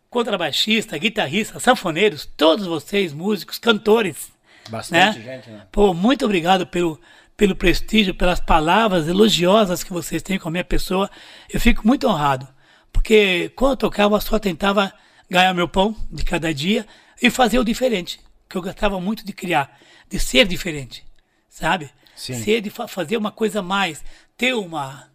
[0.09, 4.33] contrabaixista, guitarrista, sanfoneiros, todos vocês, músicos, cantores.
[4.71, 5.25] Bastante né?
[5.37, 5.67] gente, né?
[5.71, 6.99] Pô, muito obrigado pelo,
[7.37, 11.11] pelo prestígio, pelas palavras elogiosas que vocês têm com a minha pessoa.
[11.53, 12.49] Eu fico muito honrado.
[12.93, 14.93] Porque quando eu tocava, eu só tentava
[15.29, 16.87] ganhar meu pão de cada dia
[17.21, 18.19] e fazer o diferente.
[18.49, 21.05] Que eu gostava muito de criar, de ser diferente.
[21.49, 21.91] Sabe?
[22.15, 22.35] Sim.
[22.43, 24.03] Ser de fa- fazer uma coisa a mais,
[24.37, 25.09] ter uma,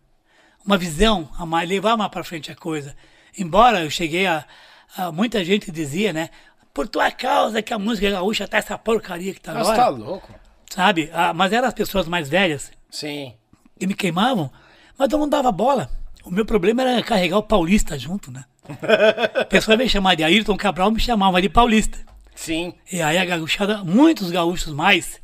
[0.64, 2.95] uma visão a mais, levar mais para frente a coisa.
[3.38, 4.45] Embora eu cheguei a,
[4.95, 6.30] a- Muita gente dizia, né?
[6.74, 9.77] Por tua causa que a música gaúcha tá essa porcaria que tá Mas agora.
[9.77, 10.33] tá louco.
[10.74, 11.09] Sabe?
[11.14, 13.33] Ah, mas eram as pessoas mais velhas Sim.
[13.77, 14.50] que me queimavam,
[14.98, 15.91] mas eu não dava bola.
[16.24, 18.45] O meu problema era carregar o paulista junto, né?
[19.35, 22.00] A pessoa veio chamar de Ayrton Cabral, me chamava de paulista.
[22.33, 22.74] Sim.
[22.90, 25.22] E aí a gauchada, muitos gaúchos mais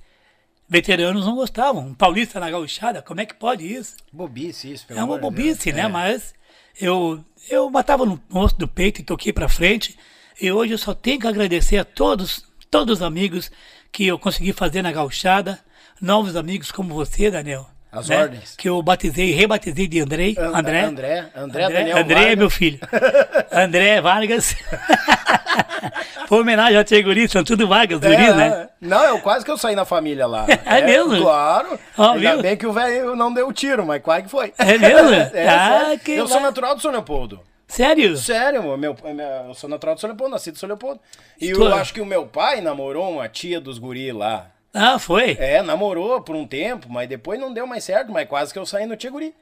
[0.67, 1.87] veteranos não gostavam.
[1.87, 3.95] Um paulista na gauchada, como é que pode isso?
[4.11, 5.81] Bobice isso, pelo É uma bobice, né?
[5.81, 5.87] É.
[5.87, 6.33] Mas
[6.79, 9.97] eu, eu matava no osso do peito e toquei pra frente.
[10.41, 13.49] E hoje eu só tenho que agradecer a todos, todos os amigos
[13.97, 15.57] que eu consegui fazer na gauchada.
[15.99, 17.65] Novos amigos como você, Daniel.
[17.91, 18.21] As né?
[18.21, 18.53] ordens.
[18.55, 20.81] Que eu batizei, rebatizei de Andrei, An- André.
[20.81, 22.37] André, André, André, Daniel André é Vargas.
[22.37, 22.79] meu filho.
[23.51, 24.55] André Vargas.
[26.27, 28.47] Foi homenagem ao Tia Guri, são tudo Vargas, É, né?
[28.47, 28.69] é.
[28.85, 30.45] Não, eu quase que eu saí na família lá.
[30.65, 31.19] É mesmo?
[31.19, 31.79] Claro.
[31.97, 32.41] Ó, Ainda viu?
[32.43, 34.53] bem que o velho não deu tiro, mas quase que foi.
[34.59, 35.09] É mesmo?
[35.33, 37.39] É, Ah, eu sou natural do São Leopoldo.
[37.67, 38.15] Sério?
[38.17, 38.95] Sério, meu, meu,
[39.47, 40.99] eu sou natural do São Leopoldo, nasci do São Leopoldo.
[41.39, 44.47] E Tu- eu acho que o meu pai namorou uma tia dos guri lá.
[44.73, 45.35] Ah, foi?
[45.39, 48.65] É, namorou por um tempo, mas depois não deu mais certo, mas quase que eu
[48.65, 49.33] saí no tia guri.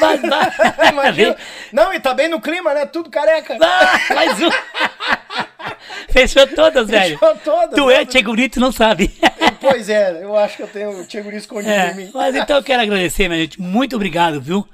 [0.00, 1.36] Mas, mas, Imagina.
[1.72, 2.84] Não, e tá bem no clima, né?
[2.84, 3.56] Tudo careca.
[3.62, 4.48] Ah, mais um.
[6.10, 7.16] Fechou todas, velho.
[7.18, 7.94] Fechou todas, Tu né?
[7.94, 9.12] é Tia Guri, tu não sabe.
[9.60, 12.10] Pois é, eu acho que eu tenho o tia guri escondido É, em mim.
[12.14, 13.60] mas então eu quero agradecer, minha gente.
[13.60, 14.66] Muito obrigado, viu?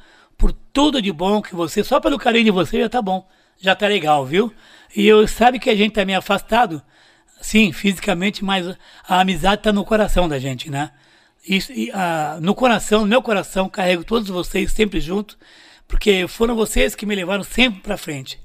[0.45, 3.27] Por tudo de bom que você, só pelo carinho de você já tá bom.
[3.59, 4.53] Já tá legal, viu?
[4.95, 6.83] E eu sabe que a gente tá meio afastado,
[7.41, 8.77] sim, fisicamente, mas
[9.09, 10.91] a amizade tá no coração da gente, né?
[11.49, 15.39] Isso, e, ah, no coração, no meu coração, carrego todos vocês sempre junto,
[15.89, 18.39] porque foram vocês que me levaram sempre pra frente.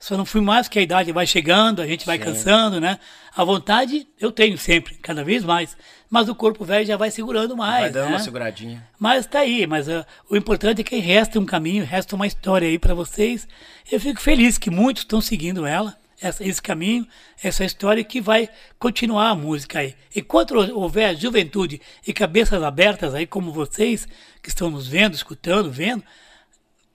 [0.00, 2.98] Só não fui mais que a idade vai chegando, a gente vai cansando, né?
[3.36, 5.76] A vontade eu tenho sempre, cada vez mais.
[6.08, 7.82] Mas o corpo velho já vai segurando mais.
[7.82, 8.12] Vai dando né?
[8.14, 8.88] uma seguradinha.
[8.98, 12.66] Mas tá aí, mas ah, o importante é que resta um caminho, resta uma história
[12.66, 13.46] aí para vocês.
[13.92, 17.06] Eu fico feliz que muitos estão seguindo ela, essa- esse caminho,
[17.42, 18.48] essa história que vai
[18.78, 19.94] continuar a música aí.
[20.16, 24.08] Enquanto houver juventude e cabeças abertas aí, como vocês,
[24.42, 26.02] que estão nos vendo, escutando, vendo,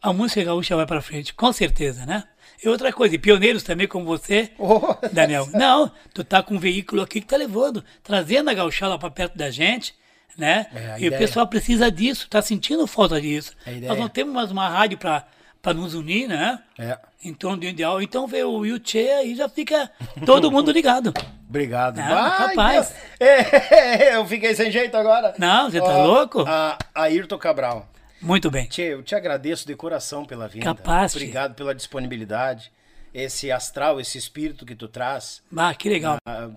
[0.01, 2.24] a música gaúcha vai para frente, com certeza, né?
[2.64, 5.48] E outra coisa, e pioneiros também como você, Oh, Daniel.
[5.53, 9.38] Não, tu tá com um veículo aqui que tá levando, trazendo a gauchala para perto
[9.38, 9.93] da gente,
[10.38, 10.67] né?
[10.74, 11.17] É, e o ideia.
[11.17, 13.53] pessoal precisa disso, tá sentindo falta disso.
[13.66, 13.90] É ideia.
[13.90, 15.25] Nós não temos mais uma rádio para
[15.61, 16.59] para nos unir, né?
[16.77, 16.95] É.
[17.24, 18.00] Em torno do ideal.
[18.00, 19.90] Então vê o Yuchê aí já fica
[20.24, 21.11] todo mundo ligado.
[21.50, 21.98] Obrigado.
[21.98, 22.90] Não, Vai, capaz.
[22.90, 23.01] Deus.
[23.72, 25.34] É, eu fiquei sem jeito agora.
[25.40, 26.45] Não, você tá Ó, louco?
[26.48, 27.90] A Ayrton Cabral.
[28.22, 28.66] Muito bem.
[28.68, 30.66] Tchê, eu te agradeço de coração pela vinda.
[30.66, 31.19] Capaz, tchê.
[31.19, 32.72] Obrigado pela disponibilidade.
[33.14, 36.18] Esse astral, esse espírito que tu traz, Ah, que legal.
[36.27, 36.50] ah,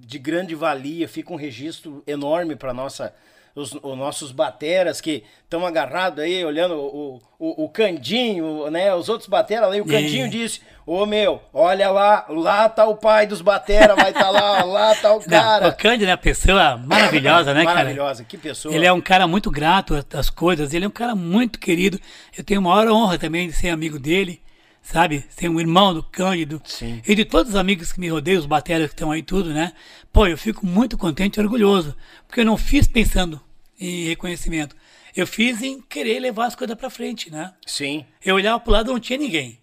[0.00, 3.14] de grande valia, fica um registro enorme para nossa
[3.54, 8.92] os, os nossos bateras que estão agarrados aí, olhando o, o, o Candinho, né?
[8.92, 10.28] Os outros bateras aí, o Candinho É.
[10.28, 14.94] disse, ô meu, olha lá, lá tá o pai dos batera, vai tá lá, lá
[14.94, 15.68] tá o Não, cara.
[15.68, 17.76] o Cândido é uma pessoa maravilhosa, né, cara?
[17.76, 18.74] Maravilhosa, que pessoa.
[18.74, 21.98] Ele é um cara muito grato às coisas, ele é um cara muito querido.
[22.36, 24.40] Eu tenho a maior honra também de ser amigo dele,
[24.82, 25.24] sabe?
[25.28, 26.60] Ser um irmão do Cândido.
[26.64, 27.00] Sim.
[27.06, 29.72] E de todos os amigos que me rodeiam, os bateras que estão aí tudo, né?
[30.12, 31.96] Pô, eu fico muito contente e orgulhoso,
[32.26, 33.40] porque eu não fiz pensando
[33.80, 34.76] em reconhecimento.
[35.16, 37.52] Eu fiz em querer levar as coisas pra frente, né?
[37.64, 38.04] Sim.
[38.24, 39.60] Eu olhava pro lado não tinha ninguém.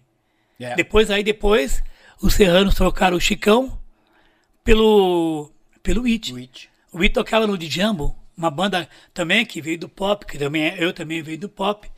[0.64, 0.74] É.
[0.74, 1.82] Depois, aí depois,
[2.20, 3.78] os serranos trocaram o Chicão
[4.64, 5.50] pelo,
[5.82, 6.32] pelo It.
[6.32, 6.64] Twitch.
[6.92, 10.76] O It tocava no Djambo, uma banda também que veio do pop, que também é-
[10.82, 11.88] eu também veio do pop,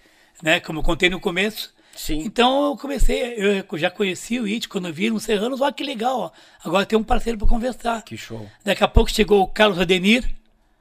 [0.43, 0.61] né?
[0.61, 1.73] Como eu contei no começo.
[1.95, 2.21] Sim.
[2.25, 5.85] Então eu comecei, eu já conheci o It quando eu vi no Serranos, olha que
[5.85, 6.31] legal, ó.
[6.65, 8.03] Agora tem um parceiro para conversar.
[8.03, 8.49] Que show.
[8.65, 10.29] Daqui a pouco chegou o Carlos Adenir,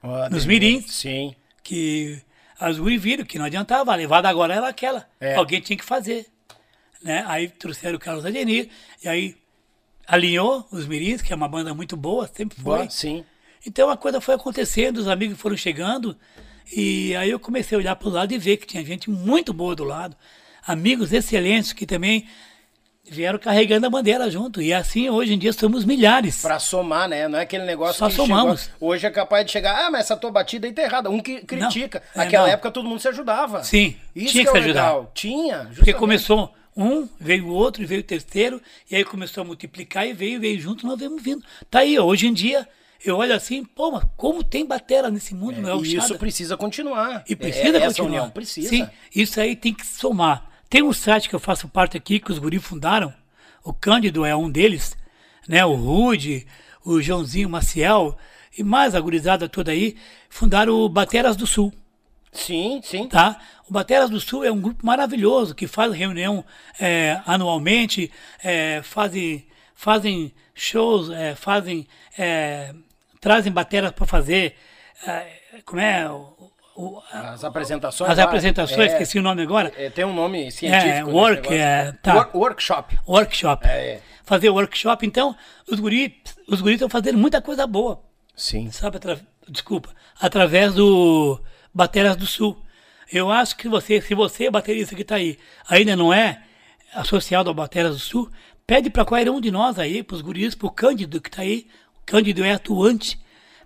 [0.01, 0.91] Ó, Nos mirins.
[0.91, 1.33] Sim.
[1.63, 2.19] que
[2.59, 5.07] as Uri viram que não adiantava, a levada agora era aquela.
[5.19, 5.35] É.
[5.35, 6.25] Alguém tinha que fazer.
[7.03, 7.23] Né?
[7.27, 8.69] Aí trouxeram o Carlos Adenir,
[9.03, 9.35] e aí
[10.07, 12.77] alinhou os Mirins, que é uma banda muito boa, sempre foi.
[12.79, 13.23] Boa, sim.
[13.65, 16.15] Então a coisa foi acontecendo, os amigos foram chegando,
[16.75, 19.53] e aí eu comecei a olhar para o lado e ver que tinha gente muito
[19.53, 20.15] boa do lado,
[20.65, 22.27] amigos excelentes que também
[23.05, 24.61] vieram carregando a bandeira junto.
[24.61, 26.41] E assim, hoje em dia, somos milhares.
[26.41, 27.27] Pra somar, né?
[27.27, 28.61] Não é aquele negócio Só que somamos.
[28.63, 31.09] chegou- hoje é capaz de chegar, ah, mas essa tua batida aí tá errada.
[31.09, 32.01] Um que critica.
[32.15, 32.53] é, Naquela não.
[32.53, 33.61] época todo mundo se ajudava.
[33.63, 34.83] Sim, Isso tinha que, que é se ajudar.
[34.83, 35.11] legal.
[35.13, 35.57] Tinha.
[35.57, 35.99] Porque justamente.
[35.99, 40.39] começou um, veio o outro, veio o terceiro, e aí começou a multiplicar e veio,
[40.39, 41.43] veio junto, nós vemos vindo.
[41.69, 42.67] Tá aí, hoje em dia,
[43.03, 46.17] eu olho assim, pô, mas como tem batera nesse mundo, não é o E isso
[46.17, 47.23] precisa continuar.
[47.27, 48.07] E precisa é, Essa continuar.
[48.07, 48.69] união precisa.
[48.69, 50.49] Sim, isso aí tem que somar.
[50.69, 53.13] Tem um site que eu faço parte aqui, que os guri fundaram,
[53.63, 54.97] o Cândido é um deles,
[55.47, 55.63] né?
[55.65, 56.47] O Rude,
[56.83, 58.17] o Joãozinho Maciel,
[58.57, 59.95] e mais a gurizada toda aí,
[60.29, 61.71] fundaram o Bateras do Sul
[62.31, 63.07] Sim, sim.
[63.07, 63.39] tá?
[63.73, 66.45] Bateras do Sul é um grupo maravilhoso que faz reunião
[66.79, 68.11] é, anualmente,
[68.43, 72.71] é, fazem, fazem shows, é, fazem, é,
[73.19, 74.55] trazem bateras para fazer,
[75.07, 75.25] é,
[75.65, 78.11] como é, o- o- As apresentações.
[78.11, 80.87] as apresentações, é, esqueci o nome agora, é, tem um nome científico.
[80.87, 82.13] É, nesse work, é, tá.
[82.13, 82.99] Wor- workshop.
[83.07, 84.01] workshop, É.
[84.23, 85.35] fazer workshop, então
[85.67, 86.11] os guris
[86.47, 87.99] os guris estão fazendo muita coisa boa,
[88.35, 88.69] Sim.
[88.69, 89.19] sabe, atra-
[89.49, 89.89] desculpa,
[90.21, 91.41] através do
[91.73, 92.62] Bateras do Sul.
[93.13, 95.37] Eu acho que você, se você, baterista que está aí,
[95.69, 96.41] ainda não é
[96.95, 98.31] associado ao Bateras do Sul,
[98.65, 101.43] pede para qualquer um de nós aí, para os guris, para o Cândido que está
[101.43, 103.19] aí, o Cândido é atuante,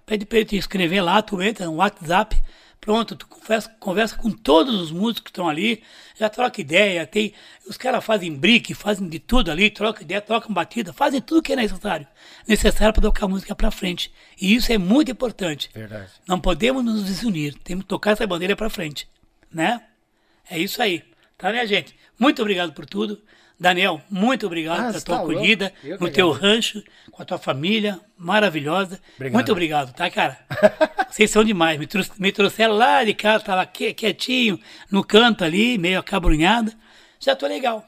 [0.05, 2.37] pede para ele te inscrever lá, tu entra no WhatsApp,
[2.81, 5.81] pronto, tu conversa, conversa com todos os músicos que estão ali,
[6.19, 7.33] já troca ideia, tem,
[7.65, 11.53] os caras fazem brick, fazem de tudo ali, troca ideia, trocam batida, fazem tudo que
[11.53, 12.05] é necessário,
[12.45, 14.11] necessário para tocar a música para frente.
[14.41, 15.69] E isso é muito importante.
[15.73, 16.11] Verdade.
[16.27, 19.07] Não podemos nos desunir, temos que tocar essa bandeira para frente,
[19.51, 19.81] né?
[20.49, 21.03] É isso aí,
[21.37, 21.95] tá, minha gente?
[22.19, 23.21] Muito obrigado por tudo.
[23.59, 27.99] Daniel, muito obrigado Ah, pela tua tá acolhida, no teu rancho, com a tua família
[28.15, 29.01] maravilhosa.
[29.15, 29.33] Obrigado.
[29.33, 30.37] Muito obrigado, tá, cara?
[31.09, 31.79] Vocês são demais.
[31.79, 34.59] Me, trou- me trouxeram lá de casa, tava qui- quietinho,
[34.91, 36.71] no canto ali, meio acabrunhado.
[37.19, 37.83] Já tô legal.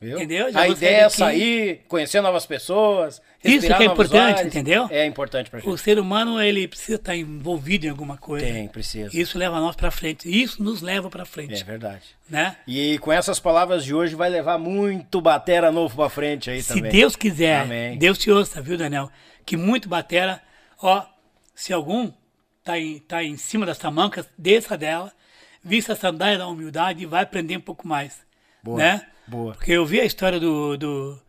[0.00, 0.16] Viu?
[0.16, 0.50] Entendeu?
[0.50, 3.22] Já a ideia é sair, conhecer novas pessoas.
[3.44, 4.46] Isso que é importante, ares.
[4.46, 4.86] entendeu?
[4.90, 5.68] É importante pra gente.
[5.68, 8.46] O ser humano, ele precisa estar envolvido em alguma coisa.
[8.46, 9.10] Tem, precisa.
[9.12, 10.28] Isso leva nós para frente.
[10.28, 12.02] Isso nos leva para frente, É verdade.
[12.30, 12.56] né?
[12.66, 16.74] E com essas palavras de hoje vai levar muito batera novo pra frente aí Se
[16.74, 16.92] também.
[16.92, 17.98] Deus quiser, Amém.
[17.98, 19.10] Deus te ouça, viu, Daniel?
[19.44, 20.40] Que muito batera,
[20.80, 21.04] ó,
[21.54, 22.12] se algum
[22.62, 25.12] tá em, tá em cima das tamancas, desça dela,
[25.64, 28.20] vista a sandália da humildade e vai aprender um pouco mais,
[28.62, 29.06] Boa, né?
[29.26, 29.52] boa.
[29.54, 31.20] Porque eu vi a história do, do,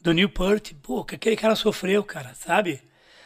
[0.00, 2.82] do Newport, pô, que aquele cara sofreu, cara, sabe?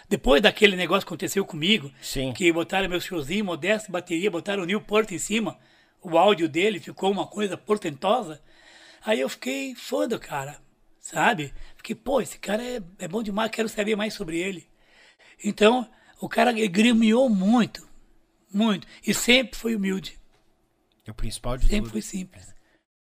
[0.09, 2.33] Depois daquele negócio que aconteceu comigo, Sim.
[2.33, 5.59] que botaram meu showzinho, modesto, bateria, botaram o Newport em cima,
[6.02, 8.42] o áudio dele ficou uma coisa portentosa.
[9.05, 10.60] Aí eu fiquei fã do cara,
[11.01, 11.52] sabe?
[11.76, 14.67] Fiquei, pô, esse cara é, é bom demais, quero saber mais sobre ele.
[15.44, 15.89] Então,
[16.20, 17.89] o cara gremiou muito,
[18.52, 20.18] muito, e sempre foi humilde,
[21.07, 21.91] É o principal de sempre tudo.
[21.92, 22.55] foi simples.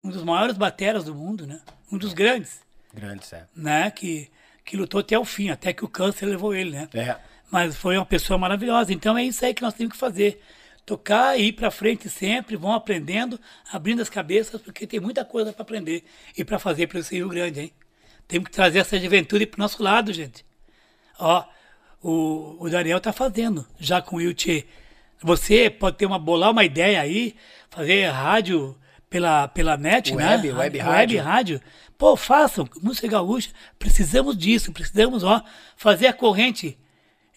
[0.03, 1.61] Um dos maiores bateras do mundo, né?
[1.91, 2.61] Um dos grandes,
[2.93, 3.47] Grande, sério.
[3.55, 3.89] né?
[3.91, 4.29] Que,
[4.65, 6.89] que lutou até o fim, até que o câncer levou ele, né?
[6.93, 7.15] É.
[7.49, 8.93] Mas foi uma pessoa maravilhosa.
[8.93, 10.41] Então é isso aí que nós temos que fazer.
[10.85, 13.39] tocar e ir para frente sempre, vão aprendendo,
[13.71, 16.03] abrindo as cabeças, porque tem muita coisa para aprender
[16.37, 17.73] e para fazer para esse Rio Grande, hein?
[18.27, 20.45] Temos que trazer essa juventude para o nosso lado, gente.
[21.19, 21.45] Ó,
[22.01, 24.65] o, o Daniel tá fazendo, já com o Yuchê.
[25.21, 27.35] Você pode ter uma bolar uma ideia aí,
[27.69, 28.75] fazer rádio
[29.09, 30.57] pela, pela net, Web, né?
[30.57, 31.61] web Web rádio.
[32.01, 33.51] Pô, façam, música gaúcha.
[33.77, 35.39] Precisamos disso, precisamos, ó,
[35.77, 36.75] fazer a corrente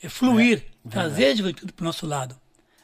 [0.03, 2.35] eh, fluir, trazer a juventude para o nosso lado.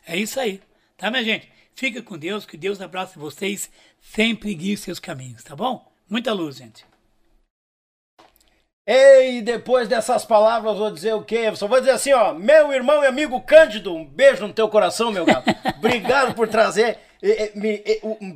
[0.06, 0.60] É isso aí,
[0.98, 1.50] tá, minha gente?
[1.74, 5.90] Fica com Deus, que Deus abraça vocês, sempre guie seus caminhos, tá bom?
[6.06, 6.84] Muita luz, gente.
[8.86, 11.56] Ei, depois dessas palavras, vou dizer o quê?
[11.56, 15.10] Só vou dizer assim, ó, meu irmão e amigo Cândido, um beijo no teu coração,
[15.10, 15.48] meu gato.
[15.78, 16.98] Obrigado por trazer,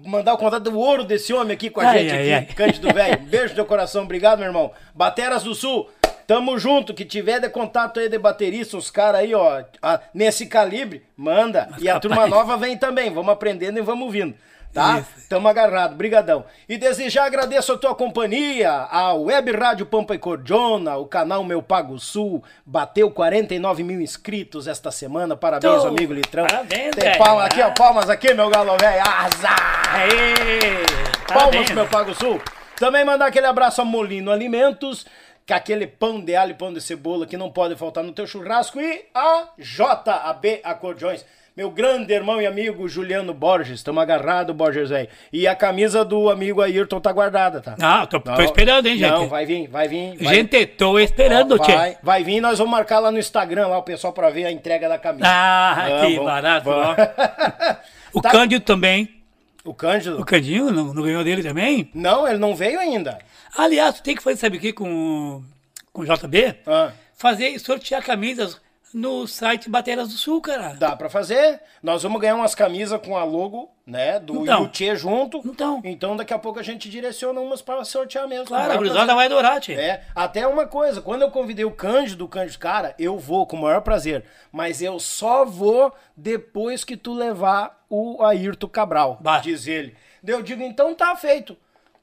[0.07, 2.55] mandar o contato do ouro desse homem aqui com a Ai, gente ai, aqui, ai.
[2.55, 3.19] Cândido velho.
[3.27, 4.73] Beijo no teu coração, obrigado, meu irmão.
[4.95, 5.89] Bateras do Sul,
[6.27, 10.47] tamo junto, que tiver de contato aí de baterista, os caras aí, ó, a- nesse
[10.47, 11.69] calibre, manda.
[11.79, 12.01] e a capaz.
[12.03, 14.35] turma nova vem também, vamos aprendendo e vamos vindo.
[14.75, 14.99] Tá?
[14.99, 15.29] Isso.
[15.29, 16.45] Tamo agarrado, brigadão.
[16.69, 21.45] E desde já agradeço a tua companhia, a Web Rádio Pampa e Cordiona, o canal
[21.45, 25.89] Meu Pago Sul, bateu 49 mil inscritos esta semana, parabéns, Tô.
[25.89, 26.45] amigo Litrão.
[26.45, 29.95] Parabéns, Tem palmas aqui, ó, palmas aqui, meu galo velho, azar!
[29.95, 30.85] Aê!
[31.29, 31.71] Palmas Parabéns.
[31.71, 32.43] Meu Pago Sul.
[32.77, 35.07] Também mandar aquele abraço a Molino Alimentos,
[35.47, 38.27] com aquele pão de alho e pão de cebola que não pode faltar no teu
[38.27, 41.25] churrasco, e a JAB Acordeões.
[41.57, 45.09] Meu grande irmão e amigo Juliano Borges, estamos agarrados, Borges, velho.
[45.33, 47.77] E a camisa do amigo Ayrton tá guardada, tá?
[47.81, 49.09] Ah, tô, tô esperando, hein, gente?
[49.09, 50.17] Não, vai vir, vai vir.
[50.21, 51.73] Vai, Gente, tô esperando, tchê.
[51.73, 54.51] vai, vai vir, nós vamos marcar lá no Instagram, lá o pessoal pra ver a
[54.51, 55.27] entrega da camisa.
[55.29, 56.97] Ah, que vamos, barato, vamos.
[58.13, 58.31] O Tá.
[58.31, 59.09] Cândido também.
[59.65, 60.21] O Cândido?
[60.21, 61.89] O Candinho não, não ganhou dele também?
[61.95, 63.17] Não, ele não veio ainda.
[63.57, 65.41] Aliás, tem que fazer, sabe o que, com,
[65.93, 66.57] com o JB?
[66.67, 66.91] Ah.
[67.17, 68.61] Fazer, sortear camisas
[68.95, 70.75] no site Bateras do Sul, cara.
[70.79, 71.61] Dá pra fazer.
[71.83, 74.63] Nós vamos ganhar umas camisas com a logo, né, do Então.
[74.63, 75.43] Yuchê junto.
[75.45, 75.83] Então.
[75.85, 78.47] Então daqui a pouco a gente direciona umas pra sortear mesmo.
[78.47, 79.73] Claro, a gurizada vai adorar, tchê.
[79.75, 83.57] É, até uma coisa, quando eu convidei o Cândido, o Cândido, cara, eu vou com
[83.57, 89.41] o maior prazer, mas eu só vou depois que tu levar o Ayrton Cabral, Bah.
[89.41, 89.97] diz ele.
[90.25, 91.57] Eu digo, então tá feito.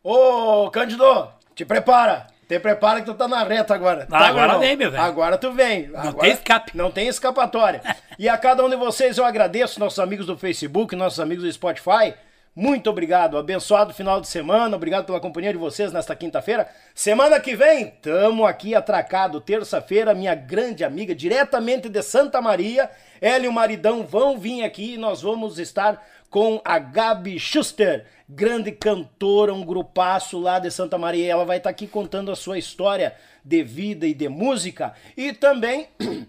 [0.03, 2.27] Ô, Cândido, te prepara.
[2.51, 4.05] Te prepara que tu tá na reta agora.
[4.11, 5.01] Ah, tá, agora vem, meu velho.
[5.01, 5.89] Agora tu vem.
[5.95, 6.75] Agora tem escape.
[6.75, 7.81] Não tem escapatória.
[8.19, 11.53] e a cada um de vocês eu agradeço, nossos amigos do Facebook, nossos amigos do
[11.53, 12.13] Spotify.
[12.53, 16.67] Muito obrigado, abençoado final de semana, obrigado pela companhia de vocês nesta quinta-feira.
[16.93, 22.89] Semana que vem, tamo aqui atracado, terça-feira, minha grande amiga, diretamente de Santa Maria,
[23.21, 28.05] ela e o maridão vão vir aqui e nós vamos estar com a Gabi Schuster,
[28.27, 31.29] grande cantora, um grupaço lá de Santa Maria.
[31.29, 34.93] Ela vai estar aqui contando a sua história de vida e de música.
[35.17, 35.89] E também,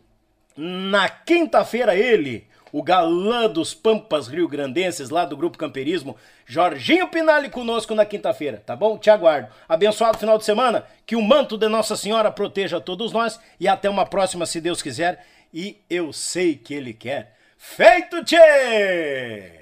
[0.56, 7.48] na quinta-feira, ele, o galã dos Pampas Rio Grandenses, lá do Grupo Camperismo, Jorginho Pinali
[7.48, 8.98] conosco na quinta-feira, tá bom?
[8.98, 9.54] Te aguardo.
[9.68, 13.88] Abençoado final de semana, que o manto de Nossa Senhora proteja todos nós e até
[13.88, 15.24] uma próxima, se Deus quiser.
[15.54, 17.36] E eu sei que Ele quer.
[17.56, 19.61] Feito, tchê!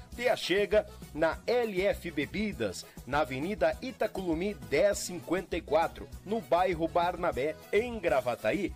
[0.15, 8.73] Te achega na LF Bebidas, na Avenida Itaculumi 1054, no bairro Barnabé, em Gravataí.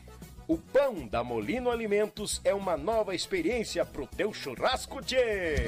[0.47, 5.67] O pão da Molino Alimentos é uma nova experiência pro teu churrasco, tchê!